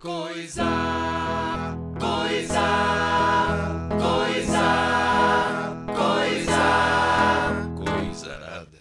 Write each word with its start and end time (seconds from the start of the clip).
Coisa, 0.00 0.62
coisa, 1.98 2.68
coisa, 3.98 4.66
coisa, 5.92 6.62
coisa 7.76 8.38
nada. 8.38 8.78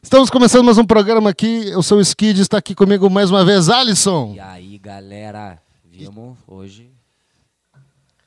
Estamos 0.00 0.30
começando 0.30 0.64
mais 0.66 0.78
um 0.78 0.84
programa 0.84 1.30
aqui. 1.30 1.68
Eu 1.68 1.82
sou 1.82 1.98
o 1.98 2.00
Skid, 2.00 2.40
está 2.40 2.58
aqui 2.58 2.76
comigo 2.76 3.10
mais 3.10 3.28
uma 3.28 3.44
vez, 3.44 3.68
Alisson. 3.68 4.34
E 4.36 4.40
aí, 4.40 4.78
galera, 4.78 5.60
vimos 5.84 6.38
hoje. 6.46 6.92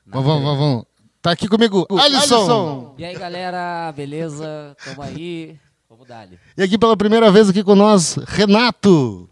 Vamos, 0.06 0.26
vamos, 0.26 0.58
vamos. 0.58 0.84
Tá 1.22 1.30
aqui 1.30 1.48
comigo, 1.48 1.86
Alisson. 1.90 2.94
E 2.98 3.04
aí, 3.06 3.16
galera, 3.16 3.90
beleza? 3.92 4.76
Tamo 4.84 5.00
aí. 5.00 5.58
Vamos 5.88 6.06
dar 6.06 6.20
ali. 6.20 6.38
E 6.54 6.62
aqui 6.62 6.76
pela 6.76 6.98
primeira 6.98 7.30
vez 7.30 7.48
aqui 7.48 7.64
com 7.64 7.74
nós, 7.74 8.16
Renato. 8.26 9.30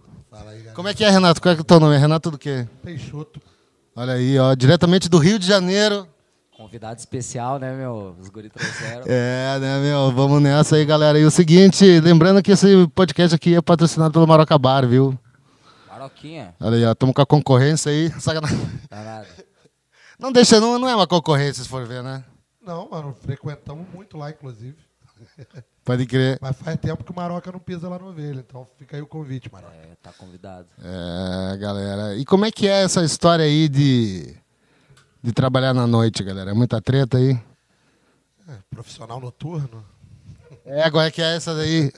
Como 0.75 0.89
é 0.89 0.95
que 0.95 1.04
é, 1.04 1.11
Renato? 1.11 1.41
Qual 1.41 1.52
é, 1.52 1.54
que 1.54 1.61
é 1.61 1.62
o 1.62 1.64
teu 1.64 1.79
nome? 1.79 1.94
É 1.94 1.99
Renato 1.99 2.31
do 2.31 2.39
quê? 2.39 2.67
Peixoto. 2.82 3.40
Olha 3.94 4.14
aí, 4.14 4.39
ó, 4.39 4.54
diretamente 4.54 5.08
do 5.08 5.18
Rio 5.18 5.39
de 5.39 5.46
Janeiro. 5.46 6.08
Convidado 6.57 6.99
especial, 6.99 7.58
né, 7.58 7.75
meu? 7.75 8.17
Os 8.18 8.29
guri 8.30 8.49
trouxeram. 8.49 9.04
É, 9.07 9.58
né, 9.58 9.80
meu? 9.80 10.11
Vamos 10.13 10.40
nessa 10.40 10.77
aí, 10.77 10.85
galera. 10.85 11.18
E 11.18 11.25
o 11.25 11.30
seguinte, 11.30 12.00
lembrando 12.00 12.43
que 12.43 12.53
esse 12.53 12.86
podcast 12.94 13.35
aqui 13.35 13.54
é 13.54 13.61
patrocinado 13.61 14.13
pelo 14.13 14.27
Maroca 14.27 14.57
Bar, 14.57 14.86
viu? 14.86 15.18
Maroquinha, 15.89 16.54
Olha 16.58 16.77
aí, 16.77 16.85
ó, 16.85 16.93
estamos 16.93 17.14
com 17.14 17.22
a 17.22 17.27
concorrência 17.27 17.93
aí. 17.93 18.11
Sacanagem. 18.18 18.58
tá 18.89 19.02
nada. 19.02 19.29
Não 20.18 20.32
deixa, 20.32 20.58
não, 20.58 20.79
não 20.79 20.89
é 20.89 20.94
uma 20.94 21.07
concorrência, 21.07 21.63
se 21.63 21.68
for 21.68 21.86
ver, 21.86 22.02
né? 22.02 22.25
Não, 22.64 22.89
mano, 22.89 23.14
frequentamos 23.21 23.86
muito 23.93 24.16
lá, 24.16 24.30
inclusive. 24.30 24.77
Pode 25.85 26.07
crer. 26.07 26.39
Mas 26.41 26.57
faz 26.57 26.79
tempo 26.79 27.03
que 27.03 27.11
o 27.11 27.14
Maroca 27.14 27.50
não 27.50 27.59
pisa 27.59 27.89
lá 27.89 27.99
no 27.99 28.11
ovelha, 28.11 28.41
então 28.41 28.67
fica 28.79 28.96
aí 28.96 29.03
o 29.03 29.07
convite, 29.07 29.53
Maroca. 29.53 29.75
É, 29.75 29.96
tá 30.00 30.13
convidado. 30.13 30.68
É, 30.79 31.57
galera. 31.57 32.17
E 32.17 32.25
como 32.25 32.45
é 32.45 32.53
que 32.53 32.69
é 32.69 32.84
essa 32.84 33.05
história 33.05 33.45
aí 33.45 33.69
de, 33.69 34.36
de 35.20 35.33
trabalhar 35.33 35.74
na 35.74 35.86
noite, 35.86 36.22
galera? 36.22 36.52
É 36.52 36.55
muita 36.55 36.80
treta 36.80 37.19
aí? 37.19 37.33
É, 38.48 38.58
profissional 38.70 39.20
noturno? 39.20 39.84
É, 40.64 40.84
agora 40.84 41.11
que 41.11 41.20
é 41.20 41.34
essa 41.34 41.55
daí. 41.55 41.92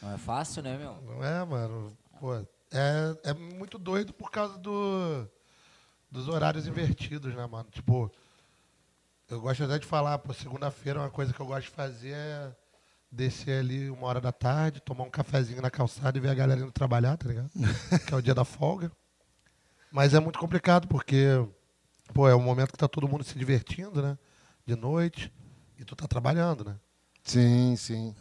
Não 0.00 0.12
é 0.12 0.18
fácil, 0.18 0.62
né, 0.62 0.78
meu? 0.78 0.96
Não 1.02 1.24
é, 1.24 1.44
mano? 1.44 1.92
Pô, 2.20 2.34
é, 2.36 3.16
é 3.24 3.34
muito 3.34 3.76
doido 3.76 4.12
por 4.12 4.30
causa 4.30 4.56
do, 4.56 5.26
dos 6.10 6.28
horários 6.28 6.68
invertidos, 6.68 7.34
né, 7.34 7.44
mano? 7.46 7.68
Tipo, 7.72 8.10
eu 9.28 9.40
gosto 9.40 9.64
até 9.64 9.80
de 9.80 9.86
falar, 9.86 10.18
pô, 10.18 10.32
segunda-feira 10.32 11.00
uma 11.00 11.10
coisa 11.10 11.32
que 11.32 11.40
eu 11.40 11.46
gosto 11.46 11.64
de 11.64 11.74
fazer 11.74 12.14
é 12.14 12.52
descer 13.10 13.58
ali 13.60 13.90
uma 13.90 14.06
hora 14.06 14.20
da 14.20 14.32
tarde, 14.32 14.80
tomar 14.80 15.04
um 15.04 15.10
cafezinho 15.10 15.60
na 15.60 15.70
calçada 15.70 16.16
e 16.16 16.20
ver 16.20 16.28
a 16.28 16.34
galera 16.34 16.60
indo 16.60 16.70
trabalhar, 16.72 17.16
tá 17.16 17.28
ligado? 17.28 17.50
que 18.06 18.14
é 18.14 18.16
o 18.16 18.22
dia 18.22 18.34
da 18.34 18.44
folga. 18.44 18.90
Mas 19.90 20.14
é 20.14 20.20
muito 20.20 20.38
complicado, 20.38 20.86
porque, 20.86 21.26
pô, 22.14 22.28
é 22.28 22.34
um 22.34 22.42
momento 22.42 22.70
que 22.72 22.78
tá 22.78 22.86
todo 22.86 23.08
mundo 23.08 23.24
se 23.24 23.36
divertindo, 23.36 24.00
né? 24.00 24.16
De 24.64 24.76
noite, 24.76 25.32
e 25.76 25.84
tu 25.84 25.96
tá 25.96 26.06
trabalhando, 26.06 26.64
né? 26.64 26.76
Sim, 27.24 27.74
sim. 27.76 28.14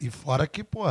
E 0.00 0.10
fora 0.10 0.46
que, 0.46 0.64
pô, 0.64 0.84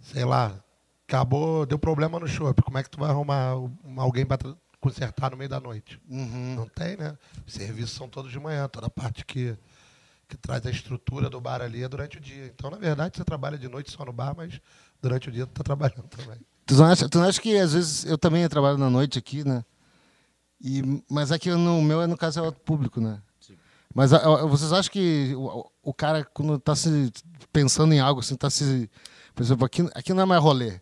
sei 0.00 0.24
lá, 0.24 0.62
acabou, 1.08 1.66
deu 1.66 1.78
problema 1.78 2.20
no 2.20 2.28
shopping. 2.28 2.62
Como 2.62 2.78
é 2.78 2.82
que 2.84 2.90
tu 2.90 3.00
vai 3.00 3.10
arrumar 3.10 3.56
um- 3.56 4.00
alguém 4.00 4.24
para 4.24 4.38
consertar 4.80 5.32
no 5.32 5.36
meio 5.36 5.50
da 5.50 5.58
noite? 5.58 6.00
Uhum. 6.08 6.54
Não 6.54 6.68
tem, 6.68 6.96
né? 6.96 7.18
Os 7.44 7.52
serviços 7.52 7.90
são 7.96 8.08
todos 8.08 8.30
de 8.30 8.38
manhã, 8.38 8.68
toda 8.68 8.86
a 8.86 8.90
parte 8.90 9.24
que, 9.24 9.56
que 10.30 10.36
traz 10.36 10.64
a 10.64 10.70
estrutura 10.70 11.28
do 11.28 11.40
bar 11.40 11.60
ali 11.60 11.82
é 11.82 11.88
durante 11.88 12.16
o 12.18 12.20
dia. 12.20 12.46
Então, 12.46 12.70
na 12.70 12.76
verdade, 12.78 13.16
você 13.16 13.24
trabalha 13.24 13.58
de 13.58 13.68
noite 13.68 13.90
só 13.90 14.04
no 14.04 14.12
bar, 14.12 14.34
mas 14.36 14.60
durante 15.02 15.28
o 15.28 15.32
dia 15.32 15.46
tu 15.46 15.50
tá 15.52 15.64
trabalhando 15.64 16.04
também. 16.08 16.38
Tu 16.64 16.74
não, 16.76 16.84
acha, 16.86 17.08
tu 17.08 17.18
não 17.18 17.26
acha 17.28 17.40
que 17.40 17.56
às 17.58 17.72
vezes 17.72 18.04
eu 18.04 18.16
também 18.16 18.48
trabalho 18.48 18.78
na 18.78 18.88
noite 18.88 19.18
aqui, 19.18 19.42
né? 19.44 19.64
E, 20.60 21.02
mas 21.10 21.32
aqui 21.32 21.50
no 21.50 21.82
meu, 21.82 22.00
é, 22.02 22.06
no 22.06 22.16
caso, 22.16 22.38
é 22.38 22.42
outro 22.42 22.60
público, 22.60 23.00
né? 23.00 23.20
Mas 23.92 24.12
a- 24.12 24.18
a- 24.18 24.46
vocês 24.46 24.72
acham 24.72 24.92
que 24.92 25.34
o, 25.34 25.68
o 25.82 25.92
cara, 25.92 26.24
quando 26.24 26.58
tá 26.60 26.76
se 26.76 27.12
pensando 27.52 27.92
em 27.92 27.98
algo, 27.98 28.20
assim, 28.20 28.36
tá 28.36 28.48
se. 28.48 28.88
Por 29.34 29.42
exemplo, 29.42 29.64
aqui, 29.64 29.82
aqui 29.94 30.14
não 30.14 30.22
é 30.22 30.26
mais 30.26 30.40
rolê. 30.40 30.80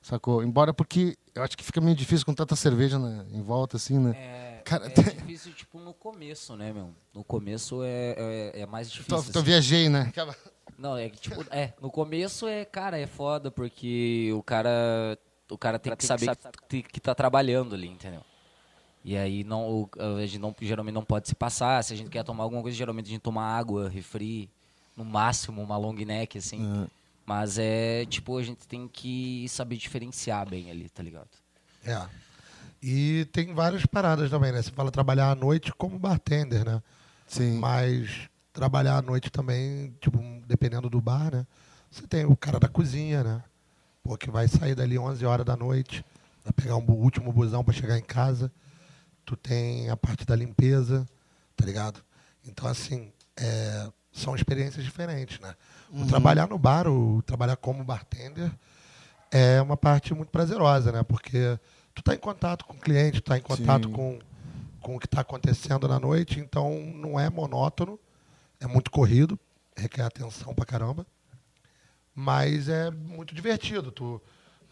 Sacou? 0.00 0.42
Embora 0.42 0.72
porque 0.72 1.18
eu 1.34 1.42
acho 1.42 1.56
que 1.58 1.64
fica 1.64 1.80
meio 1.80 1.94
difícil 1.94 2.24
com 2.24 2.32
tanta 2.32 2.56
cerveja 2.56 2.98
né, 2.98 3.26
em 3.32 3.42
volta, 3.42 3.76
assim, 3.76 3.98
né? 3.98 4.12
É, 4.16 4.57
Cara, 4.68 4.86
é 4.86 4.90
tem- 4.90 5.04
difícil, 5.04 5.52
tipo, 5.52 5.78
no 5.78 5.94
começo, 5.94 6.54
né, 6.56 6.72
meu? 6.72 6.90
No 7.14 7.24
começo 7.24 7.82
é, 7.82 8.14
é, 8.54 8.60
é 8.60 8.66
mais 8.66 8.90
difícil. 8.90 9.18
Então 9.28 9.40
assim. 9.40 9.46
viajei, 9.46 9.88
né? 9.88 10.12
Não, 10.78 10.96
é 10.96 11.08
que, 11.08 11.18
tipo, 11.18 11.44
é, 11.50 11.72
no 11.80 11.90
começo 11.90 12.46
é, 12.46 12.64
cara, 12.64 12.98
é 12.98 13.06
foda, 13.06 13.50
porque 13.50 14.30
o 14.32 14.42
cara, 14.42 15.18
o 15.50 15.58
cara 15.58 15.78
tem 15.78 15.96
que 15.96 16.04
saber 16.04 16.36
que, 16.68 16.82
que 16.82 17.00
tá 17.00 17.14
trabalhando 17.14 17.74
ali, 17.74 17.88
entendeu? 17.88 18.22
E 19.04 19.16
aí 19.16 19.42
não, 19.42 19.88
a 19.98 20.26
gente 20.26 20.38
não, 20.38 20.54
geralmente 20.60 20.94
não 20.94 21.04
pode 21.04 21.28
se 21.28 21.34
passar, 21.34 21.82
se 21.82 21.94
a 21.94 21.96
gente 21.96 22.10
quer 22.10 22.22
tomar 22.22 22.44
alguma 22.44 22.60
coisa, 22.62 22.76
geralmente 22.76 23.06
a 23.06 23.10
gente 23.10 23.22
toma 23.22 23.42
água, 23.42 23.88
refri, 23.88 24.50
no 24.96 25.04
máximo 25.04 25.62
uma 25.62 25.76
long 25.76 25.94
neck, 25.94 26.36
assim. 26.36 26.86
Mas 27.24 27.58
é, 27.58 28.04
tipo, 28.06 28.36
a 28.36 28.42
gente 28.42 28.66
tem 28.66 28.86
que 28.88 29.46
saber 29.48 29.76
diferenciar 29.76 30.48
bem 30.48 30.70
ali, 30.70 30.88
tá 30.88 31.02
ligado? 31.02 31.28
É. 31.84 32.06
E 32.82 33.26
tem 33.32 33.52
várias 33.54 33.84
paradas 33.86 34.30
também, 34.30 34.52
né? 34.52 34.62
Você 34.62 34.70
fala 34.70 34.90
trabalhar 34.90 35.30
à 35.30 35.34
noite 35.34 35.72
como 35.72 35.98
bartender, 35.98 36.64
né? 36.64 36.82
Sim. 37.26 37.58
Mas 37.58 38.28
trabalhar 38.52 38.96
à 38.96 39.02
noite 39.02 39.30
também, 39.30 39.94
tipo, 40.00 40.18
dependendo 40.46 40.88
do 40.88 41.00
bar, 41.00 41.32
né? 41.32 41.46
Você 41.90 42.06
tem 42.06 42.24
o 42.24 42.36
cara 42.36 42.58
da 42.60 42.68
cozinha, 42.68 43.24
né? 43.24 43.42
Pô, 44.02 44.16
que 44.16 44.30
vai 44.30 44.46
sair 44.46 44.74
dali 44.74 44.98
11 44.98 45.24
horas 45.26 45.44
da 45.44 45.56
noite, 45.56 46.04
vai 46.44 46.52
pegar 46.52 46.76
um 46.76 46.90
último 46.90 47.32
busão 47.32 47.64
para 47.64 47.74
chegar 47.74 47.98
em 47.98 48.02
casa. 48.02 48.52
Tu 49.24 49.36
tem 49.36 49.90
a 49.90 49.96
parte 49.96 50.24
da 50.24 50.36
limpeza, 50.36 51.06
tá 51.56 51.64
ligado? 51.64 52.00
Então, 52.46 52.68
assim, 52.68 53.12
é, 53.36 53.90
são 54.12 54.34
experiências 54.34 54.84
diferentes, 54.84 55.38
né? 55.40 55.54
O 55.92 56.06
trabalhar 56.06 56.48
no 56.48 56.58
bar, 56.58 56.86
o 56.86 57.22
trabalhar 57.22 57.56
como 57.56 57.84
bartender, 57.84 58.50
é 59.30 59.60
uma 59.60 59.76
parte 59.76 60.14
muito 60.14 60.30
prazerosa, 60.30 60.92
né? 60.92 61.02
Porque 61.02 61.58
tu 61.98 62.02
tá 62.04 62.14
em 62.14 62.18
contato 62.18 62.64
com 62.64 62.74
o 62.74 62.78
cliente, 62.78 63.20
tu 63.20 63.24
tá 63.24 63.36
em 63.36 63.40
contato 63.42 63.88
Sim. 63.88 63.92
com, 63.92 64.18
com 64.80 64.96
o 64.96 64.98
que 65.00 65.06
está 65.06 65.20
acontecendo 65.20 65.88
na 65.88 65.98
noite, 65.98 66.38
então 66.38 66.78
não 66.94 67.18
é 67.18 67.28
monótono, 67.28 67.98
é 68.60 68.66
muito 68.66 68.90
corrido, 68.90 69.38
requer 69.76 70.02
atenção 70.02 70.54
pra 70.54 70.64
caramba, 70.64 71.04
mas 72.14 72.68
é 72.68 72.90
muito 72.90 73.34
divertido. 73.34 73.90
Tu 73.90 74.20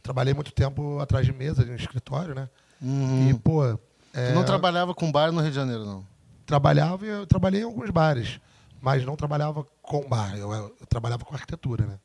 trabalhei 0.02 0.34
muito 0.34 0.52
tempo 0.52 1.00
atrás 1.00 1.26
de 1.26 1.32
mesa 1.32 1.64
no 1.64 1.74
escritório, 1.74 2.34
né? 2.34 2.48
Uhum. 2.80 3.30
E 3.30 3.34
pô, 3.34 3.64
é, 3.66 4.28
Tu 4.28 4.34
não 4.34 4.44
trabalhava 4.44 4.94
com 4.94 5.10
bar 5.10 5.32
no 5.32 5.40
Rio 5.40 5.50
de 5.50 5.56
Janeiro, 5.56 5.84
não? 5.84 6.06
trabalhava 6.46 7.04
e 7.04 7.08
eu 7.08 7.26
trabalhei 7.26 7.62
em 7.62 7.64
alguns 7.64 7.90
bares, 7.90 8.40
mas 8.80 9.04
não 9.04 9.16
trabalhava 9.16 9.66
com 9.82 10.08
bar, 10.08 10.36
eu, 10.36 10.52
eu 10.52 10.86
trabalhava 10.88 11.24
com 11.24 11.34
arquitetura, 11.34 11.84
né? 11.84 11.98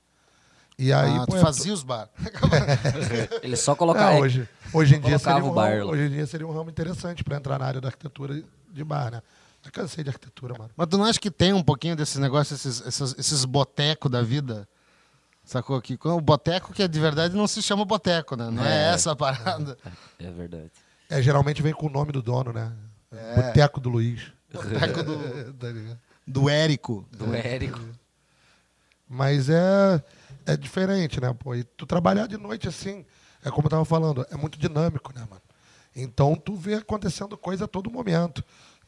E 0.78 0.92
aí, 0.92 1.12
ah, 1.12 1.26
eu- 1.30 1.40
fazia 1.42 1.74
os 1.74 1.84
bar. 1.84 2.10
Ele 3.44 3.56
só 3.56 3.74
é, 3.74 3.76
colocar... 3.76 4.14
hoje, 4.20 4.48
hoje, 4.74 4.96
em 4.96 5.00
dia 5.00 5.20
colocava 5.20 5.36
seria 5.36 5.44
um 5.48 5.52
o 5.52 5.54
bar 5.56 5.78
ramo, 5.78 5.92
hoje 5.92 6.02
em 6.04 6.10
dia 6.10 6.28
seria 6.28 6.48
um 6.48 6.52
ramo 6.52 6.70
interessante 6.70 7.24
para 7.24 7.38
entrar 7.38 7.60
na 7.60 7.66
área 7.66 7.82
da 7.82 7.90
arquitetura 7.90 8.42
de 8.72 8.84
bar, 8.84 9.12
né? 9.12 9.22
Já 9.64 9.70
cansei 9.70 10.04
de 10.04 10.10
arquitetura, 10.10 10.56
mano. 10.58 10.72
Mas 10.76 10.88
tu 10.88 10.98
não 10.98 11.06
acha 11.06 11.20
que 11.20 11.30
tem 11.30 11.54
um 11.54 11.62
pouquinho 11.62 11.96
desses 11.96 12.18
negócios, 12.18 12.66
esses, 12.66 12.86
esses, 12.88 13.16
esses 13.20 13.46
botecos 13.46 14.10
da 14.10 14.24
vida? 14.24 14.68
Sacou 15.44 15.76
aqui? 15.76 16.00
O 16.04 16.22
boteco 16.22 16.74
que 16.74 16.82
é 16.84 16.88
de 16.88 17.00
verdade 17.00 17.36
não 17.36 17.48
se 17.48 17.62
chama 17.62 17.86
boteco, 17.86 18.36
né? 18.36 18.50
Não 18.50 18.64
é, 18.66 18.90
É. 18.90 18.94
essa 18.94 19.12
a 19.12 19.16
parada. 19.16 19.78
É 20.20 20.32
verdade. 20.32 20.72
É, 21.10 21.22
geralmente 21.22 21.62
vem 21.62 21.74
com 21.74 21.88
o 21.88 21.90
nome 21.90 22.12
do 22.12 22.22
dono, 22.22 22.54
né? 22.54 22.72
É. 23.12 23.36
Boteco 23.36 23.80
do 23.80 23.90
Luiz. 23.90 24.32
Boteco 24.52 25.04
do, 25.04 25.54
Tá 25.54 25.68
do 26.26 26.50
Érico. 26.50 27.06
Do 27.12 27.36
Érico. 27.36 27.82
Mas 29.08 29.50
é, 29.50 30.02
é 30.46 30.58
diferente, 30.58 31.20
né? 31.20 31.34
Pô, 31.34 31.56
e 31.56 31.64
tu 31.64 31.86
trabalhar 31.86 32.28
de 32.28 32.38
noite 32.38 32.68
assim, 32.68 33.06
é 33.44 33.50
como 33.50 33.68
eu 33.68 33.70
tava 33.70 33.86
falando, 33.86 34.26
é 34.30 34.36
muito 34.36 34.58
dinâmico, 34.58 35.14
né, 35.14 35.26
mano? 35.30 35.42
Então 35.96 36.36
tu 36.36 36.56
vê 36.56 36.76
acontecendo 36.76 37.38
coisa 37.38 37.66
a 37.66 37.68
todo 37.68 37.92
momento. 37.92 38.44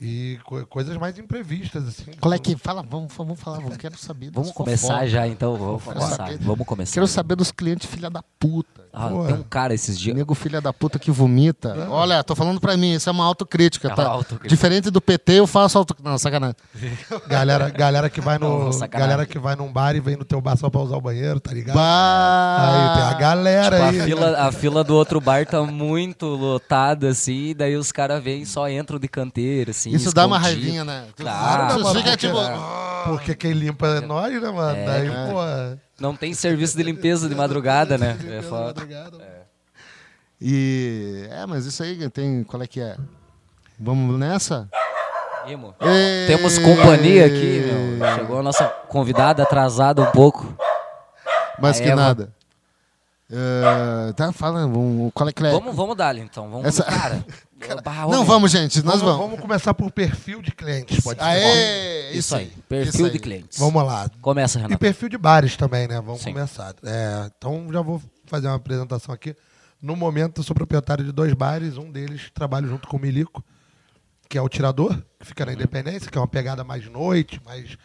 E 0.05 0.37
co- 0.43 0.65
coisas 0.67 0.97
mais 0.97 1.17
imprevistas, 1.17 1.87
assim. 1.87 2.11
Qual 2.19 2.33
é 2.33 2.37
que. 2.37 2.57
Fala, 2.57 2.83
vamos, 2.83 3.13
vamos 3.15 3.39
falar, 3.39 3.59
vamos, 3.59 3.77
quero 3.77 3.97
saber. 3.97 4.31
Vamos 4.33 4.51
começar 4.51 4.87
fofocas. 4.89 5.09
já, 5.11 5.25
então. 5.27 5.55
Vamos 5.55 5.83
começar. 5.83 6.15
saber- 6.17 6.37
Vamos 6.41 6.67
começar. 6.67 6.93
Quero 6.95 7.07
saber 7.07 7.35
dos 7.35 7.51
clientes 7.51 7.89
filha 7.89 8.09
da 8.09 8.21
puta. 8.37 8.83
Ah, 8.95 9.07
Pô. 9.09 9.23
tem 9.25 9.33
um 9.35 9.41
cara 9.43 9.73
esses 9.73 9.97
dias. 9.97 10.15
Nego 10.15 10.35
filha 10.35 10.61
da 10.61 10.71
puta 10.71 10.99
que 10.99 11.09
vomita. 11.09 11.87
Olha, 11.89 12.23
tô 12.23 12.35
falando 12.35 12.59
pra 12.61 12.77
mim, 12.77 12.93
isso 12.93 13.09
é 13.09 13.11
uma 13.11 13.23
autocrítica, 13.25 13.87
É 13.87 13.95
tá? 13.95 14.05
autocrítica. 14.05 14.47
Diferente 14.49 14.91
do 14.91 15.01
PT, 15.01 15.39
eu 15.39 15.47
faço 15.47 15.79
auto... 15.79 15.95
Não, 16.03 16.15
sacanagem. 16.19 16.55
Galera, 17.27 17.69
galera, 17.71 18.07
que 18.09 18.21
vai 18.21 18.37
no, 18.37 18.69
Não, 18.69 18.87
galera 18.87 19.25
que 19.25 19.39
vai 19.39 19.55
num 19.55 19.71
bar 19.73 19.95
e 19.95 19.99
vem 19.99 20.15
no 20.15 20.23
teu 20.23 20.39
bar 20.39 20.55
só 20.57 20.69
pra 20.69 20.81
usar 20.81 20.97
o 20.97 21.01
banheiro, 21.01 21.39
tá 21.39 21.51
ligado? 21.51 21.75
Bah! 21.75 22.57
Aí 22.59 22.97
tem 22.99 23.03
a 23.09 23.13
galera 23.19 23.75
Tipo, 23.77 23.83
a 23.83 23.89
aí. 23.89 24.01
fila, 24.01 24.37
a 24.47 24.51
fila 24.51 24.83
do 24.83 24.93
outro 24.95 25.19
bar 25.19 25.45
tá 25.47 25.63
muito 25.63 26.27
lotada, 26.27 27.07
assim, 27.09 27.47
e 27.47 27.53
daí 27.55 27.75
os 27.75 27.91
caras 27.91 28.23
vêm 28.23 28.43
e 28.43 28.45
só 28.45 28.69
entram 28.69 28.99
de 28.99 29.07
canteiro, 29.07 29.71
assim. 29.71 29.92
Isso 29.95 30.13
dá 30.13 30.25
uma 30.25 30.37
escondido. 30.37 30.61
raivinha, 30.61 30.85
né? 30.85 31.05
Claro, 31.15 31.63
mano? 31.83 31.87
fica 31.95 32.03
Porque- 32.11 32.17
tipo. 32.27 32.37
Porque 33.05 33.35
quem 33.35 33.51
limpa 33.51 33.85
é 33.87 34.01
nós, 34.01 34.31
né, 34.41 34.49
mano? 34.49 34.77
É, 34.77 34.85
Daí, 34.85 35.07
é. 35.07 35.31
pô. 35.31 35.79
Não 35.99 36.15
tem 36.15 36.33
serviço 36.33 36.75
de 36.77 36.83
limpeza 36.83 37.27
de 37.27 37.35
madrugada, 37.35 37.97
né? 37.97 38.11
É 38.19 38.23
Limpeza 38.23 38.49
foda. 38.49 38.63
madrugada. 38.65 39.17
E. 40.41 41.27
É, 41.31 41.45
mas 41.45 41.65
isso 41.65 41.81
aí 41.83 42.09
tem. 42.09 42.43
Qual 42.43 42.61
é 42.61 42.67
que 42.67 42.79
é? 42.81 42.97
Vamos 43.79 44.17
nessa? 44.19 44.69
Imo. 45.47 45.75
Temos 46.27 46.57
companhia 46.57 47.25
aqui, 47.25 47.65
meu. 47.99 48.15
Chegou 48.15 48.39
a 48.39 48.43
nossa 48.43 48.65
convidada 48.87 49.43
atrasada 49.43 50.01
um 50.01 50.11
pouco. 50.11 50.55
Mais 51.59 51.79
A 51.79 51.83
que 51.83 51.89
Eva. 51.89 52.01
nada. 52.01 52.33
É, 53.29 54.13
tá, 54.13 54.31
fala, 54.31 54.61
vamos- 54.61 55.11
qual 55.13 55.27
é 55.27 55.33
que 55.33 55.45
é? 55.45 55.51
Vamos, 55.51 55.75
vamos 55.75 55.95
dar 55.97 56.15
então. 56.17 56.49
Vamos, 56.49 56.65
Essa- 56.67 56.83
cara. 56.83 57.25
bah, 57.83 58.07
Não, 58.07 58.23
vamos, 58.25 58.51
gente, 58.51 58.77
nós 58.83 58.99
Vamos, 58.99 59.01
vamos. 59.15 59.25
vamos 59.27 59.39
começar 59.39 59.73
por 59.73 59.91
perfil 59.91 60.41
de 60.41 60.51
clientes, 60.51 60.99
pode 61.01 61.19
ser. 61.19 61.25
Aê! 61.25 62.11
Isso 62.17 62.35
aí. 62.35 62.45
isso 62.47 62.61
Perfil 62.69 63.05
aí. 63.05 63.11
de 63.11 63.19
clientes. 63.19 63.57
Vamos 63.59 63.83
lá. 63.83 64.09
Começa, 64.21 64.59
E 64.59 64.61
Renato. 64.61 64.79
perfil 64.79 65.09
de 65.09 65.17
bares 65.17 65.55
também, 65.57 65.87
né? 65.87 65.95
Vamos 66.01 66.21
Sim. 66.21 66.33
começar. 66.33 66.75
É, 66.83 67.29
então 67.37 67.67
já 67.71 67.81
vou 67.81 68.01
fazer 68.25 68.47
uma 68.47 68.55
apresentação 68.55 69.13
aqui. 69.13 69.35
No 69.81 69.95
momento, 69.95 70.39
eu 70.39 70.43
sou 70.43 70.55
proprietário 70.55 71.03
de 71.03 71.11
dois 71.11 71.33
bares. 71.33 71.77
Um 71.77 71.91
deles 71.91 72.29
trabalho 72.33 72.67
junto 72.67 72.87
com 72.87 72.97
o 72.97 72.99
Milico, 72.99 73.43
que 74.29 74.37
é 74.37 74.41
o 74.41 74.47
Tirador, 74.47 74.97
que 75.19 75.25
fica 75.27 75.45
na 75.45 75.51
Uhum. 75.51 75.57
Independência, 75.57 76.09
que 76.09 76.17
é 76.17 76.21
uma 76.21 76.27
pegada 76.27 76.63
mais 76.63 76.87
noite, 76.89 77.41
mais 77.45 77.75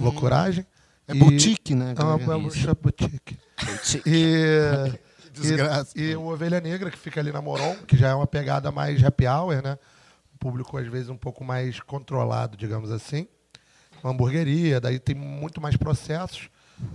loucuragem. 0.00 0.66
É 1.06 1.14
E- 1.14 1.18
boutique, 1.18 1.74
né? 1.74 1.94
É 1.96 2.02
uma, 2.02 2.32
é 2.32 2.36
uma 2.36 2.48
Isso. 2.48 2.74
boutique. 2.82 3.38
E, 4.06 4.92
desgraça. 5.42 5.92
E, 5.96 6.10
e 6.10 6.16
o 6.16 6.26
Ovelha 6.32 6.60
Negra, 6.60 6.90
que 6.90 6.98
fica 6.98 7.20
ali 7.20 7.32
na 7.32 7.40
Moron, 7.42 7.76
que 7.86 7.96
já 7.96 8.08
é 8.08 8.14
uma 8.14 8.26
pegada 8.26 8.70
mais 8.70 9.02
happy 9.02 9.26
hour, 9.26 9.62
né? 9.62 9.78
Um 10.34 10.38
público, 10.38 10.76
às 10.78 10.86
vezes, 10.86 11.08
um 11.08 11.16
pouco 11.16 11.44
mais 11.44 11.80
controlado, 11.80 12.56
digamos 12.56 12.90
assim. 12.90 13.26
Uma 14.02 14.12
hamburgueria, 14.12 14.80
daí 14.80 14.98
tem 14.98 15.14
muito 15.14 15.60
mais 15.60 15.76
processos, 15.76 16.48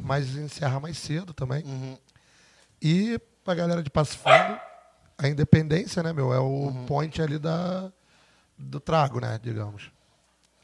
mas 0.04 0.36
encerra 0.36 0.80
mais 0.80 0.98
cedo 0.98 1.34
também. 1.34 1.64
Uhum. 1.66 1.98
E 2.82 3.20
pra 3.44 3.56
galera 3.56 3.82
de 3.82 3.90
Passo 3.90 4.18
Fundo, 4.18 4.60
a 5.18 5.28
Independência, 5.28 6.04
né, 6.04 6.14
meu? 6.14 6.34
É 6.34 6.40
o 6.40 6.44
Uhum. 6.68 6.86
point 6.86 7.22
ali 7.22 7.40
da, 7.40 7.92
do 8.58 8.80
trago, 8.80 9.20
né, 9.20 9.40
digamos. 9.42 9.92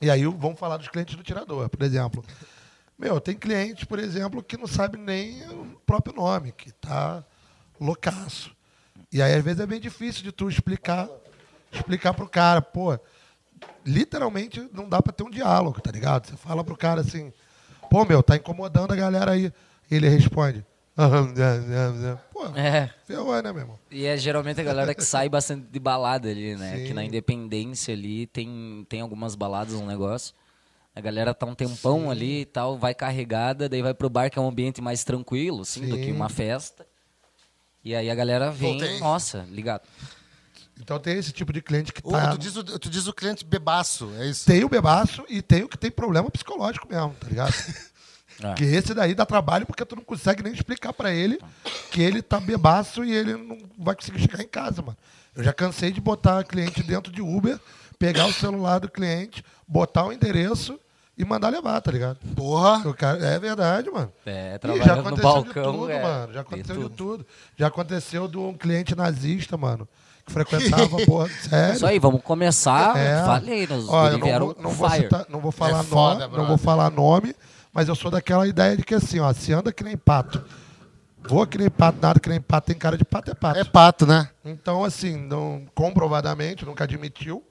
E 0.01 0.09
aí 0.09 0.23
vamos 0.25 0.59
falar 0.59 0.77
dos 0.77 0.87
clientes 0.87 1.15
do 1.15 1.23
tirador, 1.23 1.67
por 1.69 1.81
exemplo. 1.81 2.23
Meu, 2.97 3.19
tem 3.19 3.35
cliente, 3.35 3.85
por 3.85 3.97
exemplo, 3.99 4.43
que 4.43 4.55
não 4.55 4.67
sabe 4.67 4.97
nem 4.97 5.41
o 5.49 5.81
próprio 5.85 6.13
nome, 6.15 6.51
que 6.51 6.71
tá 6.71 7.23
loucaço. 7.79 8.51
E 9.11 9.21
aí, 9.21 9.33
às 9.33 9.43
vezes, 9.43 9.59
é 9.59 9.65
bem 9.65 9.79
difícil 9.79 10.23
de 10.23 10.31
tu 10.31 10.49
explicar 10.49 11.09
explicar 11.71 12.13
pro 12.13 12.27
cara, 12.29 12.61
pô, 12.61 12.97
literalmente 13.85 14.67
não 14.73 14.87
dá 14.87 15.01
pra 15.01 15.11
ter 15.13 15.23
um 15.23 15.29
diálogo, 15.29 15.81
tá 15.81 15.91
ligado? 15.91 16.27
Você 16.27 16.37
fala 16.37 16.63
pro 16.63 16.77
cara 16.77 17.01
assim, 17.01 17.33
pô, 17.89 18.05
meu, 18.05 18.23
tá 18.23 18.35
incomodando 18.35 18.91
a 18.93 18.95
galera 18.95 19.31
aí. 19.31 19.51
Ele 19.91 20.07
responde, 20.09 20.65
pô, 22.31 22.45
É. 22.55 22.89
ferrou, 23.05 23.41
né, 23.41 23.51
meu 23.51 23.61
irmão? 23.61 23.79
E 23.91 24.05
é 24.05 24.17
geralmente 24.17 24.61
a 24.61 24.63
galera 24.63 24.95
que 24.95 25.03
sai 25.03 25.29
bastante 25.29 25.67
de 25.69 25.79
balada 25.79 26.29
ali, 26.29 26.55
né? 26.55 26.77
Sim. 26.77 26.85
Que 26.85 26.93
na 26.93 27.03
Independência 27.03 27.93
ali 27.93 28.25
tem, 28.27 28.85
tem 28.89 29.01
algumas 29.01 29.35
baladas, 29.35 29.73
um 29.73 29.85
negócio. 29.85 30.33
A 30.95 31.01
galera 31.01 31.33
tá 31.33 31.45
um 31.45 31.53
tempão 31.53 32.09
ali 32.09 32.41
e 32.41 32.45
tal, 32.45 32.77
vai 32.77 32.95
carregada, 32.95 33.67
daí 33.67 33.81
vai 33.81 33.93
pro 33.93 34.09
bar 34.09 34.29
que 34.29 34.39
é 34.39 34.41
um 34.41 34.47
ambiente 34.47 34.81
mais 34.81 35.03
tranquilo, 35.03 35.61
assim, 35.61 35.89
do 35.89 35.97
que 35.97 36.05
Sim. 36.05 36.11
uma 36.13 36.29
festa. 36.29 36.87
E 37.85 37.93
aí 37.93 38.09
a 38.09 38.15
galera 38.15 38.51
vem, 38.51 38.79
Voltei. 38.79 38.99
nossa, 38.99 39.45
ligado. 39.51 39.83
Então 40.81 40.99
tem 40.99 41.17
esse 41.17 41.31
tipo 41.31 41.53
de 41.53 41.61
cliente 41.61 41.93
que 41.93 42.01
tá... 42.01 42.31
tu, 42.31 42.37
diz 42.39 42.57
o, 42.57 42.63
tu 42.63 42.89
diz 42.89 43.05
o 43.05 43.13
cliente 43.13 43.45
bebaço, 43.45 44.11
é 44.17 44.27
isso? 44.27 44.45
Tem 44.45 44.63
o 44.63 44.69
bebaço 44.69 45.23
e 45.29 45.39
tem 45.39 45.63
o 45.63 45.69
que 45.69 45.77
tem 45.77 45.91
problema 45.91 46.29
psicológico 46.31 46.87
mesmo, 46.89 47.13
tá 47.19 47.27
ligado? 47.27 47.53
É. 48.43 48.53
Que 48.53 48.65
esse 48.65 48.93
daí 48.93 49.15
dá 49.15 49.25
trabalho 49.25 49.65
porque 49.65 49.85
tu 49.85 49.95
não 49.95 50.03
consegue 50.03 50.43
nem 50.43 50.51
explicar 50.51 50.91
pra 50.91 51.09
ele 51.09 51.39
que 51.89 52.01
ele 52.01 52.21
tá 52.21 52.37
bebaço 52.37 53.01
e 53.01 53.13
ele 53.13 53.37
não 53.37 53.57
vai 53.77 53.95
conseguir 53.95 54.19
chegar 54.19 54.43
em 54.43 54.47
casa, 54.47 54.81
mano. 54.81 54.97
Eu 55.33 55.41
já 55.41 55.53
cansei 55.53 55.89
de 55.89 56.01
botar 56.01 56.43
cliente 56.43 56.83
dentro 56.83 57.13
de 57.13 57.21
Uber, 57.21 57.57
pegar 57.97 58.25
o 58.25 58.33
celular 58.33 58.79
do 58.79 58.89
cliente, 58.89 59.41
botar 59.65 60.05
o 60.05 60.11
endereço 60.11 60.77
e 61.17 61.23
mandar 61.23 61.49
levar, 61.49 61.79
tá 61.81 61.91
ligado? 61.91 62.17
Porra! 62.35 62.87
O 62.87 62.93
cara, 62.93 63.23
é 63.25 63.39
verdade, 63.39 63.89
mano. 63.89 64.11
É, 64.25 64.57
trabalhando 64.57 64.85
já 64.87 64.95
no 64.95 65.01
aconteceu 65.01 65.23
balcão, 65.31 65.71
de 65.71 65.77
tudo, 65.77 65.91
é, 65.91 66.01
mano. 66.03 66.33
Já 66.33 66.41
aconteceu 66.41 66.75
de 66.75 66.81
tudo. 66.81 66.95
tudo. 66.95 67.25
Já 67.57 67.67
aconteceu 67.67 68.27
de 68.27 68.37
um 68.37 68.53
cliente 68.53 68.95
nazista, 68.95 69.55
mano, 69.55 69.87
que 70.25 70.33
frequentava, 70.33 70.97
porra, 71.05 71.29
sério. 71.29 71.75
Isso 71.75 71.85
aí, 71.85 71.99
vamos 71.99 72.21
começar. 72.21 72.97
É. 72.97 73.23
Falei, 73.23 73.65
nos 73.67 73.87
Olha, 73.87 74.17
não 74.17 74.39
vou, 74.39 74.55
não, 74.59 74.69
vou 74.71 74.89
citar- 74.89 75.25
não 75.29 75.39
vou 75.39 75.51
falar 75.51 75.79
É 75.79 75.83
foda, 75.83 76.27
nome, 76.27 76.37
não 76.37 76.45
vou 76.47 76.57
falar 76.57 76.89
nome, 76.89 77.33
mas 77.71 77.87
eu 77.87 77.95
sou 77.95 78.11
daquela 78.11 78.45
ideia 78.47 78.75
de 78.75 78.83
que 78.83 78.95
assim, 78.95 79.19
ó, 79.19 79.31
se 79.31 79.53
anda 79.53 79.71
que 79.71 79.83
nem 79.85 79.95
pato, 79.95 80.43
voa 81.27 81.47
que 81.47 81.57
nem 81.57 81.69
pato, 81.69 81.97
nada 82.01 82.19
que 82.19 82.27
nem 82.27 82.41
pato, 82.41 82.67
tem 82.67 82.75
cara 82.75 82.97
de 82.97 83.05
pato, 83.05 83.31
é 83.31 83.33
pato. 83.33 83.59
É 83.59 83.63
pato, 83.63 84.05
né? 84.05 84.29
Então, 84.43 84.83
assim, 84.83 85.15
não, 85.15 85.65
comprovadamente, 85.73 86.65
nunca 86.65 86.83
admitiu, 86.83 87.41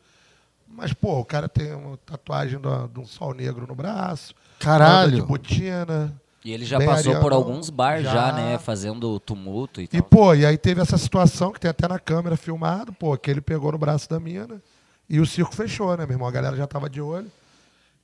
mas, 0.76 0.92
pô, 0.92 1.20
o 1.20 1.24
cara 1.24 1.48
tem 1.48 1.72
uma 1.74 1.96
tatuagem 1.98 2.58
do- 2.58 2.88
de 2.88 3.00
um 3.00 3.06
sol 3.06 3.32
negro 3.34 3.66
no 3.66 3.74
braço, 3.74 4.34
Caralho. 4.58 5.12
de 5.16 5.22
botina, 5.22 6.12
E 6.44 6.52
ele 6.52 6.64
já 6.64 6.78
passou 6.78 7.12
por 7.14 7.32
ariano, 7.32 7.34
alguns 7.34 7.70
bars 7.70 8.02
já, 8.02 8.12
já. 8.12 8.32
né? 8.32 8.58
Fazendo 8.58 9.18
tumulto 9.20 9.80
e 9.80 9.84
E, 9.84 9.88
tal. 9.88 10.02
pô, 10.02 10.34
e 10.34 10.44
aí 10.44 10.58
teve 10.58 10.80
essa 10.80 10.98
situação 10.98 11.52
que 11.52 11.60
tem 11.60 11.70
até 11.70 11.86
na 11.88 11.98
câmera 11.98 12.36
filmado, 12.36 12.92
pô, 12.92 13.16
que 13.16 13.30
ele 13.30 13.40
pegou 13.40 13.72
no 13.72 13.78
braço 13.78 14.08
da 14.10 14.18
mina 14.20 14.60
e 15.08 15.20
o 15.20 15.26
circo 15.26 15.54
fechou, 15.54 15.96
né, 15.96 16.04
meu 16.04 16.14
irmão? 16.14 16.28
A 16.28 16.32
galera 16.32 16.56
já 16.56 16.66
tava 16.66 16.90
de 16.90 17.00
olho. 17.00 17.30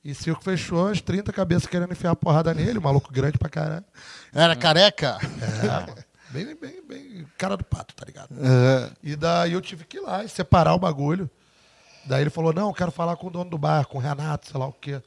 E 0.03 0.13
o 0.13 0.15
circo 0.15 0.43
fechou, 0.43 0.87
as 0.87 0.99
30 0.99 1.31
cabeças 1.31 1.67
querendo 1.67 1.91
enfiar 1.91 2.09
a 2.11 2.15
porrada 2.15 2.51
nele, 2.55 2.79
o 2.79 2.81
maluco 2.81 3.13
grande 3.13 3.37
pra 3.37 3.47
caralho. 3.49 3.85
Era 4.33 4.55
careca? 4.55 5.17
É. 5.61 6.01
Bem, 6.31 6.55
bem, 6.55 6.81
bem, 6.87 7.27
cara 7.37 7.55
do 7.57 7.63
pato, 7.63 7.93
tá 7.93 8.05
ligado? 8.05 8.29
É. 8.41 8.89
E 9.03 9.15
daí 9.15 9.51
eu 9.53 9.61
tive 9.61 9.83
que 9.83 9.97
ir 9.97 9.99
lá 9.99 10.23
e 10.23 10.29
separar 10.29 10.73
o 10.73 10.79
bagulho. 10.79 11.29
Daí 12.05 12.21
ele 12.21 12.29
falou, 12.29 12.53
não, 12.53 12.69
eu 12.69 12.73
quero 12.73 12.91
falar 12.91 13.15
com 13.15 13.27
o 13.27 13.31
dono 13.31 13.49
do 13.49 13.57
bar, 13.57 13.85
com 13.85 13.97
o 13.97 14.01
Renato, 14.01 14.49
sei 14.49 14.59
lá 14.59 14.67
o 14.67 14.73
quê. 14.73 15.01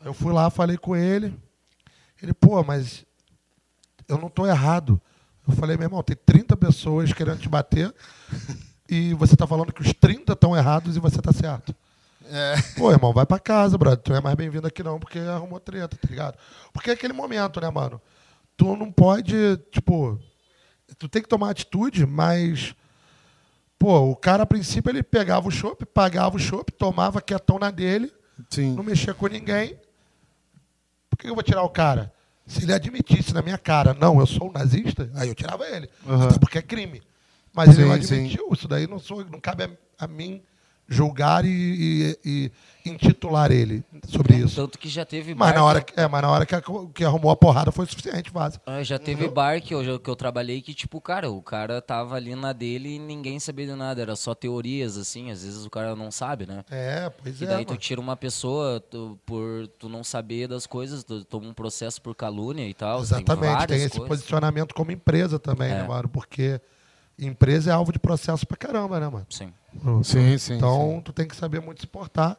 Aí 0.00 0.06
eu 0.06 0.14
fui 0.14 0.32
lá, 0.32 0.48
falei 0.50 0.76
com 0.76 0.94
ele. 0.94 1.36
Ele, 2.22 2.32
pô, 2.32 2.62
mas 2.62 3.04
eu 4.08 4.18
não 4.18 4.28
tô 4.28 4.46
errado. 4.46 5.00
Eu 5.46 5.54
falei, 5.54 5.76
meu 5.76 5.86
irmão, 5.86 6.02
tem 6.02 6.16
30 6.16 6.56
pessoas 6.56 7.12
querendo 7.12 7.38
te 7.38 7.48
bater 7.48 7.94
e 8.88 9.14
você 9.14 9.36
tá 9.36 9.46
falando 9.46 9.72
que 9.72 9.82
os 9.82 9.92
30 9.92 10.32
estão 10.32 10.56
errados 10.56 10.96
e 10.96 11.00
você 11.00 11.20
tá 11.20 11.32
certo. 11.32 11.74
É. 12.28 12.56
Pô, 12.76 12.90
irmão, 12.90 13.12
vai 13.12 13.24
pra 13.24 13.38
casa, 13.38 13.78
brother. 13.78 14.02
Tu 14.02 14.10
não 14.10 14.18
é 14.18 14.20
mais 14.20 14.34
bem-vindo 14.34 14.66
aqui 14.66 14.82
não, 14.82 14.98
porque 14.98 15.18
arrumou 15.18 15.60
treta, 15.60 15.96
tá 15.96 16.08
ligado? 16.08 16.36
Porque 16.72 16.90
é 16.90 16.92
aquele 16.92 17.12
momento, 17.12 17.60
né, 17.60 17.70
mano? 17.70 18.00
Tu 18.56 18.76
não 18.76 18.90
pode, 18.90 19.56
tipo... 19.70 20.18
Tu 20.98 21.08
tem 21.08 21.22
que 21.22 21.28
tomar 21.28 21.50
atitude, 21.50 22.06
mas... 22.06 22.74
Pô, 23.78 24.10
o 24.10 24.16
cara, 24.16 24.42
a 24.44 24.46
princípio, 24.46 24.90
ele 24.90 25.02
pegava 25.02 25.46
o 25.46 25.50
chopp, 25.50 25.84
pagava 25.86 26.36
o 26.36 26.38
chopp, 26.38 26.72
tomava 26.72 27.20
quietão 27.20 27.58
na 27.58 27.70
dele, 27.70 28.10
Sim. 28.50 28.74
não 28.74 28.82
mexia 28.82 29.12
com 29.12 29.26
ninguém. 29.26 29.78
Por 31.10 31.18
que 31.18 31.28
eu 31.28 31.34
vou 31.34 31.42
tirar 31.42 31.62
o 31.62 31.68
cara? 31.68 32.12
Se 32.46 32.62
ele 32.62 32.72
admitisse 32.72 33.34
na 33.34 33.42
minha 33.42 33.58
cara, 33.58 33.92
não, 33.94 34.18
eu 34.20 34.26
sou 34.26 34.48
um 34.48 34.52
nazista, 34.52 35.10
aí 35.14 35.28
eu 35.28 35.34
tirava 35.34 35.66
ele. 35.68 35.90
Uhum. 36.06 36.22
Até 36.22 36.38
porque 36.38 36.58
é 36.58 36.62
crime. 36.62 37.02
Mas 37.52 37.76
ele 37.78 37.88
não 37.88 37.96
Sim, 37.96 38.02
sim. 38.02 38.14
admitiu, 38.16 38.48
isso 38.52 38.68
daí 38.68 38.86
não, 38.86 38.98
sou, 38.98 39.24
não 39.24 39.40
cabe 39.40 39.64
a, 39.64 39.70
a 39.98 40.06
mim 40.06 40.42
julgar 40.88 41.44
e- 41.44 42.18
e 42.24 42.52
intitular 42.90 43.50
ele 43.50 43.84
sobre 44.08 44.36
isso. 44.36 44.56
Tanto 44.56 44.78
que 44.78 44.88
já 44.88 45.04
teve 45.04 45.34
Mas 45.34 45.50
bar 45.50 45.54
na 45.58 45.64
hora, 45.64 45.84
é, 45.96 46.06
mas 46.08 46.22
na 46.22 46.30
hora 46.30 46.46
que, 46.46 46.54
a- 46.54 46.62
que 46.94 47.04
arrumou 47.04 47.30
a 47.30 47.36
porrada 47.36 47.70
foi 47.72 47.84
o 47.84 47.88
suficiente, 47.88 48.30
vaza. 48.30 48.60
Ah, 48.66 48.82
já 48.82 48.98
teve 48.98 49.28
bar 49.28 49.60
que 49.60 49.74
eu, 49.74 49.98
que 50.00 50.08
eu 50.10 50.16
trabalhei 50.16 50.60
que, 50.62 50.74
tipo, 50.74 51.00
cara, 51.00 51.30
o 51.30 51.42
cara 51.42 51.80
tava 51.82 52.14
ali 52.16 52.34
na 52.34 52.52
dele 52.52 52.96
e 52.96 52.98
ninguém 52.98 53.38
sabia 53.40 53.66
de 53.66 53.74
nada. 53.74 54.00
Era 54.02 54.16
só 54.16 54.34
teorias, 54.34 54.96
assim. 54.96 55.30
Às 55.30 55.42
vezes 55.44 55.64
o 55.64 55.70
cara 55.70 55.94
não 55.96 56.10
sabe, 56.10 56.46
né? 56.46 56.64
É, 56.70 57.10
pois 57.10 57.40
E 57.40 57.44
é. 57.44 57.48
daí 57.48 57.64
tu 57.64 57.70
mano. 57.70 57.80
tira 57.80 58.00
uma 58.00 58.16
pessoa 58.16 58.80
tu- 58.80 59.18
por 59.26 59.66
tu 59.78 59.88
não 59.88 60.04
saber 60.04 60.48
das 60.48 60.66
coisas, 60.66 61.02
tu 61.04 61.24
toma 61.24 61.48
um 61.48 61.54
processo 61.54 62.00
por 62.00 62.14
calúnia 62.14 62.68
e 62.68 62.74
tal. 62.74 63.00
Exatamente, 63.00 63.40
tem, 63.42 63.54
várias 63.56 63.80
esse 63.82 63.90
coisas. 63.98 64.08
posicionamento 64.08 64.74
como 64.74 64.90
empresa 64.92 65.38
também, 65.38 65.70
É. 65.70 65.82
né, 65.82 65.88
mano? 65.88 66.08
Porque 66.08 66.60
empresa 67.18 67.70
é 67.70 67.72
alvo 67.72 67.92
de 67.92 67.98
processo 67.98 68.46
pra 68.46 68.56
caramba, 68.56 69.00
né, 69.00 69.08
mano? 69.08 69.26
Sim. 69.30 69.52
Sim, 70.02 70.38
sim. 70.38 70.54
Então, 70.54 71.02
tu 71.04 71.12
tem 71.12 71.26
que 71.28 71.36
saber 71.36 71.60
muito 71.60 71.80
se 71.80 71.86
portar 71.86 72.36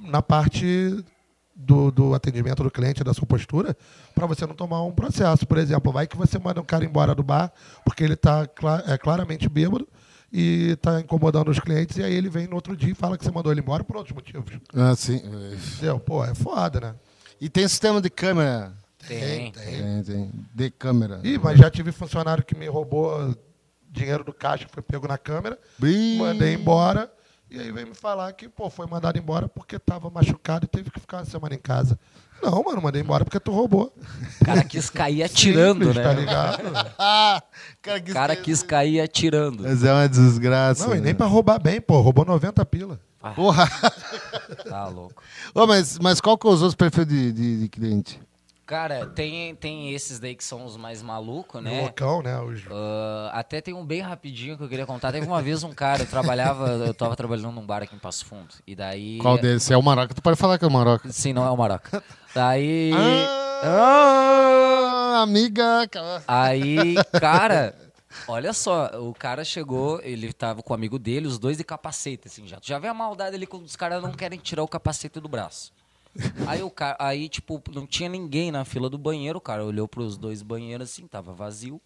na 0.00 0.22
parte 0.22 1.04
do, 1.54 1.90
do 1.90 2.14
atendimento 2.14 2.62
do 2.62 2.70
cliente, 2.70 3.04
da 3.04 3.12
sua 3.12 3.26
postura, 3.26 3.76
para 4.14 4.26
você 4.26 4.46
não 4.46 4.54
tomar 4.54 4.82
um 4.82 4.92
processo. 4.92 5.46
Por 5.46 5.58
exemplo, 5.58 5.92
vai 5.92 6.06
que 6.06 6.16
você 6.16 6.38
manda 6.38 6.60
um 6.60 6.64
cara 6.64 6.84
embora 6.84 7.14
do 7.14 7.22
bar 7.22 7.52
porque 7.84 8.02
ele 8.02 8.14
está 8.14 8.48
é, 8.86 8.96
claramente 8.96 9.48
bêbado 9.48 9.86
e 10.32 10.70
está 10.72 11.00
incomodando 11.00 11.48
os 11.48 11.58
clientes, 11.58 11.96
e 11.96 12.04
aí 12.04 12.14
ele 12.14 12.28
vem 12.28 12.46
no 12.46 12.54
outro 12.54 12.76
dia 12.76 12.92
e 12.92 12.94
fala 12.94 13.18
que 13.18 13.24
você 13.24 13.30
mandou 13.32 13.50
ele 13.50 13.60
embora 13.60 13.82
por 13.82 13.96
outros 13.96 14.14
motivos. 14.14 14.52
Ah, 14.72 14.94
sim. 14.94 15.16
Entendeu? 15.16 15.98
Pô, 15.98 16.24
é 16.24 16.34
foda, 16.34 16.80
né? 16.80 16.94
E 17.40 17.48
tem 17.48 17.66
sistema 17.66 18.00
de 18.00 18.08
câmera? 18.08 18.72
Tem. 19.06 19.50
Tem, 19.50 20.02
tem. 20.04 20.30
De 20.54 20.70
câmera. 20.70 21.20
Ih, 21.24 21.38
mas 21.38 21.58
já 21.58 21.68
tive 21.68 21.90
funcionário 21.90 22.44
que 22.44 22.54
me 22.54 22.68
roubou 22.68 23.34
dinheiro 23.90 24.22
do 24.22 24.32
caixa, 24.32 24.68
foi 24.70 24.82
pego 24.82 25.08
na 25.08 25.18
câmera, 25.18 25.58
Ih. 25.82 26.18
mandei 26.18 26.54
embora, 26.54 27.10
e 27.50 27.60
aí 27.60 27.72
veio 27.72 27.88
me 27.88 27.94
falar 27.94 28.32
que, 28.32 28.48
pô, 28.48 28.70
foi 28.70 28.86
mandado 28.86 29.18
embora 29.18 29.48
porque 29.48 29.76
estava 29.76 30.08
machucado 30.10 30.64
e 30.64 30.68
teve 30.68 30.90
que 30.90 31.00
ficar 31.00 31.18
uma 31.18 31.24
semana 31.24 31.54
em 31.54 31.58
casa. 31.58 31.98
Não, 32.42 32.62
mano, 32.62 32.80
mandei 32.80 33.02
embora 33.02 33.24
porque 33.24 33.38
tu 33.40 33.50
roubou. 33.52 33.92
O 34.40 34.44
cara 34.44 34.64
quis 34.64 34.88
cair 34.88 35.22
atirando, 35.22 35.84
Simples, 35.86 36.02
Tá 36.02 36.14
né? 36.14 36.20
ligado? 36.20 36.62
Ah, 36.98 37.42
cara, 37.82 37.98
O 38.00 38.12
cara 38.12 38.36
quis 38.36 38.62
cair 38.62 39.00
atirando. 39.00 39.62
Mas 39.62 39.84
é 39.84 39.92
uma 39.92 40.08
desgraça. 40.08 40.86
Não, 40.86 40.94
e 40.94 40.98
né? 40.98 41.06
nem 41.06 41.14
pra 41.14 41.26
roubar 41.26 41.60
bem, 41.60 41.80
pô. 41.80 42.00
Roubou 42.00 42.24
90 42.24 42.64
pila. 42.64 42.98
Porra. 43.36 43.68
Tá 44.66 44.86
louco. 44.88 45.22
Ô, 45.54 45.66
mas, 45.66 45.98
mas 45.98 46.20
qual 46.20 46.38
que 46.38 46.46
é 46.46 46.50
os 46.50 46.62
outros 46.62 46.74
perfis 46.74 47.06
de, 47.06 47.30
de, 47.32 47.60
de 47.60 47.68
cliente? 47.68 48.18
Cara, 48.70 49.04
tem, 49.04 49.52
tem 49.56 49.92
esses 49.92 50.20
daí 50.20 50.36
que 50.36 50.44
são 50.44 50.64
os 50.64 50.76
mais 50.76 51.02
malucos, 51.02 51.60
No 51.60 51.68
né? 51.68 51.80
Loucão, 51.80 52.22
né? 52.22 52.40
Os... 52.40 52.62
Ah, 52.70 53.32
até 53.34 53.60
tem 53.60 53.74
um 53.74 53.84
bem 53.84 54.00
rapidinho 54.00 54.56
que 54.56 54.62
eu 54.62 54.68
queria 54.68 54.86
contar. 54.86 55.10
Teve 55.10 55.26
uma 55.26 55.42
vez 55.42 55.64
um 55.64 55.72
cara, 55.72 56.02
eu 56.02 56.06
trabalhava, 56.06 56.68
eu 56.86 56.94
tava 56.94 57.16
trabalhando 57.16 57.50
num 57.50 57.66
bar 57.66 57.82
aqui 57.82 57.96
em 57.96 57.98
Passo 57.98 58.24
Fundo. 58.24 58.54
E 58.64 58.76
daí. 58.76 59.18
Qual 59.18 59.36
deles? 59.38 59.64
Se 59.64 59.74
é 59.74 59.76
o 59.76 59.82
Maroca, 59.82 60.14
tu 60.14 60.22
pode 60.22 60.36
falar 60.36 60.56
que 60.56 60.64
é 60.64 60.68
o 60.68 60.70
Maroca. 60.70 61.10
Sim, 61.10 61.32
não 61.32 61.44
é 61.44 61.50
o 61.50 61.56
Maroca. 61.56 62.00
Daí. 62.32 62.92
Ah, 63.64 65.22
amiga. 65.22 65.88
cara. 65.88 66.22
Aí, 66.28 66.94
cara, 67.20 67.74
olha 68.28 68.52
só, 68.52 68.86
o 69.00 69.12
cara 69.12 69.42
chegou, 69.44 70.00
ele 70.00 70.32
tava 70.32 70.62
com 70.62 70.72
o 70.72 70.76
amigo 70.76 70.96
dele, 70.96 71.26
os 71.26 71.40
dois 71.40 71.56
de 71.56 71.64
capacete, 71.64 72.28
assim, 72.28 72.46
já. 72.46 72.60
Tu 72.60 72.68
já 72.68 72.78
vê 72.78 72.86
a 72.86 72.94
maldade 72.94 73.34
ali 73.34 73.48
quando 73.48 73.64
os 73.64 73.74
caras 73.74 74.00
não 74.00 74.12
querem 74.12 74.38
tirar 74.38 74.62
o 74.62 74.68
capacete 74.68 75.18
do 75.18 75.28
braço. 75.28 75.72
Aí 76.46 76.62
o 76.62 76.70
cara, 76.70 76.96
aí, 76.98 77.28
tipo, 77.28 77.62
não 77.72 77.86
tinha 77.86 78.08
ninguém 78.08 78.50
na 78.50 78.64
fila 78.64 78.90
do 78.90 78.98
banheiro, 78.98 79.38
o 79.38 79.40
cara 79.40 79.64
olhou 79.64 79.86
pros 79.86 80.16
dois 80.16 80.42
banheiros 80.42 80.90
assim, 80.90 81.06
tava 81.06 81.32
vazio. 81.32 81.80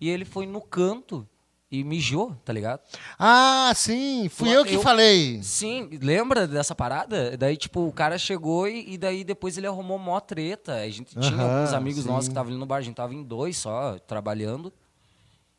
E 0.00 0.08
ele 0.08 0.24
foi 0.24 0.46
no 0.46 0.60
canto 0.60 1.26
e 1.70 1.84
mijou, 1.84 2.34
tá 2.44 2.52
ligado? 2.52 2.80
Ah, 3.18 3.72
sim. 3.74 4.28
Fui 4.28 4.48
eu 4.54 4.64
que 4.64 4.74
Eu- 4.74 4.82
falei. 4.82 5.42
Sim, 5.42 5.88
lembra 6.02 6.46
dessa 6.46 6.74
parada? 6.74 7.36
Daí, 7.36 7.56
tipo, 7.56 7.86
o 7.86 7.92
cara 7.92 8.18
chegou 8.18 8.66
e, 8.68 8.94
e 8.94 8.98
daí 8.98 9.22
depois 9.24 9.56
ele 9.56 9.66
arrumou 9.66 9.98
mó 9.98 10.18
treta. 10.20 10.74
A 10.76 10.88
gente 10.88 11.14
tinha 11.18 11.34
Aham, 11.40 11.58
alguns 11.58 11.72
amigos 11.74 12.02
sim. 12.02 12.08
nossos 12.08 12.28
que 12.28 12.32
estavam 12.32 12.50
ali 12.50 12.58
no 12.58 12.66
bar, 12.66 12.76
a 12.76 12.82
gente 12.82 12.96
tava 12.96 13.14
em 13.14 13.22
dois 13.22 13.56
só, 13.56 13.98
trabalhando. 14.00 14.72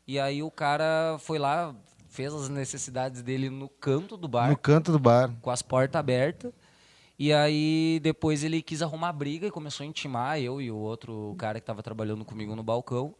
E 0.06 0.18
aí 0.18 0.42
o 0.42 0.50
cara 0.50 1.16
foi 1.20 1.38
lá, 1.38 1.74
fez 2.08 2.32
as 2.34 2.48
necessidades 2.48 3.22
dele 3.22 3.48
no 3.48 3.68
canto 3.68 4.16
do 4.16 4.28
bar, 4.28 4.50
No 4.50 4.56
canto 4.56 4.92
do 4.92 4.98
bar. 4.98 5.32
com 5.40 5.50
as 5.50 5.62
portas 5.62 5.98
abertas. 5.98 6.52
E 7.22 7.32
aí 7.32 8.00
depois 8.02 8.42
ele 8.42 8.60
quis 8.60 8.82
arrumar 8.82 9.12
briga 9.12 9.46
e 9.46 9.50
começou 9.52 9.84
a 9.84 9.86
intimar 9.86 10.40
eu 10.40 10.60
e 10.60 10.72
o 10.72 10.76
outro 10.76 11.36
cara 11.38 11.60
que 11.60 11.64
tava 11.64 11.80
trabalhando 11.80 12.24
comigo 12.24 12.56
no 12.56 12.64
balcão. 12.64 13.14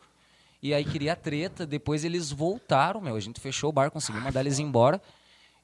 E 0.60 0.74
aí 0.74 0.84
queria 0.84 1.14
treta, 1.14 1.64
depois 1.64 2.04
eles 2.04 2.32
voltaram, 2.32 3.00
meu, 3.00 3.14
a 3.14 3.20
gente 3.20 3.40
fechou 3.40 3.70
o 3.70 3.72
bar, 3.72 3.92
conseguimos 3.92 4.24
mandar 4.24 4.40
eles 4.40 4.58
embora. 4.58 5.00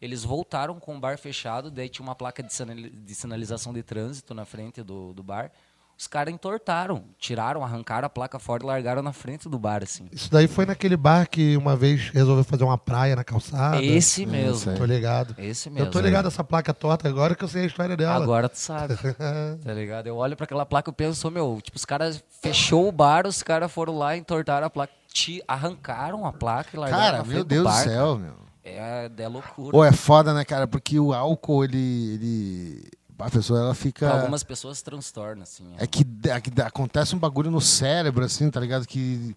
Eles 0.01 0.23
voltaram 0.23 0.79
com 0.79 0.97
o 0.97 1.01
bar 1.01 1.19
fechado, 1.19 1.69
daí 1.69 1.89
tinha 1.89 2.07
uma 2.07 2.15
placa 2.15 2.41
de 2.41 3.13
sinalização 3.13 3.73
de 3.73 3.83
trânsito 3.83 4.33
na 4.33 4.45
frente 4.45 4.85
do, 4.85 5.13
do 5.13 5.23
bar. 5.25 5.51
Os 5.99 6.07
caras 6.07 6.33
entortaram, 6.33 7.03
tiraram, 7.19 7.65
arrancaram 7.65 8.07
a 8.07 8.09
placa 8.09 8.39
fora 8.39 8.63
e 8.63 8.67
largaram 8.67 9.03
na 9.03 9.13
frente 9.13 9.49
do 9.49 9.59
bar, 9.59 9.83
assim. 9.83 10.07
Isso 10.13 10.31
daí 10.31 10.47
foi 10.47 10.65
naquele 10.65 10.97
bar 10.97 11.29
que 11.29 11.57
uma 11.57 11.75
vez 11.75 12.11
resolveu 12.11 12.45
fazer 12.45 12.63
uma 12.63 12.79
praia 12.79 13.17
na 13.17 13.25
calçada. 13.25 13.83
Esse 13.83 14.25
mesmo. 14.25 14.77
Tô 14.77 14.85
ligado. 14.85 15.35
Esse 15.37 15.69
mesmo. 15.69 15.87
Eu 15.87 15.91
tô 15.91 15.99
ligado 15.99 16.29
essa 16.29 16.45
placa 16.45 16.73
torta 16.73 17.09
agora 17.09 17.35
que 17.35 17.43
eu 17.43 17.49
sei 17.49 17.65
a 17.65 17.67
história 17.67 17.97
dela. 17.97 18.23
Agora 18.23 18.49
tu 18.49 18.59
sabe, 18.59 18.95
tá 19.65 19.73
ligado? 19.73 20.07
Eu 20.07 20.15
olho 20.15 20.37
pra 20.37 20.45
aquela 20.45 20.65
placa 20.65 20.89
e 20.89 20.95
penso, 20.95 21.29
meu, 21.33 21.59
tipo, 21.61 21.77
os 21.77 21.85
caras 21.85 22.23
fechou 22.41 22.87
o 22.87 22.93
bar, 22.93 23.27
os 23.27 23.43
caras 23.43 23.71
foram 23.73 23.99
lá, 23.99 24.17
entortaram 24.17 24.69
a 24.69 24.71
placa, 24.71 24.93
ti- 25.13 25.43
arrancaram 25.49 26.25
a 26.25 26.33
placa 26.33 26.71
e 26.75 26.79
largaram 26.79 27.03
Cara, 27.03 27.19
na 27.19 27.25
frente 27.25 27.35
meu 27.35 27.45
do 27.45 27.49
Deus 27.49 27.63
do 27.65 27.69
bar. 27.69 27.83
céu, 27.83 28.17
meu. 28.17 28.35
É, 28.63 29.11
é 29.19 29.29
loucura. 29.29 29.77
Ou 29.77 29.85
é 29.85 29.91
foda, 29.91 30.33
né, 30.33 30.45
cara? 30.45 30.69
Porque 30.69 31.01
o 31.01 31.13
álcool, 31.13 31.65
ele. 31.65 32.15
ele... 32.15 32.91
A 33.19 33.31
pessoa, 33.31 33.61
ela 33.61 33.75
fica. 33.75 34.07
Pra 34.07 34.21
algumas 34.21 34.43
pessoas 34.45 34.81
transtorna, 34.81 35.43
assim. 35.43 35.65
É 35.79 35.87
que, 35.87 36.07
é 36.29 36.41
que 36.41 36.61
acontece 36.63 37.15
um 37.17 37.19
bagulho 37.19 37.51
no 37.51 37.61
cérebro, 37.61 38.25
assim, 38.25 38.51
tá 38.51 38.61
ligado? 38.61 38.87
Que. 38.87 39.35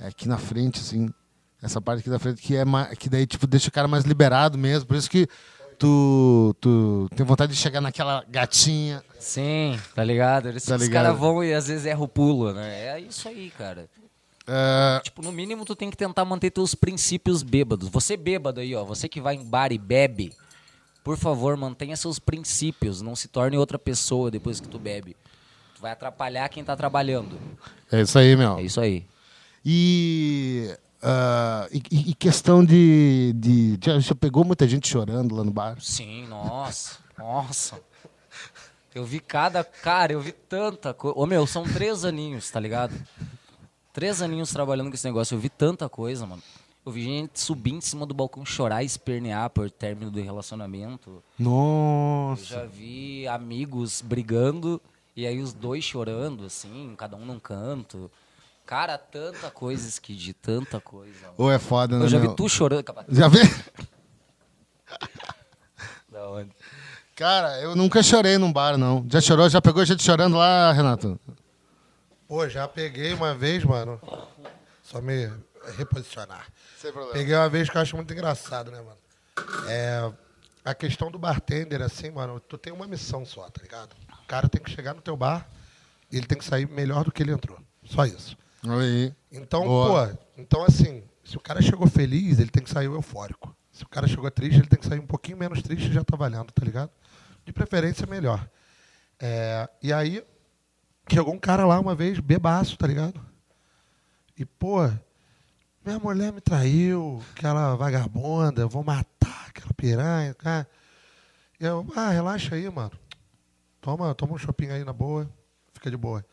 É 0.00 0.08
aqui 0.08 0.26
na 0.28 0.38
frente, 0.38 0.80
assim. 0.80 1.10
Essa 1.62 1.80
parte 1.80 2.00
aqui 2.00 2.10
da 2.10 2.18
frente 2.18 2.40
que 2.42 2.54
é 2.54 2.64
mais, 2.64 2.96
que 2.98 3.08
daí, 3.08 3.26
tipo, 3.26 3.46
deixa 3.46 3.68
o 3.68 3.72
cara 3.72 3.88
mais 3.88 4.04
liberado 4.04 4.56
mesmo. 4.58 4.86
Por 4.86 4.96
isso 4.96 5.08
que 5.10 5.26
tu, 5.78 6.54
tu 6.60 7.08
tem 7.16 7.24
vontade 7.24 7.52
de 7.52 7.58
chegar 7.58 7.80
naquela 7.80 8.24
gatinha. 8.28 9.02
Sim, 9.18 9.78
tá 9.94 10.04
ligado? 10.04 10.48
Eles, 10.48 10.64
Tá 10.64 10.76
os 10.76 10.88
caras 10.88 11.18
vão 11.18 11.42
e 11.42 11.52
às 11.54 11.66
vezes 11.68 11.86
erram 11.86 12.02
o 12.02 12.08
pulo, 12.08 12.52
né? 12.52 12.96
É 12.96 13.00
isso 13.00 13.28
aí, 13.28 13.50
cara. 13.56 13.88
É, 14.46 15.00
Tipo, 15.02 15.22
no 15.22 15.32
mínimo 15.32 15.64
tu 15.64 15.74
tem 15.74 15.90
que 15.90 15.96
tentar 15.96 16.24
manter 16.24 16.50
teus 16.50 16.74
princípios 16.74 17.42
bêbados. 17.42 17.88
Você 17.88 18.16
bêbado 18.16 18.60
aí, 18.60 18.74
ó, 18.74 18.84
você 18.84 19.08
que 19.08 19.20
vai 19.20 19.34
em 19.34 19.44
bar 19.44 19.72
e 19.72 19.78
bebe, 19.78 20.32
por 21.06 21.16
favor, 21.16 21.56
mantenha 21.56 21.96
seus 21.96 22.18
princípios, 22.18 23.00
não 23.00 23.14
se 23.14 23.28
torne 23.28 23.56
outra 23.56 23.78
pessoa 23.78 24.28
depois 24.28 24.58
que 24.58 24.66
tu 24.66 24.76
bebe. 24.76 25.16
Tu 25.76 25.80
vai 25.80 25.92
atrapalhar 25.92 26.48
quem 26.48 26.64
tá 26.64 26.74
trabalhando. 26.74 27.38
é 27.92 28.00
isso 28.00 28.18
aí, 28.18 28.34
meu. 28.34 28.58
É 28.58 28.62
isso 28.62 28.80
aí. 28.80 29.06
E, 29.64 30.76
ah, 31.00 31.68
e, 31.70 32.10
e 32.10 32.14
questão 32.16 32.64
de, 32.64 33.32
de. 33.36 33.78
Já 34.00 34.16
pegou 34.16 34.44
muita 34.44 34.66
gente 34.66 34.88
chorando 34.88 35.36
lá 35.36 35.44
no 35.44 35.52
bar? 35.52 35.80
Sim, 35.80 36.26
nossa. 36.26 36.98
Nossa. 37.16 37.80
Eu 38.92 39.04
vi 39.04 39.20
cada. 39.20 39.62
Cara, 39.62 40.12
eu 40.12 40.20
vi 40.20 40.32
tanta 40.32 40.92
coisa. 40.92 41.16
Ô 41.16 41.24
meu, 41.24 41.46
são 41.46 41.62
três 41.62 42.04
aninhos, 42.04 42.50
tá 42.50 42.58
ligado? 42.58 42.92
Três 43.92 44.20
aninhos 44.20 44.50
trabalhando 44.50 44.88
com 44.88 44.96
esse 44.96 45.06
negócio. 45.06 45.36
Eu 45.36 45.38
vi 45.38 45.50
tanta 45.50 45.88
coisa, 45.88 46.26
mano. 46.26 46.42
Eu 46.86 46.92
vi 46.92 47.02
gente 47.02 47.40
subir 47.40 47.74
em 47.74 47.80
cima 47.80 48.06
do 48.06 48.14
balcão 48.14 48.46
chorar 48.46 48.84
e 48.84 48.86
espernear 48.86 49.50
por 49.50 49.68
término 49.68 50.08
do 50.08 50.22
relacionamento. 50.22 51.20
Eu 51.36 51.44
Nossa. 51.44 52.44
já 52.44 52.64
vi 52.64 53.26
amigos 53.26 54.00
brigando 54.00 54.80
e 55.16 55.26
aí 55.26 55.40
os 55.40 55.52
dois 55.52 55.82
chorando, 55.82 56.44
assim, 56.46 56.94
cada 56.96 57.16
um 57.16 57.26
num 57.26 57.40
canto. 57.40 58.08
Cara, 58.64 58.96
tanta 58.96 59.50
coisa, 59.50 59.88
Skid, 59.88 60.34
tanta 60.34 60.80
coisa. 60.80 61.22
mano. 61.22 61.34
Ou 61.38 61.50
é 61.50 61.58
foda, 61.58 61.98
né? 61.98 62.04
Eu 62.04 62.08
já 62.08 62.18
vi 62.18 62.28
meu? 62.28 62.36
tu 62.36 62.48
chorando. 62.48 62.84
Já 63.08 63.26
vi? 63.26 63.38
Da 66.08 66.30
onde? 66.30 66.50
Cara, 67.16 67.60
eu 67.60 67.74
nunca 67.74 68.02
chorei 68.02 68.38
num 68.38 68.52
bar, 68.52 68.78
não. 68.78 69.04
Já 69.10 69.20
chorou? 69.20 69.48
Já 69.50 69.60
pegou 69.60 69.84
gente 69.84 70.02
chorando 70.02 70.36
lá, 70.36 70.72
Renato? 70.72 71.20
Pô, 72.28 72.48
já 72.48 72.66
peguei 72.66 73.12
uma 73.12 73.34
vez, 73.34 73.64
mano. 73.64 74.00
Só 74.82 75.00
me 75.02 75.30
reposicionar. 75.72 76.46
Sem 76.78 76.92
problema. 76.92 77.14
Peguei 77.14 77.34
uma 77.34 77.48
vez 77.48 77.68
que 77.68 77.76
eu 77.76 77.80
acho 77.80 77.96
muito 77.96 78.12
engraçado, 78.12 78.70
né, 78.70 78.80
mano? 78.80 78.98
É, 79.68 80.12
a 80.64 80.74
questão 80.74 81.10
do 81.10 81.18
bartender, 81.18 81.82
assim, 81.82 82.10
mano, 82.10 82.40
tu 82.40 82.58
tem 82.58 82.72
uma 82.72 82.86
missão 82.86 83.24
só, 83.24 83.48
tá 83.48 83.62
ligado? 83.62 83.94
O 84.24 84.26
cara 84.26 84.48
tem 84.48 84.62
que 84.62 84.70
chegar 84.70 84.94
no 84.94 85.00
teu 85.00 85.16
bar 85.16 85.48
e 86.10 86.16
ele 86.16 86.26
tem 86.26 86.38
que 86.38 86.44
sair 86.44 86.68
melhor 86.68 87.04
do 87.04 87.12
que 87.12 87.22
ele 87.22 87.32
entrou. 87.32 87.58
Só 87.84 88.04
isso. 88.04 88.36
Aí. 88.68 89.14
Então, 89.30 89.64
Boa. 89.64 90.08
pô, 90.08 90.18
então 90.36 90.64
assim, 90.64 91.04
se 91.24 91.36
o 91.36 91.40
cara 91.40 91.62
chegou 91.62 91.86
feliz, 91.86 92.38
ele 92.38 92.50
tem 92.50 92.62
que 92.62 92.70
sair 92.70 92.86
eufórico. 92.86 93.54
Se 93.70 93.84
o 93.84 93.88
cara 93.88 94.08
chegou 94.08 94.30
triste, 94.30 94.58
ele 94.58 94.68
tem 94.68 94.78
que 94.78 94.86
sair 94.86 94.98
um 94.98 95.06
pouquinho 95.06 95.36
menos 95.36 95.62
triste 95.62 95.88
e 95.88 95.92
já 95.92 96.02
tá 96.02 96.16
valendo, 96.16 96.50
tá 96.50 96.64
ligado? 96.64 96.90
De 97.44 97.52
preferência, 97.52 98.06
melhor. 98.06 98.48
É, 99.20 99.68
e 99.82 99.92
aí, 99.92 100.24
chegou 101.12 101.34
um 101.34 101.38
cara 101.38 101.66
lá 101.66 101.78
uma 101.78 101.94
vez, 101.94 102.18
bebaço, 102.18 102.76
tá 102.76 102.86
ligado? 102.86 103.20
E, 104.36 104.44
pô, 104.44 104.88
minha 105.86 106.00
mulher 106.00 106.32
me 106.32 106.40
traiu, 106.40 107.22
aquela 107.30 107.76
vagabunda, 107.76 108.60
eu 108.60 108.68
vou 108.68 108.82
matar 108.82 109.46
aquela 109.46 109.72
piranha, 109.72 110.34
cara. 110.34 110.68
E 111.60 111.64
eu, 111.64 111.86
ah, 111.94 112.10
relaxa 112.10 112.56
aí, 112.56 112.68
mano. 112.68 112.90
Toma, 113.80 114.12
toma 114.16 114.34
um 114.34 114.38
shopping 114.38 114.70
aí 114.70 114.84
na 114.84 114.92
boa, 114.92 115.30
fica 115.72 115.88
de 115.88 115.96
boa. 115.96 116.26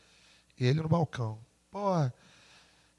E 0.58 0.66
ele 0.66 0.82
no 0.82 0.88
balcão. 0.88 1.38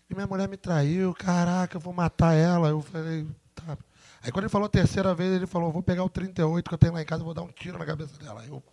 E 0.09 0.15
minha 0.15 0.25
mulher 0.25 0.47
me 0.47 0.55
traiu, 0.55 1.13
caraca, 1.13 1.75
eu 1.75 1.81
vou 1.81 1.93
matar 1.93 2.33
ela. 2.33 2.69
Eu 2.69 2.81
falei, 2.81 3.27
tá. 3.53 3.77
Aí 4.24 4.31
quando 4.31 4.45
ele 4.45 4.51
falou 4.51 4.67
a 4.67 4.69
terceira 4.69 5.13
vez, 5.13 5.33
ele 5.33 5.45
falou, 5.45 5.74
vou 5.74 5.83
pegar 5.83 6.05
o 6.05 6.09
38 6.09 6.69
que 6.69 6.74
eu 6.74 6.77
tenho 6.77 6.93
lá 6.93 7.01
em 7.01 7.05
casa 7.05 7.21
vou 7.21 7.33
dar 7.33 7.41
um 7.41 7.51
tiro 7.51 7.77
na 7.77 7.85
cabeça 7.85 8.17
dela. 8.17 8.39
Aí 8.39 8.47
eu, 8.47 8.63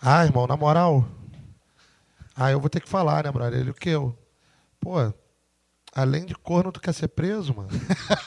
ah, 0.00 0.24
irmão, 0.24 0.46
na 0.46 0.56
moral, 0.56 1.06
ah, 2.34 2.50
eu 2.50 2.58
vou 2.58 2.70
ter 2.70 2.80
que 2.80 2.88
falar, 2.88 3.24
né, 3.24 3.30
brother? 3.30 3.60
Ele, 3.60 3.70
o 3.70 3.74
que 3.74 3.90
eu? 3.90 4.16
Pô, 4.80 5.12
além 5.94 6.24
de 6.24 6.34
corno, 6.34 6.72
tu 6.72 6.80
quer 6.80 6.92
ser 6.92 7.08
preso, 7.08 7.54
mano? 7.54 7.68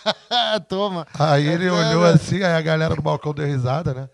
Toma. 0.67 1.07
Aí 1.17 1.47
ele 1.47 1.69
olhou 1.69 2.03
assim, 2.05 2.37
aí 2.37 2.53
a 2.53 2.61
galera 2.61 2.95
do 2.95 3.01
balcão 3.01 3.33
deu 3.33 3.45
risada, 3.45 3.93
né? 3.93 4.09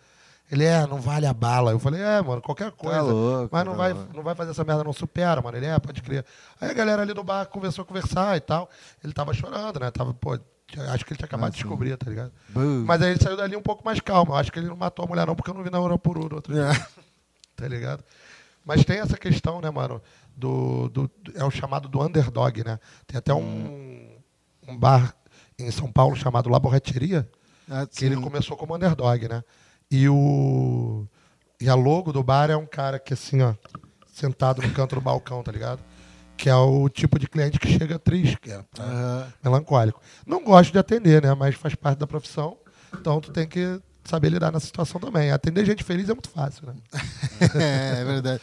Ele, 0.50 0.64
é, 0.64 0.88
não 0.88 1.02
vale 1.02 1.26
a 1.26 1.34
bala. 1.34 1.72
Eu 1.72 1.80
falei, 1.80 2.02
é, 2.02 2.22
mano, 2.22 2.42
qualquer 2.42 2.72
coisa. 2.72 3.02
louco, 3.02 3.50
mas 3.52 3.66
não, 3.66 3.74
tá 3.74 3.78
vai, 3.78 3.94
louco. 3.94 4.16
não 4.16 4.24
vai 4.24 4.34
fazer 4.34 4.52
essa 4.52 4.64
merda, 4.64 4.84
não 4.84 4.94
supera, 4.94 5.42
mano. 5.42 5.58
Ele, 5.58 5.66
é, 5.66 5.78
pode 5.78 6.02
crer. 6.02 6.26
Aí 6.60 6.72
a 6.72 6.74
galera 6.74 7.02
ali 7.02 7.14
do 7.14 7.24
bar 7.24 7.46
começou 7.48 7.84
a 7.84 7.86
conversar 7.86 8.38
e 8.38 8.40
tal. 8.40 8.70
Ele 9.04 9.12
tava 9.12 9.34
chorando, 9.34 9.78
né? 9.80 9.92
Tava, 9.92 10.14
pô, 10.14 10.32
acho 10.34 11.06
que 11.06 11.12
ele 11.12 11.18
tinha 11.18 11.26
acabado 11.26 11.52
de 11.52 11.58
descobrir, 11.58 11.98
tá 11.98 12.10
ligado? 12.10 12.32
Bu. 12.50 12.62
Mas 12.86 13.02
aí 13.02 13.12
ele 13.12 13.22
saiu 13.22 13.36
dali 13.36 13.58
um 13.58 13.62
pouco 13.62 13.84
mais 13.84 14.00
calmo. 14.00 14.32
Eu 14.32 14.38
acho 14.38 14.50
que 14.50 14.60
ele 14.60 14.68
não 14.68 14.78
matou 14.78 15.04
a 15.04 15.08
mulher, 15.08 15.28
não, 15.28 15.36
porque 15.36 15.50
eu 15.50 15.54
não 15.54 15.64
vi 15.64 15.70
na 15.70 15.82
hora 15.82 15.98
por 15.98 16.18
outro 16.18 16.54
dia 16.54 16.72
É. 16.72 16.86
tá 17.58 17.68
ligado? 17.68 18.02
Mas 18.64 18.86
tem 18.86 19.00
essa 19.00 19.18
questão, 19.18 19.60
né, 19.60 19.70
mano, 19.70 20.02
do, 20.38 20.88
do, 20.90 21.12
é 21.34 21.44
o 21.44 21.50
chamado 21.50 21.90
do 21.90 22.02
underdog, 22.02 22.64
né? 22.64 22.80
Tem 23.08 23.18
até 23.18 23.34
um, 23.34 24.20
um 24.68 24.78
bar 24.78 25.16
em 25.58 25.72
São 25.72 25.92
Paulo 25.92 26.16
chamado 26.16 26.50
La 26.50 26.60
Borracheria, 26.60 27.28
Ah, 27.70 27.88
que 27.88 28.06
ele 28.06 28.16
começou 28.18 28.56
como 28.56 28.76
underdog, 28.76 29.28
né? 29.28 29.44
E 29.90 30.08
o, 30.08 31.08
E 31.60 31.68
a 31.68 31.74
logo 31.74 32.14
do 32.14 32.22
bar 32.22 32.52
é 32.52 32.56
um 32.56 32.68
cara 32.68 33.00
que, 33.00 33.14
assim, 33.14 33.42
ó, 33.42 33.56
sentado 34.14 34.62
no 34.62 34.72
canto 34.74 34.96
do 34.96 35.02
balcão, 35.02 35.42
tá 35.42 35.52
ligado? 35.52 35.80
Que 36.38 36.50
é 36.50 36.56
o 36.56 36.88
tipo 36.88 37.18
de 37.18 37.28
cliente 37.28 37.60
que 37.60 37.68
chega 37.68 37.98
triste, 37.98 38.38
que 38.40 38.52
é? 38.52 38.64
Aham. 38.80 39.34
melancólico. 39.44 40.00
Não 40.24 40.44
gosto 40.44 40.72
de 40.72 40.78
atender, 40.78 41.24
né? 41.24 41.34
Mas 41.34 41.56
faz 41.56 41.74
parte 41.74 41.98
da 41.98 42.06
profissão. 42.06 42.56
Então 42.94 43.20
tu 43.20 43.32
tem 43.32 43.48
que 43.48 43.82
saber 44.04 44.30
lidar 44.30 44.52
nessa 44.52 44.68
situação 44.68 45.00
também. 45.02 45.32
Atender 45.32 45.66
gente 45.66 45.84
feliz 45.84 46.10
é 46.10 46.14
muito 46.14 46.30
fácil, 46.30 46.68
né? 46.68 46.76
é, 47.60 48.02
é 48.02 48.06
verdade. 48.06 48.42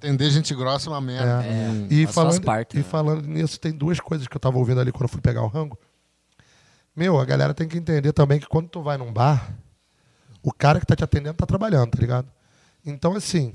Atender 0.00 0.30
gente 0.30 0.54
grossa 0.54 0.88
é 0.88 0.92
uma 0.92 1.00
merda. 1.00 1.44
É. 1.44 1.68
Hum. 1.68 1.86
E, 1.90 2.06
falando, 2.06 2.42
parte, 2.42 2.74
e 2.74 2.78
né? 2.78 2.82
falando 2.82 3.26
nisso, 3.26 3.60
tem 3.60 3.70
duas 3.70 4.00
coisas 4.00 4.26
que 4.26 4.34
eu 4.34 4.40
tava 4.40 4.56
ouvindo 4.56 4.80
ali 4.80 4.90
quando 4.90 5.02
eu 5.02 5.08
fui 5.08 5.20
pegar 5.20 5.42
o 5.42 5.46
rango. 5.46 5.78
Meu, 6.96 7.20
a 7.20 7.24
galera 7.26 7.52
tem 7.52 7.68
que 7.68 7.76
entender 7.76 8.14
também 8.14 8.40
que 8.40 8.48
quando 8.48 8.66
tu 8.68 8.80
vai 8.82 8.96
num 8.96 9.12
bar, 9.12 9.54
o 10.42 10.50
cara 10.54 10.80
que 10.80 10.86
tá 10.86 10.96
te 10.96 11.04
atendendo 11.04 11.34
tá 11.34 11.44
trabalhando, 11.44 11.90
tá 11.90 11.98
ligado? 12.00 12.26
Então, 12.84 13.14
assim, 13.14 13.54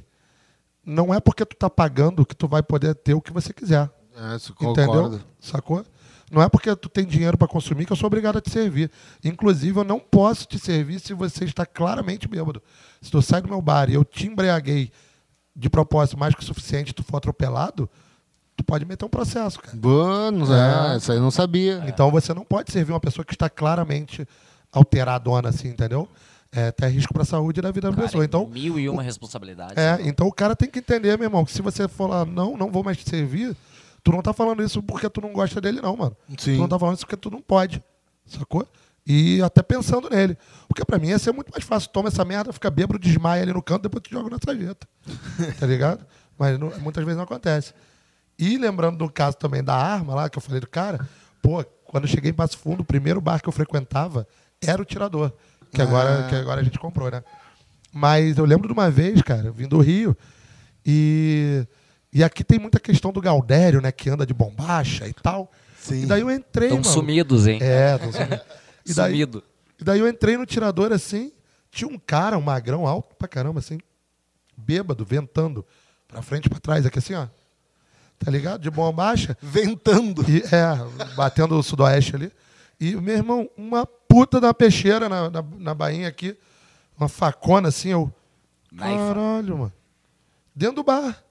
não 0.86 1.12
é 1.12 1.20
porque 1.20 1.44
tu 1.44 1.56
tá 1.56 1.68
pagando 1.68 2.24
que 2.24 2.36
tu 2.36 2.48
vai 2.48 2.62
poder 2.62 2.94
ter 2.94 3.16
o 3.16 3.22
que 3.22 3.34
você 3.34 3.52
quiser. 3.52 3.90
É, 4.16 4.36
isso 4.36 4.54
Entendeu? 4.54 4.86
concordo. 4.86 5.24
Sacou? 5.40 5.84
Não 6.32 6.44
é 6.44 6.48
porque 6.48 6.75
tu 6.75 6.90
tem 6.90 7.06
dinheiro 7.06 7.38
para 7.40 7.48
consumir 7.48 7.86
que 7.86 7.92
eu 7.92 7.96
sou 7.96 8.06
obrigado 8.06 8.38
a 8.38 8.42
te 8.42 8.52
servir. 8.52 8.92
Inclusive, 9.24 9.80
eu 9.80 9.84
não 9.84 10.00
posso 10.00 10.46
te 10.46 10.60
servir 10.60 11.00
se 11.00 11.14
você 11.14 11.44
está 11.44 11.66
claramente 11.66 12.28
bêbado. 12.28 12.62
Se 13.02 13.10
tu 13.10 13.20
sai 13.22 13.42
do 13.42 13.50
meu 13.50 13.62
bar 13.62 13.90
e 13.90 13.96
eu 13.96 14.06
te 14.06 14.28
embriaguei 14.28 14.92
de 15.56 15.70
propósito 15.70 16.18
mais 16.18 16.36
que 16.36 16.42
o 16.42 16.46
suficiente 16.46 16.94
tu 16.94 17.04
for 17.04 17.18
atropelado, 17.18 17.90
tu 18.56 18.64
pode 18.64 18.86
meter 18.86 19.06
um 19.06 19.10
processo, 19.10 19.60
cara. 19.60 19.76
Bônus, 19.78 20.50
É. 20.50 20.94
é. 20.94 20.98
Isso 20.98 21.12
aí 21.12 21.18
eu 21.18 21.22
não 21.22 21.32
sabia. 21.32 21.84
Então 21.88 22.12
você 22.12 22.34
não 22.34 22.44
pode 22.44 22.72
servir 22.72 22.92
uma 22.92 23.00
pessoa 23.00 23.24
que 23.24 23.34
está 23.34 23.50
claramente 23.50 24.28
alteradona, 24.72 25.50
assim, 25.50 25.70
entendeu? 25.70 26.08
É 26.52 26.68
até 26.68 26.88
risco 26.88 27.14
para 27.14 27.24
a 27.24 27.26
saúde 27.26 27.60
e 27.60 27.64
da 27.64 27.72
vida 27.72 27.90
da 27.90 27.96
Cara, 27.96 28.08
pessoa. 28.08 28.24
Então, 28.24 28.48
mil 28.48 28.80
e 28.80 28.88
uma 28.88 29.02
responsabilidades. 29.04 29.76
é, 29.78 29.98
né? 29.98 30.04
então 30.08 30.26
o 30.28 30.32
cara 30.32 30.56
tem 30.56 30.70
que 30.70 30.80
entender, 30.80 31.18
meu 31.18 31.28
irmão, 31.28 31.44
que 31.44 31.52
se 31.52 31.62
você 31.62 31.88
falar, 31.88 32.26
não, 32.26 32.56
não 32.56 32.72
vou 32.72 32.84
mais 32.84 32.98
te 32.98 33.10
servir, 33.10 33.56
tu 34.04 34.12
não 34.12 34.22
tá 34.22 34.32
falando 34.32 34.64
isso 34.64 34.82
porque 34.82 35.10
tu 35.10 35.20
não 35.22 35.34
gosta 35.34 35.60
dele, 35.60 35.82
não, 35.82 35.98
mano. 35.98 36.16
Sim. 36.38 36.56
Tu 36.56 36.60
não 36.60 36.68
tá 36.68 36.80
falando 36.80 36.96
isso 36.96 37.06
porque 37.06 37.18
tu 37.18 37.30
não 37.30 37.42
pode. 37.42 37.84
Sacou? 38.26 38.66
E 39.08 39.42
até 39.42 39.62
pensando 39.62 40.10
nele. 40.10 40.36
Porque 40.68 40.84
pra 40.84 40.98
mim 40.98 41.10
ia 41.10 41.20
ser 41.20 41.32
muito 41.32 41.52
mais 41.52 41.64
fácil. 41.64 41.90
Toma 41.92 42.08
essa 42.10 42.26
merda, 42.26 42.52
fica 42.52 42.70
bêbado, 42.72 42.98
desmaia 43.00 43.44
ali 43.44 43.54
no 43.54 43.62
canto, 43.62 43.84
depois 43.84 44.02
tu 44.04 44.10
joga 44.12 44.30
na 44.30 44.38
sarjeta. 44.44 44.88
tá 45.60 45.66
ligado? 45.68 46.06
Mas 46.38 46.58
não- 46.60 46.72
muitas 46.80 47.04
vezes 47.04 47.18
não 47.18 47.24
acontece. 47.24 47.74
E 48.38 48.58
lembrando 48.58 48.98
do 48.98 49.10
caso 49.10 49.38
também 49.38 49.64
da 49.64 49.76
arma 49.76 50.14
lá, 50.16 50.30
que 50.30 50.38
eu 50.38 50.42
falei 50.42 50.60
do 50.60 50.68
cara, 50.68 51.08
pô, 51.42 51.64
quando 51.86 52.04
eu 52.06 52.10
cheguei 52.10 52.32
em 52.32 52.34
Passo 52.34 52.58
Fundo, 52.58 52.82
o 52.82 52.86
primeiro 52.86 53.22
bar 53.22 53.42
que 53.42 53.48
eu 53.48 53.54
frequentava 53.54 54.28
era 54.62 54.82
o 54.82 54.86
Tirador. 54.86 55.32
Que 55.72 55.82
agora, 55.82 56.26
Ah. 56.26 56.30
que 56.30 56.36
agora 56.36 56.62
a 56.62 56.64
gente 56.64 56.80
comprou, 56.80 57.10
né? 57.12 57.24
Mas 57.94 58.38
eu 58.38 58.44
lembro 58.46 58.68
de 58.68 58.74
uma 58.74 58.90
vez, 58.90 59.22
cara, 59.22 59.52
vim 59.52 59.68
do 59.68 59.80
Rio, 59.80 60.18
e, 60.86 61.66
e 62.12 62.24
aqui 62.24 62.44
tem 62.44 62.60
muita 62.60 62.80
questão 62.80 63.12
do 63.12 63.22
Galdério, 63.22 63.82
né? 63.82 63.92
Que 63.92 64.10
anda 64.10 64.26
de 64.26 64.34
bombacha 64.34 65.08
e 65.08 65.14
tal. 65.14 65.50
Sim. 65.80 66.04
E 66.04 66.06
daí 66.06 66.22
eu 66.22 66.32
entrei, 66.32 66.70
Tão 66.70 66.78
mano. 66.80 66.90
sumidos, 66.90 67.48
hein? 67.48 67.60
É, 67.62 67.98
tão 67.98 68.12
sumidos. 68.12 68.40
E 68.86 68.94
daí, 68.94 69.13
Sumido. 69.13 69.44
e 69.80 69.84
daí 69.84 70.00
eu 70.00 70.08
entrei 70.08 70.38
no 70.38 70.46
tirador 70.46 70.92
assim, 70.92 71.32
tinha 71.72 71.89
um 71.89 71.98
cara, 71.98 72.38
um 72.38 72.42
magrão 72.42 72.86
alto 72.86 73.15
pra 73.15 73.27
caramba, 73.27 73.60
assim, 73.60 73.80
bêbado, 74.56 75.04
ventando, 75.04 75.65
pra 76.08 76.22
frente 76.22 76.46
e 76.46 76.50
pra 76.50 76.60
trás, 76.60 76.86
aqui 76.86 77.00
assim, 77.00 77.13
ó. 77.15 77.27
Tá 78.18 78.32
ligado? 78.32 78.62
De 78.62 78.70
bombacha. 78.70 79.38
Ventando. 79.42 80.24
E, 80.30 80.42
é, 80.44 81.13
batendo 81.15 81.58
o 81.58 81.63
sudoeste 81.63 82.15
ali. 82.15 82.32
E, 82.80 82.96
meu 82.96 83.15
irmão, 83.15 83.50
uma 83.58 83.86
puta 83.86 84.39
da 84.39 84.54
peixeira 84.54 85.10
na, 85.10 85.30
na, 85.30 85.42
na 85.42 85.74
bainha 85.74 86.08
aqui, 86.08 86.38
uma 86.98 87.10
facona 87.10 87.68
assim, 87.70 87.89
eu. 87.89 88.13
Caralho, 88.77 89.58
mano. 89.58 89.74
Dentro 90.56 90.77
do 90.77 90.84
bar. 90.84 91.22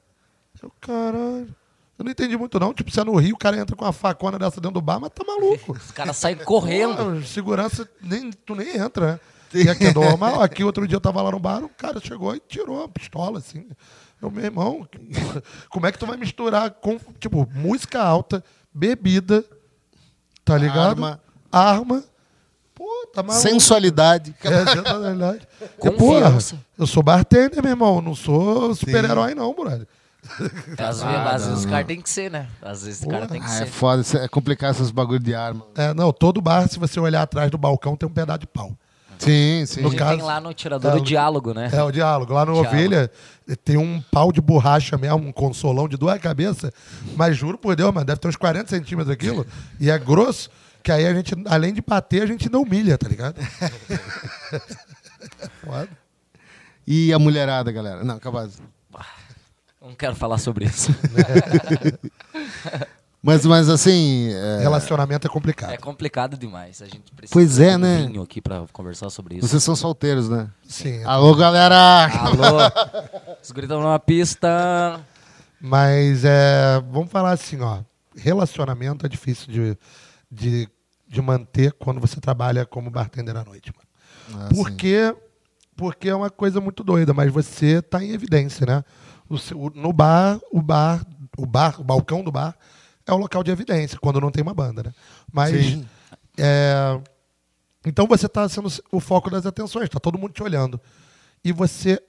Eu, 0.63 0.71
caralho. 0.81 1.55
Eu 1.99 2.05
não 2.05 2.11
entendi 2.11 2.37
muito, 2.37 2.59
não. 2.59 2.75
Tipo, 2.75 2.91
se 2.91 2.99
é 2.99 3.05
no 3.05 3.15
Rio, 3.17 3.35
o 3.35 3.39
cara 3.39 3.57
entra 3.57 3.77
com 3.77 3.85
uma 3.85 3.93
facona 3.93 4.39
dessa 4.39 4.61
dentro 4.61 4.75
do 4.75 4.81
bar, 4.81 4.99
mas 4.99 5.11
tá 5.11 5.25
maluco. 5.25 5.73
Os 5.73 5.93
caras 5.93 6.17
saem 6.17 6.37
correndo. 6.37 7.21
Pô, 7.21 7.23
segurança, 7.23 7.89
nem, 8.03 8.31
tu 8.33 8.55
nem 8.55 8.77
entra, 8.77 9.13
né? 9.13 9.21
E 9.55 9.69
aqui 9.69 9.87
é 9.87 9.95
normal. 9.95 10.43
Aqui 10.43 10.65
outro 10.65 10.89
dia 10.89 10.97
eu 10.97 11.01
tava 11.01 11.23
lá 11.23 11.31
no 11.31 11.39
bar, 11.39 11.63
o 11.63 11.69
cara 11.69 12.01
chegou 12.01 12.35
e 12.35 12.41
tirou 12.41 12.83
a 12.83 12.89
pistola, 12.89 13.39
assim. 13.39 13.69
Eu, 14.21 14.31
meu 14.31 14.45
irmão, 14.45 14.89
como 15.71 15.87
é 15.87 15.93
que 15.93 15.99
tu 15.99 16.07
vai 16.07 16.17
misturar 16.17 16.71
com, 16.71 16.99
tipo, 17.21 17.49
música 17.55 18.03
alta, 18.03 18.43
bebida, 18.73 19.45
tá 20.45 20.59
ligado? 20.59 21.05
Arma. 21.05 21.21
Arma. 21.53 22.05
Pô, 22.75 23.07
tá 23.15 23.23
maluco. 23.23 23.49
Sensualidade. 23.49 24.35
É, 24.43 24.67
sensualidade. 24.67 25.47
Confiança. 25.79 26.57
porra, 26.57 26.67
eu 26.77 26.87
sou 26.89 27.05
bartender, 27.05 27.63
meu 27.63 27.71
irmão. 27.71 28.01
Não 28.01 28.17
sou 28.17 28.75
super-herói, 28.75 29.35
não, 29.35 29.55
brother. 29.55 29.87
Às 30.79 31.03
vezes, 31.03 31.27
às 31.27 31.47
vezes 31.47 31.65
o 31.65 31.69
cara 31.69 31.85
tem 31.85 32.01
que 32.01 32.11
ser, 32.11 32.31
né? 32.31 32.49
Às 32.63 32.85
vezes 32.85 33.03
o 33.03 33.09
cara 33.09 33.27
tem 33.27 33.41
que 33.41 33.47
Ah, 33.47 33.55
é 33.55 33.59
ser. 33.59 33.67
foda, 33.67 34.03
isso 34.03 34.17
é 34.17 34.27
complicado 34.29 34.75
esses 34.75 34.91
bagulho 34.91 35.21
de 35.21 35.35
arma. 35.35 35.65
É, 35.77 35.93
não, 35.95 36.13
todo 36.13 36.41
bar, 36.41 36.69
se 36.69 36.79
você 36.79 36.99
olhar 36.99 37.23
atrás 37.23 37.51
do 37.51 37.59
balcão, 37.59 37.97
tem 37.97 38.09
um 38.09 38.13
pedaço 38.13 38.41
de 38.41 38.47
pau. 38.47 38.73
Sim, 39.19 39.65
sim. 39.67 39.81
No 39.81 39.91
gente 39.91 39.99
caso- 39.99 40.17
tem 40.17 40.25
lá 40.27 40.41
no 40.41 40.53
tirador 40.53 40.93
É, 40.93 40.97
o 40.97 41.01
diálogo, 41.01 41.55
né? 41.55 41.71
É, 41.73 41.83
o 41.83 41.91
diálogo. 41.93 42.33
Lá 42.33 42.45
no 42.45 42.53
Diálogo. 42.53 42.75
Ovelha 42.75 43.11
tem 43.65 43.77
um 43.77 44.03
pau 44.11 44.33
de 44.33 44.41
borracha 44.41 44.99
mesmo, 44.99 45.19
um 45.19 45.33
consolão 45.33 45.89
de 45.89 45.97
duas 45.97 46.21
cabeças. 46.21 46.73
Mas 47.17 47.37
juro 47.37 47.57
por 47.57 47.77
Deus, 47.77 47.95
mano, 47.95 48.05
deve 48.05 48.19
ter 48.19 48.27
uns 48.27 48.37
40 48.37 48.69
centímetros 48.71 49.13
aquilo. 49.15 49.47
e 49.79 49.89
é 49.89 49.97
grosso, 49.99 50.51
que 50.83 50.91
aí 50.91 51.07
a 51.07 51.15
gente, 51.15 51.33
além 51.47 51.73
de 51.73 51.81
bater, 51.81 52.23
a 52.23 52.27
gente 52.27 52.51
não 52.51 52.63
humilha, 52.63 52.99
tá 52.99 53.09
ligado? 53.09 53.37
Foda. 55.65 55.89
E 56.87 57.13
a 57.13 57.19
mulherada, 57.19 57.73
galera? 57.73 58.05
Não, 58.05 58.17
acabado. 58.17 58.53
Não 59.85 59.95
quero 59.95 60.17
falar 60.17 60.39
sobre 60.39 60.65
isso. 60.65 60.91
Mas, 63.27 63.47
mas 63.47 63.71
assim. 63.71 64.29
é, 64.35 64.59
Relacionamento 64.61 65.27
é 65.27 65.31
complicado. 65.31 65.73
É 65.73 65.79
complicado 65.79 66.37
demais. 66.37 66.83
A 66.83 66.85
gente 66.85 67.11
precisa 67.17 67.33
Pois 67.33 67.59
é, 67.59 67.71
de 67.71 67.77
um 67.77 67.79
né? 67.79 68.07
vinho 68.07 68.23
aqui 68.23 68.39
pra 68.39 68.67
conversar 68.71 69.09
sobre 69.09 69.37
isso. 69.37 69.49
vocês 69.49 69.63
são 69.63 69.75
solteiros, 69.75 70.29
né? 70.29 70.51
Sim. 70.69 71.03
Alô, 71.05 71.35
galera! 71.35 72.05
Alô? 72.19 72.59
Os 73.43 73.51
estão 73.51 73.81
numa 73.81 73.99
pista. 73.99 75.01
Mas 75.59 76.23
é, 76.23 76.79
vamos 76.93 77.11
falar 77.11 77.31
assim, 77.33 77.59
ó. 77.63 77.79
Relacionamento 78.15 79.07
é 79.07 79.09
difícil 79.09 79.51
de, 79.51 79.79
de, 80.31 80.69
de 81.09 81.23
manter 81.23 81.73
quando 81.73 82.03
você 82.03 82.21
trabalha 82.21 82.67
como 82.67 82.91
bartender 82.91 83.35
à 83.39 83.43
noite, 83.43 83.73
mano. 83.75 84.45
Ah, 84.45 84.55
Por 84.55 84.69
sim. 84.69 84.77
quê? 84.77 85.17
Porque 85.75 86.11
é 86.11 86.15
uma 86.15 86.29
coisa 86.29 86.61
muito 86.61 86.85
doida, 86.85 87.15
mas 87.15 87.33
você 87.33 87.79
está 87.79 88.05
em 88.05 88.11
evidência, 88.11 88.67
né? 88.67 88.85
O 89.29 89.39
seu- 89.39 89.73
no 89.75 89.93
bar, 89.93 90.39
o 90.53 90.61
bar, 90.61 91.05
o 91.37 91.47
bar, 91.47 91.81
o 91.81 91.85
balcão 91.85 92.23
do 92.23 92.31
bar 92.31 92.57
é 93.07 93.13
o 93.13 93.17
local 93.17 93.43
de 93.43 93.51
evidência, 93.51 93.99
quando 93.99 94.21
não 94.21 94.31
tem 94.31 94.43
uma 94.43 94.55
banda, 94.55 94.83
né? 94.83 94.95
Mas 95.33 95.53
é, 96.39 97.01
então 97.87 98.07
você 98.07 98.27
está 98.27 98.49
sendo 98.49 98.69
o 98.91 99.01
foco 99.01 99.31
das 99.31 99.47
atenções, 99.47 99.85
está 99.85 99.99
todo 100.01 100.19
mundo 100.19 100.33
te 100.33 100.43
olhando. 100.43 100.81
E 101.45 101.53
você 101.53 102.03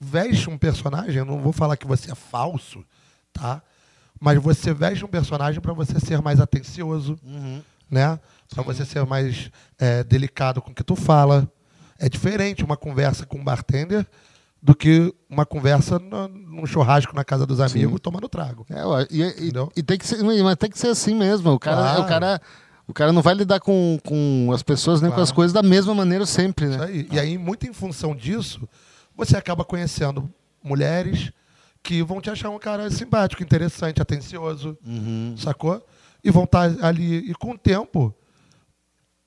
veste 0.00 0.48
um 0.48 0.56
personagem, 0.56 1.16
eu 1.16 1.24
não 1.24 1.40
vou 1.40 1.52
falar 1.52 1.76
que 1.76 1.86
você 1.86 2.10
é 2.12 2.14
falso, 2.14 2.84
tá? 3.32 3.62
Mas 4.18 4.38
você 4.42 4.72
veste 4.74 5.04
um 5.04 5.08
personagem 5.08 5.60
para 5.60 5.72
você 5.72 5.98
ser 6.00 6.20
mais 6.22 6.40
atencioso, 6.40 7.18
né? 7.90 8.18
Para 8.54 8.62
você 8.62 8.84
ser 8.84 9.04
mais 9.06 9.50
é, 9.78 10.04
delicado 10.04 10.60
com 10.60 10.70
o 10.70 10.74
que 10.74 10.84
tu 10.84 10.94
fala. 10.96 11.50
É 11.98 12.08
diferente 12.08 12.64
uma 12.64 12.76
conversa 12.76 13.24
com 13.26 13.38
um 13.38 13.44
bartender 13.44 14.06
do 14.62 14.74
que 14.74 15.12
uma 15.28 15.46
conversa 15.46 15.98
no- 15.98 16.28
num 16.28 16.66
churrasco 16.66 17.14
na 17.14 17.24
casa 17.24 17.46
dos 17.46 17.60
amigos 17.60 17.98
tomando 18.00 18.28
trago. 18.28 18.66
É, 18.68 19.06
e, 19.10 19.22
e- 19.22 19.52
e 19.76 19.82
tem 19.82 19.96
que 19.98 20.06
ser, 20.06 20.22
mas 20.22 20.56
tem 20.56 20.70
que 20.70 20.78
ser 20.78 20.88
assim 20.88 21.14
mesmo. 21.14 21.50
O 21.52 21.58
cara, 21.58 21.76
Claro. 21.76 22.02
o 22.02 22.06
cara, 22.06 22.40
o 22.86 22.92
cara 22.92 23.12
não 23.12 23.22
vai 23.22 23.34
lidar 23.34 23.60
com, 23.60 23.98
com 24.06 24.50
as 24.52 24.62
pessoas 24.62 25.00
nem 25.00 25.10
com 25.10 25.20
as 25.20 25.28
Claro. 25.30 25.36
coisas 25.36 25.52
da 25.54 25.62
mesma 25.62 25.94
maneira 25.94 26.26
sempre, 26.26 26.66
Isso 26.66 26.78
né? 26.78 26.84
aí. 26.84 27.08
E 27.10 27.18
aí, 27.18 27.38
muito 27.38 27.66
em 27.66 27.72
função 27.72 28.14
disso, 28.14 28.68
você 29.16 29.36
acaba 29.36 29.64
conhecendo 29.64 30.30
mulheres 30.62 31.32
que 31.82 32.02
vão 32.02 32.20
te 32.20 32.28
achar 32.28 32.50
um 32.50 32.58
cara 32.58 32.90
simpático, 32.90 33.42
interessante, 33.42 34.02
atencioso, 34.02 34.76
Uhum. 34.86 35.34
sacou? 35.38 35.82
E 36.22 36.30
vão 36.30 36.44
estar 36.44 36.70
ali. 36.84 37.30
E 37.30 37.34
com 37.34 37.52
o 37.52 37.58
tempo, 37.58 38.14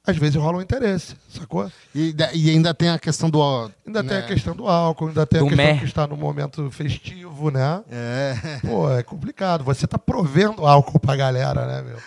às 0.05 0.17
vezes 0.17 0.35
rola 0.35 0.57
um 0.57 0.61
interesse, 0.61 1.15
sacou? 1.29 1.71
E, 1.95 2.13
e 2.33 2.49
ainda 2.49 2.73
tem 2.73 2.89
a 2.89 2.99
questão 2.99 3.29
do. 3.29 3.39
ó, 3.39 3.69
Ainda 3.87 4.03
tem 4.03 4.17
né? 4.17 4.19
a 4.19 4.27
questão 4.27 4.53
do 4.55 4.67
álcool, 4.67 5.07
ainda 5.07 5.25
tem 5.25 5.39
Do 5.39 5.45
a 5.45 5.49
questão 5.49 5.65
mé. 5.65 5.77
que 5.79 5.85
está 5.85 6.05
no 6.05 6.17
momento 6.17 6.69
festivo, 6.71 7.49
né? 7.49 7.81
É. 7.89 8.59
Pô, 8.67 8.91
é 8.91 9.01
complicado. 9.01 9.63
Você 9.63 9.87
tá 9.87 9.97
provendo 9.97 10.65
álcool 10.65 10.99
pra 10.99 11.15
galera, 11.15 11.65
né, 11.65 11.81
meu? 11.81 11.97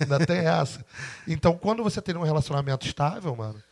Ainda 0.00 0.26
tem 0.26 0.38
essa. 0.38 0.84
Então, 1.26 1.56
quando 1.56 1.82
você 1.82 2.02
tem 2.02 2.14
um 2.16 2.22
relacionamento 2.22 2.86
estável, 2.86 3.34
mano, 3.34 3.62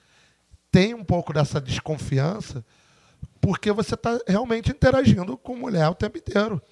tem 0.73 0.95
um 0.95 1.05
pouco 1.05 1.33
dessa 1.35 1.61
desconfiança, 1.61 2.65
porque 3.41 3.71
você 3.73 3.95
tá 3.97 4.19
realmente 4.27 4.71
interagindo 4.71 5.37
com 5.37 5.55
mulher 5.55 5.89
o 5.89 5.95
tempo 5.95 6.17
inteiro. 6.17 6.63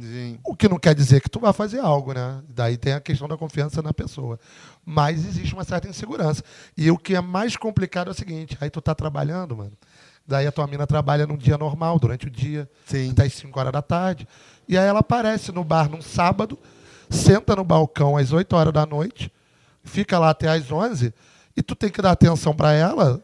Sim. 0.00 0.38
O 0.44 0.54
que 0.56 0.68
não 0.68 0.78
quer 0.78 0.94
dizer 0.94 1.20
que 1.20 1.28
tu 1.30 1.40
vai 1.40 1.52
fazer 1.52 1.80
algo, 1.80 2.12
né? 2.12 2.42
Daí 2.48 2.76
tem 2.76 2.92
a 2.92 3.00
questão 3.00 3.28
da 3.28 3.36
confiança 3.36 3.82
na 3.82 3.92
pessoa. 3.92 4.38
Mas 4.84 5.24
existe 5.24 5.54
uma 5.54 5.64
certa 5.64 5.88
insegurança. 5.88 6.42
E 6.76 6.90
o 6.90 6.98
que 6.98 7.14
é 7.14 7.20
mais 7.20 7.56
complicado 7.56 8.08
é 8.08 8.10
o 8.10 8.14
seguinte, 8.14 8.56
aí 8.60 8.70
tu 8.70 8.80
tá 8.80 8.94
trabalhando, 8.94 9.56
mano, 9.56 9.72
Daí 10.26 10.46
a 10.46 10.52
tua 10.52 10.66
mina 10.66 10.86
trabalha 10.86 11.26
num 11.26 11.36
dia 11.36 11.58
normal, 11.58 11.98
durante 11.98 12.26
o 12.26 12.30
dia, 12.30 12.68
Sim. 12.86 13.10
até 13.10 13.24
as 13.24 13.34
5 13.34 13.60
horas 13.60 13.72
da 13.72 13.82
tarde. 13.82 14.26
E 14.66 14.78
aí 14.78 14.86
ela 14.86 15.00
aparece 15.00 15.52
no 15.52 15.62
bar 15.62 15.88
num 15.90 16.00
sábado, 16.00 16.58
senta 17.10 17.54
no 17.54 17.62
balcão 17.62 18.16
às 18.16 18.32
8 18.32 18.56
horas 18.56 18.72
da 18.72 18.86
noite, 18.86 19.30
fica 19.82 20.18
lá 20.18 20.30
até 20.30 20.48
às 20.48 20.72
11, 20.72 21.12
e 21.54 21.62
tu 21.62 21.74
tem 21.74 21.90
que 21.90 22.00
dar 22.00 22.12
atenção 22.12 22.54
pra 22.54 22.72
ela, 22.72 23.22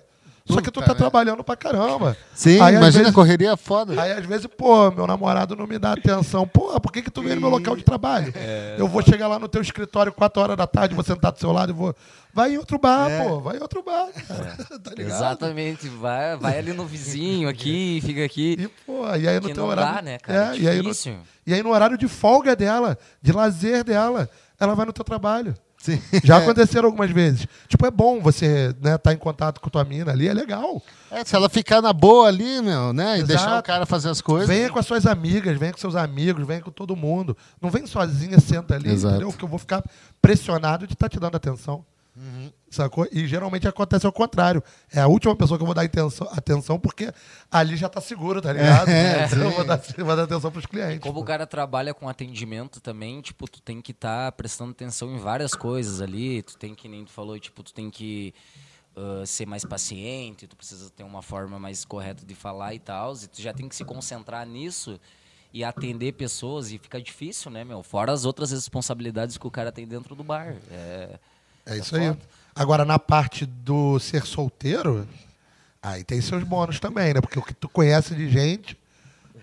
só 0.50 0.60
que 0.60 0.70
tu 0.70 0.80
tá 0.80 0.86
merda. 0.88 0.94
trabalhando 0.94 1.42
pra 1.44 1.56
caramba. 1.56 2.16
Sim, 2.34 2.60
Aí, 2.60 2.74
imagina 2.74 3.04
vezes- 3.04 3.08
a 3.08 3.12
correria 3.12 3.56
foda. 3.56 4.00
Aí 4.00 4.12
às 4.12 4.24
vezes, 4.26 4.46
pô, 4.46 4.90
meu 4.90 5.06
namorado 5.06 5.54
não 5.56 5.66
me 5.66 5.78
dá 5.78 5.92
atenção. 5.92 6.46
Porra, 6.46 6.80
por 6.80 6.92
que, 6.92 7.02
que 7.02 7.10
tu 7.10 7.22
veio 7.22 7.34
no 7.36 7.40
meu 7.42 7.50
local 7.50 7.76
de 7.76 7.82
trabalho? 7.84 8.32
É. 8.36 8.76
eu 8.78 8.86
vou 8.88 9.02
chegar 9.02 9.28
lá 9.28 9.38
no 9.38 9.48
teu 9.48 9.60
escritório 9.62 10.12
4 10.12 10.42
horas 10.42 10.56
da 10.56 10.66
tarde, 10.66 10.94
vou 10.94 11.04
sentar 11.04 11.32
do 11.32 11.38
seu 11.38 11.52
lado 11.52 11.70
e 11.70 11.74
vou. 11.74 11.94
Vai 12.32 12.52
em 12.54 12.58
outro 12.58 12.78
bar, 12.78 13.10
É. 13.10 13.24
pô, 13.24 13.40
vai 13.40 13.56
em 13.56 13.60
outro 13.60 13.82
bar. 13.82 14.08
cara. 14.28 14.56
tá 14.78 14.90
ligado? 14.96 15.00
Exatamente. 15.16 15.88
Vai, 15.88 16.36
vai 16.36 16.58
ali 16.58 16.72
no 16.72 16.86
vizinho 16.86 17.48
aqui, 17.50 18.00
fica 18.04 18.24
aqui. 18.24 18.56
E, 18.58 18.68
pô, 18.86 19.04
e 19.16 19.26
aí 19.28 19.40
no 19.40 19.48
teu 19.48 19.64
não 19.64 19.66
horário. 19.70 19.94
dá, 19.96 20.02
né, 20.02 20.18
cara? 20.18 20.54
É, 20.56 20.58
e, 20.58 20.68
aí 20.68 20.76
no, 20.78 20.82
Difícil. 20.84 21.16
e 21.46 21.52
aí 21.54 21.62
no 21.62 21.70
horário 21.70 21.98
de 21.98 22.06
folga 22.06 22.54
dela, 22.54 22.96
de 23.20 23.32
lazer 23.32 23.82
dela, 23.82 24.28
ela 24.60 24.74
vai 24.74 24.86
no 24.86 24.92
teu 24.92 25.04
trabalho. 25.04 25.54
Sim. 25.80 26.00
Já 26.22 26.36
aconteceram 26.36 26.86
algumas 26.86 27.10
vezes. 27.10 27.46
Tipo, 27.66 27.86
é 27.86 27.90
bom 27.90 28.20
você 28.20 28.74
né, 28.82 28.98
tá 28.98 29.14
em 29.14 29.16
contato 29.16 29.60
com 29.60 29.70
tua 29.70 29.82
mina 29.82 30.12
ali, 30.12 30.28
é 30.28 30.34
legal. 30.34 30.82
É, 31.10 31.24
se 31.24 31.34
ela 31.34 31.48
ficar 31.48 31.80
na 31.80 31.92
boa 31.92 32.28
ali, 32.28 32.60
meu, 32.60 32.92
né? 32.92 33.12
E 33.12 33.22
Exato. 33.22 33.26
deixar 33.26 33.58
o 33.58 33.62
cara 33.62 33.86
fazer 33.86 34.10
as 34.10 34.20
coisas. 34.20 34.46
Venha 34.46 34.68
com 34.68 34.78
as 34.78 34.84
suas 34.84 35.06
amigas, 35.06 35.58
venha 35.58 35.72
com 35.72 35.78
seus 35.78 35.96
amigos, 35.96 36.46
venha 36.46 36.60
com 36.60 36.70
todo 36.70 36.94
mundo. 36.94 37.34
Não 37.60 37.70
vem 37.70 37.86
sozinha, 37.86 38.38
senta 38.38 38.74
ali, 38.74 38.90
Exato. 38.90 39.14
entendeu? 39.14 39.30
Porque 39.30 39.44
eu 39.44 39.48
vou 39.48 39.58
ficar 39.58 39.82
pressionado 40.20 40.86
de 40.86 40.92
estar 40.92 41.08
te 41.08 41.18
dando 41.18 41.36
atenção. 41.36 41.82
Uhum. 42.14 42.50
Sacou? 42.70 43.06
E 43.10 43.26
geralmente 43.26 43.66
acontece 43.66 44.06
ao 44.06 44.12
contrário. 44.12 44.62
É 44.92 45.00
a 45.00 45.08
última 45.08 45.34
pessoa 45.34 45.58
que 45.58 45.62
eu 45.62 45.66
vou 45.66 45.74
dar 45.74 45.82
atenção, 45.82 46.28
atenção 46.30 46.78
porque 46.78 47.12
ali 47.50 47.76
já 47.76 47.88
tá 47.88 48.00
seguro, 48.00 48.40
tá 48.40 48.52
ligado? 48.52 48.88
É, 48.88 49.26
Então 49.30 49.42
eu 49.42 49.50
vou 49.50 49.64
dar, 49.64 49.76
vou 49.98 50.16
dar 50.16 50.22
atenção 50.22 50.52
pros 50.52 50.66
clientes. 50.66 51.00
Como 51.00 51.14
pô. 51.14 51.20
o 51.20 51.24
cara 51.24 51.46
trabalha 51.46 51.92
com 51.92 52.08
atendimento 52.08 52.80
também, 52.80 53.20
tipo, 53.20 53.48
tu 53.50 53.60
tem 53.60 53.82
que 53.82 53.90
estar 53.90 54.30
prestando 54.32 54.70
atenção 54.70 55.12
em 55.12 55.18
várias 55.18 55.52
coisas 55.52 56.00
ali. 56.00 56.42
Tu 56.42 56.56
tem 56.56 56.74
que, 56.74 56.88
nem 56.88 57.04
tu 57.04 57.10
falou, 57.10 57.38
tipo, 57.38 57.62
tu 57.62 57.74
tem 57.74 57.90
que 57.90 58.32
ah, 58.96 59.24
ser 59.24 59.46
mais 59.46 59.64
paciente, 59.64 60.46
tu 60.46 60.56
precisa 60.56 60.90
ter 60.90 61.02
uma 61.02 61.22
forma 61.22 61.58
mais 61.58 61.84
correta 61.84 62.24
de 62.24 62.34
falar 62.34 62.74
e 62.74 62.78
tal. 62.78 63.14
E 63.14 63.26
tu 63.26 63.40
já 63.40 63.52
tem 63.52 63.68
que 63.68 63.74
se 63.74 63.84
concentrar 63.84 64.46
nisso 64.46 65.00
e 65.52 65.64
atender 65.64 66.12
pessoas. 66.12 66.70
E 66.70 66.78
fica 66.78 67.00
difícil, 67.00 67.50
né, 67.50 67.64
meu? 67.64 67.82
Fora 67.82 68.12
as 68.12 68.24
outras 68.24 68.50
responsabilidades 68.50 69.38
que 69.38 69.46
o 69.46 69.50
cara 69.50 69.72
tem 69.72 69.86
dentro 69.86 70.14
do 70.14 70.24
bar. 70.24 70.56
É, 70.70 71.18
É 71.66 71.76
isso 71.78 71.96
É 71.96 72.08
aí. 72.08 72.16
Agora, 72.54 72.84
na 72.84 72.98
parte 72.98 73.46
do 73.46 73.98
ser 73.98 74.24
solteiro, 74.26 75.06
aí 75.82 76.04
tem 76.04 76.20
seus 76.20 76.42
bônus 76.44 76.78
também, 76.80 77.14
né? 77.14 77.20
Porque 77.20 77.38
o 77.38 77.42
que 77.42 77.54
tu 77.54 77.68
conhece 77.68 78.14
de 78.14 78.28
gente. 78.28 78.74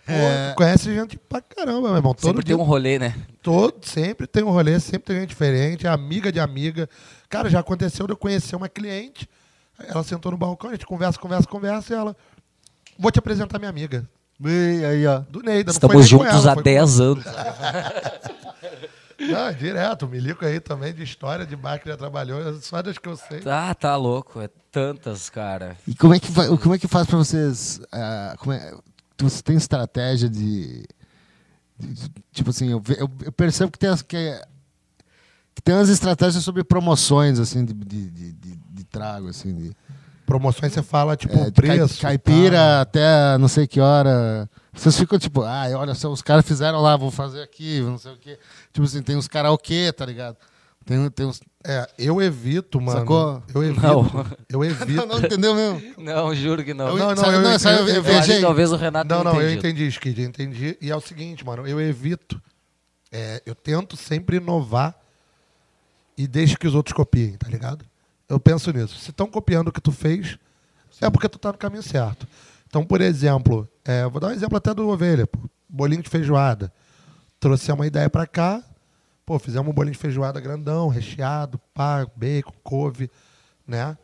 pô, 0.05 0.13
É. 0.13 0.51
tu 0.51 0.55
conhece 0.55 0.93
gente 0.93 1.17
pra 1.17 1.41
caramba, 1.41 1.87
meu 1.89 1.95
irmão. 1.97 2.13
Todo 2.13 2.27
sempre 2.27 2.43
tem 2.45 2.55
dia 2.55 2.57
um 2.63 2.65
rolê, 2.65 2.97
né? 2.99 3.15
Todo, 3.41 3.75
sempre 3.85 4.27
tem 4.27 4.43
um 4.43 4.51
rolê, 4.51 4.79
sempre 4.79 5.07
tem 5.07 5.19
gente 5.21 5.29
diferente, 5.29 5.85
é 5.87 5.89
amiga 5.89 6.31
de 6.31 6.39
amiga. 6.39 6.89
Cara, 7.29 7.49
já 7.49 7.59
aconteceu 7.59 8.05
de 8.07 8.13
eu 8.13 8.17
conhecer 8.17 8.55
uma 8.55 8.69
cliente, 8.69 9.27
ela 9.87 10.03
sentou 10.03 10.31
no 10.31 10.37
balcão, 10.37 10.69
a 10.69 10.73
gente 10.73 10.85
conversa, 10.85 11.19
conversa, 11.19 11.47
conversa, 11.47 11.93
e 11.93 11.97
ela. 11.97 12.15
Vou 12.97 13.11
te 13.11 13.19
apresentar 13.19 13.59
minha 13.59 13.69
amiga. 13.69 14.07
E 14.43 14.85
aí, 14.85 15.07
ó. 15.07 15.19
Do 15.29 15.41
Neida. 15.41 15.71
Estamos 15.71 16.07
juntos 16.07 16.27
ela, 16.27 16.51
há 16.51 16.53
foi 16.53 16.63
10 16.63 16.99
anos. 16.99 17.25
Não, 19.19 19.51
direto, 19.53 20.05
o 20.05 20.09
Milico 20.09 20.45
aí 20.45 20.59
também 20.59 20.93
de 20.93 21.03
história 21.03 21.45
de 21.45 21.55
bar 21.55 21.79
que 21.79 21.89
já 21.89 21.97
trabalhou, 21.97 22.59
só 22.61 22.81
das 22.81 22.97
que 22.97 23.07
eu 23.09 23.17
sei. 23.17 23.39
Tá, 23.39 23.73
tá 23.73 23.95
louco. 23.95 24.39
É 24.41 24.49
tantas, 24.71 25.29
cara. 25.29 25.75
E 25.87 25.95
como 25.95 26.13
é 26.13 26.19
que, 26.19 26.31
como 26.61 26.75
é 26.75 26.77
que 26.77 26.87
faz 26.87 27.07
pra 27.07 27.17
vocês. 27.17 27.81
ah, 27.91 28.35
como 28.37 28.53
é- 28.53 28.73
você 29.19 29.41
tem 29.41 29.55
estratégia 29.57 30.29
de. 30.29 30.85
de- 31.79 31.93
de- 31.93 32.11
tipo 32.31 32.49
assim, 32.51 32.69
eu, 32.71 32.81
eu- 32.97 33.09
eu 33.25 33.31
percebo 33.31 33.71
que 33.71 33.79
tem, 33.79 33.89
as, 33.89 34.01
que, 34.03 34.15
é- 34.15 34.45
que 35.55 35.61
tem 35.63 35.73
umas 35.73 35.89
estratégias 35.89 36.43
sobre 36.43 36.63
promoções, 36.63 37.39
assim, 37.39 37.65
de, 37.65 37.73
de, 37.73 38.09
de, 38.11 38.31
de- 38.33 38.59
de 38.69 38.83
trago, 38.83 39.27
assim. 39.29 39.53
De, 39.55 39.75
Promoções 40.27 40.73
você 40.73 40.83
fala, 40.83 41.15
tipo, 41.15 41.33
é, 41.39 41.49
preço. 41.49 42.01
caipira 42.01 42.57
tá? 42.57 42.81
até 42.81 43.37
não 43.37 43.47
sei 43.47 43.65
que 43.65 43.79
hora. 43.79 44.47
Vocês 44.77 44.97
ficam 44.97 45.17
tipo, 45.17 45.41
ah, 45.41 45.65
olha 45.75 45.93
só, 45.95 46.09
os 46.11 46.21
caras 46.21 46.45
fizeram 46.45 46.79
lá, 46.81 46.95
vou 46.95 47.09
fazer 47.11 47.41
aqui, 47.41 47.81
não 47.81 47.97
sei 47.97 48.13
o 48.13 48.17
quê. 48.17 48.37
Tipo 48.71 48.85
assim, 48.85 49.01
tem 49.01 49.15
uns 49.15 49.27
karaokê, 49.27 49.91
tá 49.91 50.05
ligado? 50.05 50.37
Tem, 50.85 51.09
tem 51.09 51.25
uns. 51.25 51.41
É, 51.65 51.89
eu 51.97 52.21
evito, 52.21 52.79
mano. 52.79 52.99
Sacou? 52.99 53.43
Eu 53.53 53.63
evito. 53.63 53.81
Não. 53.81 54.25
Eu 54.47 54.63
evito. 54.63 54.91
Não, 55.05 55.05
não 55.07 55.19
entendeu 55.19 55.53
mesmo? 55.53 55.81
Não, 55.97 56.33
juro 56.33 56.63
que 56.63 56.73
não. 56.73 56.87
Eu- 56.89 56.97
Não, 56.97 57.09
não, 57.09 57.17
sabe- 57.17 57.33
eu- 57.35 57.41
não, 57.41 57.51
é 57.51 57.59
só 57.59 57.69
eu, 57.71 57.79
eu- 57.79 57.81
eu 57.81 57.89
eu- 57.89 57.95
Eu 57.95 58.03
viajei. 58.03 58.39
talvez 58.39 58.71
o 58.71 58.77
Renato 58.77 59.09
Não, 59.09 59.23
não, 59.23 59.41
eu 59.41 59.51
entendi, 59.51 59.85
Skid, 59.87 60.21
eu 60.21 60.27
entendi. 60.29 60.77
E 60.79 60.89
é 60.89 60.95
o 60.95 61.01
seguinte, 61.01 61.45
mano, 61.45 61.67
eu 61.67 61.81
evito. 61.81 62.41
é, 63.11 63.41
eu 63.45 63.55
tento 63.55 63.97
sempre 63.97 64.37
inovar 64.37 64.95
e 66.17 66.25
deixo 66.27 66.57
que 66.57 66.67
os 66.67 66.75
outros 66.75 66.93
copiem, 66.93 67.33
tá 67.33 67.49
ligado? 67.49 67.83
Eu 68.29 68.39
penso 68.39 68.71
nisso. 68.71 68.97
Se 68.99 69.09
estão 69.11 69.27
copiando 69.27 69.67
o 69.69 69.71
que 69.71 69.81
tu 69.81 69.91
fez, 69.91 70.37
é 71.01 71.09
porque 71.09 71.27
tu 71.29 71.37
tá 71.39 71.51
no 71.51 71.57
caminho 71.57 71.83
certo. 71.83 72.27
Então, 72.77 72.85
por 72.85 73.01
exemplo, 73.01 73.67
é, 73.83 74.07
vou 74.07 74.21
dar 74.21 74.27
um 74.27 74.31
exemplo 74.31 74.55
até 74.55 74.71
do 74.71 74.87
ovelha, 74.87 75.27
bolinho 75.67 76.03
de 76.03 76.09
feijoada. 76.11 76.71
Trouxe 77.39 77.71
uma 77.71 77.87
ideia 77.87 78.07
pra 78.07 78.27
cá, 78.27 78.63
pô, 79.25 79.39
fizemos 79.39 79.67
um 79.67 79.73
bolinho 79.73 79.93
de 79.93 79.97
feijoada 79.97 80.39
grandão, 80.39 80.87
recheado, 80.87 81.59
pá, 81.73 82.05
bacon, 82.15 82.53
couve, 82.61 83.09
né? 83.65 83.97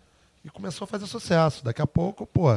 E 0.44 0.50
começou 0.50 0.86
a 0.86 0.88
fazer 0.88 1.06
sucesso. 1.06 1.64
Daqui 1.64 1.84
a 1.84 1.86
pouco, 1.86 2.26
pô, 2.26 2.48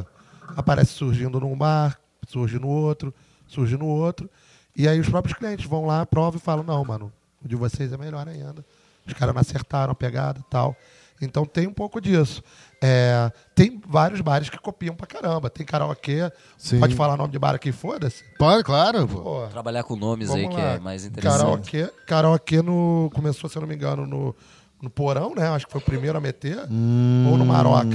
aparece 0.56 0.92
surgindo 0.92 1.38
num 1.38 1.54
bar, 1.54 2.00
surge 2.26 2.58
no 2.58 2.68
outro, 2.68 3.12
surge 3.46 3.76
no 3.76 3.84
outro. 3.84 4.30
E 4.74 4.88
aí 4.88 4.98
os 4.98 5.10
próprios 5.10 5.36
clientes 5.36 5.66
vão 5.66 5.84
lá, 5.84 6.06
provam 6.06 6.38
e 6.38 6.42
falam, 6.42 6.64
não, 6.64 6.82
mano, 6.82 7.12
o 7.44 7.46
de 7.46 7.56
vocês 7.56 7.92
é 7.92 7.98
melhor 7.98 8.26
ainda. 8.26 8.64
Os 9.06 9.12
caras 9.12 9.34
não 9.34 9.42
acertaram 9.42 9.92
a 9.92 9.94
pegada 9.94 10.40
e 10.40 10.44
tal. 10.44 10.74
Então 11.20 11.44
tem 11.44 11.66
um 11.66 11.74
pouco 11.74 12.00
disso. 12.00 12.42
É, 12.82 13.32
tem 13.54 13.80
vários 13.88 14.20
bares 14.20 14.50
que 14.50 14.58
copiam 14.58 14.94
pra 14.94 15.06
caramba. 15.06 15.48
Tem 15.48 15.64
karaokê. 15.64 16.30
Sim. 16.58 16.78
Pode 16.78 16.94
falar 16.94 17.16
nome 17.16 17.32
de 17.32 17.38
bar 17.38 17.54
aqui, 17.54 17.72
foda-se. 17.72 18.22
Pode, 18.38 18.62
claro, 18.64 19.08
pô. 19.08 19.46
Trabalhar 19.50 19.82
com 19.82 19.96
nomes 19.96 20.30
aí 20.30 20.42
Vamos 20.42 20.56
que 20.56 20.62
lá. 20.62 20.72
é 20.72 20.78
mais 20.78 21.04
interessante. 21.04 21.38
Karaokê, 21.72 21.90
karaokê 22.06 22.62
no, 22.62 23.10
começou, 23.14 23.48
se 23.48 23.56
eu 23.56 23.62
não 23.62 23.68
me 23.68 23.74
engano, 23.74 24.06
no, 24.06 24.36
no 24.82 24.90
Porão, 24.90 25.34
né? 25.34 25.48
Acho 25.48 25.66
que 25.66 25.72
foi 25.72 25.80
o 25.80 25.84
primeiro 25.84 26.18
a 26.18 26.20
meter. 26.20 26.58
ou 26.60 27.36
no 27.38 27.46
Maroca. 27.46 27.86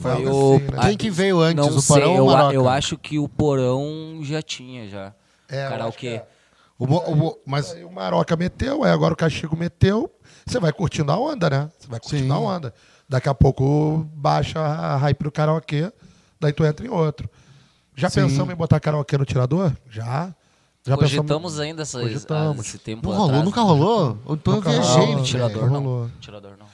Foi, 0.00 0.12
Foi 0.16 0.26
o- 0.26 0.56
assim, 0.56 0.64
né? 0.72 0.78
Quem 0.82 0.96
que 0.96 1.10
veio 1.10 1.40
antes, 1.40 1.64
Não 1.66 1.76
o 1.76 1.80
sei, 1.80 1.94
Porão 1.96 2.10
ou 2.12 2.16
eu, 2.18 2.24
o 2.26 2.30
a- 2.30 2.36
Maroca? 2.36 2.54
eu 2.54 2.68
acho 2.68 2.98
que 2.98 3.18
o 3.20 3.28
Porão 3.28 4.18
já 4.22 4.42
tinha 4.42 4.88
já. 4.88 5.14
É, 5.48 5.64
eu 5.64 5.68
que 5.68 5.70
Karaokê. 5.76 6.08
é. 6.08 6.26
O 6.76 6.84
o 6.84 7.16
mo- 7.16 7.38
mas 7.46 7.72
Aí 7.72 7.84
o 7.84 7.90
Maroca 7.90 8.36
meteu, 8.36 8.84
aí 8.84 8.90
agora 8.92 9.12
o 9.14 9.16
Castigo 9.16 9.56
meteu. 9.56 10.08
Você 10.46 10.60
vai 10.60 10.72
curtindo 10.72 11.10
a 11.12 11.18
onda, 11.18 11.50
né? 11.50 11.70
Você 11.78 11.88
vai 11.88 11.98
curtindo 12.00 12.22
Sim. 12.24 12.30
a 12.32 12.38
onda. 12.38 12.74
Daqui 13.08 13.28
a 13.28 13.34
pouco 13.34 14.06
baixa 14.14 14.60
a 14.60 14.96
hype 14.98 15.22
do 15.24 15.32
karaokê, 15.32 15.90
daí 16.38 16.52
tu 16.52 16.64
entra 16.64 16.84
em 16.86 16.90
outro. 16.90 17.28
Já 17.96 18.10
Sim. 18.10 18.22
pensamos 18.22 18.52
em 18.52 18.56
botar 18.56 18.78
karaokê 18.78 19.16
no 19.16 19.24
tirador? 19.24 19.72
Já. 19.88 20.34
Já 20.86 20.96
Cogitamos 20.96 21.58
ainda 21.58 21.82
essas, 21.82 22.02
Cogitamos. 22.02 22.66
esse 22.66 22.78
tempo 22.78 23.08
não 23.08 23.12
rolou, 23.16 23.26
atrás, 23.28 23.44
nunca 23.44 23.60
né? 23.60 23.66
rolou? 23.66 24.18
Então 24.30 24.54
eu 24.54 24.56
Nunca 24.56 24.70
viajei, 24.70 24.92
rolou. 24.92 25.06
Não, 25.08 25.14
velho. 25.16 25.24
tirador 25.26 25.62
não 25.62 25.68
não. 25.72 25.82
rolou. 25.82 26.10
Tirador 26.20 26.52
não. 26.58 26.66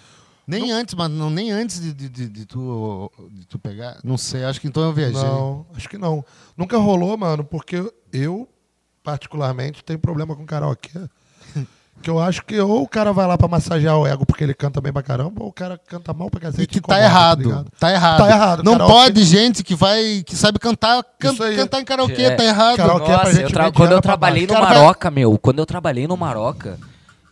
Nem 0.47 0.71
antes, 0.73 0.95
mas 0.95 1.11
não, 1.11 1.31
nem 1.31 1.51
antes 1.51 1.81
de, 1.81 1.93
de, 1.93 2.09
de, 2.09 2.29
de 2.29 2.45
tu, 2.47 3.11
de 3.31 3.47
tu 3.47 3.59
pegar. 3.59 3.99
Não 4.05 4.19
sei, 4.19 4.45
acho 4.45 4.61
que 4.61 4.69
então 4.69 4.83
eu 4.83 4.93
viajei. 4.93 5.23
Não, 5.23 5.65
acho 5.75 5.89
que 5.89 5.97
não. 5.97 6.23
Nunca 6.57 6.77
rolou, 6.77 7.17
mano, 7.17 7.43
porque 7.43 7.91
eu, 8.13 8.47
particularmente, 9.03 9.83
tenho 9.83 9.99
problema 9.99 10.37
com 10.37 10.45
karaokê. 10.45 10.91
Que 12.03 12.11
eu 12.11 12.19
acho 12.21 12.45
que 12.45 12.61
ou 12.61 12.83
o 12.83 12.89
cara 12.89 13.13
vai 13.13 13.27
lá 13.27 13.39
pra 13.39 13.49
massagear 13.49 13.97
o 13.99 14.07
ego 14.07 14.27
porque 14.27 14.45
ele 14.45 14.53
canta 14.55 14.81
bem 14.81 14.93
pra 14.93 15.03
caramba, 15.03 15.43
ou 15.43 15.49
o 15.49 15.53
cara 15.53 15.81
canta 15.89 16.13
mal 16.13 16.29
pra 16.31 16.41
cacete. 16.41 16.63
E 16.63 16.67
que 16.67 16.79
incomoda, 16.79 17.01
tá 17.01 17.07
errado. 17.07 17.43
ligado? 17.43 17.67
Tá 17.79 17.91
errado. 17.91 18.19
Tá 18.19 18.29
errado, 18.31 18.63
Não 18.63 18.73
karaokê- 18.73 18.93
pode 18.95 19.25
gente 19.25 19.65
que 19.65 19.75
vai, 19.75 20.23
que 20.27 20.37
sabe 20.37 20.59
cantar, 20.59 21.03
can- 21.19 21.35
cantar 21.35 21.81
em 21.81 21.85
karaokê, 21.85 22.23
É, 22.23 22.31
tá 22.33 22.45
errado. 22.45 22.77
karaokê- 22.77 23.05
é 23.05 23.07
pra 23.07 23.17
Nossa, 23.19 23.33
gente 23.33 23.43
eu 23.45 23.51
tra- 23.51 23.73
quando 23.73 23.93
eu 23.93 24.01
trabalhei 24.03 24.47
no 24.47 24.53
Maroca, 24.55 25.11
meu, 25.11 25.39
quando 25.39 25.59
eu 25.61 25.67
trabalhei 25.67 26.07
no 26.07 26.17
Maroca, 26.17 26.79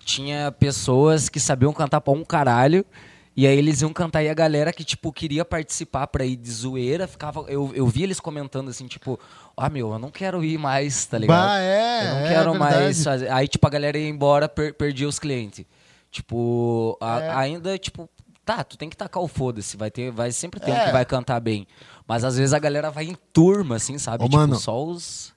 tinha 0.05 0.51
pessoas 0.53 1.29
que 1.29 1.39
sabiam 1.39 1.73
cantar 1.73 2.01
pra 2.01 2.13
um 2.13 2.25
caralho. 2.25 2.85
E 3.35 3.47
aí 3.47 3.57
eles 3.57 3.81
iam 3.81 3.93
cantar 3.93 4.23
e 4.23 4.29
a 4.29 4.35
galera 4.35 4.73
que, 4.75 4.85
tipo, 4.85 5.11
queria 5.11 5.43
participar 5.45 6.07
pra 6.07 6.25
ir 6.25 6.37
de 6.37 6.51
zoeira, 6.51 7.07
ficava. 7.09 7.41
Eu, 7.49 7.73
eu 7.75 7.87
vi 7.87 8.03
eles 8.03 8.21
comentando 8.21 8.69
assim, 8.69 8.87
tipo, 8.87 9.19
ah, 9.57 9.71
meu, 9.71 9.91
eu 9.93 9.99
não 9.99 10.11
quero 10.11 10.45
ir 10.45 10.59
mais, 10.59 11.07
tá 11.07 11.17
ligado? 11.17 11.39
Bah, 11.39 11.59
é, 11.59 12.01
eu 12.09 12.15
não 12.15 12.21
é 12.21 12.29
quero 12.29 12.55
mais 12.59 12.75
verdade. 12.77 13.03
fazer. 13.05 13.31
Aí, 13.31 13.49
tipo, 13.49 13.67
a 13.67 13.71
galera 13.71 13.97
ia 13.99 14.09
embora, 14.09 14.49
per 14.51 14.75
perdia 14.75 15.09
os 15.09 15.19
clientes. 15.19 15.65
Tipo, 16.11 16.99
a- 17.01 17.21
É. 17.21 17.31
ainda, 17.31 17.79
tipo, 17.79 18.07
tá, 18.45 18.63
tu 18.63 18.77
tem 18.77 18.91
que 18.91 18.97
tacar 18.99 19.23
o 19.23 19.29
foda-se, 19.29 19.79
vai 19.79 19.91
ter, 19.91 20.11
vai 20.11 20.31
sempre 20.31 20.61
ter 20.61 20.71
um 20.71 20.75
É. 20.77 20.85
que 20.85 20.93
vai 20.93 21.05
cantar 21.07 21.41
bem. 21.41 21.67
Mas 22.07 22.25
às 22.25 22.37
vezes 22.37 22.53
a 22.53 22.59
galera 22.59 22.91
vai 22.91 23.07
em 23.07 23.17
turma, 23.33 23.77
assim, 23.77 23.97
sabe? 23.97 24.25
Ô, 24.25 24.27
tipo, 24.27 24.37
mano. 24.37 24.57
só 24.57 24.85
os. 24.85 25.33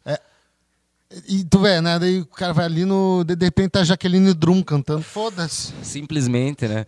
E 1.30 1.46
tu 1.46 1.60
vê, 1.60 1.80
né? 1.80 1.98
Daí 1.98 2.20
o 2.20 2.26
cara 2.26 2.52
vai 2.52 2.66
ali 2.66 2.84
no. 2.84 3.24
De 3.24 3.36
de 3.38 3.46
repente 3.46 3.70
tá 3.70 3.80
a 3.82 3.84
Jaqueline 3.86 4.34
Drum 4.34 4.62
cantando. 4.62 5.02
Foda-se. 5.04 5.72
Simplesmente, 5.82 6.68
né? 6.68 6.86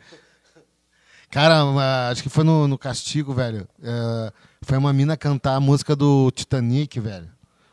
Cara, 1.30 2.10
acho 2.10 2.24
que 2.24 2.30
foi 2.30 2.44
no, 2.44 2.68
no 2.68 2.78
Castigo, 2.78 3.34
velho. 3.34 3.68
É, 3.84 4.32
foi 4.62 4.78
uma 4.78 4.94
mina 4.94 5.18
cantar 5.18 5.56
a 5.56 5.60
música 5.60 5.96
do 5.96 6.32
Titanic, 6.32 7.00
velho. 7.00 7.28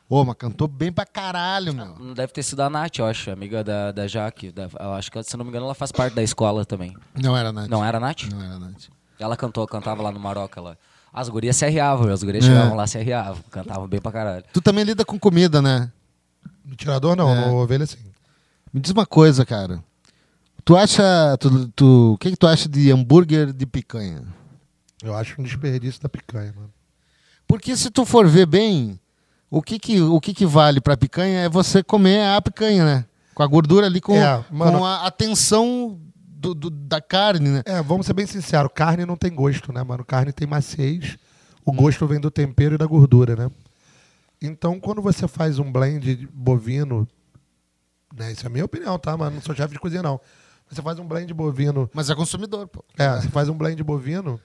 Ô, 0.09 0.25
mas 0.25 0.37
cantou 0.37 0.69
bem 0.69 0.93
pra 0.93 1.07
caralho, 1.07 1.73
meu. 1.73 1.95
Não 1.99 2.15
deve 2.15 2.33
ter 2.33 2.43
sido 2.43 2.61
a 2.63 2.69
Nath, 2.69 2.99
eu 2.99 3.07
acho, 3.07 3.31
amiga 3.31 3.65
da, 3.65 3.91
da 3.91 4.07
Jaque. 4.07 4.51
Da- 4.53 4.69
eu 4.81 4.93
acho 4.93 5.11
que, 5.11 5.23
se 5.23 5.37
não 5.37 5.45
me 5.45 5.51
engano, 5.51 5.65
ela 5.67 5.75
faz 5.75 5.91
parte 5.91 6.15
da 6.15 6.23
escola 6.23 6.65
também. 6.65 6.95
Não 7.15 7.37
era 7.37 7.53
Nath. 7.53 7.69
Não 7.69 7.85
era 7.85 7.97
a 7.97 8.01
Nath? 8.01 8.25
Não 8.31 8.43
era 8.43 8.59
Nath. 8.59 8.85
Ela 9.19 9.37
cantou, 9.37 9.67
cantava 9.67 10.03
lá 10.03 10.13
no 10.13 10.21
Maroca. 10.21 10.61
Lá. 10.61 10.77
As 11.13 11.29
gurias 11.29 11.57
se 11.57 11.65
arriavam, 11.65 12.13
as 12.13 12.23
gurias 12.23 12.45
É. 12.45 12.49
chegavam 12.49 12.77
lá, 12.77 12.87
se 12.87 12.99
arriavam. 12.99 13.43
Cantavam 13.51 13.89
bem 13.89 14.01
pra 14.01 14.13
caralho. 14.13 14.45
Tu 14.53 14.61
também 14.61 14.85
lida 14.85 15.05
com 15.05 15.19
comida, 15.19 15.63
né? 15.63 15.91
No 16.65 16.75
tirador, 16.77 17.17
não. 17.17 17.31
É. 17.31 17.47
No 17.49 17.57
ovelha, 17.57 17.87
sim. 17.87 17.99
Me 18.73 18.81
diz 18.81 18.91
uma 18.91 19.07
coisa, 19.07 19.47
cara. 19.47 19.83
Tu 20.65 20.77
acha. 20.77 21.37
Tu, 21.39 21.69
tu- 21.69 22.13
o 22.15 22.19
que, 22.19 22.31
que 22.31 22.37
tu 22.37 22.47
acha 22.47 22.69
de 22.69 22.91
hambúrguer 22.91 23.53
de 23.53 23.67
picanha? 23.67 24.23
Eu 25.03 25.15
acho 25.15 25.41
um 25.41 25.45
desperdício 25.45 26.01
da 26.03 26.09
picanha, 26.09 26.53
mano. 26.57 26.73
Porque 27.47 27.77
se 27.77 27.91
tu 27.91 28.07
for 28.07 28.27
ver 28.27 28.47
bem, 28.47 28.99
o 29.51 29.61
que 29.61 29.79
que, 29.79 30.01
o 30.01 30.19
que, 30.21 30.33
que 30.33 30.47
vale 30.47 30.81
pra 30.81 30.97
picanha 30.97 31.41
é 31.41 31.49
você 31.49 31.83
comer 31.83 32.25
a 32.27 32.41
picanha, 32.41 32.85
né? 32.85 33.05
Com 33.35 33.43
a 33.43 33.47
gordura 33.47 33.87
ali, 33.87 34.01
com, 34.01 34.15
É, 34.17 34.43
mano. 34.51 34.79
com 34.79 34.85
a, 34.85 35.07
a 35.07 35.11
tensão 35.11 36.01
do, 36.17 36.55
do- 36.55 36.71
da 36.71 37.01
carne, 37.01 37.49
né? 37.51 37.63
É, 37.67 37.83
vamos 37.83 38.07
ser 38.07 38.15
bem 38.15 38.27
sinceros, 38.27 38.71
carne 38.75 39.05
não 39.05 39.17
tem 39.17 39.35
gosto, 39.35 39.73
né, 39.73 39.83
mano? 39.83 40.05
Carne 40.05 40.33
tem 40.33 40.47
maciez, 40.49 41.19
o 41.65 41.73
gosto 41.73 42.07
vem 42.07 42.19
do 42.21 42.31
tempero 42.31 42.77
e 42.77 42.79
da 42.79 42.87
gordura, 42.87 43.37
né? 43.37 43.51
Então, 44.41 44.79
quando 44.81 45.03
você 45.03 45.27
faz 45.29 45.59
um 45.59 45.71
blend 45.71 46.29
bovino, 46.33 47.07
né, 48.17 48.33
isso 48.33 48.45
é 48.45 48.47
a 48.47 48.51
minha 48.51 48.65
opinião, 48.65 48.99
tá, 48.99 49.17
mano? 49.17 49.35
Não 49.37 49.43
sou 49.43 49.55
chefe 49.55 49.75
de 49.75 49.81
cozinha, 49.81 50.03
não. 50.03 50.19
Você 50.75 50.83
faz 50.83 50.99
um 50.99 51.07
blend 51.07 51.33
bovino, 51.33 51.89
Mas 51.95 52.11
é 52.11 52.15
consumidor, 52.15 52.67
pô. 52.69 52.85
é, 52.99 53.21
você 53.21 53.29
faz 53.29 53.49
um 53.49 53.55
blend 53.57 53.83
bovino, 53.83 54.41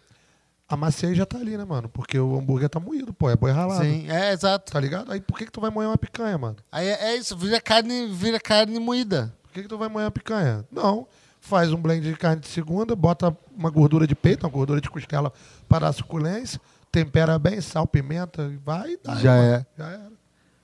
a 0.68 0.78
maciez 0.78 1.18
já 1.18 1.26
tá 1.26 1.38
ali, 1.38 1.58
né, 1.58 1.65
mano? 1.65 1.89
Porque 1.89 2.20
o 2.20 2.38
hambúrguer 2.38 2.70
tá 2.70 2.80
moído, 2.80 3.12
pô, 3.13 3.30
é 3.30 3.36
boi 3.36 3.52
ralado. 3.52 3.84
Sim, 3.84 4.10
é, 4.10 4.32
exato. 4.32 4.72
Tá 4.72 4.80
ligado? 4.80 5.12
Aí 5.12 5.20
por 5.20 5.38
que, 5.38 5.46
que 5.46 5.52
tu 5.52 5.60
vai 5.62 5.70
moer 5.72 5.88
uma 5.89 5.98
picanha, 5.98 6.38
mano? 6.38 6.58
Aí 6.72 6.88
é, 6.88 7.12
é 7.12 7.15
isso, 7.18 7.36
vira 7.36 7.60
carne, 7.60 8.08
vira 8.08 8.39
carne 8.39 8.80
moída. 8.80 9.34
Por 9.44 9.52
que, 9.54 9.63
que 9.63 9.68
tu 9.68 9.78
vai 9.78 9.89
moer 9.89 10.06
uma 10.06 10.12
picanha? 10.12 10.63
Não. 10.72 11.08
Faz 11.42 11.72
um 11.74 11.82
blend 11.82 12.06
de 12.08 12.15
carne 12.18 12.42
de 12.42 12.48
segunda, 12.48 12.96
bota 12.96 13.36
uma 13.56 13.70
gordura 13.70 14.06
de 14.06 14.13
peito, 14.13 14.46
uma 14.46 14.52
gordura 14.52 14.80
de 14.82 14.89
costela 14.89 15.32
para 15.68 15.88
dar 15.88 15.94
suculência, 15.94 16.60
tempera 16.92 17.39
bem, 17.39 17.62
sal, 17.62 17.88
pimenta, 17.88 18.44
e 18.44 18.58
vai 18.58 18.92
e 18.92 19.00
dá. 19.04 19.15
Já 19.15 19.32
mano. 19.36 19.44
é. 19.54 19.65
Já 19.78 19.88
era. 19.88 20.12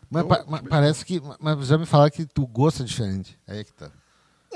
Mas, 0.07 0.21
Eu- 0.21 0.27
pa- 0.27 0.45
mas 0.47 0.61
parece 0.69 1.03
que. 1.05 1.21
Mas 1.39 1.65
já 1.67 1.77
me 1.77 1.85
falaram 1.85 2.11
que 2.11 2.27
gosto 2.51 2.83
é 2.83 2.85
diferente. 2.85 3.39
Aí 3.47 3.59
é 3.59 3.63
que 3.63 3.73
tá. 3.73 3.89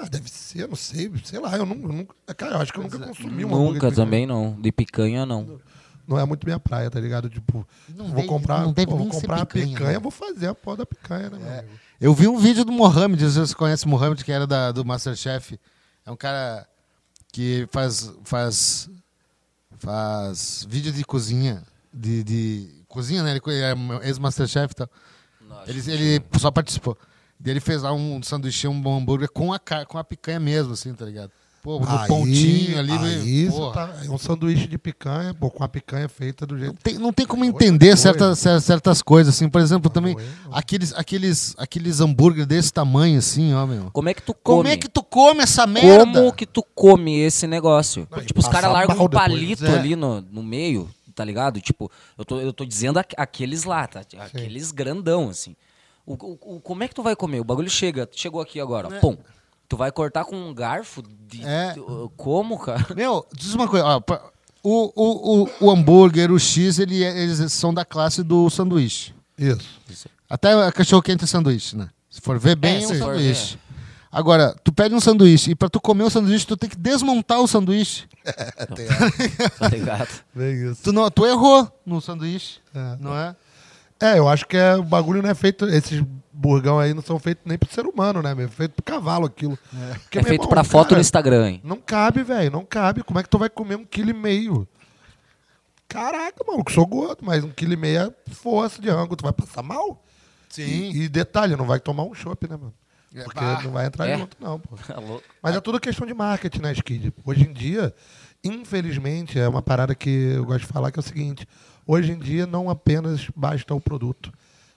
Ah, 0.01 0.07
deve 0.09 0.29
ser, 0.29 0.67
não 0.67 0.75
sei, 0.75 1.11
sei 1.23 1.39
lá, 1.39 1.57
eu 1.57 1.65
nunca, 1.65 1.87
eu 1.87 1.91
nunca 1.93 2.15
cara, 2.35 2.55
eu 2.55 2.61
acho 2.61 2.71
que 2.71 2.79
eu 2.79 2.83
nunca 2.83 2.99
consumi 2.99 3.43
um 3.43 3.47
hambúrguer 3.49 3.73
Nunca 3.83 3.91
também 3.91 4.25
não. 4.25 4.59
De 4.59 4.71
picanha, 4.71 5.25
não. 5.25 5.59
Não 6.07 6.17
é 6.19 6.25
muito 6.25 6.45
minha 6.45 6.59
praia, 6.59 6.89
tá 6.89 6.99
ligado? 6.99 7.29
Tipo, 7.29 7.67
Não 7.89 8.05
vou 8.05 8.15
deve- 8.15 8.27
comprar, 8.27 8.61
não 8.63 8.73
deve 8.73 8.89
pô, 8.89 8.97
vou 8.97 9.07
comprar 9.09 9.45
picanha, 9.45 9.65
picanha, 9.65 9.67
picanha 9.77 9.91
né? 9.93 9.99
vou 9.99 10.11
fazer 10.11 10.47
a 10.47 10.55
porra 10.55 10.77
da 10.77 10.85
picanha, 10.85 11.29
né, 11.29 11.37
meu 11.37 11.59
amigo? 11.59 11.73
Eu 12.01 12.13
vi 12.13 12.27
um 12.27 12.37
vídeo 12.37 12.65
do 12.65 12.71
Mohamed, 12.71 13.23
você 13.29 13.53
conhece 13.53 13.85
o 13.85 13.89
Mohamed, 13.89 14.23
que 14.23 14.31
era 14.31 14.47
da, 14.47 14.71
do 14.71 14.83
Masterchef. 14.85 15.59
É 16.05 16.09
um 16.11 16.15
cara 16.15 16.65
que 17.31 17.67
faz, 17.71 18.11
faz, 18.23 18.89
faz 19.77 20.65
vídeo 20.67 20.91
de 20.91 21.03
cozinha. 21.03 21.61
De, 21.93 22.23
de 22.23 22.69
cozinha, 22.87 23.23
né? 23.23 23.31
Ele 23.31 23.41
é 24.01 24.07
ex-Masterchef 24.07 24.71
e 24.71 24.75
tal. 24.75 24.89
Ele, 25.67 25.91
ele 25.91 26.23
só 26.39 26.51
participou. 26.51 26.97
Ele 27.45 27.59
fez 27.59 27.81
lá 27.83 27.93
um 27.93 28.21
sanduíche, 28.21 28.67
um 28.67 28.79
bom 28.81 28.97
hambúrguer 28.97 29.29
com 29.31 29.53
a, 29.53 29.59
com 29.59 29.97
a 29.97 30.03
picanha 30.03 30.39
mesmo, 30.39 30.73
assim, 30.73 30.93
tá 30.93 31.05
ligado? 31.05 31.31
Pô, 31.61 31.77
no 31.77 31.89
Aí- 31.89 32.07
pontinho 32.07 32.79
ali. 32.79 32.91
aí 32.93 33.47
porra. 33.49 33.73
tá, 33.73 33.93
é 34.05 34.09
um 34.09 34.17
sanduíche 34.17 34.65
de 34.65 34.77
picanha, 34.77 35.33
pô, 35.33 35.49
com 35.51 35.61
a 35.61 35.67
picanha 35.67 36.07
feita 36.07 36.45
do 36.45 36.53
Não 36.55 36.61
jeito 36.61 36.77
tem, 36.81 36.93
não 36.97 37.11
tem 37.11 37.25
como 37.25 37.43
entender 37.43 37.97
certas, 37.97 38.39
cer- 38.39 38.61
certas 38.61 39.01
coisas, 39.01 39.35
assim. 39.35 39.49
Por 39.49 39.59
exemplo, 39.59 39.89
também, 39.89 40.15
Não, 40.15 40.21
eu 40.21 40.27
não. 40.45 40.55
aqueles, 40.57 40.93
aqueles, 40.93 41.53
aqueles 41.57 41.99
hambúrguer 41.99 42.45
desse 42.45 42.71
tamanho, 42.71 43.19
assim, 43.19 43.53
ó, 43.53 43.65
meu. 43.67 43.89
Como 43.91 44.07
é 44.07 44.13
que 44.13 44.21
tu 44.21 44.33
come? 44.33 44.57
Como 44.59 44.67
é 44.69 44.77
que 44.77 44.87
tu 44.89 45.03
come 45.03 45.41
essa 45.43 45.67
merda? 45.67 46.19
Como 46.19 46.33
que 46.33 46.45
tu 46.45 46.63
come 46.73 47.19
esse 47.19 47.45
negócio? 47.45 48.07
Não, 48.09 48.23
tipo, 48.23 48.39
os 48.39 48.47
caras 48.47 48.71
largam 48.71 48.95
um 48.95 49.09
depois, 49.09 49.27
palito 49.27 49.65
é. 49.65 49.77
ali 49.77 49.97
no, 49.97 50.21
no 50.21 50.41
meio, 50.41 50.89
tá 51.13 51.25
ligado? 51.25 51.59
Tipo, 51.59 51.91
eu 52.17 52.23
tô, 52.23 52.39
eu 52.39 52.53
tô 52.53 52.63
dizendo 52.63 52.99
aqu- 52.99 53.15
aqueles 53.17 53.65
lá, 53.65 53.85
tá? 53.85 53.99
Aqueles 54.17 54.71
grandão, 54.71 55.27
assim. 55.27 55.57
O, 56.09 56.13
o- 56.13 56.55
o- 56.55 56.61
como 56.61 56.83
é 56.83 56.87
que 56.87 56.95
tu 56.95 57.03
vai 57.03 57.15
comer? 57.15 57.39
O 57.39 57.43
bagulho 57.43 57.69
chega, 57.69 58.09
chegou 58.11 58.41
aqui 58.41 58.59
agora, 58.59 58.87
ó, 58.87 58.99
pum. 58.99 59.15
Tu 59.67 59.77
vai 59.77 59.91
cortar 59.91 60.25
com 60.25 60.35
um 60.35 60.53
garfo? 60.53 61.03
De, 61.03 61.45
É. 61.45 61.73
de- 61.73 61.81
como, 62.17 62.57
cara? 62.57 62.87
Meu, 62.95 63.25
diz 63.35 63.53
uma 63.53 63.67
coisa, 63.67 63.85
ó, 63.85 64.01
o, 64.63 64.91
o, 64.95 65.43
o, 65.43 65.49
o 65.67 65.71
hambúrguer, 65.71 66.31
o 66.31 66.39
X, 66.39 66.79
ele, 66.79 67.03
é- 67.03 67.17
eles 67.21 67.53
são 67.53 67.71
da 67.73 67.85
classe 67.85 68.23
do 68.23 68.49
sanduíche. 68.49 69.13
Isso. 69.37 70.09
Até 70.29 70.51
a 70.53 70.71
cachorro-quente 70.71 71.23
é 71.23 71.27
sanduíche, 71.27 71.75
né? 71.77 71.89
Se 72.09 72.19
for 72.21 72.39
ver 72.39 72.55
bem, 72.55 72.77
É, 72.77 72.83
é, 72.83 72.87
um 72.87 72.95
sanduíche. 72.97 73.59
Agora, 74.11 74.55
tu 74.63 74.71
pede 74.73 74.95
um 74.95 74.99
sanduíche 74.99 75.51
e 75.51 75.55
pra 75.55 75.69
tu 75.69 75.79
comer 75.79 76.03
o 76.03 76.09
sanduíche, 76.09 76.45
tu 76.47 76.57
tem 76.57 76.67
que 76.67 76.75
desmontar 76.75 77.39
o 77.39 77.47
sanduíche. 77.47 78.07
Tá 79.59 79.67
ligado? 79.69 80.09
Bem 80.33 80.71
isso. 80.71 80.81
Tu, 80.83 80.91
não, 80.91 81.09
tu 81.11 81.25
errou 81.25 81.71
no 81.85 82.01
sanduíche, 82.01 82.59
É. 82.73 82.97
não 82.99 83.15
é? 83.15 83.35
É, 83.99 84.17
eu 84.17 84.27
acho 84.29 84.45
que 84.47 84.55
é, 84.57 84.75
o 84.75 84.83
bagulho 84.83 85.21
não 85.21 85.29
é 85.29 85.35
feito. 85.35 85.65
Esses 85.65 86.01
burgão 86.31 86.79
aí 86.79 86.93
não 86.93 87.01
são 87.01 87.19
feitos 87.19 87.43
nem 87.45 87.57
pro 87.57 87.69
ser 87.71 87.85
humano, 87.85 88.21
né, 88.21 88.33
meu? 88.33 88.45
É 88.45 88.49
feito 88.49 88.71
pro 88.71 88.83
cavalo 88.83 89.25
aquilo. 89.25 89.57
Porque, 90.03 90.19
É 90.19 90.21
meu 90.21 90.29
feito 90.29 90.41
irmão, 90.43 90.49
pra 90.49 90.63
foto 90.63 90.87
cara, 90.89 90.95
no 90.95 91.01
Instagram, 91.01 91.49
hein? 91.49 91.61
Não 91.63 91.77
cabe, 91.77 92.23
velho. 92.23 92.49
Não 92.51 92.63
cabe. 92.63 93.03
Como 93.03 93.19
é 93.19 93.23
que 93.23 93.29
tu 93.29 93.37
vai 93.37 93.49
comer 93.49 93.75
um 93.75 93.83
quilo 93.85 94.09
e 94.11 94.13
meio? 94.13 94.67
Caraca, 95.87 96.43
mano, 96.47 96.63
que 96.63 96.71
sou 96.71 96.85
gordo, 96.85 97.17
mas 97.23 97.43
um 97.43 97.49
quilo 97.49 97.73
e 97.73 97.77
meio 97.77 97.99
é 97.99 98.33
força 98.33 98.81
de 98.81 98.89
rango. 98.89 99.15
Tu 99.15 99.23
vai 99.23 99.33
passar 99.33 99.63
mal? 99.63 100.01
E, 100.57 101.03
e 101.03 101.09
detalhe, 101.09 101.55
não 101.55 101.65
vai 101.65 101.79
tomar 101.79 102.03
um 102.03 102.13
chopp, 102.13 102.47
né, 102.47 102.55
mano? 102.55 102.73
É, 103.13 103.23
Porque 103.23 103.39
bah. 103.39 103.61
não 103.63 103.71
vai 103.71 103.87
entrar 103.87 104.07
É. 104.07 104.17
junto, 104.17 104.37
não, 104.39 104.59
pô. 104.59 104.75
Alô? 104.93 105.21
Mas 105.41 105.55
é 105.55 105.59
tudo 105.59 105.79
questão 105.79 106.05
de 106.05 106.13
marketing, 106.13 106.61
né, 106.61 106.71
Skid? 106.73 107.11
Hoje 107.25 107.43
em 107.43 107.51
dia, 107.53 107.93
infelizmente, 108.43 109.39
é 109.39 109.47
uma 109.47 109.61
parada 109.63 109.95
que 109.95 110.09
eu 110.35 110.45
gosto 110.45 110.61
de 110.61 110.67
falar 110.67 110.91
que 110.91 110.99
é 110.99 111.01
o 111.01 111.03
seguinte: 111.03 111.47
hoje 111.91 112.11
em 112.11 112.19
dia 112.19 112.45
não 112.45 112.69
apenas 112.69 113.27
basta 113.35 113.73
o 113.73 113.81
produto. 113.81 114.31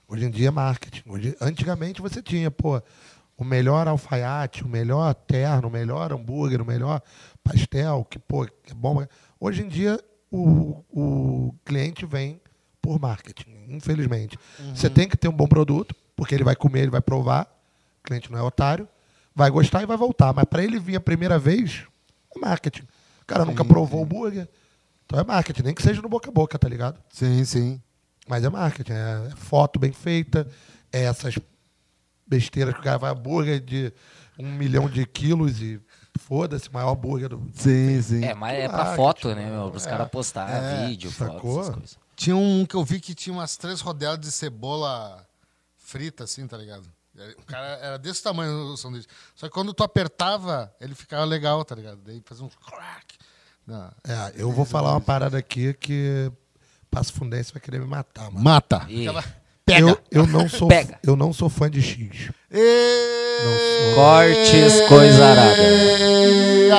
Hoje 0.09 0.27
em 0.27 0.31
dia 0.31 0.49
é 0.49 0.51
marketing. 0.51 1.03
Hoje, 1.09 1.37
antigamente 1.41 2.01
você 2.01 2.23
tinha, 2.23 2.51
pô, 2.51 2.81
o 3.37 3.45
melhor 3.45 3.89
alfaiate, 3.89 4.65
o 4.65 4.69
melhor 4.69 5.15
terno, 5.15 5.69
o 5.69 5.71
melhor 5.71 6.13
hambúrguer, 6.13 6.61
o 6.61 6.67
melhor 6.67 7.01
pastel, 7.43 8.07
que, 8.09 8.19
pô, 8.19 8.47
que 8.47 8.73
é 8.73 8.75
bom. 8.75 9.05
Hoje 9.41 9.63
em 9.63 9.69
dia 9.69 10.01
o, 10.31 10.85
o 10.91 11.55
cliente 11.65 12.07
vem 12.07 12.41
por 12.81 13.01
marketing, 13.01 13.51
infelizmente. 13.69 14.39
Você 14.75 14.89
tem 14.91 15.09
que 15.09 15.17
ter 15.17 15.29
um 15.29 15.33
bom 15.33 15.47
produto, 15.47 15.95
porque 16.17 16.35
ele 16.35 16.45
vai 16.45 16.57
comer, 16.57 16.81
ele 16.81 16.91
vai 16.91 17.01
provar. 17.01 17.45
O 18.01 18.03
cliente 18.05 18.31
não 18.31 18.39
é 18.39 18.43
otário 18.43 18.89
vai 19.35 19.51
gostar 19.51 19.83
e 19.83 19.87
vai 19.87 19.97
voltar. 19.97 20.33
Mas 20.33 20.45
para 20.45 20.63
ele 20.63 20.79
vir 20.79 20.97
a 20.97 21.01
primeira 21.01 21.39
vez, 21.39 21.85
é 22.35 22.39
marketing. 22.39 22.83
O 23.23 23.27
cara 23.27 23.45
nunca 23.45 23.65
provou 23.65 24.01
o 24.01 24.05
hambúrguer. 24.05 24.49
Então 25.13 25.21
é 25.21 25.25
marketing, 25.25 25.63
nem 25.63 25.75
que 25.75 25.83
seja 25.83 26.01
no 26.01 26.09
boca 26.09 26.31
a 26.31 26.33
boca, 26.33 26.59
tá 26.59 26.67
ligado? 26.67 26.99
Sim, 27.11 27.45
sim. 27.45 27.83
Mas 28.27 28.45
é 28.45 28.49
marketing, 28.49 28.93
é 28.93 29.31
foto 29.37 29.79
bem 29.79 29.93
feita, 29.93 30.49
é 30.91 31.03
essas 31.03 31.39
besteiras 32.27 32.73
que 32.73 32.81
o 32.81 32.83
cara 32.83 32.97
vai 32.97 33.13
hambúrguer 33.13 33.61
de 33.61 33.93
um 34.39 34.51
milhão 34.51 34.89
de 34.89 35.05
quilos 35.05 35.61
e 35.61 35.79
foda-se, 36.19 36.73
maior 36.73 36.93
hambúrguer 36.93 37.29
do. 37.29 37.47
Sim, 37.53 38.01
sim. 38.01 38.25
É, 38.25 38.33
mas 38.33 38.59
é 38.59 38.69
pra 38.71 38.97
foto, 38.97 39.35
né, 39.35 39.51
meu? 39.51 39.71
Pros 39.71 39.87
é. 39.87 39.91
caras 39.91 40.09
postar 40.09 40.49
É, 40.49 40.87
vídeo, 40.87 41.11
sacou? 41.11 41.41
foto, 41.41 41.61
essas 41.61 41.75
coisas. 41.75 41.99
Tinha 42.17 42.37
um 42.37 42.65
que 42.65 42.75
eu 42.75 42.83
vi 42.83 42.99
que 42.99 43.15
tinha 43.15 43.35
umas 43.35 43.59
três 43.59 43.83
rodelas 43.83 44.19
de 44.19 44.33
cebola 44.33 45.27
frita, 45.77 46.25
assim, 46.25 46.47
tá 46.47 46.57
ligado? 46.57 46.91
O 47.39 47.45
cara 47.45 47.67
era 47.67 47.99
desse 47.99 48.23
tamanho 48.23 48.73
o 48.73 48.77
sanduíche. 48.79 49.09
Só 49.35 49.47
que 49.47 49.53
quando 49.53 49.75
tu 49.75 49.85
apertava, 49.85 50.75
ele 50.81 50.95
ficava 50.95 51.27
legal, 51.27 51.63
tá 51.67 51.75
ligado? 51.75 52.01
Daí 52.03 52.23
fazia 52.25 52.47
um 52.47 52.49
crack. 52.49 53.19
Não. 53.67 53.91
É, 54.07 54.33
eu 54.37 54.51
vou 54.51 54.65
falar 54.65 54.91
uma 54.93 55.01
parada 55.01 55.39
aqui 55.39 55.73
que 55.75 56.31
Passo 56.91 57.13
Fundense 57.13 57.53
vai 57.53 57.61
querer 57.63 57.81
me 57.81 57.87
matar, 57.87 58.31
mano. 58.31 58.43
Mata. 58.45 58.85
E- 58.89 59.07
Aquela- 59.09 59.25
Pega. 59.65 59.81
Eu, 59.91 59.99
eu, 60.11 60.27
não 60.27 60.49
sou, 60.49 60.67
Pega. 60.67 60.99
eu 61.05 61.15
não 61.15 61.33
sou 61.33 61.49
fã 61.49 61.71
de 61.71 61.81
X. 61.81 62.31
E... 62.51 63.93
Cortes, 63.95 64.81
coisa 64.89 65.25
arada. 65.25 65.63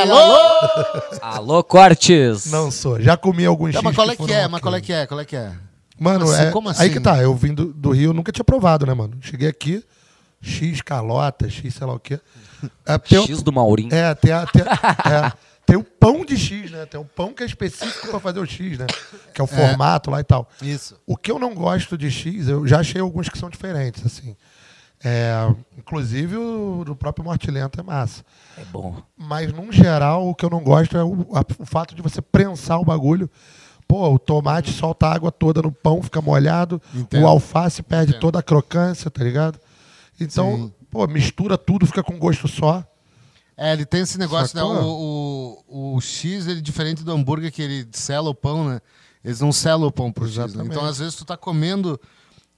Alô? 0.01 1.19
Alô, 1.21 1.63
Cortes! 1.63 2.45
Não 2.51 2.69
sou. 2.69 2.99
Já 2.99 3.15
comi 3.15 3.45
alguns 3.45 3.73
Não, 3.73 3.79
X. 3.79 3.83
mas 3.85 3.95
qual 3.95 4.09
é 4.11 4.15
que 4.17 4.33
é? 4.33 4.47
Mas 4.49 4.61
qual 4.61 4.75
é 4.75 4.81
que 4.81 4.91
é? 4.91 5.05
Qual 5.07 5.19
é 5.19 5.25
que 5.25 5.35
é? 5.35 5.53
Mano, 5.97 6.19
Como 6.25 6.31
assim? 6.33 6.43
é, 6.43 6.51
Como 6.51 6.69
aí 6.69 6.75
assim? 6.75 6.89
que 6.91 6.99
tá. 6.99 7.21
Eu 7.21 7.33
vim 7.35 7.53
do, 7.53 7.65
do 7.73 7.91
Rio, 7.91 8.09
eu 8.09 8.13
nunca 8.13 8.31
tinha 8.33 8.43
provado, 8.43 8.85
né, 8.85 8.93
mano? 8.93 9.17
Cheguei 9.21 9.47
aqui, 9.47 9.83
X 10.41 10.81
calota, 10.81 11.49
X 11.49 11.73
sei 11.75 11.87
lá 11.87 11.93
o 11.93 11.99
quê. 11.99 12.19
É, 12.85 12.99
X 13.25 13.41
do 13.41 13.51
Maurinho. 13.53 13.93
é, 13.93 14.13
tem, 14.15 14.31
a- 14.33 14.45
tem, 14.45 14.61
é, 15.11 15.31
tem 15.65 15.75
o 15.77 15.83
pão 15.83 16.25
de 16.25 16.37
X, 16.37 16.71
né? 16.71 16.85
Tem 16.85 16.99
um 16.99 17.05
pão 17.05 17.33
que 17.33 17.43
é 17.43 17.45
específico 17.45 18.07
pra 18.09 18.19
fazer 18.19 18.39
o 18.39 18.45
X, 18.45 18.77
né? 18.77 18.85
Que 19.33 19.41
é 19.41 19.43
o 19.43 19.47
formato 19.47 20.11
lá 20.11 20.19
e 20.19 20.23
tal. 20.23 20.47
Isso. 20.61 20.95
O 21.05 21.15
que 21.17 21.31
eu 21.31 21.39
não 21.39 21.53
gosto 21.55 21.97
de 21.97 22.09
X, 22.11 22.47
eu 22.47 22.67
já 22.67 22.79
achei 22.79 22.99
alguns 23.01 23.29
que 23.29 23.37
são 23.37 23.49
diferentes, 23.49 24.05
assim. 24.05 24.35
É, 25.05 25.33
inclusive 25.77 26.37
o 26.37 26.83
do 26.85 26.95
próprio 26.95 27.25
Morte 27.25 27.51
Lenta 27.51 27.81
é 27.81 27.83
massa. 27.83 28.23
É 28.57 28.63
bom. 28.65 29.01
Mas, 29.17 29.51
num 29.51 29.69
geral, 29.71 30.29
o 30.29 30.33
que 30.35 30.45
eu 30.45 30.49
não 30.49 30.63
gosto 30.63 30.97
é 30.97 31.03
o, 31.03 31.27
a- 31.33 31.43
o 31.59 31.65
fato 31.65 31.93
de 31.93 32.01
você 32.01 32.21
prensar 32.21 32.79
o 32.79 32.85
bagulho. 32.85 33.29
Pô, 33.85 34.09
o 34.13 34.17
tomate 34.17 34.71
solta 34.71 35.07
a 35.07 35.13
água 35.13 35.29
toda 35.29 35.61
no 35.61 35.71
pão, 35.73 36.01
fica 36.01 36.21
molhado. 36.21 36.81
Entendo. 36.95 37.23
O 37.23 37.27
alface 37.27 37.83
perde 37.83 38.11
Entendo. 38.11 38.21
toda 38.21 38.39
a 38.39 38.43
crocância, 38.43 39.11
tá 39.11 39.21
ligado? 39.23 39.59
Então, 40.19 40.55
Sim. 40.55 40.73
pô, 40.89 41.05
mistura 41.05 41.57
tudo, 41.57 41.85
fica 41.85 42.01
com 42.01 42.17
gosto 42.17 42.47
só. 42.47 42.81
É, 43.55 43.73
ele 43.73 43.85
tem 43.85 44.01
esse 44.01 44.17
negócio, 44.17 44.55
né? 44.57 44.63
Sacou? 44.63 44.83
O, 44.83 45.63
o, 45.67 45.95
o 45.97 46.01
X, 46.01 46.47
ele 46.47 46.59
é 46.59 46.61
diferente 46.61 47.03
do 47.03 47.11
hambúrguer 47.11 47.51
que 47.51 47.61
ele 47.61 47.87
sela 47.91 48.29
o 48.29 48.35
pão, 48.35 48.67
né? 48.67 48.81
Eles 49.23 49.39
não 49.39 49.51
selam 49.51 49.87
o 49.87 49.91
pão 49.91 50.11
por 50.11 50.27
X. 50.27 50.53
Né? 50.55 50.63
Então, 50.65 50.83
às 50.85 50.97
vezes, 50.97 51.15
tu 51.15 51.23
tá 51.23 51.37
comendo 51.37 51.99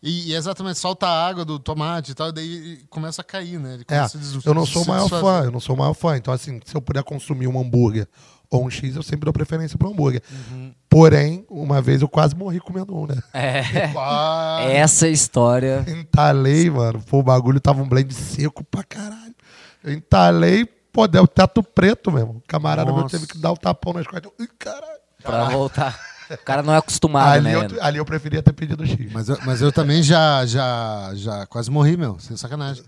e, 0.01 0.31
e 0.31 0.35
exatamente 0.35 0.79
solta 0.79 1.05
a 1.07 1.27
água 1.27 1.43
do 1.45 1.59
tomate 1.59 2.11
e 2.11 2.15
tal, 2.15 2.29
e 2.29 2.31
daí 2.31 2.79
começa 2.89 3.21
a 3.21 3.25
cair, 3.25 3.59
né? 3.59 3.73
Ele 3.75 3.81
É, 3.87 3.95
começa 3.97 4.17
a 4.17 4.21
des- 4.21 4.45
eu 4.45 4.53
não 4.53 4.65
sou 4.65 4.83
o 4.83 4.87
maior 4.87 5.01
desfazer. 5.03 5.23
fã, 5.23 5.43
eu 5.45 5.51
não 5.51 5.59
sou 5.59 5.75
o 5.75 5.79
maior 5.79 5.93
fã. 5.93 6.15
Então, 6.17 6.33
assim, 6.33 6.59
se 6.65 6.75
eu 6.75 6.81
puder 6.81 7.03
consumir 7.03 7.47
um 7.47 7.59
hambúrguer 7.59 8.07
ou 8.49 8.65
um 8.65 8.69
X, 8.69 8.95
eu 8.95 9.03
sempre 9.03 9.25
dou 9.25 9.33
preferência 9.33 9.77
pro 9.77 9.89
hambúrguer. 9.89 10.21
Uhum. 10.51 10.73
Porém, 10.89 11.45
uma 11.49 11.81
vez 11.81 12.01
eu 12.01 12.07
quase 12.07 12.35
morri 12.35 12.59
comendo 12.59 12.95
um, 12.95 13.05
né? 13.05 13.15
É. 13.33 14.77
Essa 14.77 15.07
história. 15.07 15.83
Entalei, 15.87 16.69
mano. 16.69 17.01
Pô, 17.01 17.19
o 17.19 17.23
bagulho 17.23 17.59
tava 17.59 17.81
um 17.81 17.87
blend 17.87 18.13
seco 18.13 18.63
pra 18.63 18.83
caralho. 18.83 19.35
Eu 19.83 19.93
entalei, 19.93 20.65
pô, 20.95 21.05
deu 21.09 21.27
teto 21.27 21.61
preto 21.61 22.09
mesmo. 22.09 22.37
O 22.37 22.43
camarada 22.47 22.89
meu 22.89 23.01
Nossa. 23.01 23.17
teve 23.17 23.29
que 23.29 23.37
dar 23.37 23.51
o 23.51 23.57
tapão 23.57 23.91
nas 23.91 24.07
costas. 24.07 24.31
Ih, 24.39 24.47
caralho. 24.57 24.99
Pra 25.21 25.49
voltar. 25.49 25.99
O 26.31 26.37
cara 26.37 26.63
não 26.63 26.73
é 26.73 26.77
acostumado, 26.77 27.33
ali, 27.33 27.43
né? 27.43 27.55
eu, 27.55 27.83
ali 27.83 27.97
eu 27.97 28.05
preferia 28.05 28.41
ter 28.41 28.53
pedido 28.53 28.83
X. 28.87 29.11
Mas 29.11 29.29
eu, 29.29 29.37
mas 29.45 29.61
eu 29.61 29.71
também 29.71 30.01
já, 30.01 30.43
já, 30.45 31.11
já 31.13 31.45
quase 31.45 31.69
morri, 31.69 31.97
meu, 31.97 32.17
sem 32.17 32.35
sacanagem. 32.35 32.83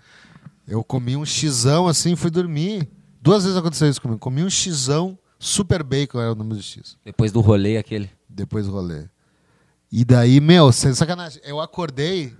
Eu 0.68 0.84
comi 0.84 1.16
um 1.16 1.26
xizão 1.26 1.88
assim, 1.88 2.16
fui 2.16 2.32
dormir. 2.32 2.90
Duas 3.22 3.44
vezes 3.44 3.58
aconteceu 3.58 3.90
isso 3.90 4.02
comigo. 4.02 4.20
Comi 4.20 4.44
um 4.44 4.50
xizão, 4.50 5.20
super 5.38 5.84
bacon 5.84 6.20
era 6.20 6.32
o 6.32 6.36
nome 6.36 6.56
do 6.56 6.64
X. 6.64 6.98
Depois 7.06 7.32
do 7.32 7.42
rolê 7.42 7.78
aquele. 7.78 8.10
Depois 8.28 8.66
do 8.66 8.72
rolê. 8.72 9.04
E 9.92 10.04
daí, 10.04 10.40
meu, 10.40 10.72
sem 10.72 10.94
sacanagem, 10.96 11.42
eu 11.46 11.62
acordei, 11.62 12.36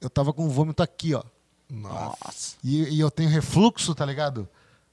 eu 0.00 0.08
tava 0.08 0.32
com 0.32 0.46
o 0.46 0.50
vômito 0.50 0.82
aqui, 0.82 1.14
ó. 1.14 1.22
Nossa. 1.70 2.56
E, 2.62 2.96
e 2.96 3.00
eu 3.00 3.10
tenho 3.10 3.28
refluxo, 3.30 3.94
tá 3.94 4.04
ligado? 4.06 4.48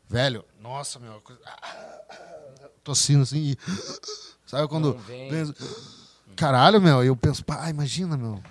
Velho, 0.10 0.44
nossa, 0.62 1.00
meu. 1.00 1.22
coisa- 1.22 1.42
Tossindo 2.84 3.24
assim 3.24 3.38
e. 3.52 3.58
Sabe 4.46 4.68
quando. 4.68 4.94
Vem. 5.08 5.30
Caralho, 6.36 6.82
meu. 6.82 7.04
E 7.04 7.08
eu 7.08 7.16
penso, 7.16 7.44
pá, 7.46 7.70
imagina, 7.70 8.18
meu. 8.18 8.42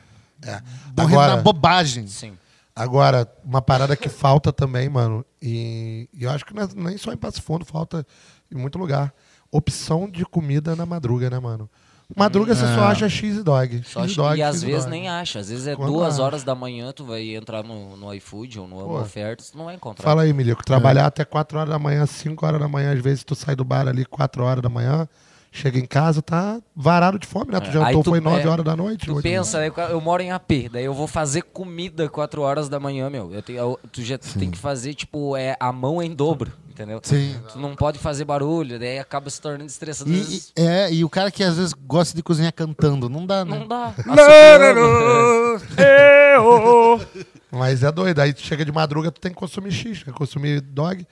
É. 0.42 0.60
Morrer 0.96 1.14
Agora, 1.14 1.36
na 1.36 1.42
bobagem. 1.42 2.06
Sim. 2.06 2.38
agora, 2.74 3.30
uma 3.44 3.60
parada 3.60 3.94
que 3.96 4.08
falta 4.10 4.52
também, 4.52 4.88
mano, 4.88 5.24
e, 5.42 6.08
e 6.14 6.24
eu 6.24 6.30
acho 6.30 6.44
que 6.46 6.54
não 6.54 6.62
é- 6.62 6.68
nem 6.74 6.96
só 6.96 7.12
em 7.12 7.16
Passo 7.16 7.42
Fundo, 7.42 7.64
falta 7.64 8.06
em 8.50 8.56
muito 8.56 8.78
lugar. 8.78 9.12
Opção 9.50 10.08
de 10.08 10.24
comida 10.24 10.74
na 10.76 10.86
madruga, 10.86 11.28
né, 11.28 11.38
mano? 11.38 11.68
Madruga 12.16 12.54
você 12.54 12.66
só 12.66 12.84
É. 12.84 12.86
acha 12.88 13.08
X 13.08 13.36
e 13.36 13.42
dog. 13.42 13.82
Só 13.84 14.00
X 14.02 14.10
acho- 14.10 14.16
dog, 14.16 14.38
e 14.38 14.42
às 14.42 14.62
vezes 14.62 14.86
nem 14.86 15.08
acha. 15.08 15.38
Às 15.38 15.48
vezes 15.50 15.66
é 15.66 15.76
Quando 15.76 15.92
duas 15.92 16.14
acha. 16.14 16.22
horas 16.22 16.42
da 16.44 16.54
manhã, 16.54 16.92
tu 16.92 17.04
vai 17.04 17.34
entrar 17.34 17.62
no, 17.62 17.96
no 17.96 18.12
iFood 18.14 18.58
ou 18.60 18.66
no 18.68 19.00
ofertas, 19.00 19.50
tu 19.50 19.58
não 19.58 19.66
vai 19.66 19.74
encontrar. 19.76 20.04
Fala 20.04 20.22
aí, 20.22 20.32
Milico. 20.32 20.64
Trabalhar 20.64 21.06
até 21.06 21.24
4 21.24 21.58
horas 21.58 21.70
da 21.70 21.78
manhã, 21.78 22.04
5 22.06 22.44
horas 22.44 22.60
da 22.60 22.68
manhã, 22.68 22.92
às 22.92 23.00
vezes 23.00 23.22
tu 23.24 23.34
sai 23.34 23.54
do 23.54 23.64
bar 23.64 23.86
ali 23.88 24.04
4 24.04 24.42
horas 24.44 24.62
da 24.62 24.68
manhã, 24.68 25.08
chega 25.52 25.78
em 25.78 25.86
casa, 25.86 26.20
tá 26.22 26.60
varado 26.76 27.18
de 27.18 27.26
fome, 27.26 27.52
né? 27.52 27.60
Tu 27.60 27.68
É, 27.70 27.72
jantou, 27.72 28.02
tu- 28.04 28.10
foi 28.10 28.20
9 28.20 28.42
é, 28.42 28.48
horas 28.48 28.64
da 28.64 28.76
noite. 28.76 29.06
Tu 29.06 29.22
pensa, 29.22 29.64
eu, 29.66 29.72
eu 29.90 30.00
moro 30.00 30.22
em 30.22 30.30
AP, 30.30 30.68
daí 30.72 30.84
eu 30.84 30.94
vou 30.94 31.06
fazer 31.06 31.42
comida 31.42 32.08
4 32.08 32.42
horas 32.42 32.68
da 32.68 32.78
manhã, 32.80 33.08
meu. 33.10 33.32
Eu 33.32 33.42
tenho, 33.42 33.58
eu- 33.58 33.80
tu 33.92 34.02
já 34.02 34.16
tem 34.18 34.50
que 34.50 34.58
fazer, 34.58 34.94
tipo, 34.94 35.36
é, 35.36 35.56
a 35.58 35.72
mão 35.72 36.02
em 36.02 36.14
dobro, 36.14 36.52
entendeu? 36.80 37.00
Sim. 37.02 37.36
Tu 37.52 37.58
não 37.58 37.76
pode 37.76 37.98
fazer 37.98 38.24
barulho, 38.24 38.78
daí 38.78 38.98
acaba 38.98 39.28
se 39.28 39.40
tornando 39.40 39.66
estressante. 39.66 40.10
E, 40.10 40.42
é, 40.60 40.92
e 40.92 41.04
o 41.04 41.10
cara 41.10 41.30
que 41.30 41.44
às 41.44 41.56
vezes 41.56 41.72
gosta 41.72 42.16
de 42.16 42.22
cozinhar 42.22 42.52
cantando, 42.52 43.08
não 43.08 43.26
dá, 43.26 43.44
né? 43.44 43.58
Não 43.58 43.68
dá. 43.68 43.94
Mas 47.52 47.82
é 47.82 47.92
doido. 47.92 48.20
Aí 48.20 48.32
tu 48.32 48.40
chega 48.40 48.64
de 48.64 48.72
madruga, 48.72 49.10
tu 49.10 49.20
tem 49.20 49.32
que 49.32 49.36
consumir 49.36 49.72
X, 49.72 50.02
tem 50.02 50.12
que 50.12 50.18
consumir 50.18 50.60
dog. 50.60 51.06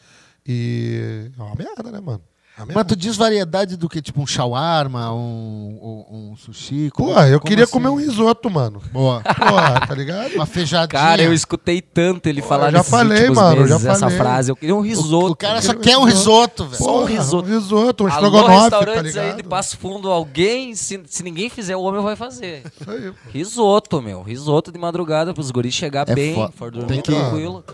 E 0.46 1.30
é 1.38 1.42
uma 1.42 1.54
merda, 1.54 1.90
né, 1.90 2.00
mano? 2.00 2.22
É 2.60 2.72
Mas 2.74 2.84
tu 2.86 2.96
diz 2.96 3.16
variedade 3.16 3.76
do 3.76 3.88
que? 3.88 4.02
Tipo 4.02 4.20
um 4.22 4.26
shawarma, 4.26 5.12
um, 5.12 5.78
um, 6.10 6.30
um 6.32 6.36
sushi? 6.36 6.90
Como- 6.90 7.10
Porra, 7.10 7.28
eu 7.28 7.38
queria 7.40 7.64
assim? 7.64 7.72
comer 7.72 7.88
um 7.88 7.94
risoto, 7.94 8.50
mano. 8.50 8.82
Boa. 8.92 9.20
Porra, 9.22 9.86
tá 9.86 9.94
ligado? 9.94 10.34
Uma 10.34 10.44
feijadinha. 10.46 10.88
Cara, 10.88 11.22
eu 11.22 11.32
escutei 11.32 11.80
tanto 11.80 12.26
ele 12.28 12.42
Pô, 12.42 12.48
falar 12.48 12.66
eu 12.68 12.72
já 12.72 12.78
nesses 12.78 12.90
falei, 12.90 13.18
últimos 13.18 13.38
mano, 13.38 13.60
meses 13.62 13.82
já 13.82 13.90
essa 13.92 14.00
falei. 14.00 14.16
frase. 14.18 14.50
Eu 14.50 14.56
queria 14.56 14.74
um 14.74 14.80
risoto. 14.80 15.32
O 15.32 15.36
cara 15.36 15.62
só 15.62 15.74
quer 15.74 15.96
um 15.98 16.04
risoto. 16.04 16.64
velho. 16.64 16.76
Só 16.82 16.96
um 16.96 17.00
Porra, 17.06 17.10
risoto. 17.10 17.48
Um 17.48 17.54
risoto, 17.54 18.04
um 18.04 18.08
estrogonofe, 18.08 18.48
tá 18.48 18.60
restaurantes 18.62 19.14
ligado? 19.14 19.30
aí 19.30 19.36
de 19.36 19.42
Passo 19.44 19.76
Fundo, 19.78 20.10
alguém, 20.10 20.74
se, 20.74 21.00
se 21.06 21.22
ninguém 21.22 21.48
fizer, 21.48 21.76
o 21.76 21.82
homem 21.82 22.02
vai 22.02 22.16
fazer. 22.16 22.64
Isso 22.80 22.90
aí. 22.90 23.12
Risoto, 23.32 24.02
meu. 24.02 24.22
Risoto 24.22 24.72
de 24.72 24.78
madrugada 24.78 25.32
pros 25.32 25.50
guris 25.52 25.72
chegar 25.74 26.08
É 26.08 26.14
bem, 26.14 26.34
for 26.56 26.72
Tem 26.72 26.80
dormir 26.80 27.02
que- 27.02 27.12
tranquilo. 27.12 27.64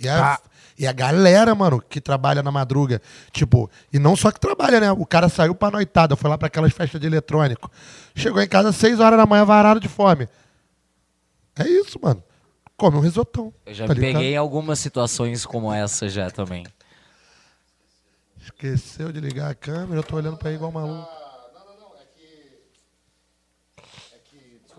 E 0.00 0.08
a, 0.08 0.38
e 0.82 0.86
a 0.86 0.92
galera, 0.92 1.54
mano, 1.54 1.80
que 1.80 2.00
trabalha 2.00 2.42
na 2.42 2.50
madruga, 2.50 3.00
tipo, 3.30 3.70
e 3.92 4.00
não 4.00 4.16
só 4.16 4.32
que 4.32 4.40
trabalha, 4.40 4.80
né? 4.80 4.90
O 4.90 5.06
cara 5.06 5.28
saiu 5.28 5.54
pra 5.54 5.70
noitada, 5.70 6.16
foi 6.16 6.28
lá 6.28 6.36
pra 6.36 6.48
aquelas 6.48 6.72
festas 6.72 7.00
de 7.00 7.06
eletrônico. 7.06 7.70
Chegou 8.16 8.42
em 8.42 8.48
casa 8.48 8.70
às 8.70 8.76
6 8.76 8.98
horas 8.98 9.16
da 9.16 9.24
manhã, 9.24 9.44
varado 9.44 9.78
de 9.78 9.88
fome. 9.88 10.28
É 11.56 11.68
isso, 11.68 12.00
mano. 12.02 12.20
Come 12.76 12.96
um 12.96 13.00
risotão. 13.00 13.54
Eu 13.64 13.72
já 13.72 13.86
tá 13.86 13.94
peguei 13.94 14.36
algumas 14.36 14.80
situações 14.80 15.46
como 15.46 15.72
essa 15.72 16.08
já 16.08 16.32
também. 16.32 16.66
Esqueceu 18.40 19.12
de 19.12 19.20
ligar 19.20 19.52
a 19.52 19.54
câmera, 19.54 20.00
eu 20.00 20.02
tô 20.02 20.16
olhando 20.16 20.36
pra 20.36 20.48
ele 20.48 20.56
igual 20.56 20.72
maluco. 20.72 21.21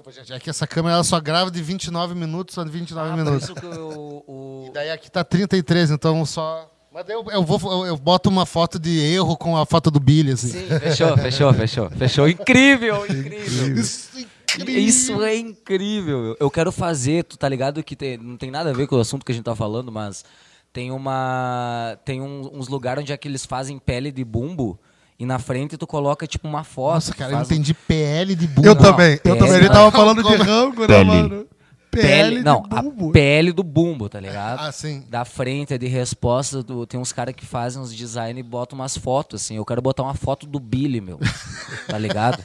Desculpa, 0.04 0.12
gente. 0.12 0.34
É 0.34 0.40
que 0.40 0.50
essa 0.50 0.68
câmera 0.68 0.96
ela 0.96 1.04
só 1.04 1.20
grava 1.20 1.50
de 1.50 1.62
29 1.62 2.14
minutos 2.16 2.58
a 2.58 2.64
29 2.64 3.10
Ah, 3.10 3.16
minutos. 3.18 3.44
isso 3.44 3.56
que 3.56 3.66
o, 3.66 4.24
o- 4.28 4.72
Daí 4.74 4.92
aqui 4.92 5.10
tá 5.10 5.24
33, 5.24 5.92
então 5.92 6.26
só. 6.26 6.70
Mas 6.94 7.06
daí 7.06 7.16
eu, 7.16 7.26
eu 7.32 7.44
vou, 7.44 7.60
eu, 7.72 7.86
eu 7.88 7.98
boto 7.98 8.30
uma 8.30 8.46
foto 8.46 8.78
de 8.78 9.00
erro 9.00 9.36
com 9.38 9.58
a 9.58 9.66
foto 9.66 9.90
do 9.90 10.00
Billy, 10.00 10.32
assim. 10.34 10.50
Sim, 10.50 10.68
fechou, 10.80 11.18
fechou, 11.18 11.54
fechou. 11.54 11.90
Fechou. 11.92 12.30
Incrível, 12.30 13.06
incrível. 13.06 13.76
Isso, 13.76 14.10
é 14.18 14.22
incrível. 14.54 14.80
Isso 14.84 15.22
é 15.24 15.36
incrível. 15.38 16.38
Eu 16.40 16.52
quero 16.52 16.72
fazer, 16.72 17.24
tu 17.24 17.38
tá 17.38 17.48
ligado 17.50 17.82
que 17.84 17.96
tem- 17.96 18.18
não 18.18 18.38
tem 18.38 18.52
nada 18.52 18.70
a 18.70 18.74
ver 18.74 18.86
com 18.88 18.96
o 18.96 19.00
assunto 19.00 19.26
que 19.26 19.32
a 19.32 19.36
gente 19.36 19.46
tá 19.46 19.56
falando, 19.56 19.92
mas 19.92 20.24
tem 20.72 20.92
uma 20.92 21.98
tem 22.06 22.22
um- 22.22 22.50
uns 22.54 22.68
lugares 22.68 23.02
onde 23.02 23.12
é 23.14 23.18
que 23.18 23.28
eles 23.28 23.46
fazem 23.46 23.80
pele 23.80 24.12
de 24.12 24.24
bumbo 24.24 24.80
e 25.20 25.26
na 25.26 25.40
frente 25.40 25.78
tu 25.78 25.86
coloca 25.88 26.26
tipo 26.28 26.48
uma 26.48 26.64
foto. 26.64 26.96
Nossa, 26.96 27.14
cara, 27.14 27.32
eu 27.32 27.38
faz 27.38 27.52
entendi 27.52 27.74
PL 27.74 28.36
de 28.36 28.48
bunda. 28.48 28.68
Eu 28.68 28.76
Não, 28.76 28.82
também, 28.82 29.14
eu 29.14 29.20
pele- 29.20 29.40
também. 29.40 29.56
Ele 29.56 29.70
tava 29.70 29.92
falando 29.92 30.24
de 30.24 30.36
rango, 30.36 30.88
né, 30.88 31.04
mano? 31.04 31.46
pele, 31.92 32.38
de 32.38 32.44
não, 32.44 32.64
bumbo. 32.64 33.10
a 33.10 33.12
pele 33.14 33.52
do 33.52 33.62
bumbo, 33.62 34.10
tá 34.10 34.20
ligado? 34.20 34.62
Ah, 34.62 34.72
sim. 34.72 35.04
Da 35.10 35.24
frente, 35.24 35.76
é 35.76 35.78
de 35.78 35.86
resposta, 35.88 36.64
do- 36.64 36.88
tem 36.88 37.00
uns 37.00 37.12
caras 37.14 37.36
que 37.36 37.46
fazem 37.46 37.80
uns 37.80 37.94
design 37.94 38.40
e 38.40 38.42
botam 38.44 38.78
umas 38.80 38.98
fotos, 38.98 39.44
assim. 39.44 39.58
Eu 39.58 39.64
quero 39.66 39.80
botar 39.82 40.02
uma 40.02 40.16
foto 40.16 40.48
do 40.48 40.60
Billy, 40.60 41.00
meu. 41.00 41.20
tá 41.88 41.98
ligado? 42.00 42.44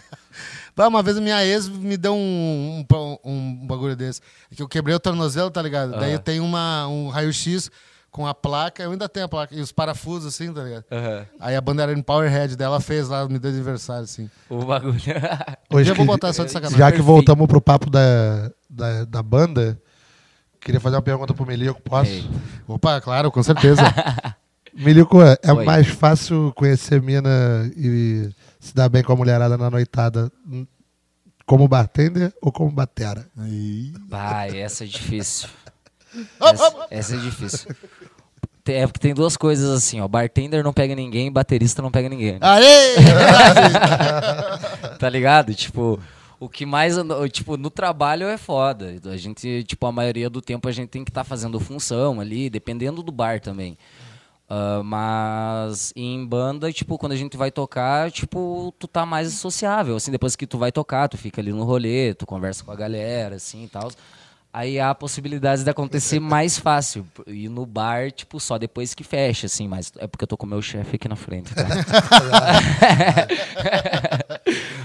Bah, 0.77 0.87
uma 0.87 1.03
vez 1.03 1.17
a 1.17 1.21
minha 1.23 1.43
ex 1.45 1.67
me 1.67 1.97
deu 1.97 2.15
um, 2.15 2.85
um, 2.93 3.19
um 3.25 3.67
bagulho 3.67 3.97
desse. 3.97 4.21
É 4.53 4.55
que 4.55 4.63
eu 4.63 4.69
quebrei 4.69 4.95
o 4.95 5.01
tornozelo, 5.01 5.51
tá 5.51 5.63
ligado? 5.63 5.93
Daí 5.93 6.01
Aham. 6.11 6.13
eu 6.13 6.19
tenho 6.19 6.45
uma, 6.45 6.87
um 6.87 7.09
raio-x 7.09 7.71
com 8.11 8.27
a 8.27 8.35
placa, 8.35 8.83
eu 8.83 8.91
ainda 8.91 9.09
tenho 9.09 9.27
a 9.27 9.29
placa, 9.29 9.55
e 9.55 9.61
os 9.61 9.71
parafusos, 9.71 10.35
assim, 10.35 10.53
tá 10.53 10.63
ligado? 10.63 10.85
Aí 11.39 11.55
a 11.55 11.61
banda 11.61 11.83
era 11.83 11.93
em 11.93 12.03
Powerhead 12.03 12.57
dela 12.57 12.81
fez 12.81 13.09
lá, 13.09 13.29
me 13.29 13.39
deu 13.39 13.51
de 13.51 13.59
aniversário, 13.59 14.05
assim. 14.05 14.31
O 14.49 14.65
bagulho. 14.65 14.99
Hoje 15.71 15.91
eu 15.91 15.95
vou 15.95 16.07
botar 16.07 16.33
só 16.33 16.45
de 16.45 16.51
sacanagem. 16.51 16.79
Já 16.79 16.87
que 16.87 16.99
Perfeito. 16.99 17.07
voltamos 17.07 17.47
pro 17.47 17.61
papo 17.61 17.91
da, 17.91 18.51
da, 18.69 19.05
da 19.05 19.23
banda, 19.23 19.81
queria 20.61 20.81
fazer 20.81 20.97
uma 20.97 21.03
pergunta 21.03 21.35
pro 21.35 21.47
Milico, 21.47 21.81
posso? 21.83 22.11
Ei. 22.11 22.29
Opa, 22.67 23.01
claro, 23.01 23.31
com 23.31 23.43
certeza. 23.43 23.83
Milico, 24.75 25.23
é 25.23 25.37
é 25.43 25.53
Oi. 25.53 25.65
mais 25.65 25.89
fácil 25.89 26.53
conhecer 26.55 27.03
mina 27.03 27.29
e 27.77 28.31
se 28.61 28.75
dar 28.75 28.89
bem 28.89 29.03
com 29.03 29.13
a 29.13 29.17
mulherada 29.17 29.57
na 29.57 29.71
noitada 29.71 30.31
hum, 30.47 30.67
como 31.45 31.67
bartender 31.67 32.33
ou 32.41 32.53
como 32.53 32.71
batera? 32.71 33.27
Vai, 34.09 34.61
essa 34.61 34.85
é 34.85 34.87
difícil. 34.87 35.49
Essa, 36.41 36.87
essa 36.91 37.17
é 37.17 37.19
difícil. 37.19 37.75
É 38.67 38.87
porque 38.87 39.01
tem 39.01 39.15
duas 39.15 39.37
coisas 39.37 39.71
assim, 39.71 40.01
ó. 40.01 40.09
Bartender 40.09 40.63
não 40.63 40.73
pega 40.75 40.95
ninguém, 40.95 41.33
baterista 41.33 41.81
não 41.81 41.91
pega 41.91 42.09
ninguém. 42.09 42.33
né? 42.35 42.39
Aê! 42.43 42.97
Tá 44.99 45.09
ligado? 45.09 45.55
Tipo, 45.55 45.99
o 46.41 46.49
que 46.49 46.67
mais. 46.67 46.97
Tipo, 47.33 47.57
no 47.57 47.71
trabalho 47.71 48.27
é 48.27 48.37
foda. 48.37 48.97
A 49.07 49.17
gente, 49.17 49.63
tipo, 49.65 49.87
a 49.87 49.93
maioria 49.93 50.29
do 50.29 50.43
tempo 50.43 50.69
a 50.69 50.73
gente 50.73 50.89
tem 50.89 51.05
que 51.05 51.11
estar 51.11 51.25
fazendo 51.25 51.59
função 51.61 52.21
ali, 52.21 52.51
dependendo 52.51 53.03
do 53.03 53.13
bar 53.13 53.41
também. 53.41 53.79
Ah, 54.51 54.81
mas 54.85 55.93
em 55.95 56.25
banda, 56.27 56.73
tipo, 56.73 56.99
quando 56.99 57.13
a 57.13 57.17
gente 57.17 57.37
vai 57.37 57.51
tocar, 57.51 58.11
tipo, 58.11 58.75
tu 58.79 58.89
tá 58.89 59.05
mais 59.07 59.33
sociável. 59.35 59.97
Assim, 59.97 60.11
depois 60.11 60.35
que 60.35 60.47
tu 60.47 60.59
vai 60.59 60.73
tocar, 60.73 61.09
tu 61.09 61.17
fica 61.19 61.41
ali 61.41 61.53
no 61.53 61.65
rolê, 61.65 62.15
tu 62.15 62.27
conversa 62.27 62.65
com 62.65 62.73
a 62.73 62.77
galera, 62.77 63.37
assim 63.37 63.65
e 63.65 63.69
tal. 63.69 63.91
Aí 64.53 64.81
há 64.81 64.95
possibilidades 64.95 65.63
de 65.63 65.71
acontecer 65.71 66.19
mais 66.19 66.59
fácil. 66.59 67.07
E 67.27 67.49
no 67.49 67.67
bar, 67.67 68.11
tipo, 68.11 68.41
só 68.41 68.59
depois 68.59 68.95
que 68.95 69.05
fecha, 69.05 69.47
assim, 69.47 69.69
mas 69.69 69.93
é 69.99 70.07
porque 70.07 70.25
eu 70.25 70.29
tô 70.29 70.37
com 70.37 70.47
o 70.47 70.49
meu 70.49 70.63
chefe 70.63 70.97
aqui 70.97 71.07
na 71.07 71.17
frente, 71.17 71.55
tá? 71.55 71.65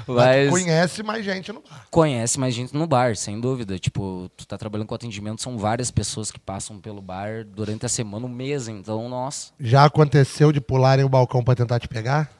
mas 0.07 0.49
Conhece 0.49 1.03
mais 1.03 1.25
gente 1.25 1.51
no 1.51 1.61
bar. 1.61 1.87
conhece 1.89 2.39
mais 2.39 2.53
gente 2.53 2.73
no 2.73 2.85
bar, 2.85 3.15
sem 3.15 3.39
dúvida. 3.39 3.79
Tipo, 3.79 4.29
tu 4.35 4.45
tá 4.45 4.57
trabalhando 4.57 4.87
com 4.87 4.95
atendimento, 4.95 5.41
são 5.41 5.57
várias 5.57 5.89
pessoas 5.89 6.31
que 6.31 6.39
passam 6.39 6.79
pelo 6.79 7.01
bar 7.01 7.45
durante 7.45 7.85
a 7.85 7.89
semana, 7.89 8.25
um 8.25 8.29
mês, 8.29 8.67
então, 8.67 9.07
nossa. 9.09 9.51
Já 9.59 9.85
aconteceu 9.85 10.51
de 10.51 10.61
pularem 10.61 11.05
o 11.05 11.09
balcão 11.09 11.43
pra 11.43 11.55
tentar 11.55 11.79
te 11.79 11.87
pegar? 11.87 12.31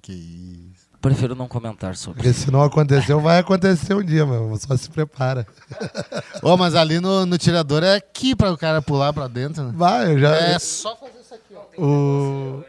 Que 0.00 0.12
isso. 0.74 0.81
Prefiro 1.02 1.34
não 1.34 1.48
comentar 1.48 1.96
sobre. 1.96 2.22
Porque 2.22 2.32
se 2.32 2.48
não 2.48 2.62
aconteceu, 2.62 3.20
vai 3.20 3.40
acontecer 3.40 3.92
um 3.92 4.04
dia, 4.04 4.24
meu. 4.24 4.56
Só 4.56 4.76
se 4.76 4.88
prepara. 4.88 5.44
Ô, 6.40 6.56
mas 6.56 6.76
ali 6.76 7.00
no, 7.00 7.26
no 7.26 7.36
tirador 7.36 7.82
é 7.82 7.96
aqui 7.96 8.36
pra 8.36 8.52
o 8.52 8.56
cara 8.56 8.80
pular 8.80 9.12
pra 9.12 9.26
dentro, 9.26 9.64
né? 9.64 9.72
Vai, 9.74 10.12
eu 10.12 10.20
já. 10.20 10.32
É 10.36 10.58
só 10.60 10.94
fazer 10.94 11.18
isso 11.20 11.34
aqui, 11.34 11.54
ó. 11.76 11.82
O... 11.84 12.64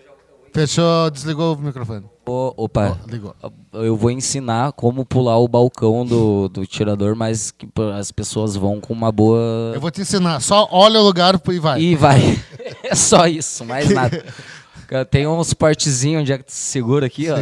Fechou, 0.51 1.11
desligou 1.11 1.55
o 1.55 1.59
microfone. 1.59 2.05
Ô, 2.25 2.53
opa, 2.57 2.97
Ó, 3.03 3.09
ligou. 3.09 3.35
eu 3.73 3.95
vou 3.95 4.09
ensinar 4.09 4.71
como 4.71 5.05
pular 5.05 5.37
o 5.37 5.47
balcão 5.47 6.03
do, 6.05 6.47
do 6.47 6.65
tirador, 6.65 7.15
mas 7.15 7.51
que 7.51 7.67
as 7.95 8.11
pessoas 8.11 8.55
vão 8.55 8.79
com 8.79 8.93
uma 8.93 9.11
boa. 9.11 9.71
Eu 9.75 9.81
vou 9.81 9.91
te 9.91 10.01
ensinar. 10.01 10.39
Só 10.39 10.67
olha 10.71 10.99
o 10.99 11.03
lugar 11.03 11.39
e 11.51 11.59
vai. 11.59 11.81
E 11.81 11.95
vai. 11.95 12.43
É 12.83 12.95
só 12.95 13.27
isso, 13.27 13.63
mais 13.63 13.89
nada. 13.89 14.23
Tem 15.09 15.25
um 15.25 15.41
suportezinho 15.43 16.19
onde 16.19 16.33
é 16.33 16.37
que 16.37 16.43
tu 16.43 16.51
segura 16.51 17.05
aqui, 17.05 17.29
ó. 17.29 17.37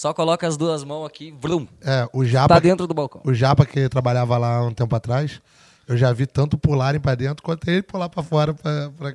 Só 0.00 0.14
coloca 0.14 0.46
as 0.48 0.56
duas 0.56 0.82
mãos 0.82 1.04
aqui, 1.04 1.30
vrum, 1.38 1.66
É, 1.82 2.08
o 2.10 2.24
Japa, 2.24 2.54
tá 2.54 2.58
dentro 2.58 2.86
do 2.86 2.94
balcão. 2.94 3.20
o 3.22 3.34
Japa 3.34 3.66
que 3.66 3.86
trabalhava 3.86 4.38
lá 4.38 4.64
um 4.64 4.72
tempo 4.72 4.96
atrás, 4.96 5.42
eu 5.86 5.94
já 5.94 6.10
vi 6.10 6.24
tanto 6.26 6.56
pularem 6.56 6.98
pra 6.98 7.14
dentro 7.14 7.42
quanto 7.42 7.68
ele 7.68 7.82
pular 7.82 8.08
pra 8.08 8.22
fora 8.22 8.54
pra, 8.54 8.90
pra 8.96 9.14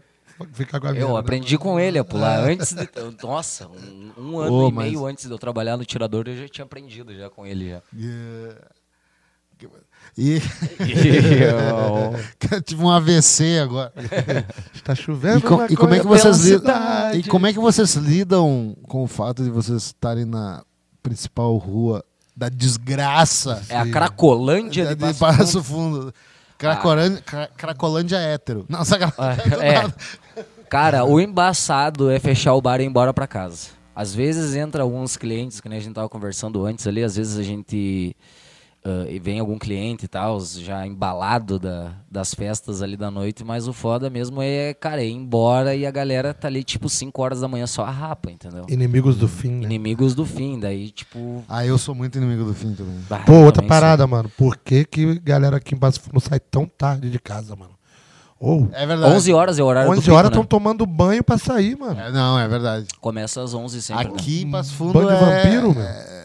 ficar 0.53 0.79
com 0.79 0.85
a 0.85 0.91
mina. 0.91 1.03
Eu 1.03 1.17
aprendi 1.17 1.57
com 1.57 1.79
ele 1.79 1.97
a 1.97 2.03
pular 2.03 2.37
antes 2.41 2.71
de. 2.71 2.87
Nossa, 3.23 3.67
um, 3.67 4.11
um 4.15 4.37
ano 4.37 4.53
Ô, 4.53 4.69
e 4.69 4.71
mas- 4.71 4.85
meio 4.91 5.03
antes 5.07 5.25
de 5.25 5.31
eu 5.31 5.39
trabalhar 5.39 5.75
no 5.75 5.83
tirador, 5.83 6.25
eu 6.27 6.37
já 6.37 6.47
tinha 6.47 6.65
aprendido 6.65 7.15
já 7.17 7.31
com 7.31 7.47
ele 7.47 7.71
já. 7.71 7.81
Yeah. 7.97 8.61
E 10.15 10.35
E 10.37 10.39
eu 12.53 12.61
tive 12.61 12.83
um 12.83 12.91
AVC 12.91 13.57
agora. 13.57 13.91
Está 14.71 14.93
chovendo. 14.93 15.39
E, 15.39 15.41
co- 15.41 15.49
maconha 15.57 15.73
e 15.73 15.75
como 15.75 15.93
é 15.95 15.99
que 15.99 16.05
vocês 16.05 16.41
lidam? 16.45 16.75
E 17.15 17.23
como 17.23 17.47
é 17.47 17.53
que 17.53 17.59
vocês 17.59 17.95
lidam 17.95 18.77
com 18.83 19.03
o 19.03 19.07
fato 19.07 19.43
de 19.43 19.49
vocês 19.49 19.81
estarem 19.87 20.25
na 20.25 20.63
principal 21.09 21.55
rua 21.57 22.03
da 22.35 22.49
desgraça 22.49 23.61
é 23.69 23.77
a 23.77 23.89
Cracolândia 23.89 24.87
de, 24.87 24.95
de, 24.95 24.99
Passo 24.99 25.19
Passo 25.19 25.63
Fundo? 25.63 26.13
Cracolândia, 26.57 27.21
Cra- 27.21 27.49
Cracolândia 27.55 28.17
hétero. 28.17 28.65
Não, 28.67 28.83
sacanagem. 28.83 29.43
Ah, 29.59 29.65
é. 29.65 29.93
Cara, 30.67 31.05
o 31.05 31.19
embaçado 31.19 32.09
é 32.09 32.17
fechar 32.19 32.55
o 32.55 32.61
bar 32.61 32.79
e 32.81 32.83
ir 32.83 32.87
embora 32.87 33.13
pra 33.13 33.27
casa. 33.27 33.69
Às 33.95 34.13
vezes 34.15 34.55
entra 34.55 34.81
alguns 34.81 35.15
clientes, 35.15 35.61
que 35.61 35.69
nem 35.69 35.77
a 35.77 35.81
gente 35.81 35.93
tava 35.93 36.09
conversando 36.09 36.65
antes 36.65 36.85
ali, 36.87 37.03
às 37.03 37.15
vezes 37.15 37.37
a 37.37 37.43
gente 37.43 38.15
ah, 38.85 39.05
e 39.09 39.17
vem 39.17 39.39
algum 39.39 39.57
cliente 39.57 40.05
e 40.05 40.07
tal, 40.07 40.39
já 40.41 40.85
embalado 40.85 41.57
da, 41.57 41.91
das 42.09 42.33
festas 42.35 42.81
ali 42.83 42.95
da 42.95 43.09
noite, 43.09 43.43
mas 43.43 43.67
o 43.67 43.73
foda 43.73 44.09
mesmo 44.11 44.41
é, 44.41 44.73
cara, 44.75 45.01
é 45.01 45.07
ir 45.07 45.11
embora 45.13 45.73
e 45.75 45.85
a 45.87 45.91
galera 45.91 46.33
tá 46.35 46.47
ali 46.47 46.63
tipo 46.63 46.87
5 46.87 47.19
horas 47.21 47.41
da 47.41 47.47
manhã 47.47 47.65
só 47.65 47.83
a 47.83 47.89
rapa, 47.89 48.29
entendeu? 48.31 48.65
Inimigos 48.69 49.15
do 49.17 49.27
fim, 49.27 49.49
né? 49.51 49.65
Inimigos 49.65 50.13
do 50.13 50.25
fim, 50.25 50.59
daí 50.59 50.91
tipo. 50.91 51.43
Ah, 51.49 51.65
eu 51.65 51.77
sou 51.77 51.95
muito 51.95 52.17
inimigo 52.17 52.43
do 52.45 52.53
fim 52.53 52.73
também. 52.75 52.99
bah, 53.09 53.23
Pô, 53.25 53.33
outra 53.33 53.53
também 53.63 53.69
parada, 53.69 54.05
mano. 54.05 54.29
Por 54.37 54.55
que 54.57 54.85
que 54.85 55.19
galera 55.19 55.57
aqui 55.57 55.73
em 55.73 55.77
Passo 55.77 55.99
Fundo 56.01 56.19
sai 56.19 56.39
tão 56.39 56.65
tarde 56.67 57.09
de 57.09 57.17
casa, 57.19 57.55
mano? 57.55 57.71
Ou 58.39 58.69
É 58.73 58.81
sou. 58.81 58.87
verdade. 58.87 59.13
11 59.15 59.33
horas 59.33 59.57
é 59.59 59.63
o 59.63 59.65
horário 59.65 59.89
11 59.89 59.99
do 59.99 60.03
pico, 60.03 60.15
horas 60.15 60.29
né? 60.29 60.35
estão 60.35 60.45
tomando 60.45 60.85
banho 60.85 61.23
pra 61.23 61.37
sair, 61.37 61.75
mano. 61.77 61.99
É, 61.99 62.11
não, 62.11 62.37
é 62.37 62.47
verdade. 62.47 62.85
Começa 62.99 63.41
às 63.41 63.53
11 63.53 63.81
sempre. 63.81 64.05
né? 64.05 64.11
Aqui 64.13 64.41
em 64.43 64.51
Passo 64.51 64.73
Fundo 64.73 64.93
Bando 64.93 65.07
de 65.07 65.13
é... 65.15 65.19
vampiro, 65.19 65.81
é- 65.81 65.83
é- 65.83 65.85
pô, 65.85 66.24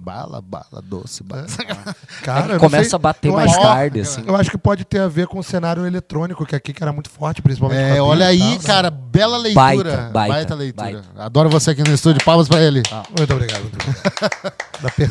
bala, 0.00 0.40
bala, 0.42 0.82
doce, 0.82 1.22
bala. 1.22 1.46
Cara, 2.22 2.40
É 2.40 2.44
eu 2.44 2.52
não 2.54 2.58
começa 2.58 2.90
sei- 2.90 2.96
a 2.96 2.98
bater 2.98 3.32
mais 3.32 3.50
acho- 3.50 3.60
tarde, 3.62 4.00
assim. 4.00 4.22
Eu 4.26 4.36
acho 4.36 4.50
que 4.50 4.58
pode 4.58 4.84
ter 4.84 5.00
a 5.00 5.08
ver 5.08 5.26
com 5.26 5.38
o 5.38 5.42
cenário 5.42 5.86
eletrônico, 5.86 6.44
que 6.44 6.54
aqui 6.54 6.72
que 6.72 6.82
era 6.82 6.92
muito 6.92 7.08
forte, 7.10 7.40
principalmente. 7.40 7.80
É, 7.96 8.02
olha 8.02 8.26
aí, 8.26 8.38
tal, 8.38 8.50
né? 8.50 8.58
cara, 8.64 8.90
bela 8.90 9.38
leitura. 9.38 10.10
Baita, 10.12 10.28
baita, 10.28 10.54
leitura. 10.54 10.92
baita. 10.92 11.08
Adoro 11.16 11.48
você 11.48 11.70
aqui 11.70 11.82
no 11.82 11.94
estúdio, 11.94 12.22
palmas 12.24 12.48
pra 12.48 12.60
ele. 12.60 12.82
Muito 13.16 13.32
obrigado. 13.32 13.62
muito 13.62 13.76
obrigado. 13.76 14.52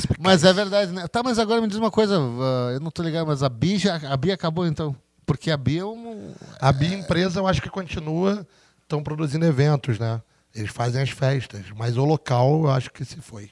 Mas 0.20 0.44
é 0.44 0.52
verdade, 0.54 0.92
né? 0.92 1.08
Tá, 1.08 1.22
mas 1.22 1.38
agora 1.38 1.62
me 1.62 1.68
diz 1.68 1.78
uma 1.78 1.92
coisa, 1.92 2.18
ah, 2.18 2.72
eu 2.74 2.80
não 2.80 2.90
tô 2.90 3.04
ligado, 3.04 3.28
mas 3.28 3.44
a 3.44 3.50
Bia, 3.50 3.78
já, 3.78 3.96
a 4.12 4.18
Bia 4.18 4.34
acabou 4.34 4.66
então? 4.66 4.96
Porque 5.28 5.52
a 5.52 5.58
Bia 5.58 5.82
é 5.82 5.86
um... 5.86 6.32
A 6.60 6.72
Bia 6.72 6.96
empresa, 6.98 7.40
eu 7.40 7.46
acho 7.48 7.62
que 7.62 7.70
continua, 7.70 8.46
estão 8.82 9.04
produzindo 9.04 9.46
eventos, 9.46 10.00
né? 10.00 10.22
Eles 10.56 10.72
fazem 10.72 11.02
as 11.04 11.12
festas, 11.12 11.62
mas 11.78 11.98
o 11.98 12.04
local, 12.04 12.64
eu 12.64 12.72
acho 12.72 12.90
que 12.92 13.06
se 13.06 13.18
foi. 13.18 13.52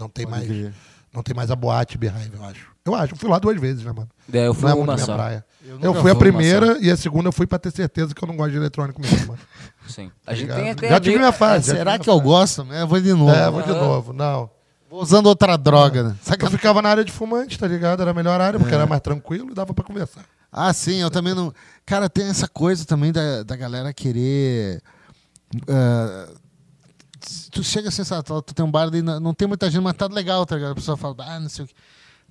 Não 0.00 0.08
tem 0.08 0.24
Pode 0.26 0.38
mais. 0.38 0.48
crer. 0.48 0.72
Não 1.12 1.22
tem 1.22 1.34
mais 1.34 1.50
a 1.50 1.56
boate 1.56 1.98
Beehive, 1.98 2.30
eu 2.34 2.44
acho. 2.44 2.66
Eu 2.84 2.94
acho. 2.94 3.12
Eu 3.12 3.18
fui 3.18 3.28
lá 3.28 3.38
duas 3.38 3.60
vezes, 3.60 3.84
né, 3.84 3.92
mano? 3.92 4.08
É, 4.32 4.46
eu 4.46 4.54
fui 4.54 4.62
não 4.64 4.70
é 4.70 4.74
uma 4.74 4.76
muito 4.86 4.94
minha 4.96 5.06
só. 5.06 5.14
praia. 5.14 5.44
Eu 5.66 5.78
Eu, 5.82 5.94
fui 5.94 6.10
a 6.10 6.14
primeira 6.14 6.78
e 6.80 6.90
a 6.90 6.96
segunda 6.96 7.28
eu 7.28 7.32
fui 7.32 7.46
pra 7.46 7.58
ter 7.58 7.70
certeza 7.72 8.14
que 8.14 8.22
eu 8.24 8.28
não 8.28 8.36
gosto 8.36 8.52
de 8.52 8.56
eletrônico 8.56 9.00
mesmo, 9.00 9.26
mano. 9.28 9.38
Sim. 9.88 10.10
A 10.26 10.34
gente 10.34 10.52
tem 10.54 10.70
até. 10.70 10.88
Já 10.88 10.98
tive 11.00 11.18
minha 11.18 11.32
fase. 11.32 11.66
já 11.70 11.76
Será 11.76 11.98
que 11.98 12.08
eu 12.08 12.20
gosto? 12.20 12.66
É, 12.72 12.86
vou 12.86 13.00
de 13.00 13.12
novo. 13.12 13.30
É, 13.30 13.50
vou 13.50 13.60
de 13.62 13.68
novo. 13.72 14.12
Não. 14.12 14.48
Vou 14.88 15.02
usando 15.02 15.26
outra 15.26 15.56
droga, 15.56 16.02
né? 16.02 16.16
Saca- 16.22 16.46
Eu 16.46 16.50
ficava 16.50 16.80
na 16.80 16.88
área 16.88 17.04
de 17.04 17.12
fumante, 17.12 17.58
tá 17.58 17.66
ligado? 17.68 18.00
Era 18.02 18.10
a 18.12 18.14
melhor 18.14 18.40
área, 18.40 18.56
É. 18.56 18.60
porque 18.60 18.74
era 18.74 18.86
mais 18.86 19.00
tranquilo 19.02 19.50
e 19.50 19.54
dava 19.54 19.74
pra 19.74 19.84
conversar. 19.84 20.24
Ah, 20.50 20.72
sim, 20.72 21.00
eu 21.00 21.10
também 21.10 21.34
não. 21.34 21.52
Cara, 21.84 22.08
tem 22.08 22.28
essa 22.28 22.48
coisa 22.48 22.84
também 22.84 23.12
da, 23.12 23.42
da 23.42 23.54
galera 23.56 23.92
querer. 23.92 24.80
ah, 25.68 26.28
tu 27.50 27.62
chega 27.64 27.88
assim, 27.88 28.04
sabe, 28.04 28.24
tu 28.24 28.42
tu 28.42 28.54
tem 28.54 28.64
um 28.64 28.70
bar 28.70 28.92
e 28.94 29.02
não, 29.02 29.20
não 29.20 29.34
tem 29.34 29.46
muita 29.48 29.70
gente, 29.70 29.82
mas 29.82 29.94
tá 29.94 30.06
legal, 30.06 30.46
tá 30.46 30.54
ligado? 30.56 30.72
A 30.72 30.74
pessoa 30.74 30.96
fala, 30.96 31.14
ah, 31.20 31.40
não 31.40 31.48
sei 31.48 31.64
o 31.64 31.68
que. 31.68 31.74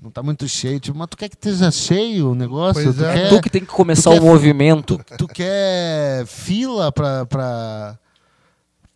Não 0.01 0.09
tá 0.09 0.23
muito 0.23 0.47
cheio, 0.47 0.79
tipo, 0.79 0.97
mas 0.97 1.09
tu 1.09 1.17
quer 1.17 1.27
que 1.27 1.35
esteja 1.35 1.69
cheio 1.71 2.31
o 2.31 2.35
negócio? 2.35 2.81
Pois 2.81 2.95
tu, 2.95 3.03
é. 3.03 3.13
quer, 3.13 3.29
Tu 3.29 3.41
que 3.41 3.49
tem 3.49 3.61
que 3.61 3.67
começar 3.67 4.11
tu 4.11 4.21
o 4.21 4.25
movimento. 4.25 4.97
tu 5.17 5.27
quer 5.27 6.25
fila 6.25 6.89
pra, 6.89 7.25
pra, 7.25 7.99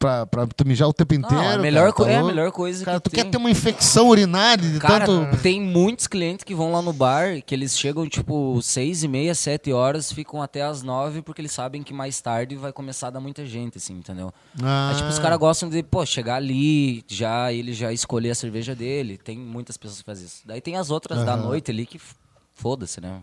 pra, 0.04 0.26
pra 0.26 0.46
tu 0.48 0.68
mijar 0.68 0.90
o 0.90 0.94
tempo 0.94 1.14
inteiro? 1.14 1.36
Não, 1.42 1.52
é 1.52 1.56
a 1.56 1.58
melhor, 1.58 1.82
cara, 1.84 1.94
co- 1.94 2.04
tá 2.04 2.12
é 2.12 2.18
a 2.18 2.24
melhor 2.24 2.52
coisa 2.52 2.84
Cara, 2.84 3.00
que 3.00 3.04
tu 3.06 3.10
tem. 3.14 3.24
quer 3.24 3.30
ter 3.32 3.38
uma 3.38 3.50
infecção 3.50 4.10
urinária 4.10 4.70
de 4.70 4.78
Cara, 4.80 5.06
tanto. 5.06 5.38
tem 5.42 5.62
muitos 5.62 6.08
clientes 6.08 6.44
que 6.44 6.54
vão 6.54 6.74
lá 6.74 6.82
no 6.82 6.92
bar, 6.92 7.42
que 7.46 7.56
eles 7.56 7.78
chegam 7.78 8.06
tipo 8.08 8.60
seis 8.62 9.02
e 9.04 9.08
meia, 9.08 9.34
sete 9.34 9.72
horas, 9.72 10.12
ficam 10.12 10.42
até 10.42 10.62
as 10.62 10.84
nove, 10.84 11.22
porque 11.22 11.40
eles 11.42 11.54
sabem 11.54 11.82
que 11.84 11.94
mais 11.94 12.20
tarde 12.20 12.56
vai 12.58 12.74
começar 12.74 13.08
a 13.08 13.12
dar 13.12 13.20
muita 13.22 13.46
gente, 13.46 13.78
assim, 13.78 13.94
entendeu? 13.94 14.34
Ah, 14.62 14.90
Aí, 14.90 14.98
tipo, 14.98 15.08
os 15.08 15.20
caras 15.20 15.38
gostam 15.38 15.70
de, 15.70 15.82
pô, 15.82 16.06
chegar 16.06 16.36
ali, 16.36 17.04
já 17.08 17.54
ele 17.54 17.72
já 17.72 17.94
escolher 17.94 18.32
a 18.32 18.36
cerveja 18.36 18.76
dele. 18.76 19.18
Tem 19.18 19.38
muitas 19.38 19.78
pessoas 19.78 20.00
que 20.00 20.06
fazem 20.06 20.26
isso. 20.26 20.42
Daí 20.46 20.60
tem 20.60 20.76
as 20.76 20.92
outras 20.92 21.24
da 21.24 21.38
noite 21.38 21.72
ali 21.72 21.86
que 21.86 22.00
foda-se, 22.54 23.00
né? 23.00 23.22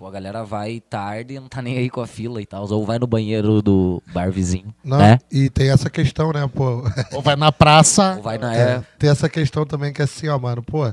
Tipo, 0.00 0.08
a 0.08 0.10
galera 0.12 0.42
vai 0.44 0.80
tarde 0.80 1.34
e 1.34 1.38
não 1.38 1.46
tá 1.46 1.60
nem 1.60 1.76
aí 1.76 1.90
com 1.90 2.00
a 2.00 2.06
fila 2.06 2.40
e 2.40 2.46
tal. 2.46 2.66
Ou 2.72 2.86
vai 2.86 2.98
no 2.98 3.06
banheiro 3.06 3.60
do 3.60 4.02
bar 4.14 4.32
vizinho, 4.32 4.74
Não, 4.82 4.96
né? 4.96 5.18
E 5.30 5.50
tem 5.50 5.68
essa 5.68 5.90
questão, 5.90 6.32
né, 6.32 6.48
pô? 6.48 6.82
Ou 7.12 7.20
vai 7.20 7.36
na 7.36 7.52
praça. 7.52 8.14
Ou 8.16 8.22
vai 8.22 8.38
na... 8.38 8.56
É, 8.56 8.82
Tem 8.98 9.10
essa 9.10 9.28
questão 9.28 9.66
também 9.66 9.92
que 9.92 10.00
é 10.00 10.04
assim, 10.04 10.26
ó, 10.28 10.38
mano, 10.38 10.62
pô. 10.62 10.90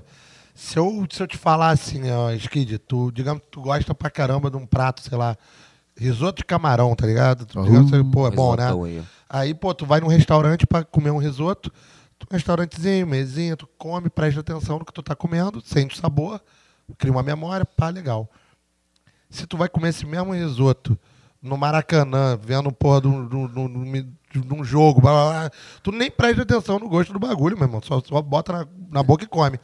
Se 0.54 0.78
eu, 0.78 1.08
se 1.10 1.24
eu 1.24 1.28
te 1.28 1.38
falar 1.38 1.70
assim, 1.70 2.12
ó, 2.12 2.32
Skid, 2.32 2.80
tu, 2.80 3.10
digamos 3.14 3.44
que 3.44 3.48
tu 3.50 3.62
gosta 3.62 3.96
pra 3.96 4.10
caramba 4.10 4.52
de 4.52 4.58
um 4.58 4.66
prato, 4.66 5.02
sei 5.02 5.18
lá, 5.18 5.38
risoto 5.96 6.40
de 6.42 6.46
camarão, 6.46 6.94
tá 6.94 7.08
ligado? 7.08 7.46
Tu, 7.46 7.64
digamos, 7.64 7.90
que, 7.90 8.04
pô, 8.12 8.28
é 8.28 8.32
bom, 8.32 8.58
né? 8.58 9.06
Aí, 9.30 9.54
pô, 9.54 9.74
tu 9.74 9.86
vai 9.86 10.02
num 10.02 10.08
restaurante 10.08 10.68
pra 10.68 10.84
comer 10.84 11.12
um 11.12 11.18
risoto, 11.18 11.72
tu, 12.20 12.28
um 12.30 12.34
restaurantezinho, 12.34 13.08
mesinha, 13.08 13.56
tu 13.56 13.70
come, 13.78 14.10
presta 14.10 14.42
atenção 14.42 14.80
no 14.80 14.84
que 14.84 14.92
tu 14.92 15.02
tá 15.02 15.16
comendo, 15.16 15.62
sente 15.66 15.96
o 15.96 15.98
sabor, 15.98 16.42
cria 16.98 17.14
uma 17.14 17.24
memória, 17.24 17.64
pá, 17.66 17.88
legal. 17.88 18.30
Se 19.30 19.46
tu 19.46 19.58
vai 19.58 19.68
comer 19.70 19.90
esse 19.90 20.06
mesmo 20.06 20.34
risoto 20.34 20.98
no 21.42 21.58
Maracanã, 21.58 22.38
vendo 22.42 22.72
porra 22.72 23.02
de 23.02 23.08
um, 23.08 23.28
de 23.28 23.36
um- 23.36 24.14
de 24.64 24.64
jogo, 24.64 25.02
blá, 25.02 25.12
blá, 25.12 25.30
blá, 25.32 25.52
tu 25.82 25.92
nem 25.92 26.12
presta 26.12 26.42
atenção 26.44 26.78
no 26.80 26.88
gosto 26.90 27.14
do 27.14 27.20
bagulho, 27.20 27.56
meu 27.58 27.66
irmão, 27.68 27.82
só, 27.84 28.02
só 28.06 28.22
bota 28.22 28.52
na, 28.54 28.68
na 28.92 29.04
boca 29.04 29.24
e 29.24 29.28
come. 29.28 29.60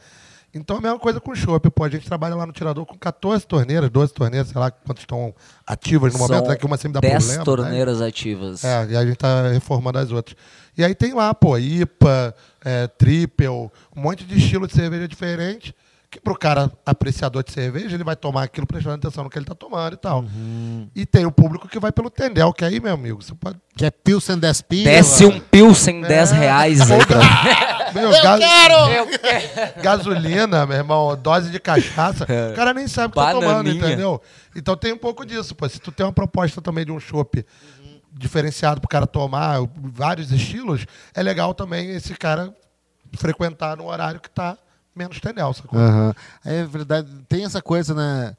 Então 0.52 0.76
é 0.76 0.78
a 0.78 0.82
mesma 0.82 0.98
coisa 1.00 1.20
com 1.20 1.32
o 1.32 1.34
chopp, 1.36 1.68
pô, 1.70 1.82
a 1.84 1.88
gente 1.88 2.06
trabalha 2.06 2.34
lá 2.36 2.46
no 2.46 2.52
Tirador 2.52 2.86
com 2.86 2.96
14 2.96 3.44
torneiras, 3.46 3.90
12 3.90 4.12
torneiras, 4.14 4.48
sei 4.48 4.60
lá 4.60 4.70
quantas 4.70 5.02
estão 5.02 5.34
ativas 5.66 6.12
no 6.12 6.18
momento, 6.20 6.38
São 6.38 6.46
daqui 6.48 6.64
uma 6.64 6.76
sempre 6.76 6.94
dá 6.94 7.00
10 7.00 7.12
problema. 7.24 7.38
né? 7.38 7.44
torneiras 7.44 8.00
ativas. 8.00 8.64
É, 8.64 8.86
e 8.90 8.96
a 8.96 9.04
gente 9.04 9.16
tá 9.16 9.48
reformando 9.48 9.98
as 9.98 10.12
outras. 10.12 10.36
E 10.78 10.84
aí 10.84 10.94
tem 10.94 11.12
lá, 11.12 11.34
pô, 11.34 11.58
IPA, 11.58 12.34
é, 12.64 12.86
Triple, 12.86 13.48
um 13.48 13.70
monte 13.96 14.24
de 14.24 14.38
estilo 14.38 14.68
de 14.68 14.74
cerveja 14.74 15.08
diferente, 15.08 15.74
que 16.14 16.20
pro 16.20 16.38
cara 16.38 16.70
apreciador 16.86 17.42
de 17.42 17.50
cerveja, 17.52 17.94
ele 17.96 18.04
vai 18.04 18.14
tomar 18.14 18.44
aquilo 18.44 18.66
prestando 18.66 18.94
atenção 18.94 19.24
no 19.24 19.30
que 19.30 19.36
ele 19.36 19.44
tá 19.44 19.54
tomando 19.54 19.94
e 19.94 19.96
tal. 19.96 20.20
Uhum. 20.20 20.88
E 20.94 21.04
tem 21.04 21.26
o 21.26 21.32
público 21.32 21.66
que 21.68 21.78
vai 21.80 21.90
pelo 21.90 22.08
Tendel, 22.08 22.52
que 22.52 22.64
aí, 22.64 22.78
meu 22.80 22.94
amigo, 22.94 23.20
você 23.22 23.34
pode... 23.34 23.58
Que 23.76 23.84
é 23.84 23.90
Pilsen 23.90 24.38
10 24.38 24.62
pila. 24.62 24.84
Desce 24.84 25.26
um 25.26 25.40
Pilsen 25.40 26.02
10 26.02 26.32
É. 26.32 26.34
reais 26.34 26.80
aí. 26.90 26.98
Meu, 27.94 28.10
Eu 28.10 29.06
quero. 29.06 29.80
gasolina, 29.80 30.66
meu 30.66 30.76
irmão, 30.76 31.16
dose 31.16 31.48
de 31.50 31.60
cachaça, 31.60 32.26
o 32.52 32.56
cara 32.56 32.74
nem 32.74 32.88
sabe 32.88 33.08
o 33.08 33.10
que 33.12 33.20
tá 33.24 33.30
tomando, 33.32 33.70
entendeu? 33.70 34.20
Então 34.56 34.76
tem 34.76 34.92
um 34.92 34.98
pouco 34.98 35.24
disso, 35.24 35.54
pô. 35.54 35.68
Se 35.68 35.78
tu 35.78 35.92
tem 35.92 36.04
uma 36.04 36.12
proposta 36.12 36.60
também 36.60 36.84
de 36.84 36.90
um 36.90 36.98
chopp 36.98 37.46
diferenciado 38.12 38.80
pro 38.80 38.88
cara 38.88 39.06
tomar, 39.06 39.58
vários 39.76 40.32
estilos, 40.32 40.86
é 41.14 41.22
legal 41.22 41.54
também 41.54 41.90
esse 41.90 42.14
cara 42.14 42.52
frequentar 43.16 43.76
no 43.76 43.86
horário 43.86 44.18
que 44.18 44.28
tá 44.30 44.56
menos 44.94 45.20
tendel, 45.20 45.52
sacou? 45.52 45.78
Aham. 45.78 46.14
É 46.44 46.64
verdade. 46.64 47.08
Tem 47.28 47.44
essa 47.44 47.60
coisa, 47.62 47.94
né? 47.94 48.36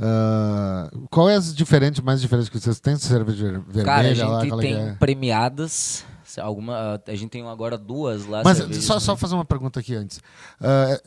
Ah, 0.00 0.90
qual 1.10 1.28
é 1.30 1.36
as 1.36 1.54
diferentes, 1.54 2.00
mais 2.00 2.20
diferentes 2.20 2.48
que 2.48 2.58
vocês 2.58 2.80
têm? 2.80 2.96
Cerveja 2.96 3.62
vermelha 3.68 3.84
Cara, 3.84 4.00
a 4.00 4.28
lá, 4.28 4.40
gente 4.40 4.46
aquela 4.46 4.62
tem 4.62 4.74
é? 4.74 4.92
premiadas. 4.94 6.04
Alguma, 6.40 7.00
a 7.06 7.14
gente 7.14 7.30
tem 7.30 7.46
agora 7.46 7.78
duas 7.78 8.26
lá. 8.26 8.42
Mas 8.44 8.58
cervejas 8.58 8.84
só, 8.84 8.98
só 8.98 9.12
também. 9.12 9.20
fazer 9.20 9.34
uma 9.36 9.44
pergunta 9.44 9.78
aqui 9.78 9.94
antes. 9.94 10.20
Ah, 10.60 11.00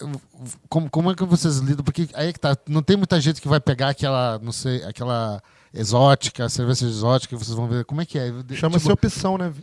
como, 0.70 0.89
como 0.89 1.12
é 1.12 1.16
que 1.16 1.26
vocês 1.26 1.58
lidam? 1.58 1.84
Porque 1.84 2.08
aí 2.14 2.30
é 2.30 2.34
que 2.34 2.39
tá. 2.39 2.56
Não 2.68 2.82
tem 2.82 2.95
muita 2.95 3.20
gente 3.20 3.41
que 3.41 3.48
vai 3.48 3.60
pegar 3.60 3.89
aquela, 3.89 4.39
não 4.41 4.54
sei, 4.54 4.84
aquela 4.86 5.41
exótica, 5.78 6.49
cerveja 6.49 6.86
exótica, 6.86 7.38
vocês 7.38 7.55
vão 7.55 7.67
ver. 7.67 7.86
Como 7.86 8.01
é 8.01 8.05
que 8.05 8.17
é? 8.17 8.34
Chama-se 8.53 8.88
Tipo, 8.88 8.93
opção, 8.93 9.38
né? 9.38 9.53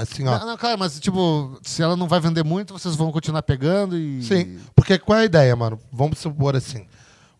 Assim, 0.00 0.26
ó. 0.26 0.38
Não, 0.38 0.46
não, 0.46 0.56
claro, 0.56 0.78
mas 0.78 0.98
tipo, 0.98 1.58
se 1.62 1.82
ela 1.82 1.96
não 1.96 2.08
vai 2.08 2.18
vender 2.20 2.42
muito, 2.42 2.72
vocês 2.72 2.96
vão 2.96 3.12
continuar 3.12 3.42
pegando 3.42 3.96
e. 3.98 4.22
Sim, 4.22 4.58
porque 4.74 4.98
qual 4.98 5.18
é 5.18 5.22
a 5.22 5.26
ideia, 5.26 5.54
mano? 5.54 5.78
Vamos 5.92 6.18
supor 6.18 6.56
assim. 6.56 6.86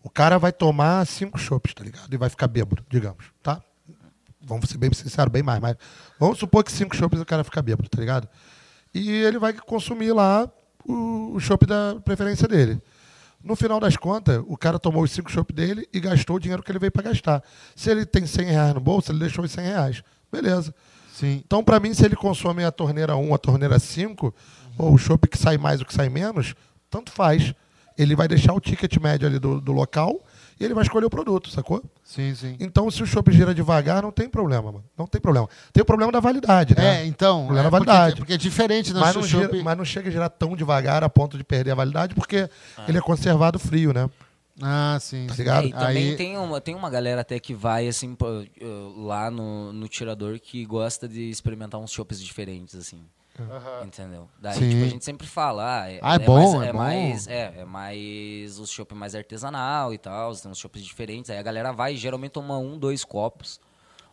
O 0.03 0.09
cara 0.09 0.37
vai 0.37 0.51
tomar 0.51 1.05
cinco 1.07 1.39
chopps, 1.39 1.73
tá 1.73 1.83
ligado? 1.83 2.13
E 2.13 2.17
vai 2.17 2.29
ficar 2.29 2.47
bêbado, 2.47 2.85
digamos, 2.89 3.25
tá? 3.41 3.59
Vamos 4.39 4.69
ser 4.69 4.77
bem 4.77 4.93
sinceros, 4.93 5.31
bem 5.31 5.41
mais, 5.41 5.59
mas 5.59 5.75
vamos 6.19 6.37
supor 6.37 6.63
que 6.63 6.71
cinco 6.71 6.95
chopps 6.95 7.19
o 7.19 7.25
cara 7.25 7.43
fica 7.43 7.61
bêbado, 7.61 7.89
tá 7.89 7.99
ligado? 7.99 8.29
E 8.93 9.09
ele 9.09 9.39
vai 9.39 9.51
consumir 9.53 10.13
lá 10.13 10.47
o, 10.87 11.33
o 11.33 11.39
chopp 11.39 11.65
da 11.65 11.95
preferência 12.05 12.47
dele. 12.47 12.79
No 13.45 13.55
final 13.55 13.79
das 13.79 13.95
contas, 13.95 14.43
o 14.47 14.57
cara 14.57 14.79
tomou 14.79 15.03
os 15.03 15.11
cinco 15.11 15.31
chopps 15.31 15.55
dele 15.55 15.87
e 15.93 15.99
gastou 15.99 16.37
o 16.37 16.39
dinheiro 16.39 16.63
que 16.63 16.71
ele 16.71 16.79
veio 16.79 16.91
para 16.91 17.03
gastar. 17.03 17.43
Se 17.75 17.91
ele 17.91 18.03
tem 18.03 18.25
100 18.25 18.45
reais 18.47 18.73
no 18.73 18.79
bolso, 18.79 19.11
ele 19.11 19.19
deixou 19.19 19.45
os 19.45 19.51
100 19.51 19.63
reais. 19.65 20.03
Beleza. 20.31 20.73
Sim. 21.13 21.43
Então, 21.45 21.63
para 21.63 21.79
mim, 21.79 21.93
se 21.93 22.03
ele 22.03 22.15
consome 22.15 22.63
a 22.63 22.71
torneira 22.71 23.15
1, 23.15 23.35
a 23.35 23.37
torneira 23.37 23.77
5, 23.77 24.33
ou 24.79 24.95
o 24.95 24.97
chopp 24.97 25.27
que 25.27 25.37
sai 25.37 25.59
mais 25.59 25.79
ou 25.79 25.85
que 25.85 25.93
sai 25.93 26.09
menos, 26.09 26.55
tanto 26.89 27.11
faz. 27.11 27.53
Ele 27.95 28.15
vai 28.15 28.27
deixar 28.27 28.51
o 28.51 28.59
ticket 28.59 28.97
médio 28.97 29.27
ali 29.27 29.37
do, 29.37 29.61
do 29.61 29.71
local 29.71 30.19
e 30.59 30.63
ele 30.63 30.73
vai 30.73 30.83
escolher 30.83 31.05
o 31.05 31.09
produto, 31.09 31.49
sacou? 31.49 31.83
Sim, 32.03 32.33
sim. 32.35 32.55
Então, 32.59 32.89
se 32.89 33.01
o 33.03 33.05
chopp 33.05 33.31
gira 33.31 33.53
devagar, 33.53 34.01
não 34.01 34.11
tem 34.11 34.29
problema, 34.29 34.71
mano. 34.71 34.83
Não 34.97 35.05
tem 35.07 35.19
problema. 35.19 35.49
Tem 35.73 35.81
o 35.81 35.85
problema 35.85 36.11
da 36.11 36.19
validade, 36.19 36.75
né? 36.75 37.01
É, 37.01 37.05
então. 37.05 37.45
Problema 37.45 37.67
é, 37.67 37.71
da 37.71 37.77
porque, 37.77 37.91
validade. 37.91 38.15
porque 38.17 38.33
é 38.33 38.37
diferente 38.37 38.93
no 38.93 38.99
mas, 38.99 39.15
não 39.15 39.23
chopp. 39.23 39.51
gira- 39.51 39.63
mas 39.63 39.77
não 39.77 39.85
chega 39.85 40.09
a 40.09 40.11
girar 40.11 40.29
tão 40.29 40.55
devagar 40.55 41.03
a 41.03 41.09
ponto 41.09 41.37
de 41.37 41.43
perder 41.43 41.71
a 41.71 41.75
validade, 41.75 42.15
porque 42.15 42.49
ele 42.87 42.97
é 42.97 43.01
conservado 43.01 43.59
frio, 43.59 43.93
né? 43.93 44.09
Ah, 44.61 44.97
sim. 45.01 45.27
Tá 45.27 45.35
ligado? 45.35 45.65
É, 45.65 45.67
e 45.67 45.73
também 45.73 46.09
Aí- 46.11 46.15
tem, 46.15 46.37
uma, 46.37 46.61
tem 46.61 46.75
uma 46.75 46.89
galera 46.89 47.19
até 47.21 47.37
que 47.39 47.53
vai, 47.53 47.87
assim, 47.89 48.15
pô, 48.15 48.25
lá 48.95 49.29
no, 49.29 49.73
no 49.73 49.87
tirador 49.89 50.39
que 50.39 50.65
gosta 50.65 51.07
de 51.09 51.29
experimentar 51.29 51.79
uns 51.81 51.91
chopps 51.91 52.21
diferentes, 52.21 52.73
assim. 52.75 53.01
Entendeu? 53.85 54.29
Daí, 54.39 54.53
Sim. 54.57 54.69
tipo, 54.69 54.83
a 54.83 54.87
gente 54.87 55.03
sempre 55.05 55.27
fala, 55.27 55.81
ah, 55.83 55.91
é, 55.91 55.99
Ah, 56.01 56.15
é 56.15 56.19
bom, 56.19 56.53
mais, 56.53 56.63
é 56.63 56.67
é, 56.67 56.71
bom. 56.71 56.77
mais, 56.77 57.27
é, 57.27 57.53
é 57.57 57.65
mais 57.65 58.59
os 58.59 58.69
chopp 58.69 58.93
mais 58.95 59.13
artesanal 59.15 59.93
e 59.93 59.97
tal, 59.97 60.33
tem 60.35 60.49
uns 60.51 60.57
chopps 60.57 60.81
diferentes. 60.83 61.29
Aí 61.29 61.37
a 61.37 61.43
galera 61.43 61.71
vai, 61.73 61.95
geralmente 61.95 62.31
toma 62.31 62.57
um, 62.57 62.77
dois 62.77 63.03
copos, 63.03 63.59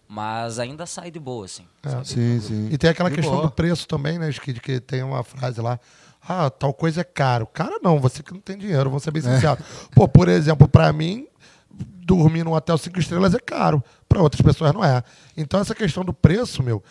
mas 0.08 0.58
ainda 0.58 0.86
sai 0.86 1.10
de 1.10 1.20
boa, 1.20 1.44
assim. 1.44 1.64
sabe? 1.84 2.08
Sim, 2.08 2.40
sim. 2.40 2.68
E 2.70 2.76
tem 2.78 2.90
aquela 2.90 3.08
De 3.10 3.16
questão 3.16 3.34
boa. 3.36 3.46
do 3.46 3.52
preço 3.52 3.86
também, 3.86 4.18
né, 4.18 4.28
Skid? 4.30 4.60
Que 4.60 4.80
tem 4.80 5.02
uma 5.02 5.22
frase 5.22 5.60
lá. 5.60 5.78
Ah, 6.26 6.50
tal 6.50 6.72
coisa 6.74 7.00
é 7.00 7.04
caro. 7.04 7.46
Cara, 7.46 7.78
não, 7.82 7.98
você 7.98 8.22
que 8.22 8.32
não 8.32 8.40
tem 8.40 8.56
dinheiro, 8.56 8.90
vamos 8.90 9.02
ser 9.02 9.10
bem 9.10 9.22
É. 9.26 9.34
sinceros. 9.34 9.64
Pô, 9.94 10.06
por 10.06 10.28
exemplo, 10.28 10.68
pra 10.68 10.92
mim, 10.92 11.26
dormir 11.70 12.44
num 12.44 12.52
hotel 12.52 12.76
cinco 12.78 12.98
estrelas 13.00 13.34
é 13.34 13.38
caro. 13.40 13.82
Pra 14.12 14.20
outras 14.22 14.42
pessoas 14.42 14.74
não 14.74 14.84
é. 14.84 15.02
Então, 15.34 15.58
essa 15.58 15.74
questão 15.74 16.04
do 16.04 16.12
preço, 16.12 16.62
meu, 16.62 16.82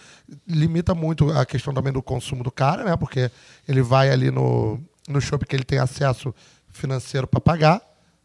limita 0.48 0.96
muito 0.96 1.32
a 1.32 1.46
questão 1.46 1.72
também 1.72 1.94
do 1.94 2.02
consumo 2.02 2.44
do 2.44 2.50
cara, 2.50 2.84
né? 2.84 2.98
Porque 2.98 3.30
ele 3.68 3.84
vai 3.84 4.10
ali 4.10 4.32
no, 4.32 4.80
no 5.08 5.22
shopping 5.22 5.46
que 5.46 5.56
ele 5.56 5.64
tem 5.64 5.78
acesso 5.78 6.34
financeiro 6.72 7.28
pra 7.28 7.40
pagar, 7.40 7.80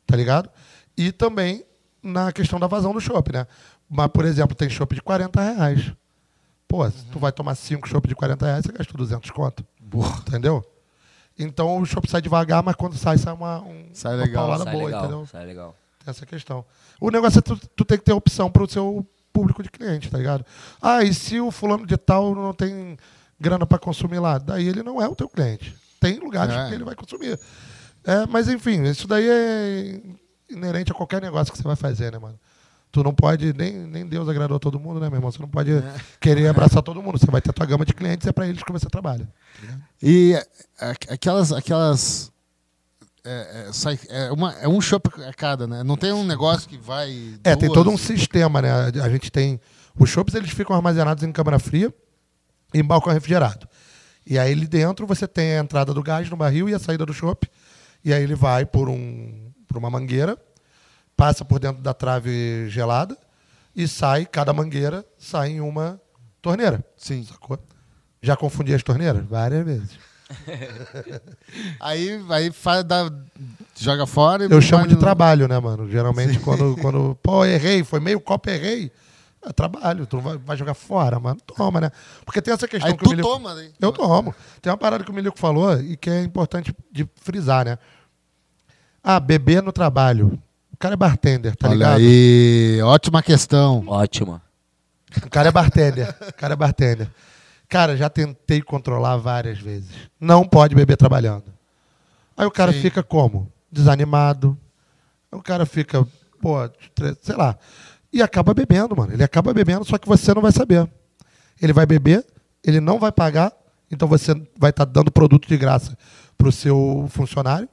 tá 0.06 0.16
ligado? 0.16 0.48
E 0.96 1.12
também 1.12 1.62
na 2.02 2.32
questão 2.32 2.58
da 2.58 2.66
vazão 2.66 2.94
do 2.94 3.00
shopping, 3.00 3.32
né? 3.34 3.46
Mas, 3.86 4.06
por 4.08 4.24
exemplo, 4.24 4.56
tem 4.56 4.70
shopping 4.70 4.94
de 4.94 5.02
40 5.02 5.42
reais. 5.42 5.92
Pô, 6.66 6.88
se 6.90 7.04
tu 7.12 7.18
vai 7.18 7.30
tomar 7.32 7.54
cinco 7.54 7.86
chopp 7.86 8.08
de 8.08 8.14
40 8.14 8.46
reais, 8.46 8.64
você 8.64 8.72
gastou 8.72 8.96
200 8.96 9.30
conto. 9.30 9.62
Boa. 9.78 10.08
Entendeu? 10.26 10.64
Então 11.38 11.76
o 11.78 11.84
chopp 11.84 12.10
sai 12.10 12.22
devagar, 12.22 12.62
mas 12.62 12.74
quando 12.74 12.96
sai, 12.96 13.18
sai 13.18 13.34
uma, 13.34 13.60
um, 13.60 13.84
Sai 13.92 14.14
uma 14.14 14.24
legal. 14.24 14.44
paulada 14.44 14.64
sai 14.64 14.72
boa, 14.72 14.84
legal, 14.86 15.00
entendeu? 15.04 15.26
sai 15.26 15.44
legal. 15.44 15.76
Tem 16.06 16.12
essa 16.12 16.24
questão. 16.24 16.64
O 17.00 17.10
negócio 17.10 17.40
é 17.40 17.42
tu, 17.42 17.56
tu 17.74 17.84
tem 17.84 17.98
que 17.98 18.04
ter 18.04 18.12
opção 18.12 18.48
para 18.48 18.62
o 18.62 18.68
seu 18.68 19.04
público 19.32 19.60
de 19.60 19.68
cliente, 19.68 20.08
tá 20.08 20.16
ligado? 20.16 20.46
Ah, 20.80 21.02
e 21.02 21.12
se 21.12 21.40
o 21.40 21.50
fulano 21.50 21.84
de 21.84 21.96
tal 21.96 22.32
não 22.32 22.54
tem 22.54 22.96
grana 23.40 23.66
para 23.66 23.76
consumir 23.78 24.20
lá? 24.20 24.38
Daí 24.38 24.68
ele 24.68 24.84
não 24.84 25.02
é 25.02 25.08
o 25.08 25.16
teu 25.16 25.28
cliente. 25.28 25.76
Tem 26.00 26.18
lugares 26.20 26.54
É. 26.54 26.68
que 26.68 26.74
ele 26.74 26.84
vai 26.84 26.94
consumir. 26.94 27.38
É, 28.04 28.24
mas 28.28 28.48
enfim, 28.48 28.84
isso 28.84 29.08
daí 29.08 29.28
é 29.28 30.00
inerente 30.48 30.92
a 30.92 30.94
qualquer 30.94 31.20
negócio 31.20 31.52
que 31.52 31.58
você 31.58 31.64
vai 31.64 31.74
fazer, 31.74 32.12
né, 32.12 32.18
mano? 32.20 32.38
Tu 32.92 33.02
não 33.02 33.12
pode, 33.12 33.52
nem, 33.52 33.72
nem 33.72 34.06
Deus 34.06 34.28
agradou 34.28 34.60
todo 34.60 34.78
mundo, 34.78 35.00
né, 35.00 35.08
meu 35.10 35.16
irmão? 35.18 35.32
Você 35.32 35.40
não 35.42 35.48
pode 35.48 35.70
querer 36.20 36.46
abraçar 36.46 36.82
todo 36.84 37.02
mundo. 37.02 37.18
Você 37.18 37.26
vai 37.26 37.42
ter 37.42 37.52
tua 37.52 37.66
gama 37.66 37.84
de 37.84 37.92
clientes, 37.92 38.26
é 38.28 38.32
para 38.32 38.46
eles 38.46 38.62
que 38.62 38.70
você 38.72 38.86
trabalha. 38.88 39.28
E 40.00 40.34
a- 40.80 40.90
aquelas. 41.14 41.50
aquelas 41.52 42.30
é, 43.26 43.66
é, 43.68 43.72
sai- 43.72 43.98
é 44.08 44.30
uma, 44.32 44.52
é 44.54 44.68
um 44.68 44.80
chopp 44.80 45.08
a 45.22 45.32
cada, 45.34 45.66
né? 45.66 45.82
Não 45.82 45.96
tem 45.96 46.12
um 46.12 46.24
negócio 46.24 46.68
que 46.68 46.78
vai. 46.78 47.34
É, 47.44 47.54
tem 47.56 47.70
todo 47.72 47.90
um 47.90 47.98
sistema, 47.98 48.62
né? 48.62 48.70
A 49.02 49.08
gente 49.08 49.30
tem. 49.30 49.60
Os 49.98 50.08
chopps 50.08 50.34
eles 50.34 50.50
ficam 50.50 50.74
armazenados 50.76 51.22
em 51.24 51.32
câmara 51.32 51.58
fria 51.58 51.92
e 52.72 52.78
em 52.78 52.84
balcão 52.84 53.12
refrigerado. 53.12 53.68
E 54.26 54.38
aí 54.38 54.52
ali 54.52 54.66
dentro 54.66 55.06
você 55.06 55.26
tem 55.26 55.56
a 55.56 55.60
entrada 55.60 55.92
do 55.94 56.02
gás 56.02 56.28
no 56.28 56.36
barril 56.36 56.68
e 56.68 56.74
a 56.74 56.78
saída 56.78 57.04
do 57.06 57.12
chopp. 57.14 57.48
E 58.04 58.12
aí 58.12 58.22
ele 58.22 58.34
vai 58.34 58.64
por, 58.66 58.88
um, 58.88 59.52
por 59.66 59.76
uma 59.78 59.90
mangueira, 59.90 60.36
passa 61.16 61.44
por 61.44 61.58
dentro 61.58 61.82
da 61.82 61.94
trave 61.94 62.68
gelada 62.68 63.16
e 63.74 63.86
sai, 63.88 64.26
cada 64.26 64.52
mangueira 64.52 65.04
sai 65.18 65.50
em 65.50 65.60
uma 65.60 66.00
torneira. 66.42 66.84
Sim. 66.96 67.24
Sacou? 67.24 67.58
Já 68.22 68.36
confundi 68.36 68.74
as 68.74 68.82
torneiras? 68.82 69.24
Várias 69.26 69.64
vezes. 69.64 69.90
Aí, 71.80 72.20
aí 72.30 72.50
faz, 72.50 72.84
dá, 72.84 73.10
joga 73.76 74.06
fora 74.06 74.44
e. 74.44 74.50
Eu 74.50 74.60
chamo 74.60 74.86
de 74.86 74.94
no- 74.94 75.00
trabalho, 75.00 75.46
né, 75.46 75.58
mano? 75.58 75.88
Geralmente, 75.88 76.38
quando, 76.40 76.76
quando. 76.80 77.16
Pô, 77.22 77.44
errei, 77.44 77.84
foi 77.84 78.00
meio 78.00 78.20
copo, 78.20 78.50
errei. 78.50 78.90
É 79.44 79.52
trabalho, 79.52 80.06
tu 80.06 80.18
vai, 80.20 80.36
vai 80.38 80.56
jogar 80.56 80.74
fora, 80.74 81.20
mano. 81.20 81.38
Toma, 81.56 81.80
né? 81.80 81.90
Porque 82.24 82.42
tem 82.42 82.52
essa 82.52 82.66
questão 82.66 82.90
Aí 82.90 82.96
que 82.96 83.02
o 83.02 83.04
tu 83.04 83.10
Milico- 83.10 83.28
toma, 83.28 83.54
né? 83.54 83.70
Eu 83.80 83.92
tomo. 83.92 84.34
Tem 84.60 84.70
uma 84.72 84.76
parada 84.76 85.04
que 85.04 85.10
o 85.10 85.14
Milico 85.14 85.38
falou 85.38 85.78
e 85.80 85.96
que 85.96 86.10
é 86.10 86.22
importante 86.22 86.74
de 86.90 87.08
frisar, 87.22 87.64
né? 87.64 87.78
Ah, 89.04 89.20
beber 89.20 89.62
no 89.62 89.70
trabalho. 89.70 90.36
O 90.72 90.76
cara 90.76 90.94
é 90.94 90.96
bartender, 90.96 91.54
tá 91.54 91.68
Olha 91.68 91.74
ligado? 91.76 91.96
aí, 91.98 92.80
ótima 92.82 93.22
questão. 93.22 93.84
Ótimo. 93.86 94.40
O 95.24 95.30
cara 95.30 95.48
é 95.48 95.52
bartender. 95.52 96.12
O 96.28 96.32
cara 96.34 96.54
é 96.54 96.56
bartender. 96.56 97.08
Cara, 97.68 97.96
já 97.96 98.08
tentei 98.08 98.62
controlar 98.62 99.16
várias 99.16 99.58
vezes. 99.58 99.90
Não 100.20 100.44
pode 100.44 100.74
beber 100.74 100.96
trabalhando. 100.96 101.44
Aí 102.36 102.46
o 102.46 102.50
cara 102.50 102.72
Sim. 102.72 102.80
fica 102.80 103.02
como? 103.02 103.50
Desanimado. 103.70 104.56
Aí 105.32 105.38
o 105.38 105.42
cara 105.42 105.66
fica, 105.66 106.06
pô, 106.40 106.56
sei 107.22 107.34
lá. 107.34 107.56
E 108.12 108.22
acaba 108.22 108.54
bebendo, 108.54 108.96
mano. 108.96 109.12
Ele 109.12 109.24
acaba 109.24 109.52
bebendo, 109.52 109.84
só 109.84 109.98
que 109.98 110.08
você 110.08 110.32
não 110.32 110.42
vai 110.42 110.52
saber. 110.52 110.88
Ele 111.60 111.72
vai 111.72 111.86
beber, 111.86 112.24
ele 112.62 112.80
não 112.80 112.98
vai 112.98 113.10
pagar, 113.10 113.52
então 113.90 114.06
você 114.06 114.34
vai 114.58 114.70
estar 114.70 114.84
dando 114.84 115.10
produto 115.10 115.48
de 115.48 115.56
graça 115.56 115.96
pro 116.36 116.52
seu 116.52 117.06
funcionário. 117.10 117.68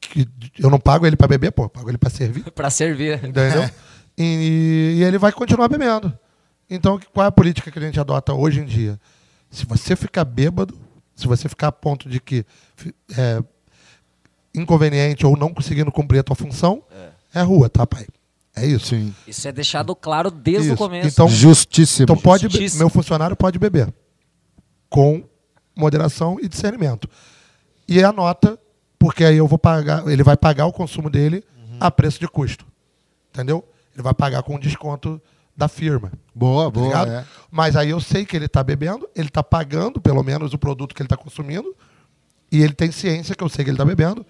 Que 0.00 0.28
eu 0.58 0.70
não 0.70 0.78
pago 0.78 1.06
ele 1.06 1.16
para 1.16 1.28
beber, 1.28 1.52
pô, 1.52 1.64
eu 1.64 1.68
pago 1.68 1.90
ele 1.90 1.98
para 1.98 2.10
servir. 2.10 2.44
pra 2.52 2.70
servir. 2.70 3.24
Entendeu? 3.24 3.68
E, 4.18 4.94
e 4.96 5.04
ele 5.04 5.18
vai 5.18 5.30
continuar 5.30 5.68
bebendo. 5.68 6.10
Então, 6.68 6.98
qual 7.12 7.24
é 7.24 7.28
a 7.28 7.32
política 7.32 7.70
que 7.70 7.78
a 7.78 7.82
gente 7.82 7.98
adota 7.98 8.34
hoje 8.34 8.60
em 8.60 8.64
dia? 8.64 8.98
Se 9.50 9.64
você 9.64 9.94
ficar 9.94 10.24
bêbado, 10.24 10.76
se 11.14 11.26
você 11.26 11.48
ficar 11.48 11.68
a 11.68 11.72
ponto 11.72 12.08
de 12.08 12.20
que 12.20 12.44
é 13.16 13.42
inconveniente 14.54 15.24
ou 15.24 15.36
não 15.36 15.52
conseguindo 15.52 15.92
cumprir 15.92 16.18
a 16.18 16.22
tua 16.22 16.36
função, 16.36 16.82
é, 17.34 17.42
rua, 17.42 17.68
tá, 17.68 17.86
pai? 17.86 18.06
É 18.56 18.64
isso. 18.64 18.86
Sim. 18.86 19.14
Isso 19.26 19.46
é 19.46 19.52
deixado 19.52 19.94
claro 19.94 20.30
desde 20.30 20.68
Isso. 20.68 20.74
o 20.74 20.78
começo. 20.78 21.08
Então, 21.08 21.28
Justíssimo. 21.28 22.04
então 22.04 22.16
pode, 22.16 22.44
Justíssimo. 22.44 22.78
meu 22.78 22.88
funcionário 22.88 23.36
pode 23.36 23.58
beber 23.58 23.92
com 24.88 25.22
moderação 25.76 26.38
e 26.40 26.48
discernimento. 26.48 27.06
E 27.86 28.02
anota, 28.02 28.58
porque 28.98 29.24
aí 29.24 29.36
eu 29.36 29.46
vou 29.46 29.58
pagar, 29.58 30.08
ele 30.08 30.22
vai 30.22 30.36
pagar 30.36 30.64
o 30.64 30.72
consumo 30.72 31.10
dele 31.10 31.44
a 31.78 31.90
preço 31.90 32.18
de 32.18 32.26
custo. 32.26 32.66
Entendeu? 33.30 33.62
Ele 33.94 34.02
vai 34.02 34.14
pagar 34.14 34.42
com 34.42 34.58
desconto 34.58 35.20
da 35.56 35.68
firma. 35.68 36.12
Boa, 36.34 36.64
tá 36.64 36.70
boa. 36.70 37.08
é. 37.08 37.24
Mas 37.50 37.76
aí 37.76 37.90
eu 37.90 38.00
sei 38.00 38.26
que 38.26 38.36
ele 38.36 38.46
está 38.46 38.62
bebendo, 38.62 39.08
ele 39.14 39.28
está 39.28 39.42
pagando 39.42 40.00
pelo 40.00 40.22
menos 40.22 40.52
o 40.52 40.58
produto 40.58 40.94
que 40.94 41.00
ele 41.02 41.06
está 41.06 41.16
consumindo, 41.16 41.74
E 42.52 42.62
ele 42.62 42.74
tem 42.74 42.92
ciência 42.92 43.34
que 43.34 43.42
eu 43.42 43.48
sei 43.48 43.64
que 43.64 43.70
ele 43.70 43.78
tá 43.78 43.84
bebendo, 43.84 44.24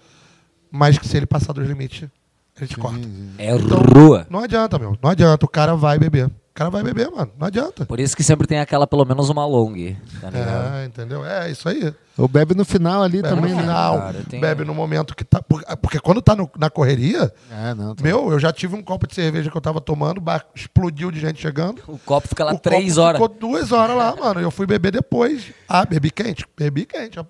mas 0.71 0.97
que 0.97 1.07
se 1.07 1.15
ele 1.17 1.25
passar 1.25 1.53
dos 1.53 1.67
limites, 1.67 2.09
a 2.55 2.61
gente 2.61 2.77
corta. 2.77 2.99
É 3.37 3.51
rua. 3.53 4.25
Não 4.29 4.39
adianta, 4.39 4.79
meu. 4.79 4.97
Não 5.01 5.11
adianta. 5.11 5.45
O 5.45 5.49
cara 5.49 5.75
vai 5.75 5.99
beber. 5.99 6.31
O 6.57 6.59
cara 6.59 6.71
vai 6.71 6.81
beber, 6.81 7.11
mano. 7.11 7.31
Não 7.37 7.45
adianta. 7.45 7.85
Por 7.85 7.99
isso 7.99 8.17
que 8.17 8.23
sempre 8.23 8.47
tem 8.47 8.57
aquela, 8.59 8.87
pelo 8.87 9.05
menos 9.05 9.29
uma 9.29 9.45
long, 9.45 9.73
tá 10.19 10.31
ligado? 10.31 10.75
É, 10.77 10.85
entendeu? 10.85 11.23
É 11.23 11.51
isso 11.51 11.69
aí. 11.69 11.93
Ou 12.17 12.27
bebe 12.27 12.55
no 12.55 12.65
final 12.65 13.03
ali 13.03 13.21
Bebe 13.21 13.35
também, 13.35 13.51
no 13.51 13.57
né? 13.57 13.61
final, 13.61 13.97
cara, 13.99 14.23
tem- 14.27 14.41
bebe 14.41 14.65
no 14.65 14.73
momento 14.73 15.15
que 15.15 15.23
tá. 15.23 15.39
Porque, 15.79 15.99
quando 15.99 16.19
tá 16.19 16.35
no- 16.35 16.49
na 16.57 16.67
correria, 16.67 17.31
É, 17.51 17.75
não. 17.75 17.93
tá- 17.93 18.01
meu, 18.03 18.31
eu 18.31 18.39
já 18.39 18.51
tive 18.51 18.75
um 18.75 18.81
copo 18.81 19.05
de 19.05 19.13
cerveja 19.13 19.51
que 19.51 19.55
eu 19.55 19.61
tava 19.61 19.79
tomando, 19.79 20.17
o 20.17 20.21
bar 20.21 20.43
explodiu 20.55 21.11
de 21.11 21.19
gente 21.19 21.39
chegando. 21.39 21.79
O 21.87 21.99
copo 21.99 22.27
fica 22.27 22.43
lá 22.43 22.55
o 22.55 22.57
três 22.57 22.95
copo 22.95 23.01
horas. 23.05 23.21
Ficou 23.21 23.37
duas 23.37 23.71
horas 23.71 23.95
lá, 23.95 24.15
mano. 24.15 24.39
Eu 24.41 24.49
fui 24.49 24.65
beber 24.65 24.91
depois. 24.91 25.53
Ah, 25.69 25.85
bebi 25.85 26.09
quente? 26.09 26.43
Bebi 26.57 26.87
quente. 26.87 27.19
Ah, 27.19 27.25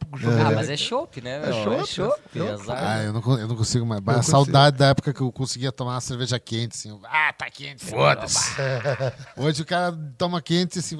mas 0.55 0.69
é 0.69 0.77
chopp, 0.77 1.19
né, 1.19 1.37
meu? 1.41 1.49
É 1.49 1.63
chopp, 1.65 1.85
chopp. 1.89 2.39
é 2.39 2.49
azar. 2.53 2.77
Ah, 2.81 3.03
eu 3.03 3.11
não, 3.11 3.39
eu 3.39 3.47
não 3.49 3.57
consigo 3.57 3.85
mais. 3.85 3.99
A 3.99 4.03
consigo. 4.13 4.23
saudade 4.31 4.77
da 4.77 4.85
época 4.87 5.11
que 5.13 5.19
eu 5.19 5.29
conseguia 5.33 5.73
tomar 5.73 5.95
uma 5.95 6.01
cerveja 6.01 6.39
quente, 6.39 6.77
assim. 6.77 6.97
Ah, 7.03 7.33
tá 7.37 7.49
quente. 7.49 7.83
Foda-se. 7.83 8.55
Hoje 9.35 9.61
o 9.61 9.65
cara 9.65 9.97
toma 10.17 10.41
quente, 10.41 10.79
assim. 10.79 10.99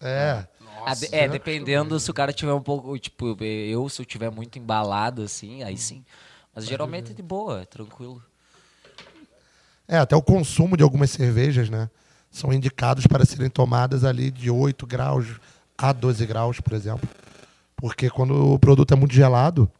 É. 0.00 0.46
Ah, 0.86 0.94
de- 0.94 1.08
é, 1.14 1.28
dependendo 1.28 1.98
se 1.98 2.10
o 2.10 2.14
cara 2.14 2.32
tiver 2.32 2.52
um 2.52 2.60
pouco, 2.60 2.98
tipo, 2.98 3.36
eu 3.42 3.88
se 3.88 4.02
eu 4.02 4.06
tiver 4.06 4.30
muito 4.30 4.58
embalado, 4.58 5.22
assim, 5.22 5.62
aí 5.62 5.76
sim. 5.76 6.04
Mas 6.54 6.66
geralmente 6.66 7.10
é 7.12 7.14
de 7.14 7.22
boa, 7.22 7.62
é 7.62 7.64
tranquilo. 7.64 8.22
É, 9.86 9.98
até 9.98 10.16
o 10.16 10.22
consumo 10.22 10.76
de 10.76 10.82
algumas 10.82 11.10
cervejas, 11.10 11.68
né? 11.68 11.90
São 12.30 12.52
indicados 12.52 13.06
para 13.06 13.24
serem 13.24 13.50
tomadas 13.50 14.04
ali 14.04 14.30
de 14.30 14.50
8 14.50 14.86
graus 14.86 15.26
a 15.76 15.92
12 15.92 16.24
graus, 16.26 16.60
por 16.60 16.72
exemplo. 16.72 17.08
Porque 17.76 18.08
quando 18.10 18.52
o 18.54 18.58
produto 18.58 18.92
é 18.92 18.96
muito 18.96 19.14
gelado, 19.14 19.70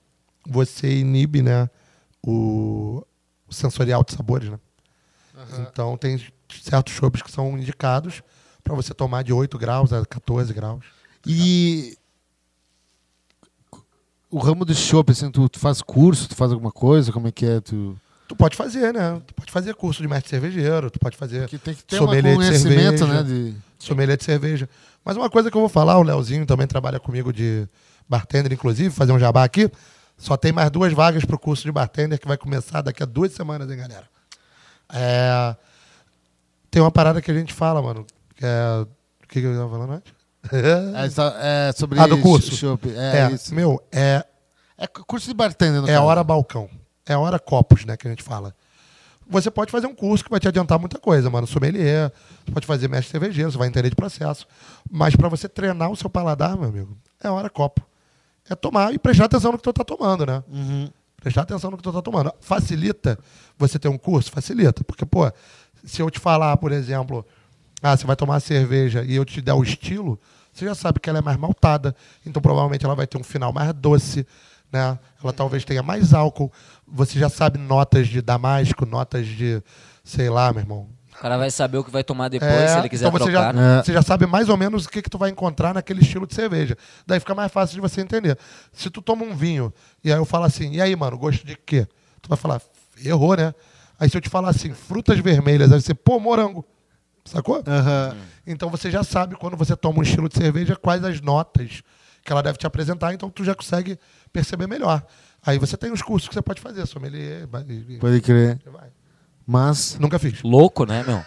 você 0.47 0.99
inibe, 0.99 1.42
né, 1.42 1.68
o, 2.22 3.03
o 3.49 3.55
sensorial 3.55 4.05
de 4.05 4.12
sabores, 4.12 4.51
né? 4.51 4.59
Então 5.59 5.97
tem 5.97 6.16
certos 6.63 6.93
chopps 6.93 7.23
que 7.23 7.31
são 7.31 7.57
indicados 7.59 8.23
para 8.63 8.75
você 8.75 8.95
tomar 8.95 9.23
de 9.23 9.33
8 9.33 9.59
graus 9.59 9.93
a 9.93 10.05
14 10.05 10.53
graus. 10.53 10.85
E. 11.27 11.97
O 14.31 14.39
ramo 14.39 14.65
do 14.65 14.75
chopp, 14.75 15.13
assim, 15.13 15.31
tu, 15.31 15.49
tu 15.49 15.61
faz 15.61 15.81
curso, 15.81 16.29
tu 16.29 16.35
faz 16.35 16.51
alguma 16.51 16.73
coisa, 16.73 17.13
como 17.13 17.29
é 17.29 17.33
que 17.33 17.47
é? 17.47 17.61
Tu... 17.61 17.97
Tu 18.27 18.35
pode 18.35 18.57
fazer, 18.57 18.93
né? 18.93 19.23
Tu 19.25 19.35
pode 19.35 19.53
fazer 19.53 19.75
curso 19.77 20.03
de 20.03 20.09
mestre 20.09 20.31
cervejeiro, 20.31 20.91
tu 20.91 20.99
pode 20.99 21.17
fazer 21.17 21.41
Porque 21.43 21.59
tem 21.59 21.75
que 21.75 21.85
ter 21.85 22.03
um 22.03 22.07
conhecimento, 22.07 22.99
cerveja. 22.99 23.07
né? 23.07 23.23
De... 23.23 23.55
sommelier 23.79 24.17
de 24.17 24.25
cerveja. 24.25 24.69
Mas 25.05 25.17
uma 25.17 25.31
coisa 25.31 25.51
que 25.53 25.57
eu 25.57 25.61
vou 25.61 25.69
falar, 25.69 25.99
o 25.99 26.03
Leozinho 26.03 26.45
também 26.47 26.67
trabalha 26.67 26.99
comigo 26.99 27.33
de 27.33 27.69
bartender, 28.09 28.53
inclusive, 28.53 28.91
fazer 28.91 29.13
um 29.13 29.21
jabá 29.21 29.45
aqui. 29.45 29.71
Só 30.17 30.37
tem 30.37 30.51
mais 30.53 30.71
duas 30.71 30.93
vagas 30.93 31.25
para 31.25 31.37
o 31.37 31.39
curso 31.39 31.63
de 31.63 31.71
bartender 31.71 32.19
que 32.19 32.27
vai 32.27 32.37
começar 32.37 32.81
daqui 32.83 33.03
a 33.03 33.07
duas 33.07 33.33
semanas, 33.33 33.71
hein, 33.71 33.77
galera? 33.77 34.09
É, 34.93 35.57
Tem 36.75 36.83
uma 36.83 36.91
parada 36.91 37.22
que 37.22 37.31
a 37.31 37.35
gente 37.35 37.55
fala, 37.55 37.81
mano. 37.81 38.05
Que 38.35 38.45
é... 38.45 38.81
O 38.83 39.29
que, 39.29 39.41
que 39.41 39.47
eu 39.47 39.53
estava 39.53 39.70
falando 39.70 39.93
antes? 39.93 40.12
É, 40.53 41.68
é 41.68 41.72
sobre 41.72 42.01
Ah, 42.01 42.07
do 42.09 42.18
curso. 42.18 42.79
É, 42.97 43.20
É, 43.20 43.31
isso. 43.31 43.55
meu, 43.55 43.81
é, 43.93 44.25
É 44.77 44.87
curso 44.89 45.29
de 45.29 45.35
bartender, 45.35 45.85
é 45.85 45.95
caso. 45.95 46.03
hora 46.05 46.25
balcão. 46.25 46.68
É 47.07 47.16
hora 47.16 47.39
copos, 47.39 47.85
né, 47.85 47.97
que 47.97 48.09
a 48.09 48.11
gente 48.11 48.25
fala. 48.25 48.53
Você 49.29 49.53
pode 49.53 49.70
fazer 49.70 49.87
um 49.87 49.95
curso 49.95 50.25
que 50.25 50.31
vai 50.31 50.41
te 50.41 50.49
adiantar 50.49 50.77
muita 50.81 50.99
coisa, 50.99 51.31
mano. 51.31 51.47
Sommelier, 51.47 52.12
você 52.45 52.53
pode 52.53 52.66
fazer 52.66 52.89
mestre 52.89 53.12
cervejeiro, 53.12 53.53
você 53.53 53.57
vai 53.57 53.68
entender 53.68 53.89
de 53.89 53.95
processo. 53.97 54.45
Mas 54.91 55.14
para 55.14 55.29
você 55.29 55.49
treinar 55.49 55.91
o 55.93 55.97
seu 55.97 56.11
paladar, 56.11 56.57
meu 56.57 56.68
amigo, 56.70 56.99
é 57.22 57.31
hora 57.31 57.49
copo. 57.49 57.81
É 58.51 58.57
tomar 58.57 58.93
e 58.93 58.99
prestar 58.99 59.27
atenção 59.27 59.53
no 59.53 59.59
que 59.59 59.64
tu 59.64 59.72
tá 59.72 59.85
tomando, 59.85 60.27
né? 60.27 60.43
Uhum. 60.49 60.91
Prestar 61.22 61.43
atenção 61.43 61.70
no 61.70 61.77
que 61.79 61.83
tu 61.85 61.91
tá 61.93 62.03
tomando. 62.03 62.35
Facilita 62.41 63.18
você 63.57 63.79
ter 63.79 63.89
um 63.89 63.97
curso? 63.97 64.31
Facilita. 64.31 64.85
Porque, 64.85 65.07
pô, 65.07 65.31
se 65.85 66.01
eu 66.03 66.11
te 66.11 66.18
falar, 66.18 66.57
por 66.57 66.72
exemplo, 66.72 67.24
ah, 67.82 67.97
você 67.97 68.07
vai 68.07 68.16
tomar 68.16 68.41
cerveja 68.41 69.03
e 69.05 69.14
eu 69.14 69.24
te 69.24 69.41
der 69.41 69.55
o 69.55 69.62
estilo, 69.62 70.18
você 70.53 70.64
já 70.64 70.74
sabe 70.74 71.01
que 71.01 71.09
ela 71.11 71.18
é 71.18 71.22
mais 71.22 71.37
maltada. 71.37 71.95
Então, 72.24 72.41
provavelmente, 72.41 72.85
ela 72.85 72.95
vai 72.95 73.07
ter 73.07 73.18
um 73.18 73.24
final 73.24 73.53
mais 73.53 73.72
doce, 73.74 74.26
né? 74.72 74.99
Ela 75.22 75.32
talvez 75.32 75.64
tenha 75.64 75.82
mais 75.82 76.14
álcool. 76.14 76.51
Você 76.87 77.18
já 77.18 77.28
sabe 77.28 77.59
notas 77.59 78.09
de 78.09 78.22
damasco, 78.22 78.87
notas 78.87 79.26
de, 79.26 79.62
sei 80.03 80.30
lá, 80.30 80.53
meu 80.53 80.62
irmão. 80.62 80.89
O 81.16 81.18
cara 81.20 81.37
vai 81.39 81.51
saber 81.51 81.78
o 81.78 81.85
que 81.85 81.91
vai 81.93 82.03
tomar 82.03 82.28
depois, 82.28 82.51
É, 82.51 82.68
se 82.68 82.78
ele 82.78 82.89
quiser 82.89 83.07
então 83.07 83.18
você 83.18 83.30
trocar. 83.30 83.47
já, 83.47 83.53
né? 83.53 83.78
É. 83.78 83.82
você 83.85 83.93
já 83.93 84.03
sabe 84.03 84.26
mais 84.26 84.49
ou 84.49 84.57
menos 84.57 84.85
o 84.85 84.89
que, 84.89 85.01
que 85.01 85.09
tu 85.09 85.16
vai 85.16 85.30
encontrar 85.30 85.72
naquele 85.72 86.01
estilo 86.01 86.26
de 86.26 86.35
cerveja. 86.35 86.76
Daí 87.07 87.20
fica 87.20 87.35
mais 87.37 87.53
fácil 87.53 87.74
de 87.76 87.80
você 87.80 88.01
entender. 88.01 88.37
Se 88.72 88.91
tu 88.91 89.01
toma 89.01 89.24
um 89.24 89.35
vinho 89.35 89.72
e 90.03 90.12
aí 90.12 90.18
eu 90.18 90.24
falo 90.24 90.45
assim, 90.45 90.72
e 90.72 90.80
aí, 90.80 90.95
mano, 90.97 91.16
gosto 91.16 91.47
de 91.47 91.57
quê? 91.57 91.87
Tu 92.20 92.28
vai 92.28 92.37
falar, 92.37 92.61
errou, 93.05 93.37
né? 93.37 93.55
Aí 93.99 94.09
se 94.09 94.16
eu 94.16 94.20
te 94.20 94.28
falar 94.28 94.51
assim, 94.51 94.72
frutas 94.72 95.18
vermelhas, 95.18 95.72
aí 95.72 95.80
você, 95.80 95.95
pô, 95.95 96.18
morango. 96.18 96.64
Sacou? 97.24 97.62
Aham. 97.66 98.16
Então 98.47 98.68
você 98.68 98.90
já 98.90 99.03
sabe 99.03 99.34
quando 99.36 99.57
você 99.57 99.74
toma 99.74 100.01
um 100.01 100.03
estilo 100.03 100.28
de 100.28 100.36
cerveja 100.36 100.76
quais 100.76 101.03
as 101.05 101.20
notas 101.20 101.82
que 102.22 102.32
ela 102.32 102.42
deve 102.42 102.59
te 102.59 102.66
apresentar, 102.66 103.12
então 103.14 103.30
tu 103.30 103.45
já 103.45 103.55
consegue 103.55 103.99
perceber 104.32 104.66
melhor. 104.66 105.05
Aí 105.45 105.59
você 105.59 105.76
tem 105.76 105.92
os 105.92 106.03
cursos 106.03 106.28
que 106.28 106.34
você 106.34 106.42
pode 106.42 106.61
fazer, 106.61 106.86
sommelier, 106.86 107.47
Pode 108.01 108.20
crer. 108.20 108.61
vai. 108.66 108.88
Mas. 109.47 109.99
Nunca 109.99 110.18
fiz. 110.18 110.42
Louco, 110.42 110.86
né, 110.86 111.05
meu? 111.07 111.22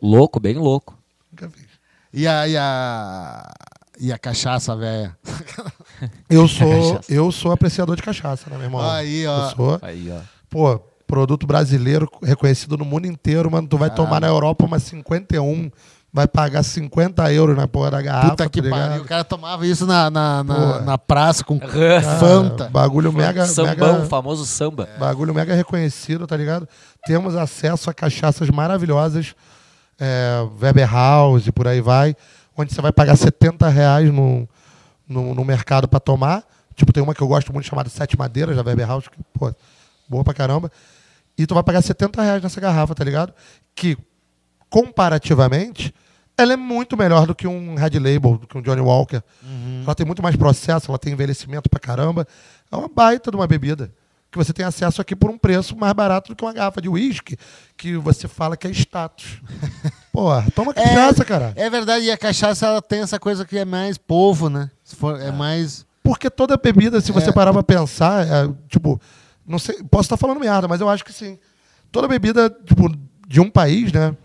Louco, 0.00 0.38
bem 0.38 0.56
louco. 0.56 0.98
Nunca 1.30 1.48
fiz. 1.48 1.66
E 2.12 2.26
a. 2.26 2.46
E 2.46 2.56
a, 2.56 3.54
e 3.98 4.12
a 4.12 4.18
cachaça, 4.18 4.76
velha? 4.76 5.16
Eu 6.28 6.46
sou, 6.48 7.00
eu 7.08 7.32
sou 7.32 7.52
apreciador 7.52 7.96
de 7.96 8.02
cachaça, 8.02 8.50
né, 8.50 8.56
meu 8.56 8.66
irmão? 8.66 8.80
Aí, 8.82 9.26
ó. 9.26 9.48
Eu 9.48 9.56
sou. 9.56 9.78
Aí, 9.80 10.10
ó. 10.10 10.20
Pô, 10.50 10.82
produto 11.12 11.46
brasileiro 11.46 12.08
reconhecido 12.22 12.78
no 12.78 12.86
mundo 12.86 13.06
inteiro, 13.06 13.50
mano. 13.50 13.68
Tu 13.68 13.76
vai 13.76 13.90
tomar 13.90 14.18
na 14.18 14.28
Europa 14.28 14.64
uma 14.64 14.78
51, 14.78 15.70
vai 16.10 16.26
pagar 16.26 16.62
50 16.62 17.30
euros 17.34 17.54
na 17.54 17.68
porra 17.68 17.90
da 17.90 18.00
garrafa. 18.00 18.30
Puta 18.30 18.48
que 18.48 18.62
tá 18.62 18.70
pariu. 18.70 19.02
O 19.02 19.04
cara 19.04 19.22
tomava 19.22 19.66
isso 19.66 19.84
na, 19.84 20.10
na, 20.10 20.42
na, 20.42 20.80
na 20.80 20.96
praça 20.96 21.44
com 21.44 21.60
Cara, 21.60 22.00
Fanta. 22.18 22.70
Bagulho 22.70 23.12
mega, 23.12 23.44
Sambão, 23.44 23.92
mega, 23.96 24.06
famoso 24.06 24.46
samba. 24.46 24.88
bagulho 24.98 25.34
mega 25.34 25.54
reconhecido, 25.54 26.26
tá 26.26 26.34
ligado? 26.34 26.66
Temos 27.04 27.36
acesso 27.36 27.90
a 27.90 27.92
cachaças 27.92 28.48
maravilhosas, 28.48 29.34
é, 30.00 30.36
Weber 30.62 30.90
House 30.90 31.46
e 31.46 31.52
por 31.52 31.68
aí 31.68 31.82
vai, 31.82 32.16
onde 32.56 32.72
você 32.72 32.80
vai 32.80 32.90
pagar 32.90 33.16
70 33.16 33.68
reais 33.68 34.10
no, 34.10 34.48
no, 35.06 35.34
no 35.34 35.44
mercado 35.44 35.86
pra 35.86 36.00
tomar. 36.00 36.42
Tipo, 36.74 36.90
tem 36.90 37.02
uma 37.02 37.14
que 37.14 37.20
eu 37.20 37.28
gosto 37.28 37.52
muito 37.52 37.66
chamada 37.66 37.90
Sete 37.90 38.16
Madeiras, 38.16 38.56
da 38.56 38.62
Weber 38.62 38.88
House, 38.88 39.08
que, 39.08 39.18
pô, 39.38 39.54
boa 40.08 40.24
pra 40.24 40.32
caramba. 40.32 40.72
E 41.36 41.46
tu 41.46 41.54
vai 41.54 41.62
pagar 41.62 41.82
70 41.82 42.20
reais 42.22 42.42
nessa 42.42 42.60
garrafa, 42.60 42.94
tá 42.94 43.02
ligado? 43.04 43.32
Que, 43.74 43.96
comparativamente, 44.68 45.94
ela 46.36 46.52
é 46.52 46.56
muito 46.56 46.96
melhor 46.96 47.26
do 47.26 47.34
que 47.34 47.46
um 47.46 47.74
Red 47.74 47.98
Label, 47.98 48.38
do 48.38 48.46
que 48.46 48.56
um 48.56 48.62
Johnny 48.62 48.80
Walker. 48.80 49.22
Ela 49.84 49.94
tem 49.94 50.06
muito 50.06 50.22
mais 50.22 50.34
processo, 50.36 50.90
ela 50.90 50.98
tem 50.98 51.12
envelhecimento 51.12 51.68
pra 51.68 51.78
caramba. 51.78 52.26
É 52.70 52.76
uma 52.76 52.88
baita 52.88 53.30
de 53.30 53.36
uma 53.36 53.46
bebida. 53.46 53.92
Que 54.30 54.38
você 54.38 54.50
tem 54.50 54.64
acesso 54.64 54.98
aqui 55.02 55.14
por 55.14 55.28
um 55.30 55.36
preço 55.36 55.76
mais 55.76 55.92
barato 55.92 56.32
do 56.32 56.36
que 56.36 56.42
uma 56.42 56.54
garrafa 56.54 56.80
de 56.80 56.88
uísque, 56.88 57.36
que 57.76 57.98
você 57.98 58.26
fala 58.26 58.56
que 58.56 58.66
é 58.66 58.70
status. 58.70 59.42
Porra, 60.10 60.46
toma 60.54 60.72
cachaça, 60.72 61.22
cara. 61.22 61.52
É 61.54 61.68
verdade, 61.68 62.06
e 62.06 62.10
a 62.10 62.16
cachaça 62.16 62.66
ela 62.66 62.80
tem 62.80 63.00
essa 63.00 63.20
coisa 63.20 63.44
que 63.44 63.58
é 63.58 63.64
mais 63.66 63.98
povo, 63.98 64.48
né? 64.48 64.70
For- 64.86 65.20
é 65.20 65.30
mais. 65.30 65.84
Porque 66.02 66.30
toda 66.30 66.56
bebida, 66.56 66.98
se 67.02 67.12
você 67.12 67.28
É. 67.28 67.32
parar 67.32 67.52
pra 67.52 67.62
pensar, 67.62 68.26
é, 68.26 68.48
tipo, 68.68 68.98
não 69.46 69.58
sei, 69.58 69.82
posso 69.84 70.04
estar 70.06 70.16
falando 70.16 70.40
merda, 70.40 70.68
mas 70.68 70.80
eu 70.80 70.88
acho 70.88 71.04
que 71.04 71.12
sim. 71.12 71.38
Toda 71.90 72.08
bebida, 72.08 72.48
tipo, 72.64 72.88
de 73.26 73.40
um 73.40 73.50
país, 73.50 73.92
né? 73.92 74.16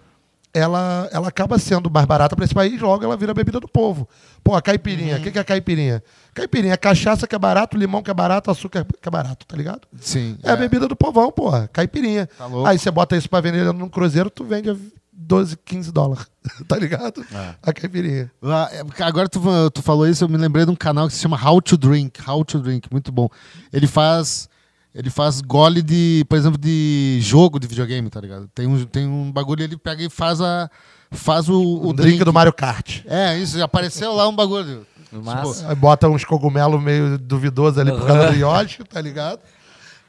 Ela, 0.54 1.08
ela 1.12 1.28
acaba 1.28 1.60
sendo 1.60 1.92
mais 1.92 2.06
barata 2.06 2.36
para 2.36 2.44
esse 2.46 2.54
país, 2.54 2.82
logo 2.82 3.04
ela 3.04 3.16
vira 3.18 3.34
bebida 3.34 3.60
do 3.60 3.68
povo. 3.68 4.08
Pô, 4.44 4.56
a 4.56 4.62
caipirinha, 4.62 5.18
o 5.18 5.22
que, 5.22 5.30
que 5.30 5.38
é 5.38 5.44
caipirinha? 5.44 6.02
Caipirinha 6.34 6.74
é 6.74 6.78
cachaça 6.78 7.28
que 7.28 7.36
é 7.36 7.40
barato, 7.40 7.78
limão 7.78 8.02
que 8.02 8.10
é 8.10 8.14
barato, 8.14 8.50
açúcar 8.50 8.86
que 9.00 9.08
é 9.08 9.12
barato, 9.12 9.46
tá 9.46 9.56
ligado? 9.56 9.82
Sim. 10.00 10.38
É, 10.42 10.52
a 10.52 10.56
bebida 10.56 10.88
do 10.88 10.96
povão, 10.96 11.32
porra. 11.32 11.70
Caipirinha. 11.72 12.28
Tá. 12.38 12.48
Aí 12.66 12.80
você 12.80 12.90
bota 12.90 13.16
isso 13.16 13.30
pra 13.30 13.42
vender 13.42 13.72
num 13.74 13.90
cruzeiro, 13.90 14.32
tu 14.32 14.46
vende 14.46 14.70
a 14.72 14.76
12, 15.12 15.58
15 15.58 15.92
dólares. 15.92 16.26
tá 16.68 16.78
ligado? 16.78 17.24
A 17.62 17.74
caipirinha. 17.74 18.32
Lá, 18.42 18.70
é, 18.72 18.84
Agora 19.04 19.28
tu, 19.28 19.42
tu 19.72 19.82
falou 19.84 20.08
isso, 20.08 20.24
eu 20.24 20.30
me 20.30 20.38
lembrei 20.38 20.66
de 20.66 20.72
um 20.72 20.76
canal 20.76 21.08
que 21.08 21.14
se 21.14 21.20
chama 21.20 21.38
How 21.40 21.62
to 21.62 21.78
Drink. 21.78 22.20
How 22.28 22.44
to 22.46 22.60
Drink, 22.60 22.88
muito 22.92 23.12
bom. 23.12 23.30
Ele 23.72 23.86
faz. 23.86 24.50
Ele 24.98 25.12
faz 25.12 25.42
gole 25.42 25.84
de, 25.84 26.26
por 26.28 26.36
exemplo, 26.40 26.58
de 26.58 27.20
jogo 27.22 27.60
de 27.60 27.68
videogame, 27.68 28.10
tá 28.10 28.20
ligado? 28.20 28.50
Tem 28.56 28.66
um, 28.66 28.84
tem 28.84 29.08
um 29.08 29.32
bagulho, 29.32 29.64
ele 29.64 29.78
pega 29.78 30.04
e 30.04 30.10
faz 30.10 30.42
a. 30.42 30.68
Faz 31.12 31.48
o, 31.48 31.62
o 31.62 31.90
O 31.90 31.94
drink 31.94 32.24
do 32.24 32.34
Mario 32.34 32.52
Kart. 32.52 33.02
É, 33.06 33.38
isso, 33.38 33.62
apareceu 33.62 34.12
lá 34.14 34.28
um 34.28 34.36
bagulho. 34.36 34.88
Massa. 35.12 35.70
Aí 35.70 35.76
bota 35.76 36.10
uns 36.10 36.26
cogumelos 36.26 36.82
meio 36.82 37.16
duvidosos 37.20 37.78
ali 37.78 37.92
por 37.92 38.08
causa 38.08 38.32
do 38.32 38.36
Yoshi, 38.42 38.84
tá 38.84 39.00
ligado? 39.00 39.40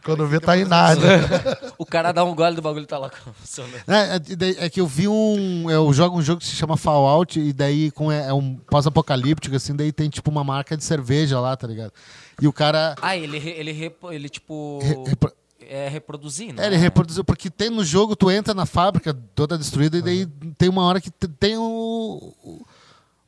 Quando 0.08 0.26
vê, 0.26 0.40
tá 0.40 0.56
em 0.56 0.64
nada. 0.64 1.72
O 1.76 1.84
cara 1.84 2.12
dá 2.12 2.24
um 2.24 2.34
gole 2.34 2.56
do 2.56 2.62
bagulho 2.62 2.84
e 2.84 2.86
tá 2.86 2.98
lá 2.98 3.10
funcionando. 3.34 3.74
É, 3.86 4.16
é, 4.16 4.64
é 4.66 4.70
que 4.70 4.80
eu 4.80 4.86
vi 4.86 5.06
um. 5.06 5.70
Eu 5.70 5.92
jogo 5.92 6.18
um 6.18 6.22
jogo 6.22 6.40
que 6.40 6.46
se 6.46 6.56
chama 6.56 6.76
Fallout, 6.76 7.38
e 7.38 7.52
daí 7.52 7.90
com, 7.90 8.10
é, 8.10 8.28
é 8.28 8.32
um 8.32 8.56
pós-apocalíptico, 8.56 9.54
assim, 9.54 9.76
daí 9.76 9.92
tem 9.92 10.08
tipo 10.08 10.30
uma 10.30 10.42
marca 10.42 10.76
de 10.76 10.84
cerveja 10.84 11.38
lá, 11.40 11.56
tá 11.56 11.66
ligado? 11.66 11.92
E 12.40 12.48
o 12.48 12.52
cara. 12.52 12.94
Ah, 13.02 13.16
ele, 13.16 13.36
ele, 13.36 13.72
repo- 13.72 14.10
ele 14.12 14.28
tipo. 14.28 14.78
Re- 14.82 15.10
repro- 15.10 15.32
É 15.60 15.88
reproduzindo. 15.88 16.60
É, 16.62 16.66
ele 16.66 16.76
reproduziu, 16.78 17.22
porque 17.22 17.50
tem 17.50 17.68
no 17.68 17.84
jogo, 17.84 18.16
tu 18.16 18.30
entra 18.30 18.54
na 18.54 18.64
fábrica 18.64 19.14
toda 19.34 19.58
destruída, 19.58 19.98
e 19.98 20.02
daí 20.02 20.26
tem 20.56 20.68
uma 20.70 20.82
hora 20.84 21.00
que 21.00 21.10
te- 21.10 21.28
tem 21.28 21.56
o. 21.58 22.32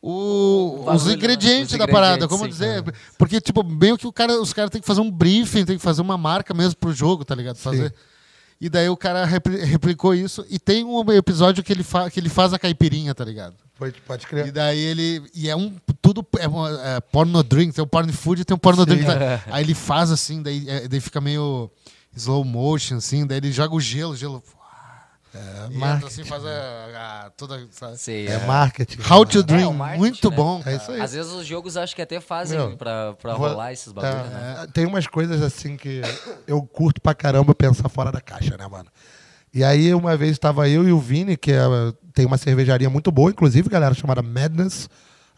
o- 0.02 0.84
os 0.90 1.06
né? 1.06 1.12
ingredientes 1.14 1.72
Os 1.72 1.78
da 1.78 1.86
parada, 1.86 2.26
como 2.28 2.44
sim. 2.44 2.50
dizer? 2.50 2.82
Porque, 3.18 3.40
tipo, 3.40 3.62
meio 3.62 3.96
que 3.98 4.06
o 4.06 4.12
cara, 4.12 4.40
os 4.40 4.52
caras 4.52 4.70
têm 4.70 4.80
que 4.80 4.86
fazer 4.86 5.00
um 5.00 5.10
briefing, 5.10 5.64
tem 5.64 5.76
que 5.76 5.82
fazer 5.82 6.00
uma 6.02 6.16
marca 6.16 6.54
mesmo 6.54 6.76
pro 6.76 6.92
jogo, 6.92 7.24
tá 7.24 7.34
ligado? 7.34 7.56
Fazer. 7.56 7.94
E 8.60 8.68
daí 8.68 8.88
o 8.90 8.96
cara 8.96 9.24
repli- 9.24 9.64
replicou 9.64 10.14
isso. 10.14 10.44
E 10.50 10.58
tem 10.58 10.84
um 10.84 11.10
episódio 11.12 11.62
que 11.64 11.72
ele, 11.72 11.84
que 12.12 12.20
ele 12.20 12.28
faz 12.28 12.52
a 12.52 12.58
caipirinha, 12.58 13.14
tá 13.14 13.24
ligado? 13.24 13.54
Pode, 13.78 13.98
pode 14.02 14.24
E 14.24 14.28
crer. 14.28 14.52
daí 14.52 14.78
ele. 14.78 15.22
E 15.34 15.48
é 15.48 15.56
um. 15.56 15.74
Tudo. 16.02 16.26
É, 16.38 16.46
uma- 16.46 16.68
é 16.82 17.00
porno 17.00 17.42
drink, 17.42 17.72
tem 17.74 17.82
o 17.82 17.86
porno 17.86 18.12
food 18.12 18.42
e 18.42 18.44
tem 18.44 18.54
o 18.54 18.58
porno 18.58 18.82
Sim. 18.82 18.88
drink. 18.90 19.06
tá? 19.06 19.42
Aí 19.50 19.64
ele 19.64 19.72
faz 19.74 20.10
assim, 20.10 20.42
daí, 20.42 20.68
é, 20.68 20.86
daí 20.86 21.00
fica 21.00 21.20
meio 21.22 21.70
slow 22.14 22.44
motion, 22.44 22.96
assim, 22.96 23.26
daí 23.26 23.38
ele 23.38 23.50
joga 23.50 23.74
o 23.74 23.80
gelo, 23.80 24.12
o 24.12 24.16
gelo. 24.16 24.42
É, 25.32 25.38
e 25.38 25.64
entra 25.66 25.78
marketing. 25.78 26.06
assim, 26.06 26.24
faz 26.24 26.44
a, 26.44 27.26
a- 27.26 27.30
toda. 27.36 27.60
Sei, 27.96 28.26
É 28.26 28.32
é. 28.32 28.46
marketing. 28.46 28.98
How 29.08 29.24
to 29.24 29.38
É, 29.38 29.42
drink, 29.42 29.64
o 29.66 29.72
marketing, 29.72 30.00
muito 30.00 30.30
né? 30.30 30.36
bom. 30.36 30.62
É 30.66 30.76
isso 30.76 30.90
aí. 30.90 31.00
Às 31.00 31.12
vezes 31.12 31.30
os 31.32 31.46
jogos 31.46 31.76
acho 31.76 31.94
que 31.94 32.02
até 32.02 32.20
fazem 32.20 32.58
Meu, 32.58 32.76
pra, 32.76 33.12
pra 33.14 33.34
Vou- 33.34 33.48
rolar 33.48 33.72
esses 33.72 33.92
bagulhos, 33.92 34.26
é, 34.26 34.34
né? 34.34 34.66
Tem 34.72 34.86
umas 34.86 35.06
coisas 35.06 35.40
assim 35.42 35.76
que 35.76 36.00
eu 36.46 36.62
curto 36.62 37.00
pra 37.00 37.14
caramba 37.14 37.54
pensar 37.54 37.88
fora 37.88 38.10
da 38.10 38.20
caixa, 38.20 38.56
né, 38.56 38.66
mano? 38.66 38.88
E 39.54 39.62
aí, 39.64 39.92
uma 39.94 40.16
vez 40.16 40.32
estava 40.32 40.68
eu 40.68 40.86
e 40.88 40.92
o 40.92 40.98
Vini, 40.98 41.36
que 41.36 41.52
é- 41.52 41.58
tem 42.14 42.24
uma 42.26 42.38
cervejaria 42.38 42.88
muito 42.90 43.10
boa, 43.12 43.30
inclusive, 43.30 43.68
galera, 43.68 43.94
chamada 43.94 44.22
Madness. 44.22 44.88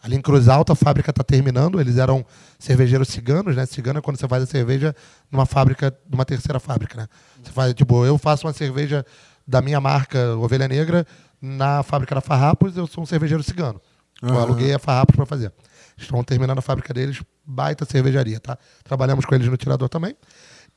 Ali 0.01 0.17
em 0.17 0.21
Cruz 0.21 0.49
Alta, 0.49 0.73
a 0.73 0.75
fábrica 0.75 1.13
tá 1.13 1.23
terminando. 1.23 1.79
Eles 1.79 1.97
eram 1.97 2.25
cervejeiros 2.59 3.07
ciganos, 3.07 3.55
né? 3.55 3.65
Cigano 3.65 3.99
é 3.99 4.01
quando 4.01 4.19
você 4.19 4.27
faz 4.27 4.43
a 4.43 4.45
cerveja 4.45 4.93
numa 5.31 5.45
fábrica, 5.45 5.95
numa 6.09 6.25
terceira 6.25 6.59
fábrica, 6.59 6.97
né? 6.97 7.07
Você 7.41 7.51
faz, 7.53 7.73
tipo, 7.73 8.03
eu 8.05 8.17
faço 8.17 8.45
uma 8.45 8.51
cerveja 8.51 9.05
da 9.47 9.61
minha 9.61 9.79
marca 9.81 10.35
Ovelha 10.37 10.67
Negra 10.67 11.05
na 11.41 11.83
fábrica 11.83 12.15
da 12.15 12.21
Farrapos, 12.21 12.77
eu 12.77 12.87
sou 12.87 13.03
um 13.03 13.07
cervejeiro 13.07 13.43
cigano. 13.43 13.81
Eu 14.21 14.29
Aham. 14.29 14.41
aluguei 14.41 14.73
a 14.73 14.79
Farrapos 14.79 15.15
para 15.15 15.25
fazer. 15.25 15.51
Estão 15.97 16.23
terminando 16.23 16.57
a 16.59 16.61
fábrica 16.61 16.93
deles, 16.93 17.21
baita 17.45 17.85
cervejaria, 17.85 18.39
tá? 18.39 18.57
Trabalhamos 18.83 19.25
com 19.25 19.35
eles 19.35 19.47
no 19.47 19.57
Tirador 19.57 19.89
também. 19.89 20.15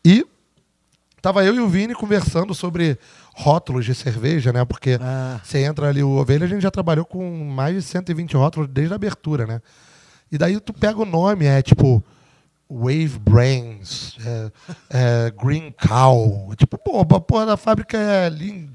E 0.04 0.26
tava 1.22 1.44
eu 1.44 1.54
e 1.54 1.60
o 1.60 1.68
Vini 1.68 1.94
conversando 1.94 2.54
sobre 2.54 2.98
rótulos 3.34 3.84
de 3.84 3.94
cerveja, 3.94 4.52
né? 4.52 4.64
Porque 4.64 4.98
Ah. 5.00 5.40
você 5.42 5.58
entra 5.64 5.88
ali, 5.88 6.02
o 6.02 6.10
Ovelha, 6.10 6.44
a 6.44 6.48
gente 6.48 6.62
já 6.62 6.70
trabalhou 6.70 7.04
com 7.04 7.44
mais 7.44 7.74
de 7.74 7.82
120 7.82 8.36
rótulos 8.36 8.68
desde 8.68 8.92
a 8.92 8.96
abertura, 8.96 9.46
né? 9.46 9.62
E 10.30 10.36
daí 10.36 10.58
tu 10.60 10.72
pega 10.72 10.98
o 11.00 11.04
nome, 11.06 11.46
é 11.46 11.62
tipo 11.62 12.02
Wave 12.68 13.18
Brains, 13.20 14.16
é, 14.24 14.50
é, 14.90 15.32
Green 15.42 15.72
Cow. 15.86 16.52
Tipo, 16.56 16.76
pô, 16.78 17.00
a 17.00 17.20
porra 17.20 17.46
da 17.46 17.56
fábrica 17.56 17.96
é 17.96 18.26
ali, 18.26 18.68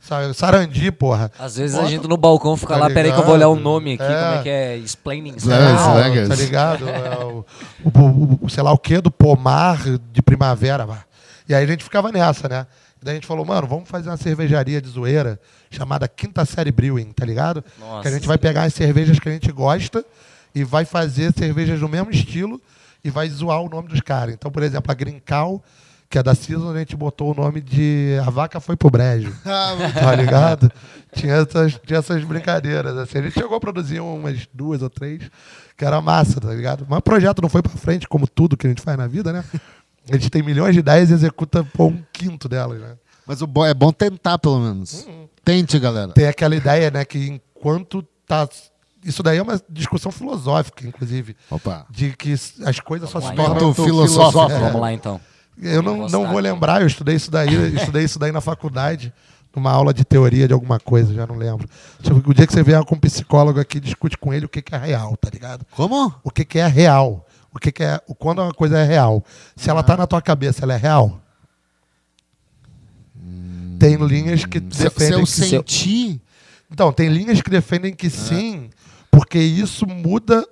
sabe, 0.00 0.34
Sarandi, 0.34 0.90
porra. 0.90 1.30
Às 1.38 1.56
vezes 1.56 1.76
Bota- 1.76 1.86
a 1.86 1.90
gente 1.90 2.08
no 2.08 2.16
balcão 2.16 2.56
fica 2.56 2.74
Tá 2.74 2.80
lá, 2.80 2.90
peraí 2.90 3.12
que 3.12 3.18
eu 3.18 3.24
vou 3.24 3.34
olhar 3.34 3.48
o 3.48 3.54
nome 3.56 3.94
aqui, 3.94 4.02
É. 4.02 4.06
como 4.22 4.34
é 4.40 4.42
que 4.42 4.48
é? 4.48 4.76
Explaining. 4.78 5.34
Ah, 5.50 5.94
slangers. 6.00 6.28
Tá 6.28 6.34
ligado? 6.34 6.88
É 6.88 7.24
o, 7.24 7.44
o- 7.84 8.38
o- 8.42 8.48
sei 8.50 8.62
lá 8.62 8.72
o 8.72 8.78
que 8.78 9.00
do 9.00 9.10
pomar 9.10 9.78
de 10.12 10.20
primavera. 10.22 10.84
vá. 10.84 11.04
E 11.48 11.54
aí 11.54 11.62
a 11.64 11.66
gente 11.66 11.84
ficava 11.84 12.10
nessa, 12.10 12.48
né? 12.48 12.66
Daí 13.00 13.12
a 13.12 13.14
gente 13.14 13.26
falou, 13.28 13.44
mano, 13.44 13.68
vamos 13.68 13.88
fazer 13.88 14.10
uma 14.10 14.16
cervejaria 14.16 14.82
de 14.82 14.88
zoeira 14.88 15.40
chamada 15.70 16.08
Quinta 16.08 16.44
Série 16.44 16.72
Brewing, 16.72 17.12
tá 17.12 17.24
ligado? 17.24 17.62
Nossa. 17.78 18.02
Que 18.02 18.08
a 18.08 18.10
gente 18.10 18.26
vai 18.26 18.36
pegar 18.36 18.64
as 18.64 18.74
cervejas 18.74 19.20
que 19.20 19.28
a 19.28 19.32
gente 19.32 19.52
gosta 19.52 20.04
e 20.52 20.64
vai 20.64 20.84
fazer 20.84 21.32
cervejas 21.32 21.78
do 21.78 21.88
mesmo 21.88 22.10
estilo 22.10 22.60
e 23.02 23.10
vai 23.10 23.28
zoar 23.28 23.60
o 23.60 23.68
nome 23.68 23.88
dos 23.88 24.00
caras. 24.00 24.34
Então, 24.34 24.50
por 24.50 24.62
exemplo, 24.62 24.90
a 24.90 24.94
Green 24.94 25.20
Cow, 25.26 25.62
que 26.10 26.18
é 26.18 26.22
da 26.22 26.34
Season, 26.34 26.70
a 26.70 26.78
gente 26.78 26.96
botou 26.96 27.32
o 27.32 27.34
nome 27.34 27.60
de 27.60 28.18
A 28.26 28.30
Vaca 28.30 28.60
Foi 28.60 28.76
Pro 28.76 28.90
Brejo. 28.90 29.32
tá 29.44 30.14
ligado? 30.14 30.70
Tinha 31.12 31.34
essas, 31.34 31.78
tinha 31.86 31.98
essas 31.98 32.24
brincadeiras. 32.24 32.96
Assim. 32.96 33.18
A 33.18 33.22
gente 33.22 33.34
chegou 33.34 33.56
a 33.56 33.60
produzir 33.60 34.00
umas 34.00 34.46
duas 34.52 34.82
ou 34.82 34.90
três, 34.90 35.30
que 35.76 35.84
era 35.84 36.00
massa, 36.00 36.40
tá 36.40 36.52
ligado? 36.52 36.86
Mas 36.88 36.98
o 36.98 37.02
projeto 37.02 37.42
não 37.42 37.48
foi 37.48 37.62
pra 37.62 37.72
frente, 37.72 38.08
como 38.08 38.26
tudo 38.26 38.56
que 38.56 38.66
a 38.66 38.70
gente 38.70 38.82
faz 38.82 38.96
na 38.96 39.06
vida, 39.06 39.32
né? 39.32 39.44
A 40.10 40.14
gente 40.14 40.30
tem 40.30 40.42
milhões 40.42 40.72
de 40.74 40.80
ideias 40.80 41.10
e 41.10 41.14
executa 41.14 41.62
pô, 41.62 41.86
um 41.86 42.02
quinto 42.12 42.48
delas, 42.48 42.80
né? 42.80 42.96
Mas 43.26 43.42
o 43.42 43.46
bom, 43.46 43.66
é 43.66 43.74
bom 43.74 43.92
tentar, 43.92 44.38
pelo 44.38 44.58
menos. 44.58 45.06
Tente, 45.44 45.78
galera. 45.78 46.12
Tem 46.12 46.26
aquela 46.26 46.56
ideia, 46.56 46.90
né, 46.90 47.04
que 47.04 47.28
enquanto 47.28 48.02
tá. 48.26 48.48
Isso 49.04 49.22
daí 49.22 49.38
é 49.38 49.42
uma 49.42 49.60
discussão 49.68 50.10
filosófica, 50.10 50.86
inclusive. 50.86 51.36
Opa. 51.50 51.86
De 51.90 52.14
que 52.16 52.32
as 52.64 52.80
coisas 52.80 53.08
só 53.08 53.20
se 53.20 53.28
tornam 53.34 53.56
então. 53.56 53.72
tão 53.74 53.84
Filosófico. 53.84 54.30
filosóficas. 54.30 54.60
Vamos 54.62 54.80
lá 54.80 54.92
então. 54.92 55.20
Eu 55.60 55.82
não, 55.82 56.08
não 56.08 56.28
vou 56.28 56.38
lembrar, 56.38 56.80
eu 56.82 56.86
estudei 56.86 57.16
isso 57.16 57.30
daí, 57.30 57.74
estudei 57.74 58.04
isso 58.04 58.18
daí 58.18 58.30
na 58.30 58.40
faculdade, 58.40 59.12
numa 59.54 59.72
aula 59.72 59.92
de 59.92 60.04
teoria 60.04 60.46
de 60.46 60.54
alguma 60.54 60.78
coisa, 60.78 61.12
já 61.12 61.26
não 61.26 61.34
lembro. 61.36 61.68
Tipo, 62.00 62.30
o 62.30 62.34
dia 62.34 62.46
que 62.46 62.52
você 62.52 62.62
vier 62.62 62.84
com 62.84 62.94
um 62.94 62.98
psicólogo 63.00 63.58
aqui, 63.58 63.80
discute 63.80 64.16
com 64.16 64.32
ele 64.32 64.46
o 64.46 64.48
que, 64.48 64.62
que 64.62 64.74
é 64.74 64.78
real, 64.78 65.16
tá 65.16 65.28
ligado? 65.32 65.66
Como? 65.74 66.14
O 66.22 66.30
que, 66.30 66.44
que 66.44 66.58
é 66.60 66.66
real. 66.68 67.26
O 67.52 67.58
que, 67.58 67.72
que 67.72 67.82
é. 67.82 68.00
o- 68.06 68.14
Quando 68.14 68.40
uma 68.40 68.52
coisa 68.52 68.78
é 68.78 68.84
real. 68.84 69.24
Se 69.56 69.68
ela 69.70 69.82
tá 69.82 69.96
na 69.96 70.06
tua 70.06 70.22
cabeça, 70.22 70.64
ela 70.64 70.74
é 70.74 70.76
real. 70.76 71.20
Tem 73.78 73.96
linhas 73.96 74.44
que 74.44 74.58
Se, 74.58 74.76
se 74.76 74.82
defendem 74.84 75.18
eu 75.20 75.24
que 75.24 75.30
sentir. 75.30 76.20
então, 76.70 76.92
tem 76.92 77.08
linhas 77.08 77.40
que 77.40 77.50
defendem 77.50 77.94
que 77.94 78.10
sim, 78.10 78.70
porque 79.18 79.40
isso 79.40 79.84
muda 79.84 80.46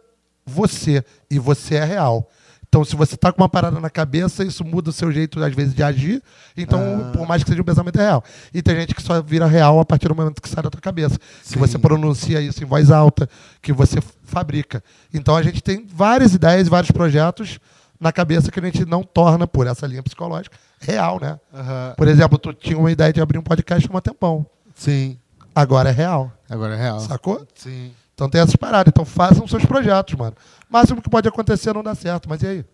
você 0.44 1.04
e 1.30 1.38
você 1.38 1.76
é 1.76 1.84
real. 1.84 2.28
Então, 2.68 2.84
se 2.84 2.96
você 2.96 3.14
está 3.14 3.30
com 3.30 3.40
uma 3.40 3.48
parada 3.48 3.78
na 3.78 3.88
cabeça, 3.88 4.42
isso 4.42 4.64
muda 4.64 4.90
o 4.90 4.92
seu 4.92 5.12
jeito, 5.12 5.40
às 5.40 5.54
vezes, 5.54 5.72
de 5.72 5.84
agir. 5.84 6.20
Então, 6.56 7.12
por 7.12 7.28
mais 7.28 7.44
que 7.44 7.48
seja 7.48 7.62
um 7.62 7.64
pensamento, 7.64 8.00
é 8.00 8.02
real. 8.02 8.24
E 8.52 8.60
tem 8.60 8.74
gente 8.74 8.92
que 8.92 9.00
só 9.00 9.22
vira 9.22 9.46
real 9.46 9.78
a 9.78 9.84
partir 9.84 10.08
do 10.08 10.16
momento 10.16 10.42
que 10.42 10.48
sai 10.48 10.64
da 10.64 10.68
tua 10.68 10.80
cabeça. 10.80 11.16
Que 11.48 11.56
você 11.56 11.78
pronuncia 11.78 12.40
isso 12.40 12.60
em 12.60 12.66
voz 12.66 12.90
alta, 12.90 13.30
que 13.62 13.72
você 13.72 14.00
fabrica. 14.24 14.82
Então, 15.14 15.36
a 15.36 15.44
gente 15.44 15.62
tem 15.62 15.86
várias 15.86 16.34
ideias 16.34 16.66
vários 16.66 16.90
projetos 16.90 17.60
na 18.00 18.10
cabeça 18.10 18.50
que 18.50 18.58
a 18.58 18.62
gente 18.64 18.84
não 18.84 19.04
torna, 19.04 19.46
por 19.46 19.68
essa 19.68 19.86
linha 19.86 20.02
psicológica, 20.02 20.56
real, 20.80 21.20
né? 21.20 21.38
Aham. 21.54 21.94
Por 21.96 22.08
exemplo, 22.08 22.36
tu 22.36 22.52
tinha 22.52 22.76
uma 22.76 22.90
ideia 22.90 23.12
de 23.12 23.20
abrir 23.20 23.38
um 23.38 23.42
podcast 23.42 23.88
há 23.88 23.96
um 23.96 24.00
tempão. 24.00 24.44
Sim. 24.74 25.16
Agora 25.54 25.90
é 25.90 25.92
real. 25.92 26.32
Agora 26.50 26.74
é 26.74 26.76
real. 26.76 26.98
Sacou? 26.98 27.46
Sim. 27.54 27.92
Então 28.16 28.30
tem 28.30 28.40
essas 28.40 28.56
paradas. 28.56 28.90
Então 28.90 29.04
façam 29.04 29.46
seus 29.46 29.64
projetos, 29.66 30.14
mano. 30.14 30.34
O 30.68 30.72
máximo 30.72 31.02
que 31.02 31.10
pode 31.10 31.28
acontecer 31.28 31.74
não 31.74 31.82
dar 31.82 31.94
certo, 31.94 32.28
mas 32.28 32.42
e 32.42 32.46
aí? 32.46 32.64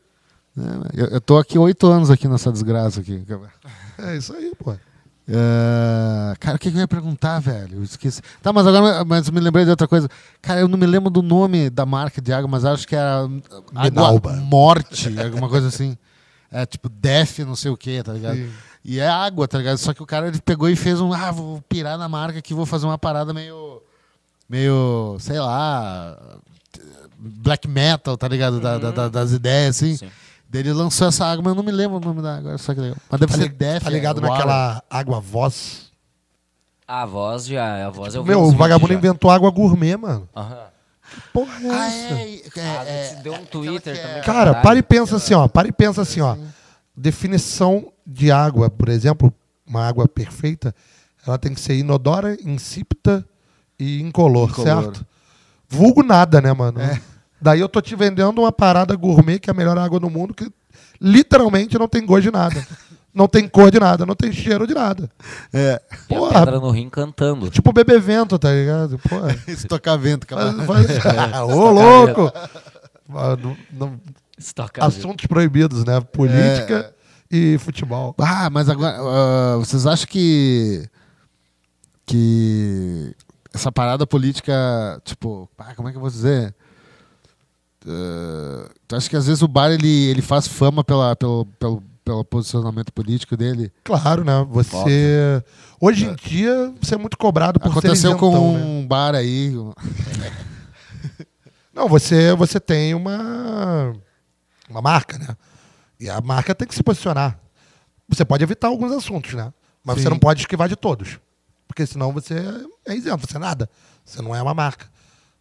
É, 0.57 1.03
eu, 1.03 1.07
eu 1.09 1.21
tô 1.21 1.37
aqui 1.37 1.59
oito 1.59 1.85
anos 1.89 2.11
aqui 2.11 2.29
nessa 2.29 2.53
desgraça 2.53 3.01
aqui. 3.01 3.25
É 3.99 4.17
isso 4.17 4.33
aí, 4.35 4.53
pô. 4.57 4.73
É, 5.29 6.35
cara, 6.39 6.57
o 6.57 6.59
que, 6.59 6.71
que 6.71 6.77
eu 6.77 6.81
ia 6.81 6.89
perguntar, 6.89 7.41
velho? 7.41 7.79
Eu 7.79 7.83
esqueci. 7.83 8.23
Tá, 8.41 8.53
mas 8.53 8.67
agora 8.67 9.05
mas 9.05 9.29
me 9.31 9.41
lembrei 9.41 9.65
de 9.65 9.71
outra 9.71 9.89
coisa. 9.89 10.09
Cara, 10.41 10.61
eu 10.61 10.69
não 10.69 10.79
me 10.79 10.87
lembro 10.87 11.11
do 11.11 11.23
nome 11.23 11.69
da 11.69 11.85
marca 11.85 12.21
de 12.21 12.33
água, 12.33 12.49
mas 12.49 12.65
acho 12.65 12.87
que 12.87 12.95
era 12.95 13.29
Água. 13.75 14.33
Morte, 14.35 15.19
alguma 15.21 15.49
coisa 15.49 15.67
assim. 15.69 15.99
É 16.53 16.65
tipo 16.67 16.89
Def, 16.89 17.41
não 17.41 17.57
sei 17.57 17.71
o 17.71 17.77
que, 17.77 18.01
tá 18.03 18.13
ligado? 18.13 18.37
Sim. 18.37 18.51
E 18.85 19.01
é 19.01 19.09
água, 19.09 19.49
tá 19.49 19.59
ligado? 19.59 19.79
Só 19.79 19.93
que 19.93 20.03
o 20.03 20.07
cara 20.07 20.29
ele 20.29 20.41
pegou 20.41 20.69
e 20.69 20.77
fez 20.77 21.01
um, 21.01 21.13
ah, 21.13 21.31
vou 21.31 21.63
pirar 21.63 21.97
na 21.97 22.09
marca 22.09 22.39
aqui, 22.39 22.53
vou 22.53 22.67
fazer 22.67 22.87
uma 22.87 22.99
parada 22.99 23.33
meio 23.33 23.81
meio, 24.53 25.17
sei 25.19 25.41
lá, 25.41 26.15
black 27.19 27.67
metal, 27.67 28.17
tá 28.19 28.29
ligado? 28.29 28.61
Da- 28.61 28.77
da- 28.79 28.91
da- 28.91 29.09
das 29.09 29.33
ideias 29.33 29.77
assim. 29.77 29.97
Sim. 29.97 30.11
Ele 30.53 30.71
lançou 30.75 31.09
essa 31.09 31.25
água, 31.25 31.43
mas 31.43 31.53
eu 31.53 31.57
não 31.57 31.63
me 31.63 31.73
lembro 31.73 31.97
o 31.97 32.01
nome 32.01 32.21
da 32.21 32.37
água, 32.37 32.59
só 32.59 32.75
que 32.75 32.81
legal. 32.81 32.99
Mas 33.11 33.19
deve 33.21 33.33
Tá, 33.33 33.39
ser 33.39 33.45
li- 33.45 33.49
Def, 33.55 33.83
tá 33.85 33.89
ligado 33.91 34.19
é, 34.19 34.21
Water. 34.21 34.37
naquela 34.37 34.83
água 34.91 35.19
voz? 35.19 35.91
A 36.87 37.07
voz 37.07 37.47
já, 37.47 37.87
a 37.87 37.89
voz 37.89 38.15
eu 38.15 38.23
vi 38.23 38.29
Meu, 38.29 38.43
o 38.43 38.53
vagabundo 38.53 38.93
já. 38.93 38.99
inventou 38.99 39.31
água 39.31 39.51
gourmet, 39.51 39.97
mano. 39.97 40.29
Aham. 40.37 40.59
Porra, 41.33 41.53
é 41.63 41.71
Ah, 41.71 41.87
essa? 41.87 42.15
é, 42.15 42.35
é, 42.35 42.43
Ah, 42.79 42.85
é, 42.85 43.15
deu 43.23 43.33
um 43.33 43.37
é, 43.37 43.39
Twitter 43.47 43.95
que 43.97 44.03
também. 44.03 44.17
é- 44.19 44.21
Cara, 44.23 44.55
para 44.57 44.79
e 44.79 44.83
pensa 44.83 45.17
assim, 45.17 45.33
ó. 45.33 45.49
Para 45.49 45.69
e 45.69 45.73
pensa 45.73 46.03
assim, 46.03 46.21
ó. 46.21 46.37
Definição 46.95 47.91
de 48.07 48.31
água, 48.31 48.69
por 48.69 48.91
exemplo, 48.91 49.33
uma 49.67 49.87
água 49.89 50.07
perfeita, 50.07 50.75
ela 51.27 51.39
tem 51.39 51.55
que 51.55 51.61
ser 51.61 51.77
inodora, 51.79 52.37
insípida 52.45 53.25
e 53.79 54.01
incolor, 54.01 54.51
Incolor. 54.51 54.67
certo? 54.85 55.07
Vulgo 55.69 56.03
nada, 56.03 56.41
né, 56.41 56.53
mano? 56.53 56.81
É. 56.81 57.01
Daí 57.41 57.61
eu 57.61 57.69
tô 57.69 57.81
te 57.81 57.97
vendendo 57.97 58.41
uma 58.41 58.53
parada 58.53 58.95
gourmet, 58.95 59.39
que 59.39 59.51
é 59.51 59.53
a 59.53 59.57
melhor 59.57 59.77
água 59.79 59.99
do 59.99 60.09
mundo, 60.11 60.33
que 60.35 60.51
literalmente 61.01 61.79
não 61.79 61.89
tem 61.89 62.05
gosto 62.07 62.23
de 62.23 62.31
nada. 62.31 62.65
não 63.13 63.27
tem 63.29 63.49
cor 63.49 63.71
de 63.71 63.79
nada, 63.81 64.07
não 64.07 64.15
tem 64.15 64.33
cheiro 64.33 64.67
de 64.67 64.75
nada. 64.75 65.11
É. 65.53 65.81
E 66.09 66.15
a 66.15 66.19
Porra. 66.19 66.41
pedra 66.45 66.61
no 66.61 66.71
rim 66.71 66.89
cantando. 66.89 67.51
Tipo 67.51 67.73
bebê 67.73 67.99
vento, 67.99 68.39
tá 68.39 68.51
ligado? 68.53 68.99
Porra. 68.99 69.37
Estocar 69.49 69.99
vento, 69.99 70.27
cara. 70.27 70.53
Faz- 70.65 70.99
faz- 70.99 71.41
Ô, 71.43 71.71
louco! 71.71 72.33
Não- 73.09 73.57
não- 73.73 74.01
assuntos 74.81 75.27
proibidos, 75.27 75.85
né? 75.85 76.01
Política 76.01 76.93
e 77.31 77.59
futebol. 77.59 78.15
Ah, 78.19 78.49
mas 78.51 78.69
agora, 78.69 78.97
ah, 78.99 79.57
vocês 79.59 79.87
acham 79.87 80.07
que 80.09 80.89
que 82.07 83.15
essa 83.53 83.71
parada 83.71 84.07
política, 84.07 84.53
tipo, 85.05 85.49
ah, 85.59 85.75
como 85.75 85.89
é 85.89 85.93
que 85.93 85.97
eu 85.97 86.01
vou 86.01 86.11
dizer? 86.11 86.55
Tu 88.89 88.97
acha 88.97 89.11
que 89.11 89.17
às 89.17 89.27
vezes 89.27 89.43
o 89.43 89.49
bar 89.49 89.71
ele, 89.71 90.07
ele 90.07 90.23
faz 90.23 90.47
fama 90.47 90.85
pela, 90.85 91.17
pelo, 91.17 91.47
pelo, 91.59 91.83
pelo 92.05 92.25
posicionamento 92.25 92.93
político 92.93 93.37
dele? 93.37 93.73
Claro, 93.85 94.25
né? 94.25 94.47
Você. 94.51 95.43
Hoje 95.81 96.07
em 96.07 96.15
dia, 96.15 96.73
você 96.81 96.95
é 96.95 96.99
muito 96.99 97.19
cobrado 97.19 97.59
por 97.59 97.71
Aconteceu 97.71 98.13
ser 98.13 98.17
com 98.17 98.31
isentão, 98.31 98.59
né? 98.59 98.65
um 98.65 98.87
bar 98.87 99.15
aí. 99.15 99.53
Não, 101.75 101.89
você, 101.89 102.35
você 102.35 102.61
tem 102.61 102.95
uma, 102.95 103.93
uma 104.69 104.83
marca, 104.83 105.19
né? 105.19 105.29
E 105.99 106.09
a 106.09 106.21
marca 106.21 106.55
tem 106.55 106.69
que 106.69 106.75
se 106.75 106.83
posicionar. 106.83 107.39
Você 108.09 108.25
pode 108.25 108.45
evitar 108.45 108.69
alguns 108.69 108.93
assuntos, 108.93 109.33
né? 109.33 109.53
Mas 109.85 109.97
Sim. 109.97 110.03
você 110.03 110.09
não 110.11 110.19
pode 110.19 110.41
esquivar 110.41 110.69
de 110.69 110.77
todos. 110.77 111.19
Porque 111.73 111.87
senão 111.87 112.13
você 112.13 112.35
é 112.87 112.95
isento, 112.95 113.27
você 113.27 113.37
é 113.39 113.41
nada. 113.41 113.67
Você 114.05 114.21
não 114.21 114.37
é 114.37 114.43
uma 114.43 114.53
marca. 114.53 114.87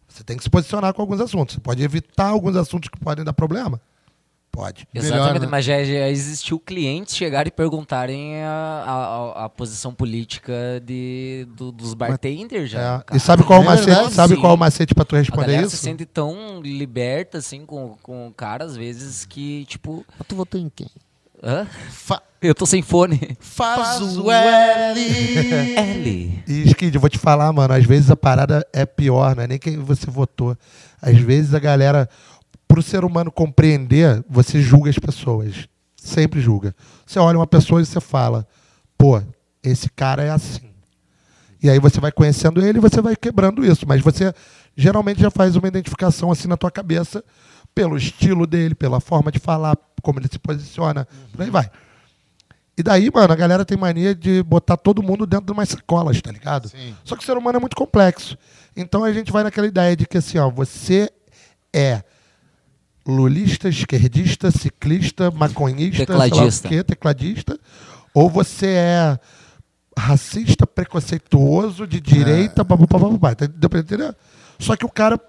Você 0.08 0.24
tem 0.24 0.34
que 0.34 0.42
se 0.42 0.48
posicionar 0.48 0.94
com 0.94 1.02
alguns 1.02 1.20
assuntos. 1.20 1.54
Você 1.56 1.60
pode 1.60 1.82
evitar 1.82 2.28
alguns 2.28 2.56
assuntos 2.56 2.88
que 2.88 2.98
podem 2.98 3.22
dar 3.22 3.34
problema? 3.34 3.78
Pode. 4.50 4.86
Melhor, 4.94 5.06
Exatamente, 5.14 5.42
né? 5.42 5.48
mas 5.50 5.64
já, 5.64 5.84
já 5.84 6.08
existiu 6.08 6.58
clientes 6.58 7.14
chegarem 7.16 7.48
e 7.48 7.50
perguntarem 7.50 8.42
a, 8.44 8.48
a, 8.86 8.92
a- 9.42 9.44
a 9.44 9.48
posição 9.50 9.92
política 9.94 10.52
de, 10.84 11.46
do- 11.54 11.70
dos 11.72 11.92
bartenders 11.92 12.70
já. 12.70 13.04
É. 13.10 13.16
E 13.16 13.20
sabe 13.20 13.44
qual, 13.44 13.60
o 13.60 13.62
É 13.62 13.66
macete, 13.66 13.86
verdade, 13.86 14.14
sabe 14.14 14.34
sim. 14.34 14.40
qual 14.40 14.54
o 14.54 14.58
macete 14.58 14.94
pra 14.94 15.04
tu 15.04 15.14
A 15.14 15.18
responder 15.18 15.46
galera 15.46 15.66
isso? 15.66 15.76
se 15.76 15.82
sente 15.82 16.04
tão 16.06 16.60
liberta, 16.62 17.38
assim, 17.38 17.64
com, 17.66 17.96
com 18.02 18.28
o 18.28 18.32
cara, 18.32 18.64
às 18.64 18.74
vezes, 18.76 19.24
que, 19.26 19.64
tipo... 19.66 20.04
Tu 20.28 20.34
votou 20.36 20.58
em 20.60 20.68
quem? 20.74 20.88
Hã? 21.42 21.66
Fa- 21.90 22.22
Eu 22.42 22.56
tô 22.56 22.66
sem 22.66 22.82
fone. 22.82 23.36
faz 23.38 24.00
o 24.00 24.28
L. 24.28 25.76
L. 25.76 26.44
E, 26.48 26.68
Skid, 26.70 26.92
eu 26.96 27.00
vou 27.00 27.08
te 27.08 27.16
falar, 27.16 27.52
mano, 27.52 27.72
às 27.72 27.84
vezes 27.84 28.10
a 28.10 28.16
parada 28.16 28.66
é 28.72 28.84
pior, 28.84 29.36
não 29.36 29.44
é 29.44 29.46
nem 29.46 29.58
quem 29.58 29.78
você 29.78 30.10
votou. 30.10 30.56
Às 31.00 31.18
vezes 31.18 31.54
a 31.54 31.60
galera, 31.60 32.08
pro 32.66 32.82
ser 32.82 33.04
humano 33.04 33.30
compreender, 33.30 34.24
você 34.28 34.60
julga 34.60 34.90
as 34.90 34.98
pessoas. 34.98 35.68
Sempre 35.96 36.40
julga. 36.40 36.74
Você 37.06 37.20
olha 37.20 37.38
uma 37.38 37.46
pessoa 37.46 37.80
e 37.80 37.86
você 37.86 38.00
fala, 38.00 38.44
pô, 38.98 39.22
esse 39.62 39.88
cara 39.88 40.24
é 40.24 40.30
assim. 40.30 40.72
E 41.62 41.70
aí 41.70 41.78
você 41.78 42.00
vai 42.00 42.10
conhecendo 42.10 42.60
ele 42.60 42.78
e 42.78 42.80
você 42.80 43.00
vai 43.00 43.14
quebrando 43.14 43.64
isso. 43.64 43.86
Mas 43.86 44.00
você 44.00 44.34
geralmente 44.76 45.20
já 45.20 45.30
faz 45.30 45.54
uma 45.54 45.68
identificação 45.68 46.32
assim 46.32 46.48
na 46.48 46.56
tua 46.56 46.72
cabeça 46.72 47.22
pelo 47.72 47.96
estilo 47.96 48.48
dele, 48.48 48.74
pela 48.74 48.98
forma 48.98 49.30
de 49.30 49.38
falar, 49.38 49.76
como 50.02 50.18
ele 50.18 50.28
se 50.28 50.40
posiciona, 50.40 51.06
por 51.30 51.42
aí 51.42 51.50
vai. 51.50 51.70
E 52.76 52.82
daí, 52.82 53.10
mano, 53.12 53.32
a 53.32 53.36
galera 53.36 53.64
tem 53.64 53.76
mania 53.76 54.14
de 54.14 54.42
botar 54.42 54.76
todo 54.76 55.02
mundo 55.02 55.26
dentro 55.26 55.46
de 55.46 55.52
umas 55.52 55.68
sacolas, 55.68 56.20
tá 56.22 56.32
ligado? 56.32 56.68
Sim. 56.68 56.94
Só 57.04 57.16
que 57.16 57.22
o 57.22 57.26
ser 57.26 57.36
humano 57.36 57.58
é 57.58 57.60
muito 57.60 57.76
complexo. 57.76 58.36
Então 58.74 59.04
a 59.04 59.12
gente 59.12 59.30
vai 59.30 59.42
naquela 59.42 59.66
ideia 59.66 59.94
de 59.94 60.06
que 60.06 60.16
assim, 60.16 60.38
ó, 60.38 60.50
você 60.50 61.10
é 61.72 62.02
lulista, 63.06 63.68
esquerdista, 63.68 64.50
ciclista, 64.50 65.30
maconhista, 65.30 66.06
sei 66.06 66.14
lá 66.14 66.26
o 66.26 66.30
Tecladista. 66.30 66.68
quê, 66.68 66.82
tecladista, 66.84 67.60
ou 68.14 68.30
você 68.30 68.66
é 68.68 69.18
racista, 69.98 70.66
preconceituoso, 70.66 71.86
de 71.86 72.00
direita, 72.00 72.64
babá, 72.64 72.86
babá, 72.86 73.34
tá, 73.34 73.46
deu 73.46 73.68
pra 73.68 73.80
entender? 73.80 74.16
Só 74.58 74.76
que 74.76 74.86
o 74.86 74.88
cara 74.88 75.20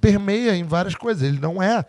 permeia 0.00 0.54
em 0.56 0.64
várias 0.64 0.94
coisas, 0.94 1.22
ele 1.22 1.38
não 1.38 1.62
é 1.62 1.84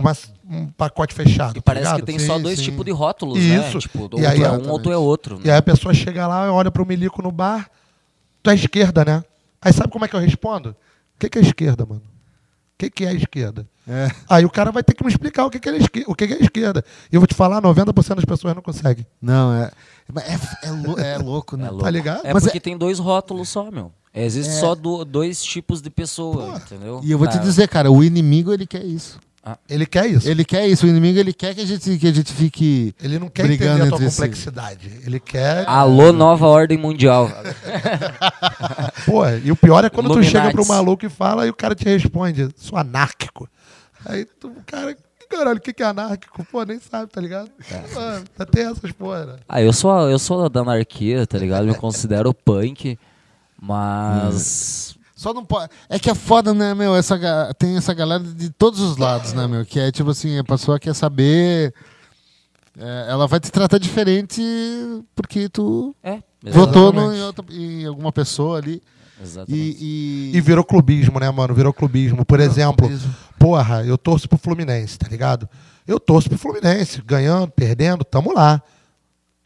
uma- 0.00 0.16
um 0.48 0.66
pacote 0.68 1.14
fechado. 1.14 1.52
E 1.56 1.60
tá 1.60 1.62
parece 1.64 1.86
que 1.86 1.92
ligado? 1.92 2.06
tem 2.06 2.18
Sim, 2.18 2.26
só 2.26 2.38
dois 2.38 2.58
sim. 2.58 2.64
tipos 2.66 2.84
de 2.84 2.90
rótulos, 2.90 3.38
Isso. 3.38 3.74
né? 3.74 3.80
Tipo, 3.80 4.08
ou 4.12 4.20
E 4.20 4.26
aí, 4.26 4.36
tu 4.38 4.44
é 4.44 4.48
um 4.48 4.52
exatamente. 4.54 4.68
ou 4.70 4.78
tu 4.80 4.92
é 4.92 4.96
outro. 4.96 5.40
E 5.42 5.46
Né? 5.46 5.52
aí 5.52 5.58
a 5.58 5.62
pessoa 5.62 5.92
chega 5.94 6.26
lá 6.26 6.46
e 6.46 6.48
olha 6.50 6.70
pro 6.70 6.86
milico 6.86 7.20
no 7.22 7.30
bar, 7.32 7.70
tu 8.42 8.50
é 8.50 8.54
esquerda, 8.54 9.04
né? 9.04 9.24
Aí 9.60 9.72
sabe 9.72 9.90
como 9.90 10.04
é 10.04 10.08
que 10.08 10.14
eu 10.16 10.20
respondo? 10.20 10.70
O 10.70 11.18
que, 11.18 11.28
que 11.28 11.38
é 11.38 11.42
esquerda, 11.42 11.84
mano? 11.84 12.00
O 12.00 12.78
que, 12.78 12.90
que 12.90 13.04
é 13.04 13.12
esquerda? 13.12 13.66
É. 13.88 14.08
Aí 14.28 14.44
o 14.44 14.50
cara 14.50 14.70
vai 14.70 14.84
ter 14.84 14.94
que 14.94 15.02
me 15.02 15.10
explicar 15.10 15.44
o 15.46 15.50
que, 15.50 15.58
que, 15.58 15.68
é, 15.68 15.76
esquer- 15.78 16.04
o 16.06 16.14
que, 16.14 16.28
que 16.28 16.34
é 16.34 16.42
esquerda. 16.42 16.84
E 17.10 17.16
eu 17.16 17.20
vou 17.20 17.26
te 17.26 17.34
falar, 17.34 17.60
90% 17.60 18.14
das 18.16 18.24
pessoas 18.24 18.54
não 18.54 18.62
conseguem. 18.62 19.04
Não, 19.20 19.52
é. 19.52 19.70
É, 20.62 20.68
é, 20.68 20.70
lou- 20.70 20.98
é 20.98 21.18
louco, 21.18 21.56
né? 21.56 21.66
É 21.66 21.70
louco. 21.70 21.84
Tá 21.84 21.90
ligado? 21.90 22.20
É 22.24 22.32
Mas 22.32 22.44
porque 22.44 22.60
tem 22.60 22.76
dois 22.78 22.98
rótulos 23.00 23.48
só, 23.48 23.68
meu. 23.70 23.90
Existe 24.14 24.50
É. 24.52 24.60
só 24.60 24.74
do- 24.76 25.04
dois 25.04 25.42
tipos 25.42 25.82
de 25.82 25.90
pessoa, 25.90 26.56
entendeu? 26.56 27.00
E 27.02 27.10
eu 27.10 27.18
vou 27.18 27.26
te 27.26 27.36
Tá. 27.38 27.42
dizer, 27.42 27.68
cara, 27.68 27.90
o 27.90 28.02
inimigo 28.04 28.52
ele 28.52 28.66
quer 28.66 28.84
isso. 28.84 29.18
Ele 29.68 29.86
quer 29.86 30.06
isso. 30.06 30.26
Ele, 30.26 30.32
Ele 30.32 30.44
quer 30.44 30.66
isso. 30.66 30.86
O 30.86 30.88
inimigo 30.88 31.18
ele 31.18 31.32
quer 31.32 31.54
que 31.54 31.60
a 31.60 31.66
gente, 31.66 31.98
que 31.98 32.06
a 32.06 32.12
gente 32.12 32.32
fique. 32.32 32.94
não 33.20 33.28
quer 33.28 33.44
brigando 33.44 33.72
entender 33.82 33.86
a 33.86 33.88
tua 33.88 33.96
entre 33.98 34.10
si. 34.10 34.16
complexidade. 34.20 35.00
Ele 35.06 35.20
quer. 35.20 35.64
Alô, 35.68 36.12
nova 36.12 36.46
ordem 36.46 36.76
mundial. 36.78 37.30
Pô, 39.06 39.26
e 39.28 39.50
o 39.50 39.56
pior 39.56 39.84
é 39.84 39.90
quando 39.90 40.12
tu 40.12 40.22
chega 40.22 40.50
pro 40.50 40.66
maluco 40.66 41.06
e 41.06 41.08
fala 41.08 41.46
e 41.46 41.50
o 41.50 41.54
cara 41.54 41.74
te 41.74 41.84
responde, 41.84 42.48
sou 42.56 42.78
anárquico. 42.78 43.48
Aí 44.04 44.24
tu, 44.24 44.48
o 44.48 44.62
cara, 44.66 44.96
caralho, 45.28 45.58
o 45.58 45.60
que, 45.60 45.72
que 45.72 45.82
é 45.82 45.86
anárquico? 45.86 46.44
Pô, 46.44 46.62
nem 46.64 46.78
sabe, 46.78 47.10
tá 47.10 47.20
ligado? 47.20 47.50
Mano, 47.94 48.24
até 48.38 48.62
essas 48.62 48.92
porra. 48.92 49.26
né? 49.26 49.36
Ah, 49.48 49.62
eu 49.62 49.72
sou, 49.72 50.08
eu 50.08 50.18
sou 50.18 50.48
da 50.48 50.60
anarquia, 50.60 51.26
tá 51.26 51.38
ligado? 51.38 51.66
Me 51.66 51.74
considero 51.74 52.32
punk, 52.32 52.98
mas. 53.60 54.97
Só 55.18 55.34
não 55.34 55.44
pode. 55.44 55.68
É 55.88 55.98
que 55.98 56.08
é 56.08 56.14
foda, 56.14 56.54
né, 56.54 56.74
meu? 56.74 56.94
Essa, 56.94 57.18
tem 57.58 57.76
essa 57.76 57.92
galera 57.92 58.22
de 58.22 58.50
todos 58.50 58.78
os 58.78 58.96
lados, 58.96 59.32
né, 59.32 59.48
meu? 59.48 59.66
Que 59.66 59.80
é 59.80 59.90
tipo 59.90 60.10
assim, 60.10 60.38
a 60.38 60.44
pessoa 60.44 60.78
quer 60.78 60.94
saber. 60.94 61.74
é, 62.78 63.06
ela 63.10 63.26
vai 63.26 63.40
te 63.40 63.50
tratar 63.50 63.78
diferente 63.78 64.40
porque 65.16 65.48
tu 65.48 65.92
É, 66.04 66.22
votou 66.52 66.92
no, 66.92 67.12
em, 67.12 67.20
outra- 67.22 67.44
em 67.50 67.84
alguma 67.84 68.12
pessoa 68.12 68.58
ali. 68.58 68.80
Exatamente. 69.20 69.76
E, 69.80 70.30
e, 70.32 70.36
E 70.36 70.40
virou 70.40 70.62
clubismo, 70.62 71.18
né, 71.18 71.28
mano? 71.32 71.52
Virou 71.52 71.72
clubismo. 71.72 72.24
Por 72.24 72.38
exemplo, 72.38 72.86
clubismo. 72.86 73.12
porra, 73.40 73.84
eu 73.84 73.98
torço 73.98 74.28
pro 74.28 74.38
Fluminense, 74.38 74.96
tá 74.96 75.08
ligado? 75.08 75.48
Eu 75.84 75.98
torço 75.98 76.28
pro 76.28 76.38
Fluminense, 76.38 77.02
ganhando, 77.04 77.50
perdendo, 77.50 78.04
tamo 78.04 78.32
lá. 78.32 78.62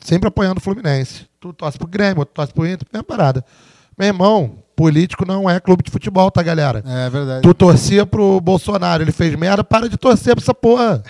Sempre 0.04 0.28
apoiando 0.28 0.58
o 0.58 0.62
Fluminense. 0.62 1.26
Tu 1.40 1.50
torce 1.54 1.78
pro 1.78 1.86
Grêmio, 1.88 2.26
tu 2.26 2.32
torce 2.34 2.52
pro 2.52 2.66
Inter, 2.66 2.86
mesma 2.92 3.04
parada. 3.04 3.42
Meu 3.98 4.08
irmão, 4.08 4.58
político 4.74 5.24
não 5.26 5.48
é 5.48 5.60
clube 5.60 5.82
de 5.84 5.90
futebol, 5.90 6.30
tá, 6.30 6.42
galera? 6.42 6.82
É 6.86 7.10
verdade. 7.10 7.42
Tu 7.42 7.54
torcia 7.54 8.04
pro 8.06 8.40
Bolsonaro, 8.40 9.02
ele 9.02 9.12
fez 9.12 9.34
merda, 9.36 9.62
para 9.62 9.88
de 9.88 9.96
torcer 9.96 10.34
pra 10.34 10.42
essa 10.42 10.54
porra. 10.54 11.02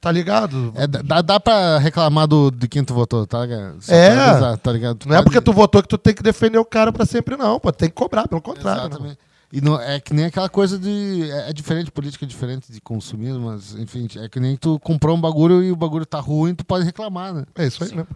Tá 0.00 0.12
ligado? 0.12 0.72
É, 0.76 0.86
dá, 0.86 1.20
dá 1.22 1.40
pra 1.40 1.78
reclamar 1.78 2.26
do, 2.28 2.50
de 2.50 2.68
quem 2.68 2.84
tu 2.84 2.94
votou, 2.94 3.26
tá 3.26 3.40
ligado? 3.44 3.76
Só 3.80 3.92
É. 3.92 4.10
avisar, 4.16 4.58
tá 4.58 4.70
ligado? 4.70 5.04
Não 5.06 5.14
é 5.14 5.18
pode- 5.18 5.24
porque 5.24 5.40
tu 5.40 5.52
votou 5.52 5.82
que 5.82 5.88
tu 5.88 5.98
tem 5.98 6.14
que 6.14 6.22
defender 6.22 6.58
o 6.58 6.64
cara 6.64 6.92
pra 6.92 7.04
sempre, 7.06 7.36
não. 7.36 7.58
Pô, 7.58 7.72
tem 7.72 7.88
que 7.88 7.94
cobrar, 7.94 8.28
pelo 8.28 8.40
contrário. 8.42 8.82
né? 8.82 8.86
Exatamente. 8.88 9.18
E 9.52 9.60
não, 9.60 9.80
é 9.80 9.98
que 9.98 10.12
nem 10.12 10.26
aquela 10.26 10.48
coisa 10.48 10.78
de. 10.78 11.28
É, 11.30 11.50
é 11.50 11.52
diferente, 11.52 11.90
política 11.90 12.24
é 12.24 12.28
diferente 12.28 12.70
de 12.70 12.80
consumismo, 12.80 13.46
mas 13.46 13.74
enfim, 13.74 14.06
é 14.16 14.28
que 14.28 14.38
nem 14.38 14.56
tu 14.56 14.78
comprou 14.80 15.16
um 15.16 15.20
bagulho 15.20 15.62
e 15.62 15.72
o 15.72 15.76
bagulho 15.76 16.04
tá 16.04 16.20
ruim, 16.20 16.54
tu 16.54 16.64
pode 16.64 16.84
reclamar, 16.84 17.32
né? 17.32 17.44
É 17.56 17.66
isso 17.66 17.82
aí 17.82 17.90
mesmo. 17.90 18.08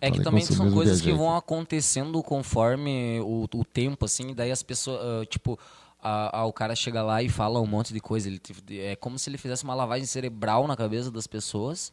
É 0.00 0.10
que 0.10 0.18
também 0.24 0.40
são 0.54 0.66
coisas 0.74 1.00
que 1.00 1.10
vão 1.18 1.36
acontecendo 1.36 2.22
conforme 2.22 3.20
o, 3.20 3.46
o 3.52 3.64
tempo, 3.64 4.04
assim, 4.06 4.34
daí 4.34 4.50
as 4.50 4.62
pessoas, 4.62 5.00
ah, 5.02 5.26
tipo, 5.26 5.58
a- 6.02 6.38
a- 6.40 6.44
o 6.46 6.52
cara 6.52 6.74
chega 6.74 7.02
lá 7.02 7.22
e 7.22 7.28
fala 7.28 7.60
um 7.60 7.66
monte 7.66 7.92
de 7.92 8.00
coisa. 8.00 8.28
Ele, 8.28 8.40
é 8.78 8.96
como 8.96 9.18
se 9.18 9.28
ele 9.28 9.36
fizesse 9.38 9.64
uma 9.64 9.74
lavagem 9.74 10.06
cerebral 10.06 10.66
na 10.66 10.76
cabeça 10.76 11.10
das 11.10 11.26
pessoas. 11.26 11.92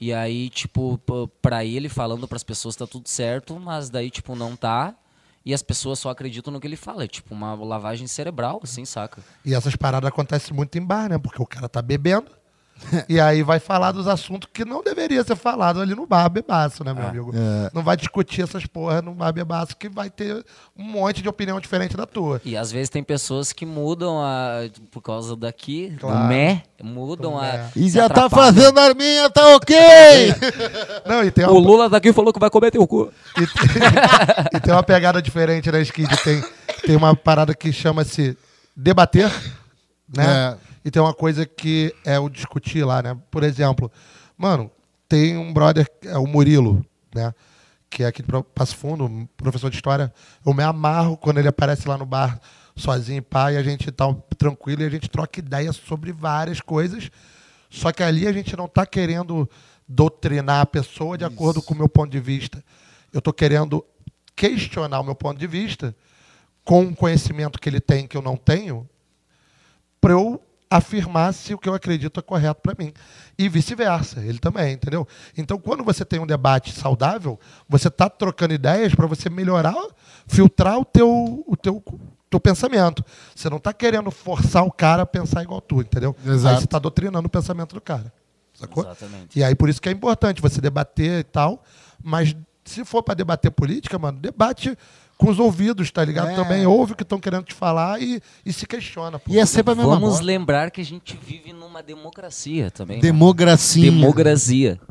E 0.00 0.12
aí, 0.12 0.48
tipo, 0.48 0.98
pra 1.40 1.64
ele 1.64 1.88
falando 1.88 2.26
pras 2.26 2.42
pessoas 2.42 2.74
tá 2.74 2.86
tudo 2.86 3.08
certo, 3.08 3.60
mas 3.60 3.90
daí, 3.90 4.10
tipo, 4.10 4.34
não 4.34 4.56
tá. 4.56 4.94
E 5.44 5.52
as 5.52 5.62
pessoas 5.62 5.98
só 5.98 6.08
acreditam 6.10 6.52
no 6.52 6.60
que 6.60 6.66
ele 6.66 6.76
fala. 6.76 7.04
É 7.04 7.08
tipo 7.08 7.34
uma 7.34 7.54
lavagem 7.54 8.06
cerebral, 8.06 8.60
assim, 8.62 8.84
saca? 8.84 9.22
E 9.44 9.54
essas 9.54 9.74
paradas 9.76 10.08
acontecem 10.08 10.54
muito 10.54 10.78
em 10.78 10.82
bar, 10.84 11.08
né? 11.10 11.18
Porque 11.18 11.42
o 11.42 11.46
cara 11.46 11.68
tá 11.68 11.82
bebendo. 11.82 12.30
E 13.08 13.20
aí 13.20 13.42
vai 13.44 13.60
falar 13.60 13.92
dos 13.92 14.08
assuntos 14.08 14.48
que 14.52 14.64
não 14.64 14.82
deveria 14.82 15.22
ser 15.22 15.36
falado 15.36 15.80
ali 15.80 15.94
no 15.94 16.04
bar 16.04 16.28
bebaço, 16.28 16.82
né, 16.82 16.92
meu 16.92 17.06
amigo? 17.06 17.32
É. 17.32 17.70
Não 17.72 17.82
vai 17.82 17.96
discutir 17.96 18.42
essas 18.42 18.66
porra 18.66 19.00
no 19.00 19.14
bar 19.14 19.32
bebaço 19.32 19.76
que 19.76 19.88
vai 19.88 20.10
ter 20.10 20.44
um 20.76 20.82
monte 20.82 21.22
de 21.22 21.28
opinião 21.28 21.60
diferente 21.60 21.96
da 21.96 22.06
tua. 22.06 22.40
E 22.44 22.56
às 22.56 22.72
vezes 22.72 22.88
tem 22.88 23.02
pessoas 23.02 23.52
que 23.52 23.64
mudam 23.64 24.20
a. 24.20 24.62
Por 24.90 25.00
causa 25.00 25.36
daqui, 25.36 25.96
Claro. 26.00 26.18
do 26.18 26.24
mé, 26.24 26.62
mudam 26.82 27.32
Do 27.32 27.38
a. 27.38 27.42
mé. 27.42 27.70
E 27.76 27.88
já 27.88 28.08
tá 28.08 28.24
atrapalham. 28.26 28.52
fazendo 28.54 28.78
a 28.78 28.82
arminha, 28.84 29.30
tá 29.30 29.54
ok! 29.54 29.76
Não, 31.06 31.22
e 31.24 31.30
tem 31.30 31.44
O 31.46 31.52
uma, 31.52 31.60
Lula 31.60 31.88
daqui 31.88 32.12
falou 32.12 32.32
que 32.32 32.40
vai 32.40 32.50
comer 32.50 32.70
teu 32.72 32.86
cu. 32.86 33.12
e, 33.36 33.46
tem, 33.46 33.82
e 34.54 34.60
tem 34.60 34.72
uma 34.74 34.82
pegada 34.82 35.22
diferente 35.22 35.70
na 35.70 35.80
Skid. 35.80 36.16
Tem, 36.24 36.42
tem 36.84 36.96
uma 36.96 37.14
parada 37.14 37.54
que 37.54 37.72
chama-se 37.72 38.36
debater, 38.76 39.30
né? 40.14 40.56
É. 40.68 40.71
E 40.84 40.90
tem 40.90 41.00
uma 41.00 41.14
coisa 41.14 41.46
que 41.46 41.94
é 42.04 42.18
o 42.18 42.28
discutir 42.28 42.84
lá, 42.84 43.02
né? 43.02 43.16
Por 43.30 43.42
exemplo, 43.42 43.90
mano, 44.36 44.70
tem 45.08 45.36
um 45.36 45.52
brother, 45.52 45.86
é 46.04 46.18
o 46.18 46.26
Murilo, 46.26 46.84
né? 47.14 47.32
Que 47.88 48.02
é 48.04 48.06
aqui 48.06 48.22
de 48.22 48.28
Passo 48.54 48.76
Fundo, 48.76 49.28
professor 49.36 49.70
de 49.70 49.76
história. 49.76 50.12
Eu 50.44 50.54
me 50.54 50.62
amarro 50.62 51.16
quando 51.16 51.38
ele 51.38 51.48
aparece 51.48 51.86
lá 51.86 51.96
no 51.98 52.06
bar 52.06 52.40
sozinho, 52.74 53.22
pá, 53.22 53.52
e 53.52 53.56
a 53.56 53.62
gente 53.62 53.90
tá 53.92 54.06
tranquilo 54.36 54.82
e 54.82 54.86
a 54.86 54.90
gente 54.90 55.08
troca 55.08 55.38
ideias 55.38 55.76
sobre 55.76 56.12
várias 56.12 56.60
coisas. 56.60 57.10
Só 57.70 57.92
que 57.92 58.02
ali 58.02 58.26
a 58.26 58.32
gente 58.32 58.56
não 58.56 58.64
está 58.64 58.84
querendo 58.86 59.48
doutrinar 59.86 60.60
a 60.60 60.66
pessoa 60.66 61.18
de 61.18 61.24
acordo 61.24 61.62
com 61.62 61.74
o 61.74 61.76
meu 61.76 61.88
ponto 61.88 62.10
de 62.10 62.20
vista. 62.20 62.64
Eu 63.12 63.18
estou 63.18 63.32
querendo 63.32 63.84
questionar 64.34 65.00
o 65.00 65.04
meu 65.04 65.14
ponto 65.14 65.38
de 65.38 65.46
vista 65.46 65.94
com 66.64 66.84
o 66.84 66.96
conhecimento 66.96 67.58
que 67.58 67.68
ele 67.68 67.80
tem 67.80 68.06
que 68.06 68.16
eu 68.16 68.22
não 68.22 68.36
tenho, 68.36 68.88
para 70.00 70.12
eu 70.12 70.40
afirmar 70.76 71.34
se 71.34 71.52
o 71.52 71.58
que 71.58 71.68
eu 71.68 71.74
acredito 71.74 72.18
é 72.18 72.22
correto 72.22 72.60
para 72.62 72.74
mim. 72.78 72.92
E 73.38 73.48
vice-versa, 73.48 74.20
ele 74.20 74.38
também, 74.38 74.72
entendeu? 74.72 75.06
Então, 75.36 75.58
quando 75.58 75.84
você 75.84 76.04
tem 76.04 76.18
um 76.18 76.26
debate 76.26 76.72
saudável, 76.72 77.38
você 77.68 77.88
está 77.88 78.08
trocando 78.08 78.54
ideias 78.54 78.94
para 78.94 79.06
você 79.06 79.28
melhorar, 79.28 79.76
filtrar 80.26 80.78
o 80.78 80.84
teu, 80.84 81.44
o 81.46 81.56
teu, 81.56 81.82
teu 82.30 82.40
pensamento. 82.40 83.04
Você 83.34 83.50
não 83.50 83.58
está 83.58 83.72
querendo 83.72 84.10
forçar 84.10 84.64
o 84.64 84.72
cara 84.72 85.02
a 85.02 85.06
pensar 85.06 85.42
igual 85.42 85.60
tu, 85.60 85.80
entendeu? 85.80 86.16
Exato. 86.24 86.48
Aí 86.48 86.60
você 86.60 86.64
está 86.64 86.78
doutrinando 86.78 87.26
o 87.26 87.30
pensamento 87.30 87.74
do 87.74 87.80
cara. 87.80 88.12
Sacou? 88.54 88.84
Exatamente. 88.84 89.38
E 89.38 89.44
aí 89.44 89.54
por 89.54 89.68
isso 89.68 89.80
que 89.80 89.88
é 89.88 89.92
importante 89.92 90.40
você 90.40 90.60
debater 90.60 91.20
e 91.20 91.24
tal, 91.24 91.62
mas 92.02 92.34
se 92.64 92.84
for 92.84 93.02
para 93.02 93.14
debater 93.14 93.50
política, 93.50 93.98
mano, 93.98 94.18
debate 94.18 94.76
com 95.22 95.30
os 95.30 95.38
ouvidos, 95.38 95.90
tá 95.92 96.04
ligado? 96.04 96.30
É. 96.30 96.34
Também 96.34 96.66
ouve 96.66 96.92
o 96.92 96.96
que 96.96 97.04
estão 97.04 97.20
querendo 97.20 97.44
te 97.44 97.54
falar 97.54 98.02
e, 98.02 98.20
e 98.44 98.52
se 98.52 98.66
questiona. 98.66 99.20
pô. 99.20 99.30
E 99.32 99.38
é 99.38 99.46
sempre 99.46 99.72
a 99.72 99.76
mesma 99.76 99.94
Vamos 99.94 100.18
lembrar 100.20 100.70
que 100.72 100.80
a 100.80 100.84
gente 100.84 101.16
vive 101.16 101.52
numa 101.52 101.80
democracia 101.80 102.70
também. 102.72 102.96
né? 102.96 103.02
Democracia. 103.02 103.90
Democracia. 103.90 104.80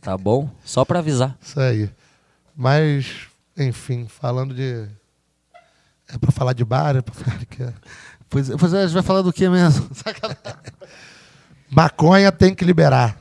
Tá 0.00 0.16
bom? 0.16 0.48
Só 0.64 0.84
pra 0.84 1.00
avisar. 1.00 1.36
Isso 1.42 1.58
aí. 1.58 1.90
Mas, 2.56 3.26
enfim, 3.58 4.06
falando 4.06 4.54
de. 4.54 4.86
É 6.08 6.16
pra 6.16 6.30
falar 6.30 6.52
de 6.52 6.64
bar, 6.64 6.94
é 6.94 7.02
pra 7.02 7.12
falar 7.12 7.36
de 7.38 7.46
quê? 7.46 7.68
Pois, 8.30 8.48
pois 8.48 8.72
é, 8.72 8.82
a 8.82 8.86
gente 8.86 8.94
vai 8.94 9.02
falar 9.02 9.22
do 9.22 9.32
que 9.32 9.48
mesmo? 9.48 9.88
Sacanagem. 9.92 10.38
Maconha 11.68 12.30
tem 12.30 12.54
que 12.54 12.64
liberar. 12.64 13.18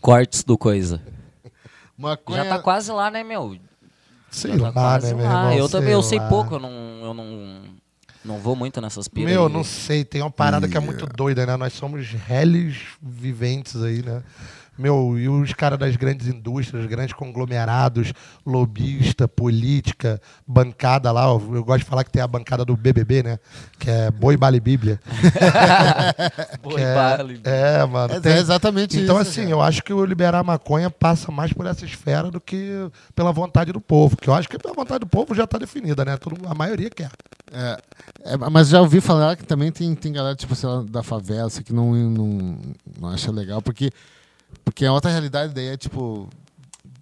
Cortes 0.00 0.44
do 0.44 0.56
coisa. 0.56 1.02
Maconha... 1.98 2.44
Já 2.44 2.50
tá 2.50 2.62
quase 2.62 2.92
lá, 2.92 3.10
né, 3.10 3.24
meu? 3.24 3.58
Sei 4.32 4.56
lá, 4.56 4.68
tá 4.68 4.72
quase 4.72 5.08
né, 5.08 5.14
meu 5.14 5.24
lá. 5.24 5.30
irmão? 5.30 5.52
Eu 5.58 5.68
também, 5.68 5.92
eu 5.92 6.02
sei 6.02 6.18
lá. 6.18 6.28
pouco, 6.28 6.54
eu 6.54 6.58
não, 6.58 6.70
eu 7.02 7.14
não, 7.14 7.60
não 8.24 8.38
vou 8.38 8.56
muito 8.56 8.80
nessas 8.80 9.06
piras. 9.06 9.30
Meu, 9.30 9.46
aí. 9.46 9.52
não 9.52 9.62
sei, 9.62 10.04
tem 10.04 10.22
uma 10.22 10.30
parada 10.30 10.66
que 10.66 10.76
é 10.76 10.80
muito 10.80 11.06
doida, 11.06 11.44
né? 11.46 11.56
Nós 11.56 11.74
somos 11.74 12.08
réis 12.08 12.76
viventes 13.00 13.80
aí, 13.82 14.02
né? 14.02 14.22
Meu, 14.78 15.18
e 15.18 15.28
os 15.28 15.52
caras 15.52 15.78
das 15.78 15.96
grandes 15.96 16.26
indústrias, 16.26 16.86
grandes 16.86 17.12
conglomerados, 17.14 18.12
lobista, 18.44 19.28
política, 19.28 20.20
bancada 20.46 21.12
lá, 21.12 21.32
ó, 21.32 21.38
eu 21.52 21.62
gosto 21.62 21.80
de 21.80 21.84
falar 21.84 22.04
que 22.04 22.10
tem 22.10 22.22
a 22.22 22.26
bancada 22.26 22.64
do 22.64 22.76
BBB, 22.76 23.22
né? 23.22 23.38
Que 23.78 23.90
é 23.90 24.10
Boi 24.10 24.36
Bale 24.36 24.60
Bíblia. 24.60 25.00
Boi, 26.62 26.80
é, 26.80 26.94
bale. 26.94 27.40
é, 27.44 27.84
mano. 27.84 28.14
É, 28.14 28.20
tem- 28.20 28.32
é 28.32 28.38
exatamente 28.38 28.98
então, 28.98 29.20
isso. 29.20 29.30
assim, 29.30 29.42
cara. 29.42 29.52
eu 29.52 29.60
acho 29.60 29.82
que 29.82 29.92
o 29.92 30.04
liberar 30.04 30.40
a 30.40 30.44
maconha 30.44 30.90
passa 30.90 31.30
mais 31.30 31.52
por 31.52 31.66
essa 31.66 31.84
esfera 31.84 32.30
do 32.30 32.40
que 32.40 32.90
pela 33.14 33.32
vontade 33.32 33.72
do 33.72 33.80
povo. 33.80 34.16
Que 34.16 34.28
eu 34.28 34.34
acho 34.34 34.48
que 34.48 34.56
a 34.56 34.72
vontade 34.72 35.00
do 35.00 35.06
povo 35.06 35.34
já 35.34 35.44
está 35.44 35.58
definida, 35.58 36.04
né? 36.04 36.16
Todo, 36.16 36.36
a 36.48 36.54
maioria 36.54 36.88
quer. 36.90 37.10
É, 37.52 37.78
é, 38.24 38.36
mas 38.36 38.68
já 38.68 38.80
ouvi 38.80 39.00
falar 39.00 39.36
que 39.36 39.44
também 39.44 39.70
tem, 39.70 39.94
tem 39.94 40.12
galera, 40.12 40.34
tipo, 40.34 40.54
sei 40.54 40.68
lá, 40.68 40.82
da 40.82 41.02
favela, 41.02 41.48
assim, 41.48 41.62
que 41.62 41.72
não, 41.72 41.92
não, 41.92 42.58
não 42.98 43.08
acha 43.10 43.30
legal, 43.30 43.60
porque, 43.60 43.90
porque 44.64 44.84
a 44.84 44.92
outra 44.92 45.10
realidade 45.10 45.52
daí 45.52 45.68
é, 45.68 45.76
tipo... 45.76 46.28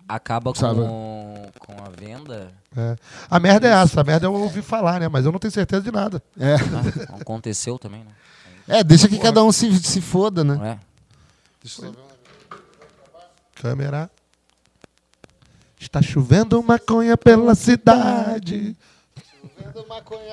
Acaba 0.08 0.52
Sabe? 0.56 0.80
com, 0.80 1.50
com 1.60 1.72
a 1.84 1.88
venda. 1.88 2.52
É. 2.76 2.96
A 3.30 3.38
merda 3.38 3.68
é 3.68 3.70
essa, 3.70 4.00
a 4.00 4.04
merda 4.04 4.26
eu 4.26 4.34
ouvi 4.34 4.60
falar, 4.60 4.98
né? 4.98 5.08
Mas 5.08 5.24
eu 5.24 5.30
não 5.30 5.38
tenho 5.38 5.52
certeza 5.52 5.82
de 5.82 5.92
nada. 5.92 6.20
É, 6.36 6.56
né? 6.56 6.82
Aconteceu 7.20 7.78
também, 7.78 8.00
né? 8.00 8.10
é 8.66 8.84
deixa 8.84 9.08
que 9.08 9.18
cada 9.18 9.42
um 9.42 9.52
se, 9.52 9.72
se 9.80 10.00
foda, 10.00 10.42
né? 10.44 10.54
É? 10.54 10.78
Deixa 11.62 11.82
eu 11.82 11.86
só 11.86 11.90
ver. 11.90 12.10
Câmera. 13.54 14.10
Está 15.78 16.00
chovendo 16.00 16.62
maconha 16.62 17.16
pela 17.16 17.54
cidade. 17.54 18.76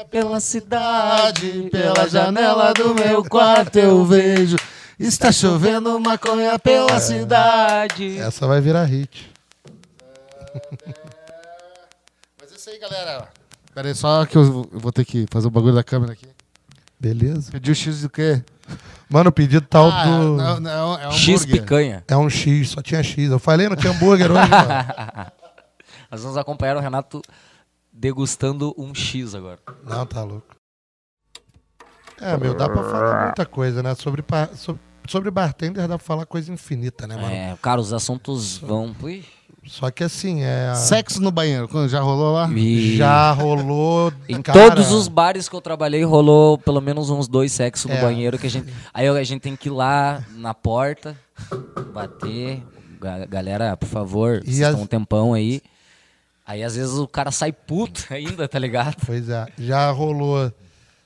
Pela 0.10 0.40
cidade, 0.40 1.70
pela 1.72 2.08
janela 2.08 2.74
do 2.74 2.94
meu 2.94 3.24
quarto 3.24 3.78
eu 3.78 4.06
vejo. 4.06 4.56
Está 5.00 5.32
chovendo 5.32 6.00
maconha 6.00 6.58
pela 6.58 7.00
cidade. 7.00 8.18
Essa 8.18 8.48
vai 8.48 8.60
virar 8.62 8.84
hit. 8.86 9.32
Mas 12.42 12.52
é 12.52 12.56
isso 12.56 12.70
aí, 12.70 12.80
galera. 12.80 13.28
Pera 13.74 13.88
aí, 13.90 13.96
só 13.96 14.26
que 14.26 14.36
eu 14.36 14.68
vou 14.72 14.92
ter 14.92 15.06
que 15.06 15.26
fazer 15.32 15.48
o 15.48 15.52
bagulho 15.52 15.76
da 15.76 15.84
câmera 15.84 16.14
aqui. 16.14 16.28
Beleza. 17.00 17.52
Pediu 17.52 17.76
X 17.76 18.02
do 18.02 18.10
quê? 18.10 18.44
Mano, 19.08 19.30
o 19.30 19.32
pedido 19.32 19.66
tal 19.68 19.90
Ah, 19.92 20.04
do. 20.06 20.36
não, 20.36 20.60
não, 20.60 21.00
é 21.00 21.08
um 21.08 21.12
X 21.12 21.42
hambúrguer. 21.44 21.62
picanha. 21.62 22.04
É 22.08 22.18
um 22.18 22.30
X, 22.30 22.70
só 22.72 22.82
tinha 22.82 23.04
X. 23.04 23.30
Eu 23.30 23.38
falei, 23.40 23.70
não 23.70 23.76
tinha 23.76 23.94
hambúrguer 23.94 24.32
hoje, 24.32 24.50
mano. 24.50 25.32
Nós 26.10 26.22
vamos 26.24 26.38
acompanhar 26.38 26.76
o 26.76 26.80
Renato 26.80 27.22
degustando 27.94 28.74
um 28.78 28.96
X 28.96 29.36
agora. 29.36 29.60
Não, 29.84 30.06
tá 30.08 30.24
louco. 30.24 30.56
É, 32.20 32.36
meu, 32.36 32.56
dá 32.56 32.68
pra 32.68 32.82
falar 32.84 33.26
muita 33.26 33.46
coisa, 33.46 33.84
né? 33.84 33.94
Sobre, 33.94 34.24
pa- 34.24 34.50
so- 34.56 34.80
sobre 35.08 35.32
bartender 35.32 35.88
dá 35.88 35.98
pra 35.98 36.06
falar 36.06 36.26
coisa 36.26 36.52
infinita, 36.52 37.06
né, 37.08 37.16
mano? 37.16 37.28
É, 37.34 37.58
cara, 37.62 37.80
os 37.82 37.94
assuntos 37.94 38.58
vão. 38.58 38.96
Ui, 39.02 39.24
Só 39.66 39.92
que 39.92 40.04
assim, 40.04 40.44
é. 40.44 40.74
Sexo 40.76 41.22
no 41.22 41.30
banheiro, 41.32 41.68
quando 41.68 41.90
já 41.90 42.00
rolou 42.00 42.34
lá? 42.34 42.50
e 42.56 42.96
Já 42.98 43.32
rolou. 43.32 44.14
Em 44.30 44.42
cara, 44.42 44.70
todos 44.70 44.92
os 44.92 45.08
bares 45.08 45.50
que 45.50 45.56
eu 45.56 45.62
trabalhei 45.62 46.04
rolou 46.04 46.58
pelo 46.58 46.80
menos 46.82 47.10
uns 47.10 47.28
dois 47.28 47.52
sexos 47.52 47.90
no 47.92 47.98
É. 47.98 48.02
banheiro 48.02 48.38
que 48.40 48.48
a 48.48 48.50
gente. 48.50 48.72
Aí 48.94 49.08
a 49.08 49.24
gente 49.24 49.42
tem 49.42 49.56
que 49.56 49.68
ir 49.70 49.72
lá 49.72 50.24
na 50.36 50.54
porta, 50.54 51.18
bater. 51.94 52.64
Ga- 53.00 53.26
Galera, 53.26 53.76
por 53.78 53.88
favor, 53.88 54.42
E 54.44 54.46
vocês 54.48 54.62
as- 54.64 54.70
estão 54.70 54.84
um 54.84 54.88
tempão 54.88 55.34
aí. 55.34 55.62
Aí 56.46 56.64
às 56.64 56.76
vezes 56.76 56.94
o 56.94 57.08
cara 57.08 57.30
sai 57.32 57.52
puto 57.52 58.06
ainda, 58.10 58.48
tá 58.48 58.58
ligado? 58.58 58.96
Pois 59.06 59.28
é. 59.30 59.46
Já 59.60 59.92
rolou 59.92 60.52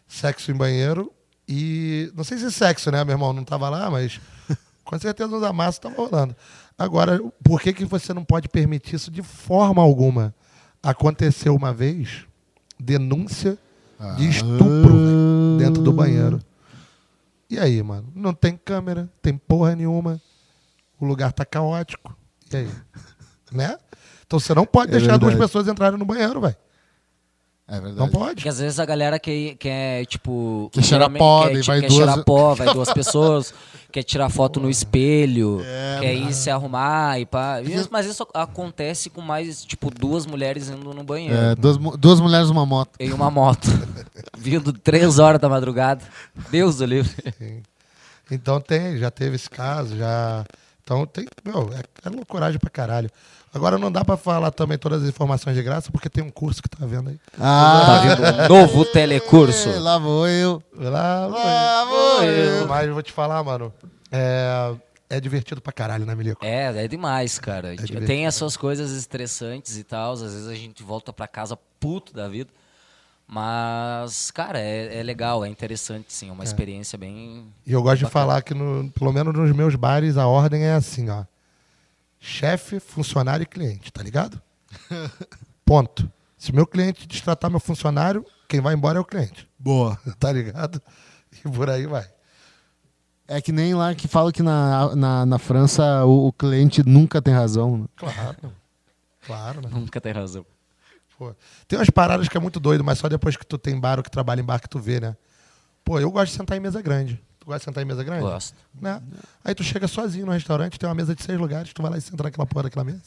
sexo 0.07 0.51
em 0.51 0.55
banheiro 0.55 1.11
e. 1.51 2.11
Não 2.15 2.23
sei 2.23 2.37
se 2.37 2.45
é 2.45 2.49
sexo, 2.49 2.89
né? 2.89 3.03
Meu 3.03 3.13
irmão 3.13 3.33
não 3.33 3.43
tava 3.43 3.67
lá, 3.69 3.89
mas 3.91 4.21
com 4.85 4.97
certeza 4.97 5.35
os 5.35 5.43
amassos 5.43 5.75
estavam 5.75 5.97
rolando. 6.05 6.33
Agora, 6.77 7.19
por 7.43 7.59
que, 7.61 7.73
que 7.73 7.83
você 7.85 8.13
não 8.13 8.23
pode 8.23 8.47
permitir 8.47 8.95
isso 8.95 9.11
de 9.11 9.21
forma 9.21 9.81
alguma? 9.81 10.33
Aconteceu 10.81 11.53
uma 11.53 11.73
vez 11.73 12.25
denúncia 12.79 13.57
de 14.17 14.29
estupro 14.29 14.93
velho, 14.93 15.57
dentro 15.59 15.83
do 15.83 15.91
banheiro. 15.91 16.39
E 17.49 17.59
aí, 17.59 17.83
mano? 17.83 18.07
Não 18.15 18.33
tem 18.33 18.55
câmera, 18.55 19.09
tem 19.21 19.37
porra 19.37 19.75
nenhuma. 19.75 20.19
O 20.99 21.05
lugar 21.05 21.33
tá 21.33 21.43
caótico. 21.45 22.15
E 22.51 22.57
aí? 22.57 22.69
Né? 23.51 23.77
Então 24.25 24.39
você 24.39 24.55
não 24.55 24.65
pode 24.65 24.91
É 24.91 24.97
deixar 24.97 25.17
duas 25.17 25.33
verdade. 25.33 25.49
pessoas 25.49 25.67
entrarem 25.67 25.99
no 25.99 26.05
banheiro, 26.05 26.39
velho. 26.39 26.55
É 27.67 27.73
verdade. 27.79 27.95
Não 27.97 28.09
pode. 28.09 28.35
Porque 28.35 28.49
às 28.49 28.59
vezes 28.59 28.79
a 28.79 28.85
galera 28.85 29.17
quer, 29.17 29.55
quer 29.55 30.05
tipo. 30.05 30.69
Quer 30.73 30.83
cheirar 30.83 31.09
geralmente 31.09 31.19
pó, 31.19 31.47
quer, 31.47 31.61
ti- 31.61 31.67
vai 31.67 31.79
quer 31.81 31.87
duas- 31.87 31.97
cheirar 31.97 32.23
pó, 32.25 32.53
vai 32.53 32.67
duas 32.73 32.91
pessoas, 32.93 33.53
quer 33.91 34.03
tirar 34.03 34.29
foto 34.29 34.59
no 34.59 34.69
espelho, 34.69 35.61
É, 35.63 35.97
quer 36.01 36.13
ir 36.13 36.33
se 36.33 36.49
arrumar 36.49 37.19
e 37.19 37.25
pá. 37.25 37.59
Mas 37.89 38.05
isso 38.07 38.27
acontece 38.33 39.09
com 39.09 39.21
mais, 39.21 39.63
tipo, 39.63 39.89
duas 39.89 40.25
mulheres 40.25 40.69
indo 40.69 40.93
no 40.93 41.03
banheiro. 41.03 41.33
É, 41.35 41.55
duas, 41.55 41.77
duas 41.97 42.19
mulheres 42.19 42.49
numa 42.49 42.65
moto. 42.65 42.91
Em 42.99 43.13
uma 43.13 43.31
moto. 43.31 43.67
vindo 44.37 44.73
três 44.73 45.17
horas 45.19 45.39
da 45.39 45.47
madrugada. 45.47 46.03
Deus 46.49 46.77
do 46.77 46.85
livre. 46.85 47.15
Então 48.29 48.59
tem, 48.59 48.97
já 48.97 49.11
teve 49.11 49.35
esse 49.35 49.49
caso, 49.49 49.95
já. 49.97 50.43
Então 50.83 51.05
tem. 51.05 51.25
Meu, 51.45 51.69
é, 51.73 51.83
é 52.05 52.09
loucuragem 52.09 52.59
pra 52.59 52.69
caralho. 52.69 53.09
Agora 53.53 53.77
não 53.77 53.91
dá 53.91 54.05
pra 54.05 54.15
falar 54.15 54.49
também 54.51 54.77
todas 54.77 55.03
as 55.03 55.09
informações 55.09 55.55
de 55.55 55.61
graça, 55.61 55.91
porque 55.91 56.09
tem 56.09 56.23
um 56.23 56.29
curso 56.29 56.61
que 56.63 56.69
tá 56.69 56.85
vendo 56.85 57.09
aí. 57.09 57.19
Ah, 57.39 57.83
Tá 57.85 57.99
vindo 58.15 58.23
um 58.23 58.47
novo 58.47 58.85
telecurso. 58.85 59.69
é, 59.69 59.79
lá 59.79 59.97
vou 59.97 60.27
eu. 60.27 60.63
Lá, 60.73 61.27
Lá 61.27 61.85
vou 61.85 62.23
eu. 62.23 62.67
Mas 62.67 62.87
eu 62.87 62.93
vou 62.93 63.03
te 63.03 63.11
falar, 63.11 63.43
mano. 63.43 63.73
É, 64.09 64.73
é 65.09 65.19
divertido 65.19 65.59
pra 65.61 65.73
caralho, 65.73 66.05
né, 66.05 66.15
Milico? 66.15 66.45
É, 66.45 66.83
é 66.85 66.87
demais, 66.87 67.37
cara. 67.39 67.75
divertido. 67.75 68.05
Tem 68.05 68.25
as 68.25 68.35
suas 68.35 68.55
coisas 68.55 68.91
estressantes 68.91 69.77
e 69.77 69.83
tal. 69.83 70.13
Às 70.13 70.21
vezes 70.21 70.47
a 70.47 70.55
gente 70.55 70.81
volta 70.81 71.11
pra 71.11 71.27
casa 71.27 71.57
puto 71.79 72.13
da 72.13 72.29
vida. 72.29 72.49
Mas, 73.33 74.29
cara, 74.31 74.59
é, 74.59 74.99
é 74.99 75.03
legal, 75.03 75.45
é 75.45 75.47
interessante, 75.47 76.11
sim. 76.11 76.27
É 76.29 76.31
uma 76.33 76.43
experiência 76.43 76.97
bem. 76.97 77.47
E 77.65 77.71
eu 77.71 77.81
gosto 77.81 78.03
de 78.03 78.11
falar 78.11 78.41
que, 78.41 78.53
no, 78.53 78.89
pelo 78.91 79.13
menos 79.13 79.33
nos 79.33 79.51
meus 79.55 79.73
bares, 79.75 80.17
a 80.17 80.27
ordem 80.27 80.63
é 80.65 80.73
assim, 80.73 81.09
ó. 81.09 81.23
Chefe, 82.23 82.79
funcionário 82.79 83.41
e 83.41 83.47
cliente, 83.47 83.91
tá 83.91 84.03
ligado? 84.03 84.39
Ponto. 85.65 86.09
Se 86.37 86.53
meu 86.53 86.67
cliente 86.67 87.07
destratar 87.07 87.49
meu 87.49 87.59
funcionário, 87.59 88.23
quem 88.47 88.61
vai 88.61 88.75
embora 88.75 88.99
é 88.99 89.01
o 89.01 89.05
cliente. 89.05 89.49
Boa. 89.57 89.99
Tá 90.19 90.31
ligado? 90.31 90.79
E 91.43 91.49
por 91.49 91.67
aí 91.67 91.87
vai. 91.87 92.07
É 93.27 93.41
que 93.41 93.51
nem 93.51 93.73
lá 93.73 93.95
que 93.95 94.07
fala 94.07 94.31
que 94.31 94.43
na, 94.43 94.95
na, 94.95 95.25
na 95.25 95.39
França 95.39 96.05
o, 96.05 96.27
o 96.27 96.33
cliente 96.33 96.87
nunca 96.87 97.19
tem 97.21 97.33
razão. 97.33 97.77
né? 97.79 97.85
Claro. 97.95 98.53
Claro, 99.25 99.61
né? 99.61 99.69
Nunca 99.71 99.99
tem 99.99 100.11
razão. 100.11 100.45
Pô, 101.17 101.33
tem 101.67 101.79
umas 101.79 101.89
paradas 101.89 102.27
que 102.27 102.37
é 102.37 102.39
muito 102.39 102.59
doido, 102.59 102.83
mas 102.83 102.99
só 102.99 103.07
depois 103.09 103.35
que 103.35 103.45
tu 103.45 103.57
tem 103.57 103.79
bar 103.79 103.97
ou 103.97 104.03
que 104.03 104.11
trabalha 104.11 104.41
em 104.41 104.43
bar 104.43 104.59
que 104.59 104.69
tu 104.69 104.79
vê, 104.79 104.99
né? 104.99 105.15
Pô, 105.83 105.99
eu 105.99 106.11
gosto 106.11 106.31
de 106.31 106.37
sentar 106.37 106.57
em 106.57 106.61
mesa 106.61 106.81
grande. 106.81 107.19
Gosta 107.51 107.59
de 107.59 107.65
sentar 107.65 107.83
em 107.83 107.87
mesa 107.87 108.03
grande? 108.03 108.21
Gosto. 108.21 108.55
Né? 108.81 109.01
Aí 109.43 109.53
tu 109.53 109.63
chega 109.63 109.87
sozinho 109.87 110.25
no 110.25 110.31
restaurante, 110.31 110.79
tem 110.79 110.87
uma 110.87 110.95
mesa 110.95 111.13
de 111.13 111.21
seis 111.23 111.37
lugares, 111.37 111.73
tu 111.73 111.81
vai 111.81 111.91
lá 111.91 111.97
e 111.97 112.01
senta 112.01 112.23
naquela 112.23 112.45
porra 112.45 112.63
daquela 112.63 112.85
mesa. 112.85 113.01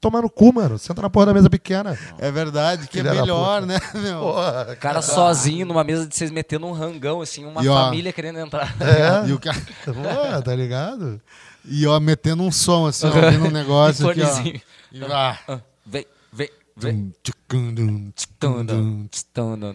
Tomar 0.00 0.22
no 0.22 0.28
cu, 0.28 0.52
mano. 0.52 0.78
Senta 0.78 1.00
na 1.00 1.08
porra 1.08 1.26
da 1.26 1.34
mesa 1.34 1.48
pequena. 1.48 1.96
É 2.18 2.30
verdade, 2.32 2.88
que 2.88 2.98
é 2.98 3.02
Filha 3.02 3.14
da 3.14 3.20
melhor, 3.20 3.60
puta. 3.62 3.72
né, 3.72 3.80
meu? 3.94 4.18
Porra, 4.20 4.68
O 4.72 4.76
cara 4.76 5.00
sozinho 5.00 5.64
numa 5.64 5.84
mesa 5.84 6.06
de 6.06 6.16
vocês 6.16 6.30
metendo 6.32 6.66
um 6.66 6.72
rangão, 6.72 7.20
assim, 7.20 7.44
uma 7.44 7.62
E, 7.62 7.68
ó, 7.68 7.84
família 7.84 8.12
querendo 8.12 8.38
entrar. 8.40 8.74
É, 8.82 9.28
E 9.28 9.32
o 9.32 9.38
cara. 9.38 9.60
Pô, 9.84 10.42
tá 10.42 10.54
ligado? 10.56 11.20
E 11.64 11.86
ó, 11.86 12.00
metendo 12.00 12.42
um 12.42 12.50
som 12.50 12.86
assim, 12.86 13.06
ó, 13.06 13.14
ouvindo 13.14 13.46
um 13.46 13.50
negócio 13.52 14.08
aqui, 14.10 14.22
ó. 14.22 14.26
Fonezinho. 14.26 14.60
E 14.90 14.98
vá. 15.00 15.38
Ah, 15.46 15.60
Vem, 15.86 16.04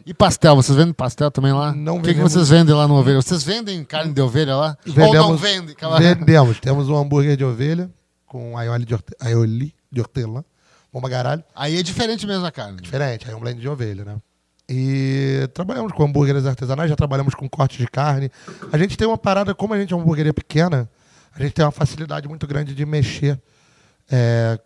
E 0.05 0.14
pastel, 0.14 0.55
vocês 0.55 0.76
vendem 0.78 0.93
pastel 0.93 1.30
também 1.32 1.51
lá? 1.53 1.74
Não 1.74 1.95
O 1.97 1.97
que, 1.97 2.08
que 2.08 2.14
vendemos. 2.14 2.34
vocês 2.34 2.49
vendem 2.49 2.74
lá 2.76 2.88
no 2.88 2.95
ovelha? 2.95 3.22
Vocês 3.22 3.43
vendem 3.43 3.84
carne 3.84 4.14
de 4.14 4.22
ovelha 4.22 4.55
lá? 4.55 4.78
Ou 4.88 5.14
não 5.14 5.38
vendem? 5.38 5.72
Aquela- 5.74 5.99
Vendemos. 5.99 6.60
Temos 6.60 6.89
um 6.89 6.95
hambúrguer 6.97 7.38
de 7.38 7.45
ovelha 7.45 7.89
com 8.26 8.58
aioli 8.58 8.86
de, 8.86 8.93
horte- 8.93 9.16
aioli 9.20 9.74
de 9.91 9.99
hortelã. 10.01 10.43
Bom 10.91 10.99
pra 11.01 11.10
caralho. 11.10 11.43
Aí 11.55 11.78
é 11.78 11.84
diferente 11.84 12.26
mesmo 12.26 12.45
a 12.45 12.51
carne. 12.51 12.82
Diferente, 12.82 13.26
aí 13.28 13.34
é 13.34 13.36
um 13.36 13.39
blend 13.39 13.60
de 13.62 13.68
ovelha, 13.70 14.03
né? 14.03 14.16
E 14.70 15.47
trabalhamos 15.53 15.93
com 15.93 16.03
hambúrgueres 16.03 16.45
artesanais, 16.45 16.89
já 16.89 16.95
trabalhamos 16.95 17.34
com 17.36 17.47
cortes 17.47 17.78
de 17.78 17.88
carne. 17.88 18.30
A 18.72 18.78
gente 18.78 18.97
tem 18.97 19.08
uma 19.08 19.18
parada, 19.18 19.55
como 19.55 19.74
a 19.74 19.80
gente 19.80 19.93
é 19.93 19.95
uma 19.95 20.03
hamburgueria 20.03 20.34
pequena, 20.34 20.89
a 21.34 21.41
gente 21.41 21.53
tem 21.53 21.64
uma 21.64 21.72
facilidade 21.72 22.28
muito 22.28 22.45
grande 22.45 22.76
de 22.76 22.86
mexer 22.86 23.39
é, 24.12 24.60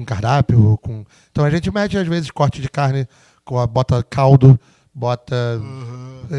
com 0.00 0.04
cardápio. 0.04 0.78
Com... 0.82 1.04
Então 1.30 1.44
a 1.44 1.50
gente 1.50 1.70
mete, 1.70 1.96
às 1.98 2.06
vezes, 2.08 2.30
corte 2.30 2.60
de 2.60 2.68
carne, 2.68 3.06
com 3.44 3.58
a, 3.58 3.66
bota 3.66 4.02
caldo, 4.02 4.58
bota. 4.94 5.60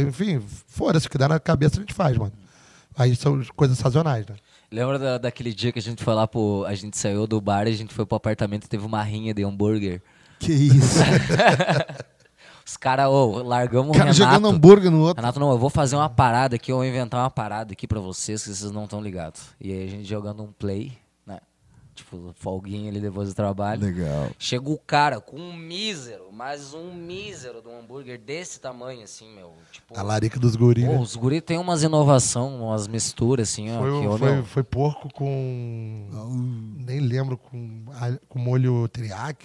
Enfim, 0.07 0.41
foda-se, 0.67 1.07
o 1.07 1.09
que 1.09 1.17
dá 1.17 1.27
na 1.27 1.39
cabeça 1.39 1.77
a 1.77 1.79
gente 1.79 1.93
faz, 1.93 2.17
mano. 2.17 2.33
Aí 2.97 3.15
são 3.15 3.41
coisas 3.55 3.77
sazonais, 3.77 4.25
né? 4.27 4.35
Lembra 4.71 4.97
da- 4.99 5.17
daquele 5.17 5.53
dia 5.53 5.71
que 5.71 5.79
a 5.79 5.81
gente 5.81 6.03
foi 6.03 6.13
lá 6.13 6.27
pro. 6.27 6.65
A 6.67 6.73
gente 6.75 6.97
saiu 6.97 7.25
do 7.27 7.39
bar 7.41 7.67
e 7.67 7.71
a 7.71 7.75
gente 7.75 7.93
foi 7.93 8.05
pro 8.05 8.15
apartamento 8.17 8.65
e 8.65 8.69
teve 8.69 8.85
uma 8.85 9.01
rinha 9.03 9.33
de 9.33 9.43
hambúrguer. 9.43 10.01
Que 10.39 10.51
isso? 10.51 10.99
Os 12.65 12.77
caras, 12.77 13.07
ô, 13.07 13.41
largamos 13.43 13.87
O 13.87 13.91
o 13.91 13.93
cara 13.93 14.11
Renato. 14.11 14.17
jogando 14.17 14.47
hambúrguer 14.47 14.91
no 14.91 15.01
outro. 15.01 15.21
Renato, 15.21 15.39
não, 15.39 15.51
eu 15.51 15.57
vou 15.57 15.69
fazer 15.69 15.95
uma 15.95 16.09
parada 16.09 16.55
aqui, 16.55 16.71
eu 16.71 16.77
vou 16.77 16.85
inventar 16.85 17.19
uma 17.21 17.29
parada 17.29 17.73
aqui 17.73 17.87
pra 17.87 17.99
vocês 17.99 18.43
que 18.43 18.49
vocês 18.53 18.71
não 18.71 18.85
estão 18.85 19.01
ligados. 19.01 19.41
E 19.59 19.73
aí 19.73 19.83
a 19.85 19.89
gente 19.89 20.07
jogando 20.07 20.43
um 20.43 20.51
play? 20.51 20.93
Tipo, 22.01 22.33
folguinha 22.35 22.89
ali 22.89 22.99
depois 22.99 23.29
do 23.29 23.35
trabalho. 23.35 23.81
Legal. 23.81 24.29
Chega 24.39 24.69
o 24.69 24.77
cara 24.77 25.21
com 25.21 25.37
um 25.37 25.53
mísero, 25.55 26.29
mas 26.33 26.73
um 26.73 26.91
mísero 26.93 27.61
de 27.61 27.67
um 27.67 27.79
hambúrguer 27.79 28.19
desse 28.19 28.59
tamanho, 28.59 29.03
assim, 29.03 29.31
meu. 29.33 29.53
Tipo, 29.71 29.97
A 29.97 30.01
larica 30.01 30.39
dos 30.39 30.55
guris. 30.55 30.83
pô, 30.83 30.91
né? 30.93 30.97
os 30.99 31.15
guri 31.15 31.39
tem 31.41 31.57
umas 31.59 31.83
inovação, 31.83 32.63
umas 32.63 32.87
misturas, 32.87 33.49
assim, 33.49 33.71
ó. 33.71 33.79
Foi, 33.79 33.89
que, 33.91 34.07
o- 34.07 34.11
ô, 34.13 34.17
foi, 34.17 34.31
meu, 34.33 34.45
foi 34.45 34.63
porco 34.63 35.13
com. 35.13 36.07
Nem 36.77 36.99
lembro, 36.99 37.37
com, 37.37 37.85
com 38.27 38.39
molho 38.39 38.89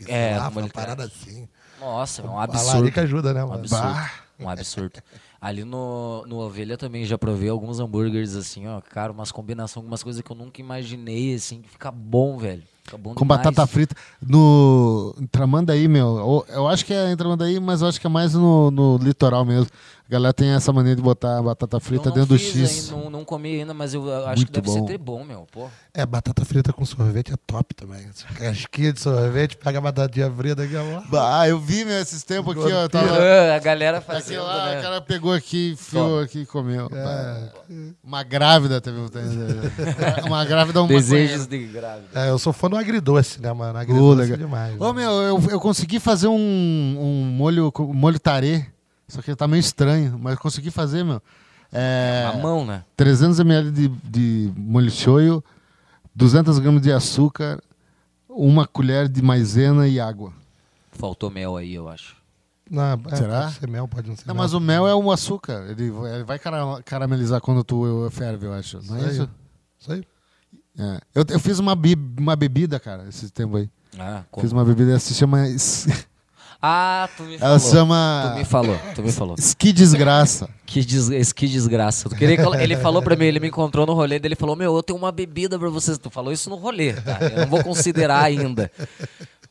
sei 0.04 0.14
É, 0.14 0.38
lá, 0.38 0.46
com 0.46 0.52
foi 0.52 0.62
molho 0.62 0.72
uma 0.74 0.82
parada 0.82 1.04
assim. 1.04 1.46
Nossa, 1.78 2.22
é 2.22 2.24
um 2.24 2.38
A 2.38 2.44
absurdo. 2.44 2.78
larica 2.80 3.02
ajuda, 3.02 3.34
né, 3.34 3.44
Um 3.44 3.52
absurdo. 3.52 3.98
Um 4.40 4.48
absurdo. 4.48 5.02
Ali 5.40 5.64
no, 5.64 6.24
no 6.26 6.38
Ovelha 6.38 6.76
também 6.76 7.04
já 7.04 7.18
provei 7.18 7.48
alguns 7.48 7.78
hambúrgueres 7.78 8.34
assim, 8.34 8.66
ó. 8.66 8.80
Cara, 8.80 9.12
umas 9.12 9.30
combinações, 9.30 9.76
algumas 9.76 10.02
coisas 10.02 10.22
que 10.22 10.30
eu 10.30 10.36
nunca 10.36 10.60
imaginei, 10.60 11.34
assim, 11.34 11.60
que 11.62 11.68
fica 11.68 11.90
bom, 11.90 12.38
velho. 12.38 12.62
Fica 12.84 12.96
bom 12.96 13.14
Com 13.14 13.24
demais. 13.24 13.42
batata 13.42 13.66
frita. 13.66 13.94
No 14.22 15.14
Tramandaí, 15.30 15.88
meu. 15.88 16.44
Eu 16.48 16.68
acho 16.68 16.86
que 16.86 16.94
é 16.94 17.10
em 17.10 17.16
Tramandaí, 17.16 17.58
mas 17.58 17.82
eu 17.82 17.88
acho 17.88 18.00
que 18.00 18.06
é 18.06 18.10
mais 18.10 18.34
no, 18.34 18.70
no 18.70 18.96
litoral 18.98 19.44
mesmo. 19.44 19.68
A 20.08 20.12
galera 20.12 20.32
tem 20.32 20.50
essa 20.50 20.72
mania 20.72 20.94
de 20.94 21.02
botar 21.02 21.42
batata 21.42 21.80
frita 21.80 22.12
dentro 22.12 22.28
do 22.28 22.38
X. 22.38 22.90
ainda, 22.92 23.02
não, 23.02 23.10
não 23.10 23.24
comi 23.24 23.58
ainda, 23.58 23.74
mas 23.74 23.92
eu 23.92 24.02
acho 24.26 24.36
Muito 24.36 24.52
que 24.52 24.60
deve 24.60 24.78
bom. 24.78 24.86
ser 24.86 24.98
bom, 24.98 25.24
meu. 25.24 25.46
Pô. 25.50 25.66
É, 25.92 26.06
batata 26.06 26.44
frita 26.44 26.72
com 26.72 26.84
sorvete 26.84 27.32
é 27.32 27.36
top 27.44 27.74
também. 27.74 28.06
Casquinha 28.38 28.92
de 28.92 29.00
sorvete, 29.00 29.56
pega 29.56 29.78
a 29.78 29.80
batatinha 29.80 30.30
frita 30.30 30.62
aqui, 30.62 30.74
ó. 30.76 31.02
Ah, 31.18 31.48
eu 31.48 31.58
vi, 31.58 31.84
meu, 31.84 31.98
esses 32.00 32.22
tempos 32.22 32.56
aqui, 32.56 32.72
ó. 32.72 32.88
Tava... 32.88 33.18
Ah, 33.18 33.56
a 33.56 33.58
galera 33.58 33.98
Aqui 33.98 34.06
fazendo, 34.06 34.44
lá, 34.44 34.66
né? 34.66 34.78
o 34.78 34.82
cara 34.82 35.00
pegou 35.00 35.32
aqui, 35.32 35.72
enfiou 35.72 36.20
aqui 36.20 36.42
e 36.42 36.46
comeu. 36.46 36.88
Bah. 36.88 37.48
Uma 38.04 38.22
grávida 38.22 38.80
teve 38.80 38.98
um 38.98 39.08
Uma 40.24 40.44
grávida 40.44 40.82
uma 40.82 40.88
Desejos 40.88 41.48
de 41.48 41.66
grávida. 41.66 42.06
É, 42.14 42.30
eu 42.30 42.38
sou 42.38 42.52
fã 42.52 42.70
do 42.70 42.76
agridoce, 42.76 43.40
né, 43.42 43.52
mano? 43.52 43.76
Agridoce 43.76 44.20
é 44.20 44.22
legal. 44.22 44.38
demais. 44.38 44.80
Ô, 44.80 44.92
meu, 44.92 45.10
eu, 45.10 45.42
eu 45.50 45.58
consegui 45.58 45.98
fazer 45.98 46.28
um, 46.28 46.32
um 46.36 47.24
molho, 47.24 47.72
com- 47.72 47.92
molho 47.92 48.20
tarê. 48.20 48.66
Só 49.08 49.22
que 49.22 49.34
tá 49.36 49.46
meio 49.46 49.60
estranho, 49.60 50.18
mas 50.20 50.38
consegui 50.38 50.70
fazer, 50.70 51.04
meu. 51.04 51.22
É, 51.72 52.30
A 52.32 52.36
mão, 52.38 52.64
né? 52.64 52.84
300 52.96 53.38
ml 53.40 53.70
de, 53.70 53.88
de 53.88 54.52
molho 54.56 54.90
shoyu, 54.90 55.42
200 56.14 56.58
gramas 56.58 56.82
de 56.82 56.92
açúcar, 56.92 57.60
uma 58.28 58.66
colher 58.66 59.08
de 59.08 59.22
maisena 59.22 59.86
e 59.88 59.98
água. 60.00 60.32
Faltou 60.92 61.30
mel 61.30 61.56
aí, 61.56 61.74
eu 61.74 61.88
acho. 61.88 62.16
Não, 62.70 62.82
é, 62.82 63.16
Será? 63.16 63.42
Pode 63.42 63.54
ser 63.54 63.68
mel, 63.68 63.86
pode 63.88 64.08
não 64.08 64.16
ser 64.16 64.26
Não, 64.26 64.34
mel. 64.34 64.42
mas 64.42 64.52
o 64.54 64.60
mel 64.60 64.88
é 64.88 64.94
o 64.94 65.10
açúcar. 65.12 65.66
Ele, 65.70 65.84
ele 65.84 66.24
vai 66.24 66.38
cara- 66.38 66.82
caramelizar 66.84 67.40
quando 67.40 67.62
tu 67.62 68.08
ferve, 68.10 68.46
eu 68.46 68.52
acho. 68.52 68.80
Não 68.86 68.96
é 68.96 69.00
Isso 69.00 69.08
aí. 69.08 69.12
isso? 69.12 69.30
Isso 69.78 69.92
aí. 69.92 70.04
É. 70.78 71.00
Eu, 71.14 71.24
eu 71.28 71.40
fiz 71.40 71.58
uma, 71.58 71.76
bi- 71.76 71.96
uma 72.18 72.34
bebida, 72.34 72.80
cara, 72.80 73.08
esse 73.08 73.30
tempo 73.30 73.56
aí. 73.56 73.70
Ah, 73.98 74.24
como? 74.30 74.42
Fiz 74.42 74.52
uma 74.52 74.64
bebida, 74.64 74.98
se 74.98 75.14
chama. 75.14 75.38
Ah, 76.60 77.08
tu 77.16 77.22
me 77.22 77.34
Ela 77.34 77.40
falou. 77.40 77.58
se 77.58 77.70
chama. 77.70 78.30
Tu 78.32 78.38
me 78.38 78.44
falou, 78.44 78.78
tu 78.94 79.02
me 79.02 79.12
falou. 79.12 79.36
Que 79.58 79.72
desgraça. 79.72 80.48
Que, 80.64 80.84
des... 80.84 81.32
que 81.32 81.46
desgraça. 81.46 82.08
Ele 82.58 82.76
falou 82.76 83.02
pra 83.02 83.14
mim, 83.14 83.26
ele 83.26 83.38
me 83.40 83.48
encontrou 83.48 83.86
no 83.86 83.94
rolê, 83.94 84.20
ele 84.22 84.34
falou, 84.34 84.56
meu, 84.56 84.74
eu 84.74 84.82
tenho 84.82 84.98
uma 84.98 85.12
bebida 85.12 85.58
pra 85.58 85.68
vocês. 85.68 85.98
Tu 85.98 86.10
falou 86.10 86.32
isso 86.32 86.50
no 86.50 86.56
rolê, 86.56 86.92
tá? 86.94 87.18
Eu 87.20 87.40
não 87.42 87.46
vou 87.46 87.62
considerar 87.62 88.22
ainda. 88.24 88.70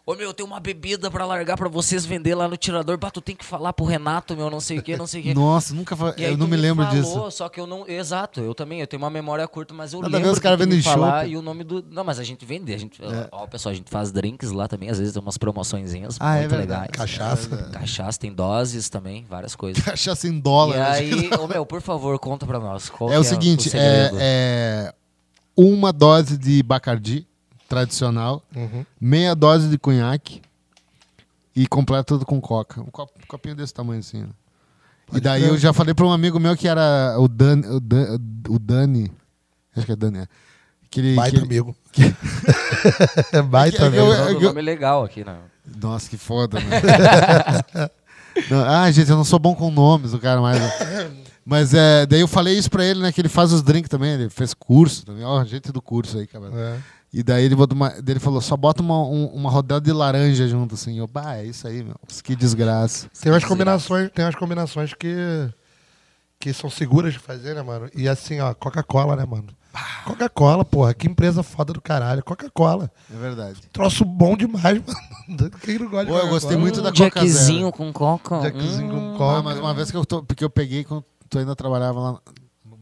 Ô, 0.08 0.14
meu, 0.14 0.28
eu 0.28 0.34
tenho 0.36 0.45
uma 0.45 0.60
bebida 0.60 1.10
pra 1.10 1.26
largar 1.26 1.58
pra 1.58 1.68
vocês 1.68 2.06
vender 2.06 2.36
lá 2.36 2.47
no 2.47 2.56
tirador. 2.56 2.95
Bah, 2.95 3.10
tu 3.10 3.22
tem 3.22 3.36
que 3.36 3.43
falar 3.43 3.74
pro 3.74 3.86
Renato, 3.86 4.36
meu, 4.38 4.51
não 4.51 4.60
sei 4.60 4.78
o 4.78 4.84
que, 4.84 4.95
não 4.95 5.08
sei 5.08 5.20
o 5.20 5.24
que. 5.24 5.34
Nossa, 5.34 5.74
nunca 5.74 5.95
fa... 5.95 6.14
Eu 6.20 6.38
não 6.38 6.47
me 6.47 6.56
lembro 6.56 6.86
falou, 6.86 7.01
disso. 7.01 7.32
Só 7.32 7.49
que 7.49 7.60
eu 7.60 7.66
não. 7.66 7.88
Exato, 7.88 8.39
eu 8.39 8.53
também. 8.53 8.80
Eu 8.82 8.86
tenho 8.86 9.01
uma 9.01 9.10
memória 9.10 9.47
curta, 9.47 9.74
mas 9.74 9.93
eu 9.93 10.01
Nada 10.01 10.16
lembro. 10.18 10.32
os 10.32 10.38
caras 10.38 10.60
vendem 10.60 10.80
falar. 10.80 11.28
E 11.28 11.36
o 11.36 11.41
nome 11.41 11.64
do. 11.64 11.84
Não, 11.89 12.03
mas 12.03 12.20
a 12.20 12.24
gente 12.24 12.45
vende. 12.45 12.72
A 12.72 12.78
gente, 12.78 13.03
É. 13.03 13.28
ó, 13.32 13.47
pessoal, 13.47 13.74
a 13.74 13.76
gente 13.76 13.89
faz 13.89 14.12
drinks 14.12 14.51
lá 14.51 14.68
também. 14.68 14.91
Às 14.91 14.99
vezes 14.99 15.12
tem 15.12 15.20
umas 15.20 15.39
promoçõezinhas 15.39 16.18
Ah, 16.20 16.36
é 16.36 16.41
muito 16.41 16.51
verdade. 16.51 16.82
legais. 16.82 16.91
Cachaça. 16.91 17.58
Cachaça, 17.74 18.20
tem 18.20 18.32
doses 18.32 18.89
também, 18.89 19.26
várias 19.28 19.56
coisas. 19.56 19.84
Cachaça 19.84 20.28
em 20.28 20.39
dólar. 20.39 20.76
E 20.76 20.80
né? 20.80 20.88
aí, 20.88 21.30
ô 21.39 21.47
meu, 21.47 21.66
por 21.66 21.82
favor, 21.82 22.20
conta 22.20 22.45
pra 22.45 22.60
nós. 22.60 22.89
Qual 22.91 23.10
é 23.10 23.14
que 23.14 23.20
o 23.22 23.24
seguinte, 23.24 23.70
é, 23.70 23.72
segredo? 23.72 24.18
é 24.22 24.93
uma 25.58 25.91
dose 25.91 26.38
de 26.38 26.62
Bacardi 26.62 27.26
tradicional, 27.80 28.44
Uhum. 28.56 28.86
meia 29.00 29.36
dose 29.36 29.68
de 29.70 29.78
conhaque 29.78 30.42
e 31.56 31.68
completa 31.68 32.04
tudo 32.04 32.26
com 32.26 32.40
coca. 32.40 32.82
Um 32.82 32.86
copo- 32.86 33.14
um 33.22 33.28
copinho 33.28 33.56
desse 33.56 33.74
tamanho 33.74 34.00
assim. 34.00 34.22
né? 34.22 34.30
E 35.14 35.20
daí 35.22 35.44
eu 35.44 35.58
já 35.58 35.72
falei 35.72 35.94
para 35.94 36.06
um 36.06 36.12
amigo 36.12 36.40
meu 36.40 36.56
que 36.58 36.68
era 36.68 37.16
o 37.20 37.28
Dani, 37.28 37.68
o 37.68 37.80
Dan- 37.80 38.18
o 38.50 38.58
Dani, 38.58 39.12
acho 39.76 39.86
que 39.86 39.92
é 39.92 39.96
Dani, 39.96 40.20
é. 40.20 40.28
Que 40.90 41.00
ele, 41.02 41.16
Baita 41.16 41.32
que 41.32 41.38
ele- 41.38 41.46
amigo. 41.46 41.76
Baita 43.50 43.86
É 43.86 43.92
que 43.92 43.98
eu- 43.98 44.06
amigo. 44.12 44.24
Nome- 44.24 44.34
eu- 44.36 44.50
nome 44.50 44.62
legal 44.62 45.04
aqui, 45.04 45.24
né? 45.24 45.38
Nossa, 45.82 46.10
que 46.10 46.18
foda, 46.18 46.60
né? 46.60 46.80
Não, 48.50 48.66
ah, 48.66 48.92
gente, 48.92 49.10
eu 49.10 49.16
não 49.16 49.24
sou 49.24 49.40
bom 49.40 49.56
com 49.56 49.72
nomes, 49.72 50.14
o 50.14 50.20
cara 50.20 50.42
mais. 50.42 50.60
Mas 51.46 51.74
é, 51.74 52.06
daí 52.06 52.20
eu 52.20 52.28
falei 52.28 52.58
isso 52.58 52.70
pra 52.70 52.84
ele, 52.84 53.00
né? 53.02 53.10
Que 53.12 53.22
ele 53.22 53.30
faz 53.30 53.54
os 53.54 53.64
drinks 53.64 53.88
também, 53.90 54.12
ele 54.12 54.30
fez 54.30 54.54
curso 54.54 55.06
também, 55.06 55.24
ó, 55.24 55.42
gente 55.46 55.72
do 55.72 55.82
curso 55.82 56.18
aí, 56.18 56.28
cara. 56.28 56.48
É. 56.54 56.78
E 57.17 57.24
daí 57.24 57.46
ele, 57.46 57.55
botou 57.55 57.78
uma, 57.78 57.93
ele 58.05 58.20
falou, 58.20 58.42
só 58.42 58.58
bota 58.58 58.82
uma, 58.82 59.01
um- 59.08 59.28
uma 59.28 59.50
rodela 59.50 59.79
de 59.79 59.89
laranja 59.93 60.46
junto, 60.50 60.75
assim. 60.75 61.00
Eu, 61.00 61.08
bah, 61.08 61.37
é 61.37 61.46
isso 61.46 61.66
aí, 61.66 61.82
meu. 61.82 61.96
Que 62.21 62.36
desgraça. 62.36 63.08
Tem 63.21 63.32
umas 63.32 63.46
combinações, 63.46 64.12
tem 64.13 64.25
umas 64.25 64.36
combinações 64.36 64.93
que, 64.93 65.16
que 66.37 66.51
são 66.51 66.70
seguras 66.70 67.13
de 67.13 67.20
fazer, 67.20 67.55
né, 67.55 67.62
mano? 67.62 67.89
E 67.96 68.09
assim, 68.09 68.42
ó, 68.42 68.54
Coca-Cola, 68.54 69.16
né, 69.16 69.24
mano? 69.25 69.47
Coca-Cola, 70.04 70.66
porra, 70.66 70.93
que 70.93 71.08
empresa 71.08 71.42
foda 71.42 71.71
do 71.71 71.82
caralho. 71.82 72.21
Coca-Cola. 72.24 72.92
É 73.13 73.17
verdade. 73.17 73.62
Troço 73.71 74.04
bom 74.04 74.36
demais, 74.36 74.82
mano. 74.86 75.51
Quem 75.62 75.79
não 75.79 75.89
gosta 75.89 76.05
de 76.08 76.12
Pô, 76.12 76.17
eu 76.17 76.28
gostei 76.29 76.58
Coca-Cola? 76.58 76.59
muito 76.59 76.82
da 76.82 76.89
Um 76.89 76.92
Coca 76.93 77.20
Jackzinho 77.21 77.71
com 77.71 77.93
coca. 77.93 78.42
Jackzinho 78.42 78.93
Hum. 78.93 79.12
com 79.13 79.17
Coca. 79.17 79.39
Ah, 79.39 79.43
mas 79.43 79.58
uma 79.58 79.74
vez 79.74 79.89
que 79.89 79.96
eu, 79.96 80.05
tô, 80.05 80.21
porque 80.21 80.43
eu 80.43 80.50
peguei 80.50 80.83
quando 80.83 81.04
tu 81.29 81.39
ainda 81.39 81.55
trabalhava 81.55 82.00
lá 82.00 82.20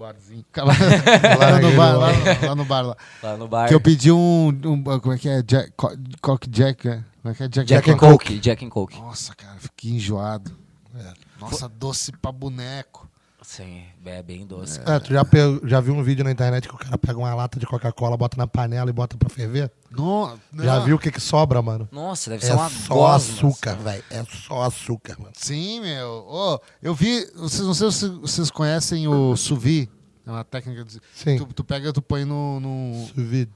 barzinho. 0.03 0.45
Lá, 0.57 0.65
Lá 1.39 1.59
no 1.59 1.71
bar, 1.75 1.97
lá, 1.97 2.07
lá 2.47 2.55
no 2.55 2.65
bar 2.65 2.81
lá. 2.81 2.97
Lá 3.23 3.37
no 3.37 3.47
bar. 3.47 3.67
Que 3.67 3.73
eu 3.73 3.81
pedi 3.81 4.11
um, 4.11 4.47
um- 4.49 4.83
Como 4.99 5.13
é 5.13 5.17
que 5.17 5.29
é? 5.29 5.41
Jack, 5.41 5.71
co- 5.75 5.95
Coke 6.21 6.49
Jack, 6.49 6.87
é? 6.87 7.03
Como 7.21 7.31
é 7.31 7.33
que 7.35 7.43
é? 7.43 7.47
Jack, 7.47 7.67
Jack 7.67 7.89
and 7.89 7.93
and 7.93 7.97
Coke. 7.97 8.39
Jack 8.39 8.65
and 8.65 8.69
Coke. 8.69 8.99
Nossa, 8.99 9.33
cara, 9.35 9.55
fiquei 9.59 9.91
enjoado. 9.91 10.51
É. 10.95 11.13
Nossa, 11.39 11.67
doce 11.69 12.11
pra 12.11 12.31
boneco. 12.31 13.02
Sim, 13.43 13.83
é 14.05 14.23
bem 14.23 14.45
doce. 14.47 14.79
É, 14.85 14.99
tu 14.99 15.13
já, 15.13 15.23
já 15.65 15.79
viu 15.81 15.93
um 15.93 16.01
vídeo 16.03 16.23
na 16.23 16.31
internet 16.31 16.67
que 16.67 16.73
o 16.73 16.77
cara 16.77 16.97
pega 16.97 17.17
uma 17.19 17.33
lata 17.35 17.59
de 17.59 17.65
Coca-Cola, 17.65 18.15
bota 18.17 18.37
na 18.37 18.47
panela 18.47 18.89
e 18.89 18.93
bota 18.93 19.17
pra 19.17 19.29
ferver? 19.29 19.71
No, 19.91 20.37
Já 20.55 20.77
não. 20.79 20.85
viu 20.85 20.95
o 20.95 20.99
que 20.99 21.11
que 21.11 21.19
sobra, 21.19 21.61
mano? 21.61 21.87
Nossa, 21.91 22.29
deve 22.29 22.43
É 22.43 22.47
ser 22.47 22.53
uma 22.53 22.69
só 22.69 22.93
gosma. 22.95 23.33
açúcar, 23.35 23.75
velho. 23.75 24.03
É 24.09 24.23
só 24.23 24.63
açúcar, 24.63 25.17
mano. 25.19 25.33
Sim, 25.35 25.81
meu. 25.81 26.25
Ô, 26.27 26.59
eu 26.81 26.95
vi. 26.95 27.25
Vocês, 27.35 27.61
não 27.67 27.73
sei 27.73 27.91
se 27.91 28.07
vocês 28.09 28.49
conhecem 28.49 29.07
o 29.07 29.35
Suvi. 29.35 29.89
É 30.25 30.31
uma 30.31 30.43
técnica 30.43 30.83
de. 30.85 30.99
Sim. 31.13 31.37
Tu, 31.37 31.45
tu 31.53 31.63
pega, 31.63 31.91
tu 31.91 32.01
põe 32.01 32.23
no. 32.25 32.59
no 32.61 33.07
Sous 33.13 33.47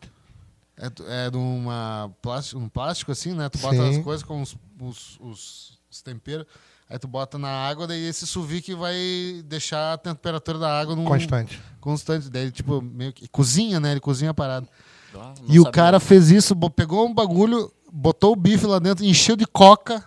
é, 0.78 1.26
é 1.26 1.32
numa 1.32 2.12
plástico, 2.22 2.60
um 2.62 2.70
plástico 2.70 3.12
assim, 3.12 3.34
né? 3.34 3.50
Tu 3.50 3.58
bota 3.58 3.76
Sim. 3.78 3.98
as 3.98 4.04
coisas 4.04 4.24
com 4.24 4.42
os, 4.42 4.56
os, 4.80 5.18
os- 5.20 5.80
os 5.90 6.02
temperos. 6.04 6.46
Aí 6.90 6.98
tu 6.98 7.08
bota 7.08 7.38
na 7.38 7.50
água, 7.50 7.86
daí 7.86 8.02
esse 8.08 8.26
sous 8.26 8.48
vide 8.48 8.62
que 8.62 8.76
vai 8.76 8.96
deixar 9.46 9.94
a 9.94 9.98
temperatura 9.98 10.58
da 10.58 10.80
água 10.80 10.96
num, 10.96 11.04
Constante. 11.04 11.62
constante. 11.82 12.30
Daí, 12.30 12.50
tipo, 12.50 12.82
meio 12.82 13.12
que. 13.12 13.28
Cozinha, 13.28 13.80
né? 13.80 13.92
Ele 13.92 14.00
cozinha 14.00 14.32
a 14.32 14.34
parada. 14.34 14.68
Ah, 15.14 15.34
não 15.42 15.54
E 15.54 15.60
o 15.60 15.70
cara 15.70 16.00
fez 16.00 16.32
isso, 16.32 16.56
pegou 16.72 17.06
um 17.06 17.14
bagulho, 17.14 17.74
botou 17.92 18.32
o 18.32 18.36
bife 18.38 18.66
lá 18.66 18.80
dentro, 18.80 19.04
encheu 19.04 19.36
de 19.36 19.46
coca. 19.46 20.02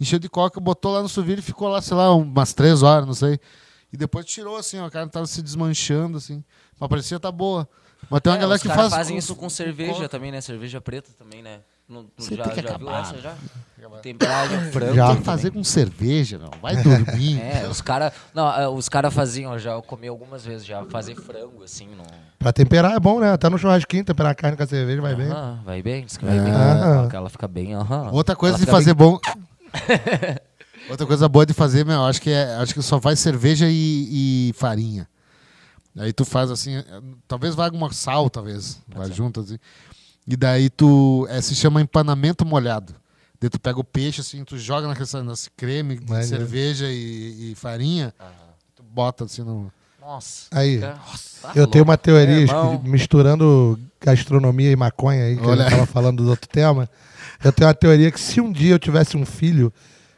Encheu 0.00 0.18
de 0.18 0.28
coca, 0.28 0.58
botou 0.60 0.92
lá 0.92 1.02
no 1.02 1.08
sous 1.08 1.24
vide 1.24 1.38
e 1.40 1.42
ficou 1.44 1.68
lá, 1.68 1.80
sei 1.80 1.96
lá, 1.96 2.12
umas 2.14 2.52
três 2.52 2.82
horas, 2.82 3.06
não 3.06 3.14
sei. 3.14 3.38
E 3.92 3.96
depois 3.96 4.26
tirou 4.26 4.56
assim, 4.56 4.78
ó, 4.80 4.86
a 4.86 4.90
carne 4.90 5.08
tava 5.10 5.26
se 5.26 5.40
desmanchando, 5.40 6.18
assim. 6.18 6.42
Mas 6.80 6.88
parecia 6.88 7.20
tá 7.20 7.30
boa. 7.30 7.68
Mas 8.10 8.20
tem 8.20 8.32
uma 8.32 8.38
É, 8.38 8.40
galera 8.40 8.56
os 8.56 8.62
que 8.62 8.68
faz. 8.68 8.92
fazem 8.92 9.14
com- 9.14 9.18
isso 9.20 9.36
com 9.36 9.48
cerveja 9.48 10.02
com- 10.02 10.08
também, 10.08 10.32
né? 10.32 10.40
Cerveja 10.40 10.80
preta 10.80 11.10
também, 11.16 11.42
né? 11.42 11.60
Não, 11.88 12.06
Você 12.16 12.34
já 12.34 12.44
tem 12.44 12.54
que 12.54 12.62
já 12.62 12.78
viu 12.78 12.88
acabar, 12.88 13.02
essa 13.02 13.20
já? 13.20 13.34
Acabar. 13.78 13.98
Temperada 13.98 14.56
de 14.56 14.70
frango. 14.72 14.94
Já. 14.94 15.06
Tem 15.08 15.16
que 15.16 15.22
também. 15.22 15.24
fazer 15.24 15.50
com 15.50 15.62
cerveja, 15.64 16.38
não. 16.38 16.50
Vai 16.62 16.76
dormir. 16.82 17.38
É, 17.40 17.68
os 17.68 17.82
caras. 17.82 18.12
Não, 18.34 18.50
é, 18.50 18.66
os 18.68 18.88
caras 18.88 19.12
faziam, 19.12 19.58
já 19.58 19.72
eu 19.72 19.82
comi 19.82 20.08
algumas 20.08 20.44
vezes 20.44 20.64
já, 20.66 20.82
fazer 20.86 21.14
frango, 21.14 21.62
assim, 21.62 21.86
no. 21.88 22.04
Pra 22.38 22.52
temperar 22.52 22.92
é 22.92 23.00
bom, 23.00 23.20
né? 23.20 23.32
Até 23.32 23.50
no 23.50 23.58
churrasquinho, 23.58 24.04
temperar 24.04 24.32
a 24.32 24.34
carne 24.34 24.56
com 24.56 24.62
a 24.62 24.66
cerveja 24.66 25.02
vai 25.02 25.14
bem. 25.14 25.28
Vai 25.64 25.82
bem, 25.82 26.04
diz 26.06 26.16
que 26.16 26.24
vai 26.24 26.40
bem. 26.40 26.52
Ah. 26.52 27.08
Ela 27.12 27.28
fica 27.28 27.46
bem, 27.46 27.74
aham. 27.74 28.10
Outra 28.12 28.34
coisa 28.34 28.56
Ela 28.56 28.64
de 28.64 28.70
fazer 28.70 28.94
bom. 28.94 29.18
Outra 30.88 31.06
coisa 31.06 31.28
boa 31.28 31.46
de 31.46 31.52
fazer, 31.54 31.84
meu, 31.84 32.04
acho 32.04 32.20
que 32.20 32.30
é, 32.30 32.56
acho 32.56 32.74
que 32.74 32.82
só 32.82 33.00
faz 33.00 33.18
cerveja 33.18 33.66
e, 33.68 34.50
e 34.50 34.52
farinha. 34.54 35.08
Aí 35.96 36.12
tu 36.12 36.24
faz 36.24 36.50
assim, 36.50 36.76
é, 36.76 36.84
talvez 37.28 37.54
vá 37.54 37.64
alguma 37.64 37.92
sal, 37.92 38.28
talvez, 38.28 38.80
vai 38.88 39.10
junto 39.12 39.40
assim. 39.40 39.58
E 40.26 40.36
daí 40.36 40.70
tu, 40.70 41.26
é, 41.30 41.40
se 41.40 41.54
chama 41.54 41.80
empanamento 41.82 42.44
molhado. 42.46 42.94
Daí 43.40 43.50
tu 43.50 43.60
pega 43.60 43.78
o 43.78 43.84
peixe 43.84 44.20
assim, 44.22 44.42
tu 44.44 44.56
joga 44.58 44.88
naquele, 44.88 45.22
nesse 45.24 45.50
creme 45.50 45.98
de 45.98 46.08
Maneiro. 46.08 46.28
cerveja 46.28 46.86
e, 46.90 47.52
e 47.52 47.54
farinha, 47.54 48.14
tu 48.74 48.82
bota 48.82 49.24
assim 49.24 49.42
no... 49.42 49.70
Nossa. 50.00 50.46
Aí, 50.50 50.74
fica- 50.76 50.98
Tá 51.42 51.52
eu 51.54 51.66
tenho 51.66 51.84
uma 51.84 51.96
teoria, 51.96 52.46
que 52.46 52.88
misturando 52.88 53.78
gastronomia 54.00 54.70
e 54.70 54.76
maconha 54.76 55.24
aí, 55.24 55.36
que 55.36 55.46
Olha. 55.46 55.62
eu 55.64 55.70
tava 55.70 55.86
falando 55.86 56.22
do 56.22 56.30
outro 56.30 56.48
tema. 56.48 56.88
Eu 57.42 57.52
tenho 57.52 57.68
uma 57.68 57.74
teoria 57.74 58.10
que 58.10 58.20
se 58.20 58.40
um 58.40 58.50
dia 58.52 58.72
eu 58.74 58.78
tivesse 58.78 59.16
um 59.16 59.24
filho, 59.26 59.72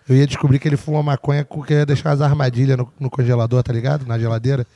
eu 0.09 0.17
ia 0.17 0.27
descobrir 0.27 0.59
que 0.59 0.69
ele 0.69 0.77
fuma 0.77 1.03
maconha 1.03 1.45
porque 1.45 1.75
ia 1.75 1.87
deixar 1.87 2.11
as 2.13 2.21
armadilhas 2.21 2.77
no, 2.79 2.89
no 3.01 3.11
congelador, 3.11 3.63
tá 3.63 3.73
ligado? 3.73 4.07
Na 4.07 4.19
geladeira. 4.19 4.67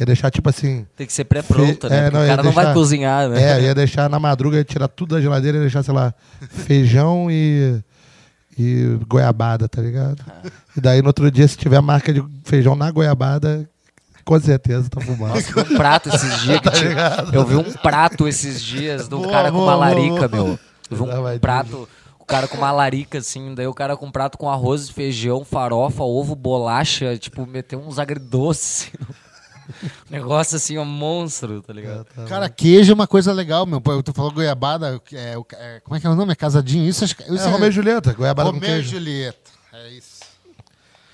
Ia 0.00 0.06
deixar 0.06 0.30
tipo 0.30 0.48
assim. 0.48 0.86
Tem 0.96 1.06
que 1.06 1.12
ser 1.12 1.24
pré-pronta, 1.24 1.88
Fe- 1.88 1.94
né? 1.94 2.06
é, 2.06 2.10
não, 2.10 2.22
o 2.24 2.26
cara 2.26 2.42
não 2.42 2.50
vai 2.52 2.64
deixar- 2.64 2.74
cozinhar, 2.74 3.28
né? 3.28 3.42
É, 3.58 3.62
ia 3.62 3.74
deixar 3.74 4.08
na 4.10 4.18
madruga, 4.18 4.56
ia 4.56 4.64
tirar 4.64 4.88
tudo 4.88 5.14
da 5.14 5.20
geladeira 5.20 5.58
e 5.58 5.60
deixar, 5.60 5.82
sei 5.82 5.94
lá, 5.94 6.12
feijão 6.48 7.28
e, 7.30 7.80
e 8.58 8.98
goiabada, 9.08 9.68
tá 9.68 9.80
ligado? 9.80 10.22
E 10.76 10.80
daí 10.80 11.00
no 11.00 11.08
outro 11.08 11.30
dia, 11.30 11.46
se 11.46 11.56
tiver 11.56 11.80
marca 11.80 12.12
de 12.12 12.24
feijão 12.44 12.74
na 12.74 12.90
goiabada, 12.90 13.68
com 14.24 14.38
certeza 14.40 14.88
tá 14.88 15.00
fumando. 15.00 15.34
Nossa, 15.34 15.60
um 15.60 15.76
prato 15.76 16.08
esses 16.08 16.40
dias 16.42 16.58
que 16.60 16.64
Tá 16.64 16.70
tinha. 16.70 17.24
Eu 17.32 17.44
vi 17.46 17.56
um 17.56 17.72
prato 17.72 18.26
esses 18.26 18.60
dias 18.62 19.08
de 19.08 19.14
um 19.14 19.18
Boa, 19.22 19.30
cara 19.32 19.52
com 19.52 19.58
uma 19.62 19.74
larica, 19.74 20.26
boa. 20.28 20.44
meu. 20.44 20.58
Eu 20.90 20.96
vi 20.96 21.02
um 21.02 21.38
prato, 21.38 21.88
o 22.22 22.24
cara 22.24 22.46
com 22.46 22.56
uma 22.56 22.70
larica, 22.70 23.18
assim, 23.18 23.52
daí 23.52 23.66
o 23.66 23.74
cara 23.74 23.96
com 23.96 24.06
um 24.06 24.10
prato 24.12 24.38
com 24.38 24.48
arroz, 24.48 24.88
feijão, 24.88 25.44
farofa, 25.44 26.04
ovo, 26.04 26.36
bolacha, 26.36 27.18
tipo, 27.18 27.44
meteu 27.44 27.80
uns 27.80 27.98
agridoces. 27.98 28.90
Negócio 30.08 30.56
assim, 30.56 30.78
um 30.78 30.84
monstro, 30.84 31.60
tá 31.62 31.72
ligado? 31.72 32.06
Cara, 32.28 32.48
queijo 32.48 32.92
é 32.92 32.94
uma 32.94 33.06
coisa 33.06 33.32
legal, 33.32 33.66
meu. 33.66 33.80
Pô, 33.80 34.00
Tu 34.02 34.12
falou 34.12 34.30
goiabada, 34.30 35.00
é, 35.12 35.34
é, 35.54 35.80
como 35.80 35.96
é 35.96 36.00
que 36.00 36.06
é 36.06 36.10
o 36.10 36.14
nome? 36.14 36.32
É 36.32 36.36
casadinho? 36.36 36.88
Isso, 36.88 37.04
isso 37.04 37.16
É, 37.28 37.50
Romeu 37.50 37.68
e 37.68 37.72
Julieta, 37.72 38.12
goiabada 38.12 38.50
com 38.50 38.56
Romeu 38.56 38.68
e 38.70 38.72
queijo. 38.74 38.90
Julieta. 38.90 39.50
É 39.72 39.88
isso. 39.90 40.22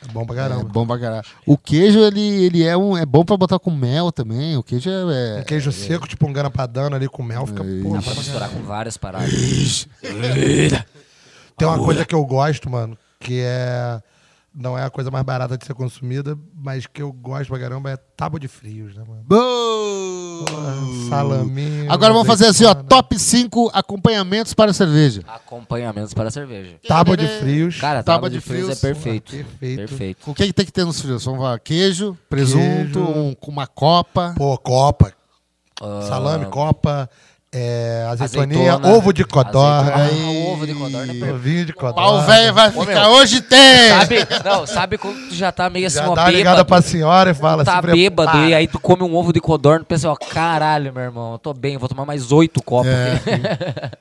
É 0.03 0.13
bom 0.13 0.25
pra 0.25 0.35
É 0.35 0.39
caramba. 0.39 0.65
bom 0.65 0.87
pra 0.87 0.99
caralho. 0.99 1.25
O 1.47 1.57
queijo, 1.59 1.99
ele, 2.01 2.21
ele 2.21 2.65
é, 2.65 2.77
um, 2.77 2.97
é 2.97 3.05
bom 3.05 3.25
pra 3.25 3.37
botar 3.37 3.59
com 3.59 3.71
mel 3.71 4.13
também. 4.13 4.57
O 4.57 4.63
queijo 4.63 4.89
é. 4.91 5.41
Um 5.41 5.45
queijo 5.45 5.73
seco, 5.73 6.07
tipo 6.07 6.27
um 6.27 6.33
gana 6.33 6.51
padano 6.51 6.97
ali 6.97 7.09
com 7.09 7.23
mel, 7.23 7.47
fica 7.47 7.63
É 7.63 7.83
pô, 7.83 7.95
Dá 7.95 8.03
pra 8.03 8.15
misturar 8.15 8.49
com 8.51 8.63
várias 8.63 8.97
paradas. 8.97 9.89
Tem 11.59 11.69
uma 11.69 11.79
coisa 11.79 12.05
que 12.05 12.15
eu 12.15 12.25
gosto, 12.25 12.71
mano, 12.71 12.97
que 13.21 13.41
é. 13.45 14.01
Não 14.55 14.77
é 14.77 14.83
a 14.85 14.91
coisa 14.91 15.09
mais 15.11 15.25
barata 15.25 15.57
de 15.57 15.65
ser 15.65 15.75
consumida, 15.75 16.37
mas 16.55 16.85
que 16.87 17.01
eu 17.01 17.13
gosto 17.13 17.49
pra 17.51 17.61
caramba 17.61 17.91
é 17.91 17.97
tábua 18.17 18.41
de 18.41 18.49
frios, 18.49 18.97
né, 18.97 19.05
mano? 19.07 19.23
Bom! 19.25 20.45
Salaminho. 21.09 21.93
Agora 21.93 22.13
vamos 22.13 22.27
fazer 22.27 22.47
assim, 22.47 22.65
ó. 22.65 22.71
azeitona. 22.71 22.89
Top 22.89 23.19
5 23.19 23.71
acompanhamentos 23.73 24.55
para 24.55 24.73
cerveja. 24.73 25.23
Acompanhamentos 25.29 26.15
para 26.15 26.31
cerveja. 26.31 26.77
Tábua 26.87 27.17
de 27.17 27.27
frios. 27.27 27.79
Cara, 27.79 28.03
Tábua 28.03 28.29
tábua 28.29 28.31
de 28.31 28.37
de 28.37 28.41
frios 28.41 28.65
frios. 28.67 28.79
é 28.79 28.81
perfeito. 28.81 29.31
Perfeito. 29.33 29.77
Perfeito. 29.89 30.31
O 30.31 30.35
que, 30.35 30.47
que 30.47 30.53
tem 30.53 30.67
que 30.67 30.73
ter 30.73 30.85
nos 30.85 31.01
frios? 31.01 31.25
Vamos 31.25 31.41
falar 31.41 31.59
queijo, 31.61 32.17
presunto, 32.29 32.59
Queijo. 32.95 33.01
um- 33.01 33.35
com 33.35 33.51
uma 33.51 33.67
copa. 33.67 34.35
Pô, 34.37 34.57
copa. 34.59 35.13
Ah, 35.81 36.03
Salame, 36.09 36.47
copa. 36.47 37.09
É, 37.51 38.07
azeitoninha, 38.11 38.75
azeitona, 38.75 38.95
ovo 38.95 39.11
de 39.11 39.25
codorna. 39.25 39.95
azeitona. 39.95 40.05
Aí- 40.05 40.37
o 40.37 40.53
ovo 40.53 40.67
de 40.67 40.75
codorna 40.75 41.05
é 41.05 41.07
perfeito. 41.15 41.35
Ovinho 41.35 41.65
de 41.65 41.73
codorna. 41.73 41.95
Pau 42.03 42.21
velho 42.27 42.53
vai 42.53 42.69
Ô, 42.69 42.81
ficar. 42.85 43.01
meu, 43.01 43.11
Hoje 43.13 43.41
tem! 43.41 43.89
Sabe, 43.89 44.17
não, 44.45 44.67
sabe 44.67 44.99
quando 44.99 45.29
tu 45.31 45.35
já 45.35 45.51
tá 45.51 45.71
meio 45.71 45.87
assim, 45.87 45.97
Já 45.97 46.11
ó, 46.11 46.15
dá 46.15 46.25
uma 46.25 46.31
ligada 46.31 46.57
bêbado. 46.57 46.69
pra 46.69 46.83
senhora 46.83 47.31
e 47.31 47.35
fala 47.35 47.65
tá 47.65 47.77
se 47.77 47.81
prepara. 47.81 47.97
bêbado 47.97 48.39
e 48.51 48.55
aí 48.55 48.69
tu 48.69 48.79
come 48.79 49.03
um 49.03 49.15
ovo 49.17 49.33
de 49.33 49.41
codorna 49.41 49.81
e 49.83 49.87
pensa, 49.87 50.11
ó, 50.11 50.15
caralho, 50.15 50.93
meu 50.93 51.03
irmão, 51.03 51.33
eu 51.33 51.39
tô 51.39 51.55
bem, 51.55 51.79
vou 51.79 51.89
tomar 51.89 52.05
mais 52.05 52.31
oito 52.33 52.63
copos. 52.63 52.91
É. 52.93 53.19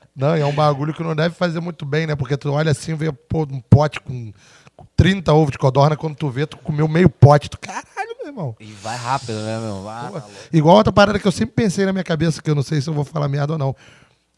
Não, 0.14 0.36
e 0.36 0.40
é 0.40 0.44
um 0.44 0.52
bagulho 0.52 0.92
que 0.92 1.02
não 1.02 1.14
deve 1.14 1.32
fazer 1.34 1.60
muito 1.60 1.86
bem, 1.86 2.04
né? 2.04 2.16
Porque 2.16 2.36
tu 2.36 2.52
olha 2.52 2.72
assim, 2.72 2.92
vê 2.94 3.10
pô, 3.12 3.44
um 3.44 3.60
pote 3.70 4.00
com 4.00 4.32
30 4.98 5.32
ovos 5.32 5.52
de 5.52 5.58
codorna, 5.58 5.96
quando 5.96 6.16
tu 6.16 6.28
vê, 6.28 6.44
tu 6.44 6.58
comeu 6.58 6.88
meio 6.88 7.08
pote. 7.08 7.48
Tu, 7.48 7.56
caralho, 7.56 8.16
meu 8.18 8.26
irmão. 8.26 8.56
E 8.58 8.72
vai 8.72 8.96
rápido, 8.96 9.32
né, 9.32 9.60
meu? 9.60 9.88
Ah, 9.88 10.10
tá. 10.12 10.26
Igual 10.52 10.76
outra 10.76 10.92
parada 10.92 11.20
que 11.20 11.26
eu 11.26 11.30
sempre 11.30 11.54
pensei 11.54 11.86
na 11.86 11.92
minha 11.92 12.02
cabeça, 12.02 12.42
que 12.42 12.50
eu 12.50 12.54
não 12.54 12.64
sei 12.64 12.80
se 12.80 12.90
eu 12.90 12.94
vou 12.94 13.04
falar 13.04 13.28
merda 13.28 13.52
ou 13.52 13.58
não. 13.58 13.76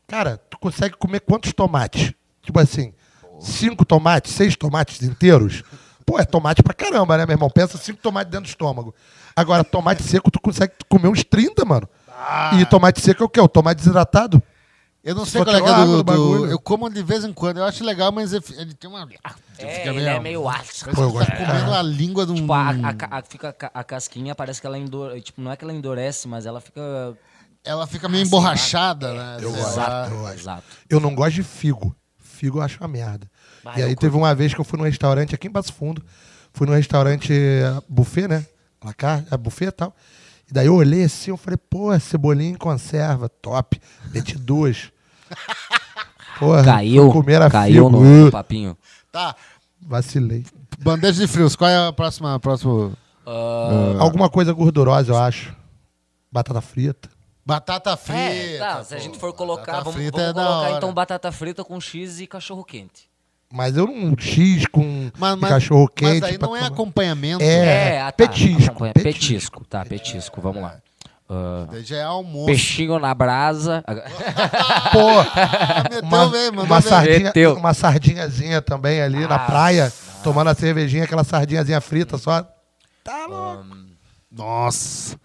Cara, 0.07 0.39
tu 0.51 0.59
consegue 0.59 0.97
comer 0.99 1.21
quantos 1.21 1.55
tomates? 1.55 2.13
Tipo 2.43 2.61
assim, 2.61 2.93
cinco 3.41 3.87
tomates, 3.87 4.35
seis 4.35 4.55
tomates 4.55 5.03
inteiros? 5.03 5.63
Pô, 6.05 6.19
é 6.19 6.27
tomate 6.27 6.63
pra 6.63 6.75
caramba, 6.75 7.17
né, 7.17 7.25
meu 7.25 7.35
irmão? 7.35 7.49
Pensa 7.49 7.79
cinco 7.79 8.03
tomates 8.03 8.31
dentro 8.31 8.45
do 8.45 8.51
estômago. 8.51 8.95
Agora, 9.35 9.65
tomate 9.65 10.03
seco, 10.03 10.31
tu 10.31 10.39
consegue 10.39 10.75
comer 10.91 11.09
uns 11.09 11.25
30, 11.25 11.65
mano. 11.65 11.89
E 12.61 12.67
tomate 12.67 13.01
seco 13.01 13.23
é 13.23 13.27
o 13.27 13.29
quê? 13.31 13.41
O 13.41 13.49
tomate 13.49 13.79
desidratado? 13.79 14.43
Eu 15.03 15.15
não 15.15 15.25
sei 15.25 15.43
qual 15.43 15.57
é 15.57 15.63
que 15.63 15.69
é 15.69 15.75
do, 15.87 15.97
do 15.99 16.05
bagulho. 16.05 16.41
do- 16.41 16.51
Eu 16.51 16.59
como 16.59 16.91
de 16.91 17.03
vez 17.03 17.25
em 17.25 17.33
quando. 17.33 17.57
Eu 17.57 17.65
acho 17.65 17.83
legal, 17.83 18.13
mas 18.13 18.33
ele 18.35 18.75
tem 18.75 18.89
uma. 18.91 19.09
É, 19.59 19.67
fica 19.77 19.89
ele 19.89 20.05
é 20.05 20.21
meio 20.21 20.47
ácido. 20.49 20.91
Pô, 20.93 21.03
eu 21.05 21.13
gosto 21.13 21.31
Tá 21.31 21.37
comendo 21.37 21.73
a 21.73 21.83
língua 21.83 22.27
de 22.27 22.33
um. 22.33 22.35
Tipo, 22.37 22.53
a, 22.53 22.69
a, 22.71 23.19
a- 23.19 23.23
fica, 23.23 23.49
a 23.49 23.53
ca- 23.53 23.71
a 23.73 23.83
casquinha 23.83 24.35
parece 24.35 24.61
que 24.61 24.67
ela 24.67 24.77
endurece. 24.79 25.23
Tipo, 25.23 25.41
não 25.41 25.51
é 25.51 25.57
que 25.57 25.65
ela 25.65 25.73
endurece, 25.73 26.29
mas 26.29 26.45
ela 26.45 26.61
fica. 26.61 26.81
Ela 27.65 27.87
fica 27.87 28.09
meio 28.09 28.25
emborrachada, 28.27 29.13
né? 29.13 29.37
Eu 29.41 29.53
Sei 29.53 29.63
gosto. 29.63 29.77
lá. 29.79 30.09
Eu. 30.11 30.29
Exato. 30.35 30.63
Eu 30.89 31.01
não 31.01 31.15
gosto 31.15 31.35
de 31.37 31.43
figo. 31.43 31.95
Figo 32.19 32.59
eu 32.59 32.63
acho 32.63 32.79
uma 32.81 32.89
merda. 32.89 33.31
Ah, 33.65 33.79
e 33.79 33.83
eu 33.83 33.89
aí 33.89 33.97
teve 33.97 34.17
uma 34.17 34.35
vez 34.35 34.53
que 34.55 34.61
eu 34.61 34.65
fui 34.65 34.79
num 34.79 34.85
restaurante 34.85 35.35
aqui 35.35 35.47
em 35.49 35.51
Passo 35.51 35.73
Fundo. 35.73 36.03
Fui 36.53 36.67
num 36.67 36.75
restaurante 36.75 37.33
eh, 37.33 37.81
buffet, 37.89 38.27
né? 38.29 38.45
La 38.83 38.93
carte, 38.95 39.33
é 39.33 39.37
buffet 39.37 39.67
e 39.67 39.73
tal. 39.73 39.95
E 40.51 40.53
daí 40.53 40.67
eu 40.67 40.75
olhei 40.75 41.05
assim, 41.05 41.31
eu 41.31 41.37
falei, 41.37 41.57
pô, 41.57 41.97
cebolinha 42.01 42.51
em 42.51 42.57
conserva, 42.57 43.29
top. 43.29 43.81
Meti 44.13 44.37
duas. 44.37 44.91
Porra, 46.41 46.65
Caiu. 46.65 47.13
a 47.43 47.51
Caiu 47.51 47.91
no 47.91 48.27
Uh, 48.27 48.31
papinho. 48.31 48.77
Tá. 49.13 49.37
Vacilei. 49.81 50.45
Bandeja 50.81 51.21
de 51.21 51.31
frios. 51.31 51.55
Qual 51.55 51.71
é 51.71 51.87
a 51.89 51.93
próxima? 51.93 52.39
próximo? 52.41 52.97
Ah, 53.27 53.97
Alguma 54.01 54.29
coisa 54.31 54.53
gordurosa, 54.53 55.13
eu 55.13 55.19
acho. 55.19 55.55
Batata 56.33 56.61
frita. 56.61 57.09
Batata 57.45 57.97
frita. 57.97 58.19
é, 58.19 58.59
tá, 58.59 58.85
se 58.85 58.95
a 58.95 58.99
gente 58.99 59.19
for 59.19 59.33
colocar, 59.33 59.73
Batata 59.73 59.91
vamos, 59.91 60.11
vamos 60.11 60.21
é 60.21 60.33
da 60.33 60.43
colocar 60.45 60.71
então 60.77 60.95
batata 60.95 61.33
frita 61.33 61.65
com 61.65 61.81
X 61.81 62.21
e 62.21 62.27
cachorro 62.27 62.65
quente. 62.65 63.10
Mas 63.53 63.77
eu 63.77 63.87
não 63.87 64.15
X 64.19 64.65
com 64.67 65.11
Mas, 65.19 65.37
mas, 65.39 65.51
cachorro 65.51 65.89
quente. 65.89 66.21
mas 66.21 66.31
aí 66.31 66.39
não 66.39 66.55
é 66.55 66.61
tomar. 66.61 66.73
acompanhamento. 66.73 67.43
É. 67.43 68.01
ah, 68.01 68.07
tá, 68.07 68.13
petisco, 68.13 68.71
acompanha- 68.71 68.93
petisco. 68.95 69.19
petisco. 69.21 69.65
Tá, 69.65 69.85
petisco, 69.85 70.41
vamos 70.41 70.63
lá. 70.63 70.77
Daí 71.71 71.85
já 71.85 71.97
é 71.99 72.03
almoço. 72.03 72.47
peixinho 72.47 72.99
na 72.99 73.15
brasa. 73.15 73.85
Pô, 74.93 75.23
Meteu 75.95 76.03
uma, 76.03 76.29
bem, 76.29 76.51
mandou 76.51 76.65
uma, 76.65 76.81
sardinha, 76.81 77.19
Meteu. 77.25 77.55
uma 77.57 77.73
sardinhazinha 77.75 78.61
também 78.61 79.01
ali 79.01 79.27
na 79.29 79.39
praia, 79.39 79.93
tomando 80.25 80.49
a 80.51 80.55
cervejinha, 80.55 81.05
aquela 81.05 81.23
sardinhazinha 81.23 81.81
frita 81.81 82.19
só. 82.19 82.45
Tá 83.05 83.27
louco. 83.27 83.65
Nossa. 84.31 85.17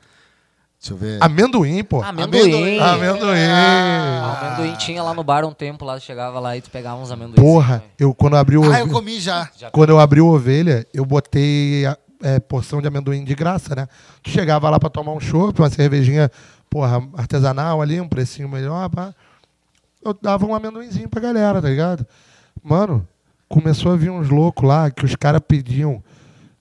Deixa 0.88 0.94
eu 0.94 0.98
ver. 0.98 1.18
Amendoim, 1.20 1.84
pô. 1.84 2.04
Amendoim. 2.04 2.80
Amendoim. 2.80 3.40
Ah, 3.50 4.54
amendoim 4.56 4.76
tinha 4.78 5.02
lá 5.02 5.16
no 5.16 5.24
bar 5.24 5.44
um 5.44 5.52
tempo, 5.52 5.84
lá 5.84 6.00
chegava 6.00 6.40
lá 6.40 6.56
e 6.56 6.62
tu 6.62 6.70
pegava 6.70 7.02
uns 7.02 7.10
amendoins. 7.10 7.36
Porra, 7.36 7.84
eu 7.98 8.14
quando 8.14 8.36
abri 8.38 8.56
o 8.56 8.72
Ah, 8.72 8.80
eu 8.82 8.90
comi 8.90 9.20
já. 9.20 9.50
quando 9.72 9.90
eu 9.90 10.00
abri 10.00 10.22
o 10.22 10.28
ovelha, 10.28 10.86
eu 10.94 11.04
botei 11.04 11.88
a- 11.88 11.98
é, 12.22 12.40
porção 12.40 12.82
de 12.82 12.88
amendoim 12.88 13.24
de 13.24 13.34
graça, 13.34 13.74
né? 13.76 13.88
Tu 14.22 14.30
chegava 14.30 14.70
lá 14.70 14.80
pra 14.80 14.90
tomar 14.90 15.12
um 15.14 15.20
chopp, 15.20 15.60
uma 15.60 15.70
cervejinha, 15.72 16.30
porra, 16.70 17.02
artesanal 17.18 17.82
ali, 17.82 18.00
um 18.00 18.08
precinho 18.08 18.48
melhor, 18.48 18.88
pá. 18.90 19.12
Eu 20.04 20.16
dava 20.22 20.46
um 20.46 20.54
amendoinzinho 20.54 21.10
pra 21.10 21.20
galera, 21.20 21.60
tá 21.62 21.68
ligado? 21.68 22.06
Mano, 22.64 23.08
começou 23.50 23.92
a 23.92 23.96
vir 23.96 24.12
uns 24.12 24.30
loucos 24.30 24.64
lá 24.68 24.92
que 24.92 25.04
os 25.04 25.16
caras 25.16 25.42
pediam. 25.48 26.04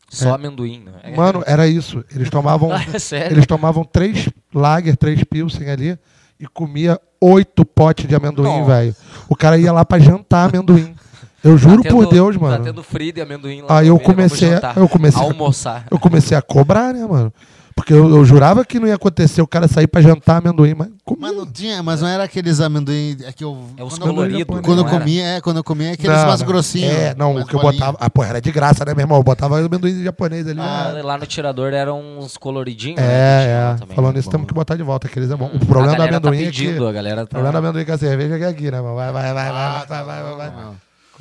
Só 0.09 0.35
amendoim, 0.35 0.81
né? 0.85 0.93
É. 1.03 1.11
Mano, 1.17 1.43
era 1.47 1.67
isso. 1.67 2.05
Eles 2.15 2.31
tomavam. 2.31 2.71
Ah, 2.75 2.83
é? 3.17 3.27
Eles 3.33 3.47
tomavam 3.47 3.85
três 3.85 4.29
lager, 4.55 4.97
três 4.97 5.23
pilsen 5.25 5.69
ali 5.71 5.99
e 6.39 6.47
comia 6.47 7.01
oito 7.21 7.65
potes 7.65 8.07
de 8.07 8.15
amendoim, 8.15 8.65
velho. 8.65 8.95
O 9.29 9.35
cara 9.37 9.57
ia 9.59 9.73
lá 9.73 9.85
pra 9.85 9.99
jantar 9.99 10.49
amendoim. 10.49 10.95
Eu 11.43 11.59
juro 11.59 11.83
Tá 11.83 11.91
por 11.91 12.05
tendo- 12.05 12.11
Deus, 12.11 12.37
Tá 12.37 12.41
mano. 12.41 12.65
tendo 12.65 12.83
frio 12.83 13.13
de 13.13 13.21
amendoim 13.21 13.61
lá. 13.63 13.79
Aí 13.81 13.89
eu 13.89 13.95
vamos 13.97 14.07
comecei, 14.07 14.55
a- 14.55 14.73
eu 14.77 14.89
comecei, 14.89 15.21
a- 15.21 15.25
Almoçar. 15.25 15.85
eu 15.91 15.99
comecei 15.99 16.37
a 16.37 16.41
cobrar, 16.41 16.95
né, 16.95 17.07
mano? 17.07 17.33
Porque 17.77 17.93
eu, 17.93 18.09
eu 18.09 18.25
jurava 18.25 18.65
que 18.65 18.79
não 18.79 18.87
ia 18.87 18.95
acontecer 18.95 19.43
o 19.43 19.49
cara 19.49 19.67
sair 19.67 19.89
pra 19.89 20.01
jantar 20.01 20.37
amendoim, 20.37 20.75
mas 20.75 20.89
comia. 21.05 21.21
Mas 21.29 21.37
não 21.37 21.45
tinha, 21.45 21.83
mas 21.83 22.01
não 22.01 22.09
era 22.09 22.23
aqueles 22.23 22.61
amendoim. 22.61 23.17
É 23.25 23.33
que 23.33 23.43
eu. 23.43 23.59
É 23.77 23.83
os 23.83 23.99
eu- 23.99 24.07
coloridos. 24.07 24.61
Quando 24.61 24.69
eu 24.79 24.85
não 24.85 24.89
era? 24.89 24.99
comia, 25.01 25.25
é, 25.25 25.41
quando 25.41 25.57
eu 25.57 25.65
comia, 25.65 25.89
é 25.89 25.93
aqueles 25.95 26.17
Não, 26.17 26.27
mais 26.29 26.41
grossinhos. 26.43 26.93
É, 26.95 27.15
não, 27.17 27.37
o 27.37 27.45
que 27.45 27.55
eu 27.55 27.61
bolinha. 27.61 27.81
botava. 27.87 27.99
Ah, 28.01 28.09
porra, 28.09 28.29
era 28.29 28.41
de 28.41 28.53
graça, 28.53 28.85
né, 28.85 28.95
meu 28.95 29.03
irmão? 29.03 29.19
Eu 29.19 29.25
botava 29.25 29.59
amendoim 29.59 30.05
japonês 30.05 30.47
ali. 30.47 30.61
Ah, 30.61 30.93
né? 30.95 31.03
lá 31.03 31.19
no 31.19 31.27
tirador 31.27 31.73
eram 31.73 32.01
uns 32.21 32.37
coloridinhos. 32.37 33.01
né, 33.01 33.03
que 33.03 33.11
tinha 33.11 33.59
lá 33.65 33.71
É, 33.71 33.75
é. 33.75 33.77
também. 33.79 33.97
Falando 33.97 34.15
nisso, 34.17 34.29
Bom. 34.29 34.33
temos 34.33 34.47
que 34.47 34.55
botar 34.55 34.77
de 34.77 34.83
volta 34.85 35.07
aqueles 35.09 35.31
é 35.31 35.37
bom. 35.37 35.51
O 35.53 35.57
A 35.57 35.67
problema 35.67 35.97
do 35.97 35.97
tá 35.97 36.05
amendoim 36.05 36.37
é 36.37 36.41
que. 36.41 36.45
pedindo, 36.47 36.85
O 36.85 36.89
a 36.89 36.93
galera 36.93 37.21
tá... 37.23 37.27
problema 37.27 37.53
do 37.53 37.59
amendoim 37.59 37.85
com 37.85 37.93
a 37.93 37.99
cerveja 37.99 38.37
é 38.37 38.39
que 38.39 38.45
é 38.45 38.49
aqui, 38.49 38.71
né, 38.71 38.81
mano? 38.81 38.95
Vai, 38.95 39.13
vai, 39.13 39.35
vai, 39.35 39.53
vai, 39.53 39.87
vai, 39.87 40.05
vai, 40.05 40.23
vai, 40.23 40.37
vai. 40.51 40.53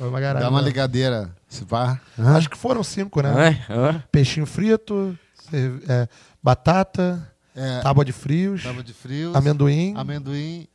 Uma 0.00 0.20
garagem, 0.20 0.42
Dá 0.42 0.50
uma 0.50 0.60
né? 0.60 0.66
ligadeira. 0.68 1.30
Se 1.48 1.64
pá. 1.64 2.00
Acho 2.18 2.48
que 2.50 2.56
foram 2.56 2.82
cinco, 2.82 3.20
né? 3.22 3.60
É, 3.68 3.72
é. 3.72 3.94
Peixinho 4.10 4.44
frito, 4.46 5.16
é, 5.52 6.08
batata, 6.42 7.30
É, 7.54 7.80
tábua 7.80 8.04
de 8.04 8.12
frios, 8.12 8.62
tábua 8.62 8.82
de 8.82 8.92
frios. 8.92 9.34
amendoim. 9.34 9.94
Amendoim. 9.96 10.66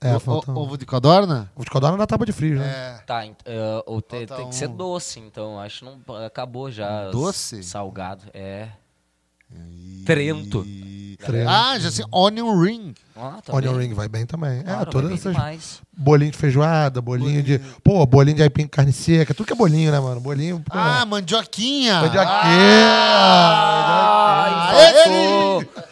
É, 0.00 0.14
o- 0.16 0.58
ovo 0.58 0.76
de 0.76 0.84
codorna? 0.84 1.50
O 1.56 1.64
de 1.64 1.70
codorna 1.70 1.96
na 1.96 2.06
tábua 2.06 2.26
de 2.26 2.32
frios, 2.32 2.58
né? 2.60 2.66
É. 2.68 2.98
Tá, 3.06 3.22
o 3.86 4.02
te- 4.02 4.26
tem 4.26 4.48
que 4.50 4.54
ser 4.54 4.68
um. 4.68 4.76
doce, 4.76 5.18
então. 5.18 5.58
Acho 5.58 5.78
que 5.78 5.84
não 5.86 6.24
acabou 6.26 6.70
já. 6.70 7.10
Doce? 7.10 7.62
Salgado, 7.62 8.24
é. 8.34 8.68
Trento. 10.04 10.66
Trento. 11.24 11.48
Ah, 11.48 11.78
já 11.78 11.90
sei. 11.90 12.04
Onion 12.12 12.60
ring. 12.60 12.92
Ah. 13.16 13.38
Onion 13.48 13.76
ring 13.78 13.94
vai 13.94 14.08
bem 14.08 14.26
também. 14.26 14.62
Claro, 14.62 14.82
é, 14.82 14.84
todas 14.86 15.08
bem 15.08 15.16
essas. 15.18 15.32
demais. 15.32 15.80
Bolinho 15.96 16.30
de 16.32 16.36
feijoada, 16.36 17.00
bolinho, 17.00 17.42
de. 17.42 17.58
Pô, 17.82 18.04
bolinho 18.04 18.36
de 18.36 18.42
aipim 18.42 18.64
com 18.64 18.70
carne 18.70 18.92
seca. 18.92 19.32
Tudo 19.32 19.46
que 19.46 19.52
é 19.52 19.56
bolinho, 19.56 19.90
né, 19.90 19.98
mano? 20.00 20.20
Bolinho. 20.20 20.58
Pô, 20.60 20.72
Ah, 20.76 21.06
mandioquinha. 21.06 22.00
mandioquinha. 22.02 22.34
Ai, 24.36 24.92
faltou. 24.92 25.84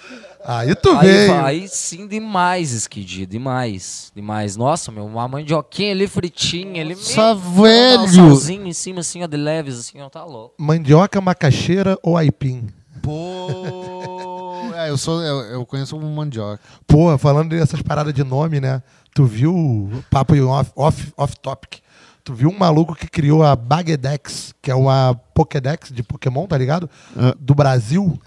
Aí 0.45 0.75
tu 0.75 0.91
Aí, 0.91 1.07
veio. 1.07 1.45
aí 1.45 1.69
sim, 1.69 2.07
demais, 2.09 2.73
Skid, 2.73 3.27
demais, 3.27 4.11
demais. 4.15 4.57
Nossa, 4.57 4.91
meu, 4.91 5.07
uma 5.07 5.29
mandioquinha 5.29 5.93
ali 5.93 6.09
fritinha, 6.09 6.83
ali 6.83 6.97
Nossa, 6.97 7.35
meu, 7.37 7.63
velho. 7.63 8.01
um 8.03 8.09
salzinho 8.09 8.67
em 8.67 8.73
cima, 8.73 9.01
assim, 9.01 9.23
ó, 9.23 9.29
de 9.29 9.37
leves, 9.37 9.79
assim, 9.79 10.01
ó, 10.01 10.09
tá 10.09 10.25
louco. 10.25 10.57
Mandioca, 10.59 11.21
macaxeira 11.21 11.97
ou 12.03 12.17
aipim? 12.17 12.67
Pô. 13.03 14.73
É, 14.77 14.89
eu 14.91 14.97
sou. 14.97 15.21
Eu, 15.23 15.41
eu 15.53 15.67
conheço 15.67 15.97
um 15.97 16.15
mandioca. 16.15 16.61
Pô, 16.87 17.17
falando 17.19 17.51
dessas 17.51 17.83
paradas 17.83 18.15
de 18.15 18.25
nome, 18.25 18.61
né? 18.61 18.83
Tu 19.15 19.25
viu 19.25 19.55
o 19.55 20.05
papo 20.11 20.35
off, 20.47 20.71
off, 20.75 21.13
off 21.17 21.37
topic? 21.41 21.81
Tu 22.25 22.33
viu 22.35 22.49
um 22.51 22.57
maluco 22.59 22.95
que 22.95 23.09
criou 23.09 23.43
a 23.43 23.55
Bagedex, 23.57 24.55
que 24.63 24.71
é 24.71 24.75
uma 24.75 25.15
Pokédex 25.35 25.91
de 25.93 26.03
Pokémon, 26.03 26.47
tá 26.47 26.57
ligado? 26.57 26.89
Ah. 27.17 27.35
Do 27.39 27.55
Brasil. 27.55 28.21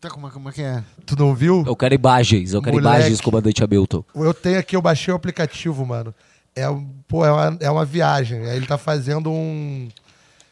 Tá, 0.00 0.08
como, 0.08 0.28
é- 0.28 0.30
como 0.30 0.48
é 0.48 0.52
que 0.52 0.62
é? 0.62 0.82
Tu 1.04 1.16
não 1.18 1.34
viu? 1.34 1.64
Eu 1.66 1.74
quero 1.74 1.92
imagens, 1.94 2.52
eu 2.54 2.62
quero 2.62 2.76
Moleque. 2.76 2.96
imagens, 3.00 3.20
comandante 3.20 3.62
Hamilton. 3.64 4.04
Eu 4.14 4.32
tenho 4.32 4.58
aqui, 4.58 4.76
eu 4.76 4.80
baixei 4.82 5.12
o 5.12 5.16
aplicativo, 5.16 5.84
mano. 5.84 6.14
É, 6.54 6.70
um- 6.70 6.86
pô, 7.08 7.26
é, 7.26 7.32
uma, 7.32 7.56
é 7.60 7.70
uma 7.70 7.84
viagem. 7.84 8.40
Aí 8.46 8.56
ele 8.56 8.66
tá 8.66 8.78
fazendo 8.78 9.30
um. 9.30 9.88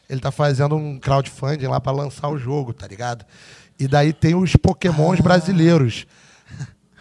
Ele 0.09 0.19
tá 0.21 0.31
fazendo 0.31 0.75
um 0.75 0.99
crowdfunding 0.99 1.67
lá 1.67 1.79
pra 1.79 1.91
lançar 1.91 2.29
o 2.29 2.37
jogo, 2.37 2.73
tá 2.73 2.87
ligado? 2.87 3.25
E 3.79 3.87
daí 3.87 4.13
tem 4.13 4.35
os 4.35 4.55
pokémons 4.55 5.19
brasileiros. 5.19 6.07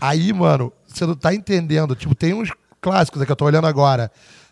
Aí, 0.01 0.33
mano, 0.33 0.73
você 0.87 1.07
não 1.07 1.15
tá 1.15 1.35
entendendo. 1.35 1.95
Tipo, 1.95 2.15
tem 2.15 2.35
uns 2.35 2.51
clássicos 2.81 3.23
aqui, 3.23 3.33
eu 3.33 3.37
tô 3.37 3.45
olhando 3.45 3.67
agora. 3.67 4.11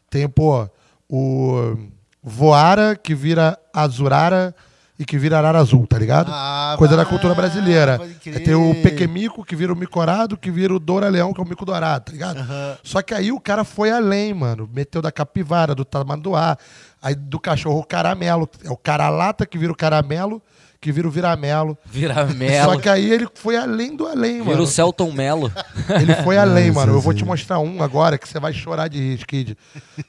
Tem, 0.08 0.28
pô, 0.28 0.68
o 1.08 1.76
Voara, 2.22 2.96
que 2.96 3.14
vira 3.14 3.58
Azurara 3.72 4.54
e 4.98 5.04
que 5.04 5.18
vira 5.18 5.38
Arara 5.38 5.58
Azul, 5.58 5.86
tá 5.86 5.98
ligado? 5.98 6.30
Ah, 6.32 6.76
Coisa 6.78 6.96
da 6.96 7.02
ah, 7.02 7.06
cultura 7.06 7.34
brasileira. 7.34 7.98
pode 7.98 8.14
crer. 8.14 8.36
Aí 8.36 8.44
tem 8.44 8.54
o 8.54 8.74
Pequemico, 8.80 9.44
que 9.44 9.56
vira 9.56 9.72
o 9.72 9.76
Micorado, 9.76 10.36
que 10.36 10.50
vira 10.50 10.72
o 10.72 10.78
Doura-Leão, 10.78 11.32
que 11.32 11.40
é 11.40 11.44
o 11.44 11.48
Mico 11.48 11.64
Dourado, 11.64 12.04
tá 12.06 12.12
ligado? 12.12 12.46
Só 12.82 13.02
que 13.02 13.12
aí 13.12 13.32
o 13.32 13.40
cara 13.40 13.64
foi 13.64 13.90
além, 13.90 14.32
mano. 14.32 14.68
Meteu 14.72 15.02
da 15.02 15.10
capivara, 15.10 15.74
do 15.74 15.84
tamanduá, 15.84 16.56
aí 17.02 17.14
do 17.14 17.40
cachorro 17.40 17.80
o 17.80 17.84
caramelo. 17.84 18.48
É 18.64 18.70
o 18.70 18.76
cara-lata 18.76 19.44
que 19.44 19.58
vira 19.58 19.72
o 19.72 19.76
caramelo, 19.76 20.40
que 20.80 20.92
vira 20.92 21.08
o 21.08 21.10
viramelo. 21.10 21.76
Vira 21.84 22.26
Melo, 22.26 22.74
Só 22.74 22.78
que 22.78 22.88
aí 22.88 23.10
ele 23.10 23.26
foi 23.34 23.56
além 23.56 23.96
do 23.96 24.06
além, 24.06 24.34
vira 24.34 24.44
mano. 24.44 24.62
o 24.62 24.66
Celton 24.66 25.10
Melo. 25.10 25.50
Ele 26.00 26.14
foi 26.16 26.36
além, 26.36 26.70
mano. 26.70 26.92
Eu 26.92 27.00
vou 27.00 27.14
te 27.14 27.24
mostrar 27.24 27.58
um 27.58 27.82
agora 27.82 28.18
que 28.18 28.28
você 28.28 28.38
vai 28.38 28.52
chorar 28.52 28.88
de 28.88 28.98
rir, 28.98 29.24
Kid. 29.26 29.56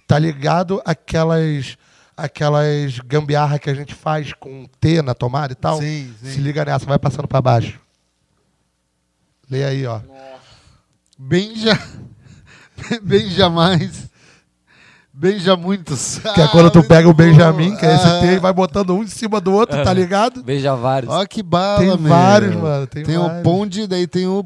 Tá 0.06 0.20
ligado 0.20 0.82
aquelas 0.86 1.78
aquelas 2.18 3.00
gambiarra 3.00 3.60
que 3.60 3.70
a 3.70 3.74
gente 3.74 3.94
faz 3.94 4.34
com 4.34 4.66
T 4.80 5.02
na 5.02 5.14
tomada 5.14 5.54
e 5.54 5.56
tal? 5.56 5.80
Sim, 5.80 6.14
sim. 6.22 6.32
Se 6.32 6.40
liga 6.40 6.64
nessa, 6.66 6.86
vai 6.86 7.00
passando 7.00 7.28
pra 7.28 7.42
baixo. 7.42 7.80
Lê 9.50 9.64
aí, 9.64 9.86
ó. 9.86 10.00
Benja. 11.18 11.80
Benja 13.02 13.50
mais. 13.50 14.10
Beija 15.18 15.56
muitos. 15.56 16.20
Que 16.34 16.42
é 16.42 16.48
quando 16.50 16.70
tu 16.70 16.84
pega 16.84 17.08
o 17.08 17.14
Benjamin, 17.14 17.74
que 17.78 17.86
é 17.86 17.96
esse 17.96 18.20
T, 18.20 18.26
e 18.34 18.40
vai 18.40 18.52
botando 18.52 18.94
um 18.94 19.02
em 19.02 19.08
cima 19.08 19.40
do 19.40 19.54
outro, 19.54 19.82
tá 19.82 19.94
ligado? 19.94 20.44
Beija 20.44 20.76
vários. 20.76 21.10
Ó 21.14 21.26
que 21.26 21.42
bala, 21.42 21.78
Tem 21.80 21.88
meu. 21.88 21.98
vários, 21.98 22.56
mano, 22.56 22.86
tem 22.86 23.18
o 23.18 23.22
vários. 23.22 23.44
pão 23.44 23.66
de, 23.66 23.88
daí 23.88 24.08
tem 24.08 24.28
o 24.28 24.44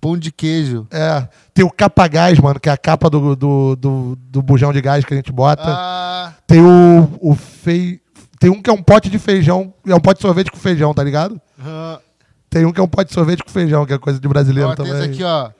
pão 0.00 0.16
de 0.16 0.32
queijo. 0.32 0.86
É. 0.90 1.28
Tem 1.52 1.64
o 1.64 1.70
capa-gás, 1.70 2.38
mano, 2.38 2.58
que 2.58 2.68
é 2.68 2.72
a 2.72 2.76
capa 2.76 3.10
do, 3.10 3.36
do, 3.36 3.76
do, 3.76 4.16
do 4.18 4.42
bujão 4.42 4.72
de 4.72 4.80
gás 4.80 5.04
que 5.04 5.12
a 5.12 5.16
gente 5.16 5.30
bota. 5.32 5.62
Ah, 5.66 6.32
Tem 6.46 6.60
o, 6.60 7.18
o 7.20 7.34
fei... 7.34 8.00
Tem 8.38 8.48
um 8.50 8.62
que 8.62 8.70
é 8.70 8.72
um 8.72 8.82
pote 8.82 9.10
de 9.10 9.18
feijão, 9.18 9.74
é 9.86 9.94
um 9.94 10.00
pote 10.00 10.18
de 10.18 10.22
sorvete 10.22 10.50
com 10.50 10.56
feijão, 10.56 10.94
tá 10.94 11.04
ligado? 11.04 11.38
ah. 11.62 11.98
Tem 12.48 12.64
um 12.64 12.72
que 12.72 12.80
é 12.80 12.82
um 12.82 12.88
pote 12.88 13.08
de 13.10 13.14
sorvete 13.14 13.44
com 13.44 13.50
feijão, 13.50 13.86
que 13.86 13.92
é 13.92 13.98
coisa 13.98 14.18
de 14.18 14.26
brasileiro 14.26 14.70
Ó, 14.70 14.74
tem 14.74 14.84
também. 14.86 15.00
esse 15.02 15.10
aqui, 15.12 15.22
ó. 15.22 15.50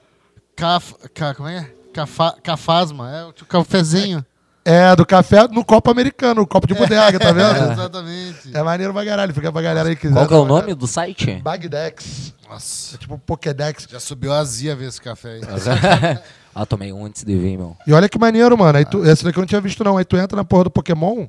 Caf, 0.57 0.93
ca, 1.13 1.33
como 1.33 1.47
é? 1.47 1.71
Cafa, 1.93 2.35
cafasma. 2.43 3.09
É 3.09 3.25
o 3.25 3.33
cafezinho. 3.45 4.25
É, 4.63 4.95
do 4.95 5.03
café 5.05 5.47
no 5.47 5.65
copo 5.65 5.89
americano, 5.89 6.41
o 6.43 6.47
copo 6.47 6.67
de 6.67 6.75
bodega, 6.75 7.19
tá 7.19 7.29
É, 7.29 7.33
vendo? 7.33 7.71
exatamente. 7.71 8.55
É 8.55 8.61
maneiro 8.61 8.93
pra 8.93 9.03
caralho, 9.03 9.33
fica 9.33 9.51
pra 9.51 9.61
galera 9.61 9.89
aí 9.89 9.95
que 9.95 10.01
quiser. 10.03 10.13
Qual 10.13 10.27
que 10.27 10.33
é 10.33 10.37
o 10.37 10.45
nome 10.45 10.75
do 10.75 10.85
site? 10.85 11.35
Bagdex. 11.37 12.33
Nossa. 12.47 12.95
É 12.95 12.97
tipo 12.99 13.17
Pokédex. 13.17 13.87
Já 13.89 13.99
subiu 13.99 14.31
a 14.31 14.39
azia 14.39 14.75
ver 14.75 14.89
esse 14.89 15.01
café 15.01 15.35
aí. 15.35 15.41
ah, 16.53 16.65
tomei 16.65 16.93
um 16.93 17.05
antes 17.05 17.23
de 17.23 17.35
vir, 17.35 17.57
meu. 17.57 17.75
E 17.87 17.93
olha 17.93 18.07
que 18.07 18.19
maneiro, 18.19 18.55
mano. 18.55 18.77
Aí 18.77 18.85
tu, 18.85 19.03
esse 19.03 19.23
daqui 19.23 19.39
eu 19.39 19.41
não 19.41 19.47
tinha 19.47 19.61
visto, 19.61 19.83
não. 19.83 19.97
Aí 19.97 20.05
tu 20.05 20.15
entra 20.15 20.35
na 20.35 20.43
porra 20.43 20.65
do 20.65 20.69
Pokémon, 20.71 21.27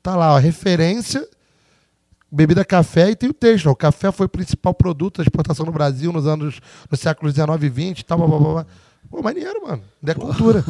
tá 0.00 0.14
lá, 0.14 0.34
ó, 0.34 0.38
referência, 0.38 1.26
bebida 2.30 2.64
café 2.64 3.10
e 3.10 3.16
tem 3.16 3.28
o 3.30 3.34
texto. 3.34 3.66
ó, 3.66 3.72
O 3.72 3.76
café 3.76 4.12
foi 4.12 4.26
o 4.26 4.28
principal 4.28 4.72
produto 4.72 5.16
da 5.16 5.22
exportação 5.24 5.66
no 5.66 5.72
Brasil 5.72 6.12
nos 6.12 6.26
anos, 6.28 6.60
nos 6.88 7.00
séculos 7.00 7.32
19 7.34 7.66
e 7.66 7.70
20 7.70 7.98
e 8.00 8.04
tal, 8.04 8.18
blá, 8.18 8.26
blá, 8.28 8.38
blá, 8.38 8.52
blá. 8.52 8.66
Pô, 9.10 9.22
maneiro, 9.22 9.62
mano. 9.66 9.82
É 10.04 10.14
cultura. 10.14 10.64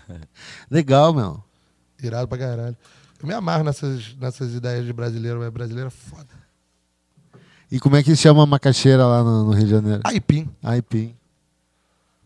Legal, 0.70 1.12
meu. 1.14 1.42
Irado 2.02 2.28
pra 2.28 2.38
caralho. 2.38 2.76
Eu 3.20 3.26
me 3.26 3.34
amarro 3.34 3.64
nessas, 3.64 4.14
nessas 4.16 4.54
ideias 4.54 4.86
de 4.86 4.92
brasileiro, 4.92 5.42
é 5.42 5.50
brasileiro 5.50 5.88
é 5.88 5.90
foda. 5.90 6.40
E 7.70 7.78
como 7.78 7.96
é 7.96 8.02
que 8.02 8.16
chama 8.16 8.42
a 8.42 8.46
macaxeira 8.46 9.06
lá 9.06 9.22
no, 9.22 9.44
no 9.44 9.50
Rio 9.52 9.64
de 9.64 9.70
Janeiro? 9.70 10.00
Aipim. 10.04 10.48
Aipim. 10.62 11.14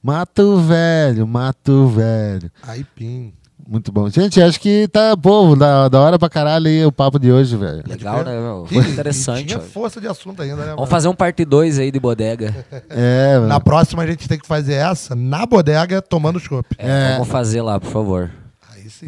Mato 0.02 0.58
Velho, 0.58 1.26
Mato 1.26 1.88
Velho. 1.88 2.50
Aipim. 2.62 3.34
Muito 3.66 3.90
bom. 3.90 4.08
Gente, 4.10 4.40
acho 4.42 4.60
que 4.60 4.86
tá, 4.88 5.16
pô, 5.16 5.56
da, 5.56 5.88
da 5.88 6.00
hora 6.00 6.18
pra 6.18 6.28
caralho 6.28 6.66
aí 6.66 6.84
o 6.84 6.92
papo 6.92 7.18
de 7.18 7.32
hoje, 7.32 7.56
velho. 7.56 7.82
Legal, 7.86 8.22
né, 8.22 8.32
meu? 8.38 8.66
E- 8.70 8.74
Foi 8.74 8.84
e 8.84 8.90
interessante. 8.92 9.46
Tinha 9.46 9.60
força 9.60 10.00
de 10.00 10.06
assunto 10.06 10.42
ainda, 10.42 10.56
né? 10.56 10.62
Vamos 10.64 10.76
mano? 10.80 10.86
fazer 10.90 11.08
um 11.08 11.14
parte 11.14 11.44
2 11.44 11.78
aí 11.78 11.90
de 11.90 11.98
bodega. 11.98 12.54
É, 12.90 13.34
Na 13.40 13.48
mano. 13.48 13.60
próxima 13.62 14.02
a 14.02 14.06
gente 14.06 14.28
tem 14.28 14.38
que 14.38 14.46
fazer 14.46 14.74
essa 14.74 15.14
na 15.14 15.46
bodega 15.46 16.02
tomando 16.02 16.38
chopp. 16.38 16.66
É, 16.78 16.88
É. 16.88 17.12
Vamos 17.14 17.28
fazer 17.28 17.62
lá, 17.62 17.80
por 17.80 17.90
favor. 17.90 18.30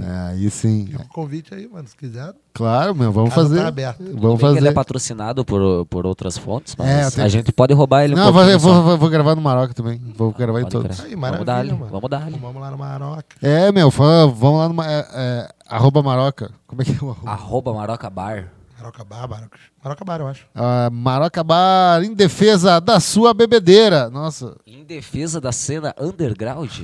Aí 0.00 0.02
sim. 0.02 0.08
É, 0.08 0.30
aí 0.30 0.50
sim. 0.50 0.86
Fica 0.86 1.02
o 1.02 1.08
convite 1.08 1.54
aí, 1.54 1.68
mano, 1.68 1.86
se 1.88 1.96
quiser. 1.96 2.32
Claro, 2.54 2.94
meu, 2.94 3.12
vamos 3.12 3.30
Casa 3.34 3.48
fazer. 3.48 3.60
tá 3.62 3.68
aberta. 3.68 4.02
Vamos 4.14 4.38
que 4.40 4.46
ele 4.46 4.54
fazer. 4.56 4.68
é 4.68 4.72
patrocinado 4.72 5.44
por, 5.44 5.86
por 5.86 6.06
outras 6.06 6.36
fontes, 6.38 6.74
mas 6.76 6.88
É, 6.88 7.10
tenho 7.10 7.26
a 7.26 7.28
gente 7.28 7.52
pode 7.52 7.74
roubar 7.74 8.04
ele 8.04 8.14
um 8.14 8.16
Não, 8.16 8.26
eu 8.26 8.32
vou, 8.32 8.58
vou, 8.58 8.82
vou- 8.82 8.98
vou 8.98 9.08
gravar 9.10 9.34
no 9.34 9.42
Maroc 9.42 9.72
também. 9.74 10.00
Vou 10.16 10.32
gravar 10.32 10.60
em 10.62 10.66
todos. 10.66 11.00
Aí, 11.00 11.14
Vamos 11.14 11.44
dar-lhe, 11.44 11.72
mano. 11.72 11.86
vamos 11.90 12.08
dar-lhe. 12.10 12.38
Vamos 12.38 12.60
lá 12.62 12.70
no 12.70 12.78
Maroca. 12.78 13.36
É, 13.42 13.70
meu, 13.72 13.90
vamos 13.90 14.58
lá 14.58 14.68
numa. 14.68 14.86
É, 14.90 15.06
é, 15.14 15.48
arroba 15.68 16.02
Maroca. 16.02 16.50
Como 16.66 16.82
é 16.82 16.84
que 16.84 16.92
é 16.92 17.04
o 17.04 17.10
arroba? 17.10 17.30
Arroba 17.30 17.74
Maroca 17.74 18.08
Bar. 18.10 18.52
Maroca 18.78 19.04
Bar, 19.04 19.28
Maroca, 19.28 19.58
Maroca 19.82 20.04
Bar, 20.04 20.20
eu 20.20 20.28
acho. 20.28 20.46
Ah, 20.54 20.88
Maroca 20.92 21.42
Bar 21.42 22.02
em 22.04 22.14
defesa 22.14 22.78
da 22.80 23.00
sua 23.00 23.32
bebedeira. 23.34 24.08
Nossa. 24.10 24.54
Em 24.66 24.84
defesa 24.84 25.40
da 25.40 25.50
cena 25.50 25.94
underground. 25.98 26.82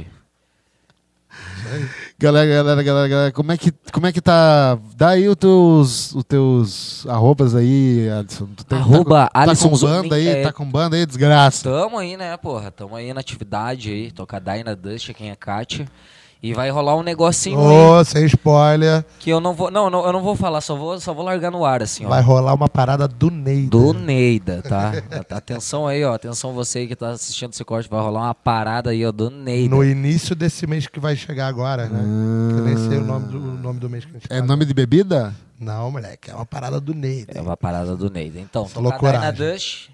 Galera, 2.18 2.46
galera, 2.46 2.82
galera, 2.82 3.08
galera, 3.08 3.32
como 3.32 3.52
é 3.52 3.56
que, 3.56 3.72
como 3.92 4.06
é 4.06 4.12
que 4.12 4.20
tá? 4.20 4.78
Dá 4.96 5.10
aí 5.10 5.28
os 5.28 5.36
teus, 5.36 6.14
os 6.14 6.24
teus 6.24 7.06
arrobas 7.08 7.54
aí, 7.54 8.08
Alisson. 8.10 8.46
Tu 8.56 8.64
tem- 8.64 8.78
Arroba 8.78 9.24
tá, 9.24 9.26
com- 9.26 9.32
tá 9.32 9.40
Alisson 9.50 9.68
com 9.70 9.76
Zuni, 9.76 9.92
banda 10.02 10.14
aí, 10.16 10.28
é- 10.28 10.42
tá 10.42 10.52
com 10.52 10.70
banda 10.70 10.96
aí, 10.96 11.06
desgraça. 11.06 11.64
Tamo 11.64 11.98
aí, 11.98 12.16
né, 12.16 12.36
porra? 12.36 12.70
Tamo 12.70 12.94
aí 12.94 13.12
na 13.12 13.20
atividade 13.20 13.90
aí. 13.90 14.10
Toca 14.10 14.38
Dyna 14.40 14.76
Dust, 14.76 15.12
quem 15.14 15.30
é 15.30 15.36
Kátia. 15.36 15.88
E 16.42 16.52
vai 16.52 16.70
rolar 16.70 16.96
um 16.96 17.04
negocinho 17.04 17.56
Ô, 17.56 18.04
sem 18.04 18.24
spoiler. 18.26 19.04
que 19.20 19.30
eu 19.30 19.40
não 19.40 19.54
vou. 19.54 19.70
Não, 19.70 19.88
não, 19.88 20.04
eu 20.04 20.12
não 20.12 20.20
vou 20.22 20.34
falar, 20.34 20.60
só 20.60 20.74
vou, 20.74 20.98
só 20.98 21.14
vou 21.14 21.24
largar 21.24 21.52
no 21.52 21.64
ar, 21.64 21.80
assim, 21.82 22.04
ó. 22.04 22.08
Vai 22.08 22.20
rolar 22.20 22.52
uma 22.52 22.68
parada 22.68 23.06
do 23.06 23.30
Ney. 23.30 23.66
Do 23.68 23.92
Neida, 23.94 24.60
tá? 24.60 24.92
Atenção 25.30 25.86
aí, 25.86 26.02
ó. 26.04 26.14
Atenção 26.14 26.52
você 26.52 26.80
aí 26.80 26.88
que 26.88 26.96
tá 26.96 27.10
assistindo 27.10 27.52
esse 27.52 27.64
corte. 27.64 27.88
Vai 27.88 28.00
rolar 28.00 28.22
uma 28.22 28.34
parada 28.34 28.90
aí, 28.90 29.06
ó, 29.06 29.12
do 29.12 29.30
Neida. 29.30 29.72
No 29.72 29.84
início 29.84 30.34
desse 30.34 30.66
mês 30.66 30.88
que 30.88 30.98
vai 30.98 31.14
chegar 31.14 31.46
agora, 31.46 31.86
né? 31.88 32.00
Que 32.54 32.58
eu 32.60 32.64
nem 32.64 32.76
sei 32.88 32.98
o 32.98 33.04
nome 33.04 33.28
do, 33.28 33.38
o 33.38 33.54
nome 33.58 33.78
do 33.78 33.88
mês 33.88 34.04
que 34.04 34.10
a 34.10 34.14
gente 34.14 34.26
É 34.28 34.40
tá. 34.40 34.44
nome 34.44 34.64
de 34.64 34.74
bebida? 34.74 35.32
Não, 35.60 35.92
moleque, 35.92 36.28
é 36.28 36.34
uma 36.34 36.44
parada 36.44 36.80
do 36.80 36.92
Ney. 36.92 37.24
É 37.28 37.40
uma 37.40 37.56
parada 37.56 37.94
do 37.96 38.10
Neida. 38.10 38.40
Então, 38.40 38.64
toca 38.64 38.80
loucuragem. 38.80 39.20
Dyna 39.32 39.52
Dust. 39.52 39.90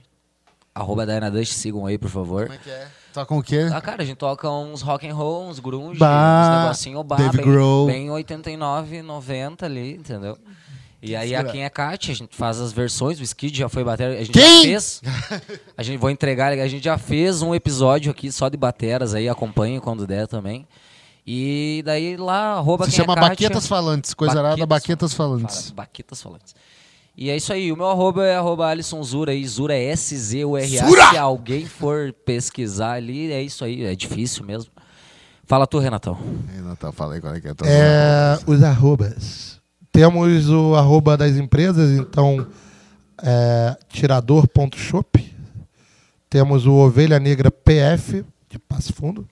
Arroba 0.75 1.05
Dyna 1.05 1.31
Dust, 1.31 1.53
sigam 1.53 1.85
aí, 1.85 1.99
por 1.99 2.09
favor. 2.09 2.49
que 2.65 2.71
é? 2.71 2.87
Toca 3.19 3.27
com 3.27 3.39
o 3.39 3.43
quê? 3.43 3.69
Ah, 3.73 3.81
cara, 3.81 4.03
a 4.03 4.07
gente 4.07 4.17
toca 4.17 4.51
uns 4.51 4.83
rock 4.83 5.09
and 5.09 5.15
roll, 5.15 5.49
uns 5.49 5.59
grunge, 5.59 5.99
Bah, 5.99 6.43
uns 6.43 6.63
negocinho 6.63 7.03
bar, 7.03 7.17
Dave 7.17 7.37
bem, 7.39 7.47
Grohl. 7.47 7.87
bem 7.87 8.11
89, 8.11 9.03
90 9.03 9.67
ali, 9.67 9.95
entendeu? 9.95 10.37
E 11.01 11.15
aí 11.15 11.35
a 11.35 11.45
quem 11.45 11.65
é 11.65 11.71
Kat, 11.71 12.11
a 12.11 12.15
gente 12.15 12.35
faz 12.37 12.61
as 12.61 12.73
versões, 12.73 13.21
o 13.21 13.23
Skid 13.23 13.57
já 13.57 13.69
foi 13.69 13.85
bater, 13.85 14.09
a 14.19 14.25
gente 14.25 14.33
Quem? 14.33 14.43
já 14.43 14.63
fez. 14.69 15.01
A 15.77 15.83
gente 15.83 15.99
vou 15.99 16.11
entregar, 16.11 16.53
a 16.53 16.67
gente 16.69 16.83
já 16.85 16.99
fez 16.99 17.41
um 17.41 17.55
episódio 17.55 18.11
aqui 18.11 18.33
só 18.33 18.49
de 18.49 18.57
bateras 18.57 19.15
aí, 19.15 19.29
acompanhe 19.29 19.81
quando 19.81 20.07
der 20.07 20.27
também. 20.27 20.67
E 21.27 21.83
daí 21.85 22.17
lá, 22.17 22.55
arroba 22.55 22.87
Se 22.87 22.93
chama 22.93 23.13
é 23.13 23.17
Kátia. 23.17 23.29
Baquetas 23.31 23.67
Falantes, 23.67 24.15
coisa 24.15 24.39
arada, 24.41 24.67
Baquetas 24.67 25.13
Falantes. 25.15 25.63
Fala- 25.71 25.75
Baquetas 25.77 26.23
falantes. 26.23 26.55
E 27.21 27.31
é 27.31 27.37
isso 27.37 27.53
aí, 27.53 27.73
o 27.73 27.77
meu 27.77 27.89
arroba 27.89 28.25
é 28.25 28.37
arroba 28.37 28.69
Alisson 28.69 29.03
Zura 29.03 29.33
aí, 29.33 29.45
Zura 29.45 29.75
é 29.75 29.87
S-Z-U-R-A. 29.87 30.87
Zura! 30.87 31.11
Se 31.11 31.17
alguém 31.19 31.67
for 31.67 32.13
pesquisar 32.25 32.93
ali, 32.93 33.33
é 33.33 33.43
isso 33.43 33.65
aí, 33.65 33.83
é 33.83 33.93
difícil 33.97 34.45
mesmo. 34.45 34.71
Fala 35.45 35.67
tu, 35.67 35.81
Renatão. 35.81 36.17
Natal, 36.63 36.93
fala 36.93 37.15
aí 37.15 37.21
qual 37.21 37.35
é 37.35 37.41
que 37.41 37.49
é 37.49 37.51
a 37.51 37.55
tua 37.57 37.67
É, 37.69 38.39
os 38.47 38.63
arrobas. 38.63 39.61
Temos 39.91 40.49
o 40.49 40.77
arroba 40.77 41.17
das 41.17 41.37
empresas, 41.37 41.91
então, 41.99 42.47
é, 43.21 43.77
tirador.shop. 43.89 45.37
Temos 46.31 46.67
o 46.67 46.73
Ovelha 46.75 47.19
Negra 47.19 47.51
PF, 47.51 48.25
de 48.49 48.61
Passo 48.61 48.93
Fundo. 48.93 49.27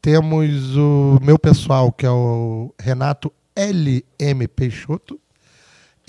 Temos 0.00 0.76
o 0.76 1.18
meu 1.20 1.36
pessoal, 1.36 1.90
que 1.90 2.06
é 2.06 2.10
o 2.10 2.72
Renato 2.78 3.32
LM 3.56 4.46
Peixoto. 4.54 5.18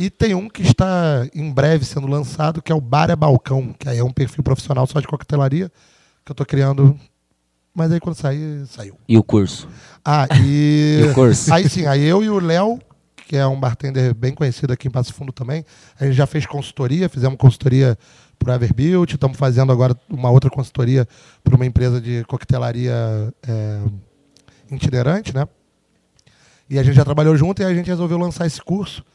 E 0.01 0.09
tem 0.09 0.33
um 0.33 0.49
que 0.49 0.63
está 0.63 1.27
em 1.31 1.51
breve 1.51 1.85
sendo 1.85 2.07
lançado, 2.07 2.59
que 2.59 2.71
é 2.71 2.75
o 2.75 2.81
Bar 2.81 3.11
é 3.11 3.15
Balcão, 3.15 3.71
que 3.77 3.87
aí 3.87 3.99
é 3.99 4.03
um 4.03 4.11
perfil 4.11 4.43
profissional 4.43 4.87
só 4.87 4.99
de 4.99 5.05
coquetelaria, 5.05 5.71
que 6.25 6.31
eu 6.31 6.33
estou 6.33 6.43
criando. 6.43 6.99
Mas 7.71 7.91
aí 7.91 7.99
quando 7.99 8.15
sair, 8.15 8.65
saiu. 8.65 8.97
E 9.07 9.15
o 9.15 9.23
curso? 9.23 9.69
Ah, 10.03 10.27
e. 10.43 11.01
E 11.05 11.07
o 11.11 11.13
curso? 11.13 11.53
Aí 11.53 11.69
sim, 11.69 11.85
aí 11.85 12.03
eu 12.03 12.23
e 12.23 12.29
o 12.31 12.39
Léo, 12.39 12.79
que 13.27 13.37
é 13.37 13.45
um 13.45 13.59
bartender 13.59 14.11
bem 14.15 14.33
conhecido 14.33 14.73
aqui 14.73 14.87
em 14.87 14.91
Passo 14.91 15.13
Fundo 15.13 15.31
também, 15.31 15.63
a 15.99 16.05
gente 16.05 16.15
já 16.15 16.25
fez 16.25 16.47
consultoria, 16.47 17.07
fizemos 17.07 17.37
consultoria 17.37 17.95
para 18.39 18.53
o 18.53 18.55
Everbuilt, 18.55 19.13
estamos 19.13 19.37
fazendo 19.37 19.71
agora 19.71 19.95
uma 20.09 20.31
outra 20.31 20.49
consultoria 20.49 21.07
para 21.43 21.55
uma 21.55 21.65
empresa 21.67 22.01
de 22.01 22.23
coquetelaria 22.23 22.91
é, 23.47 23.81
itinerante, 24.71 25.31
né? 25.31 25.47
E 26.67 26.79
a 26.79 26.83
gente 26.83 26.95
já 26.95 27.05
trabalhou 27.05 27.37
junto 27.37 27.61
e 27.61 27.65
a 27.65 27.71
gente 27.71 27.85
resolveu 27.85 28.17
lançar 28.17 28.47
esse 28.47 28.59
curso. 28.63 29.05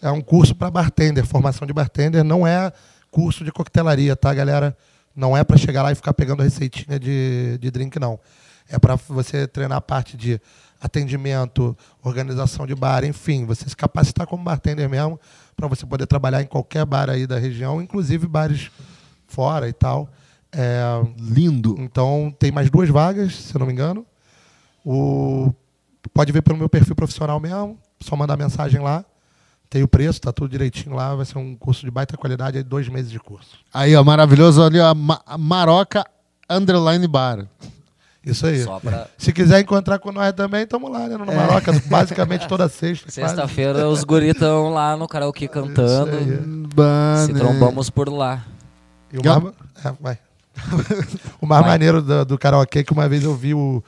É 0.00 0.10
um 0.10 0.20
curso 0.20 0.54
para 0.54 0.70
bartender, 0.70 1.26
formação 1.26 1.66
de 1.66 1.72
bartender, 1.72 2.22
não 2.22 2.46
é 2.46 2.72
curso 3.10 3.44
de 3.44 3.50
coquetelaria, 3.50 4.14
tá, 4.14 4.32
galera? 4.32 4.76
Não 5.14 5.36
é 5.36 5.42
para 5.42 5.56
chegar 5.56 5.82
lá 5.82 5.90
e 5.90 5.94
ficar 5.94 6.14
pegando 6.14 6.42
receitinha 6.42 6.98
de, 6.98 7.58
de 7.58 7.70
drink, 7.70 7.98
não. 7.98 8.20
É 8.68 8.78
para 8.78 8.94
você 8.94 9.46
treinar 9.46 9.78
a 9.78 9.80
parte 9.80 10.16
de 10.16 10.40
atendimento, 10.80 11.76
organização 12.02 12.66
de 12.66 12.74
bar, 12.74 13.04
enfim, 13.04 13.44
você 13.44 13.68
se 13.68 13.76
capacitar 13.76 14.26
como 14.26 14.44
bartender 14.44 14.88
mesmo, 14.88 15.18
para 15.56 15.66
você 15.66 15.84
poder 15.84 16.06
trabalhar 16.06 16.42
em 16.42 16.46
qualquer 16.46 16.84
bar 16.84 17.10
aí 17.10 17.26
da 17.26 17.38
região, 17.38 17.82
inclusive 17.82 18.28
bares 18.28 18.70
fora 19.26 19.68
e 19.68 19.72
tal. 19.72 20.08
É, 20.52 20.80
Lindo. 21.18 21.76
então, 21.78 22.34
tem 22.38 22.52
mais 22.52 22.70
duas 22.70 22.88
vagas, 22.88 23.34
se 23.34 23.54
eu 23.54 23.58
não 23.58 23.66
me 23.66 23.72
engano. 23.72 24.06
O, 24.84 25.52
pode 26.14 26.32
ver 26.32 26.42
pelo 26.42 26.56
meu 26.56 26.68
perfil 26.68 26.94
profissional 26.94 27.40
mesmo, 27.40 27.78
só 28.00 28.14
mandar 28.14 28.36
mensagem 28.36 28.80
lá. 28.80 29.04
Tem 29.70 29.82
o 29.82 29.88
preço, 29.88 30.20
tá 30.20 30.32
tudo 30.32 30.50
direitinho 30.50 30.94
lá. 30.96 31.14
Vai 31.14 31.26
ser 31.26 31.36
um 31.38 31.54
curso 31.54 31.84
de 31.84 31.90
baita 31.90 32.16
qualidade, 32.16 32.56
aí 32.58 32.64
dois 32.64 32.88
meses 32.88 33.10
de 33.10 33.18
curso. 33.20 33.58
Aí, 33.72 33.94
ó, 33.94 34.02
maravilhoso 34.02 34.62
ali, 34.62 34.80
ó, 34.80 34.94
Ma- 34.94 35.20
Maroca 35.38 36.04
Underline 36.48 37.06
Bar. 37.06 37.46
Isso 38.24 38.46
aí. 38.46 38.62
Só 38.62 38.80
pra. 38.80 39.06
Se 39.16 39.32
quiser 39.32 39.60
encontrar 39.60 39.98
com 39.98 40.10
nós 40.10 40.32
também, 40.32 40.62
estamos 40.62 40.90
lá, 40.90 41.06
né? 41.06 41.16
No 41.16 41.26
Maroca, 41.26 41.72
basicamente 41.86 42.48
toda 42.48 42.68
sexta. 42.68 43.10
Sexta-feira 43.10 43.88
os 43.88 44.04
guris 44.04 44.30
estão 44.30 44.70
lá 44.70 44.96
no 44.96 45.06
karaokê 45.06 45.46
cantando. 45.48 46.10
Se 47.26 47.32
trombamos 47.34 47.90
por 47.90 48.08
lá. 48.08 48.44
E 49.12 49.18
o 49.18 49.22
mais, 49.24 49.54
é, 49.84 49.92
vai. 50.00 50.18
o 51.40 51.46
mais 51.46 51.60
Vai. 51.62 51.70
maneiro 51.70 52.02
do, 52.02 52.24
do 52.24 52.38
karaokê 52.38 52.80
é 52.80 52.84
que 52.84 52.92
uma 52.92 53.08
vez 53.08 53.22
eu 53.24 53.34
vi 53.34 53.54
o, 53.54 53.82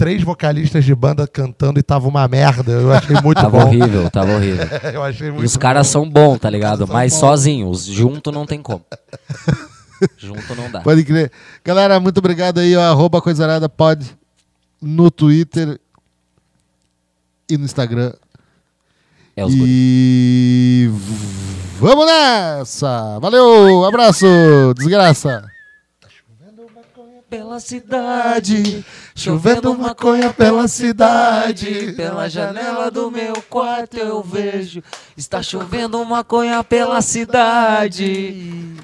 três 0.00 0.22
vocalistas 0.22 0.82
de 0.82 0.94
banda 0.94 1.26
cantando 1.28 1.78
e 1.78 1.82
tava 1.82 2.08
uma 2.08 2.26
merda. 2.26 2.72
Eu 2.72 2.90
achei 2.90 3.14
muito 3.22 3.36
Tava 3.36 3.50
bom. 3.58 3.66
horrível, 3.66 4.10
tava 4.10 4.32
horrível. 4.32 4.66
eu 4.94 5.02
achei 5.02 5.28
E 5.28 5.30
muito 5.30 5.44
os 5.44 5.58
caras 5.58 5.88
são 5.88 6.08
bons, 6.08 6.38
tá 6.38 6.48
ligado? 6.48 6.88
Mas 6.88 7.12
sozinhos, 7.12 7.84
junto 7.84 8.32
não 8.32 8.46
tem 8.46 8.62
como. 8.62 8.82
junto 10.16 10.54
não 10.54 10.70
dá. 10.70 10.80
Pode 10.80 11.04
crer. 11.04 11.30
Galera, 11.62 12.00
muito 12.00 12.16
obrigado 12.16 12.60
aí, 12.60 12.74
ó, 12.74 12.80
arroba 12.80 13.20
Coisa 13.20 13.44
Arada 13.44 13.68
Pod 13.68 14.02
no 14.80 15.10
Twitter 15.10 15.78
e 17.46 17.58
no 17.58 17.66
Instagram. 17.66 18.14
É 19.36 19.44
os. 19.44 19.52
E 19.54 20.90
vamos 21.78 22.06
nessa! 22.06 23.18
Valeu, 23.20 23.84
abraço, 23.84 24.24
desgraça! 24.78 25.49
Pela 27.30 27.60
cidade, 27.60 28.84
Chovendo 29.14 29.72
maconha 29.78 30.32
pela 30.32 30.66
cidade. 30.66 31.92
Pela 31.96 32.28
janela 32.28 32.90
do 32.90 33.08
meu 33.08 33.34
quarto 33.48 33.96
eu 33.96 34.20
vejo. 34.20 34.82
Está 35.16 35.40
chovendo 35.40 36.04
maconha 36.04 36.64
pela 36.64 37.00
cidade. 37.00 38.74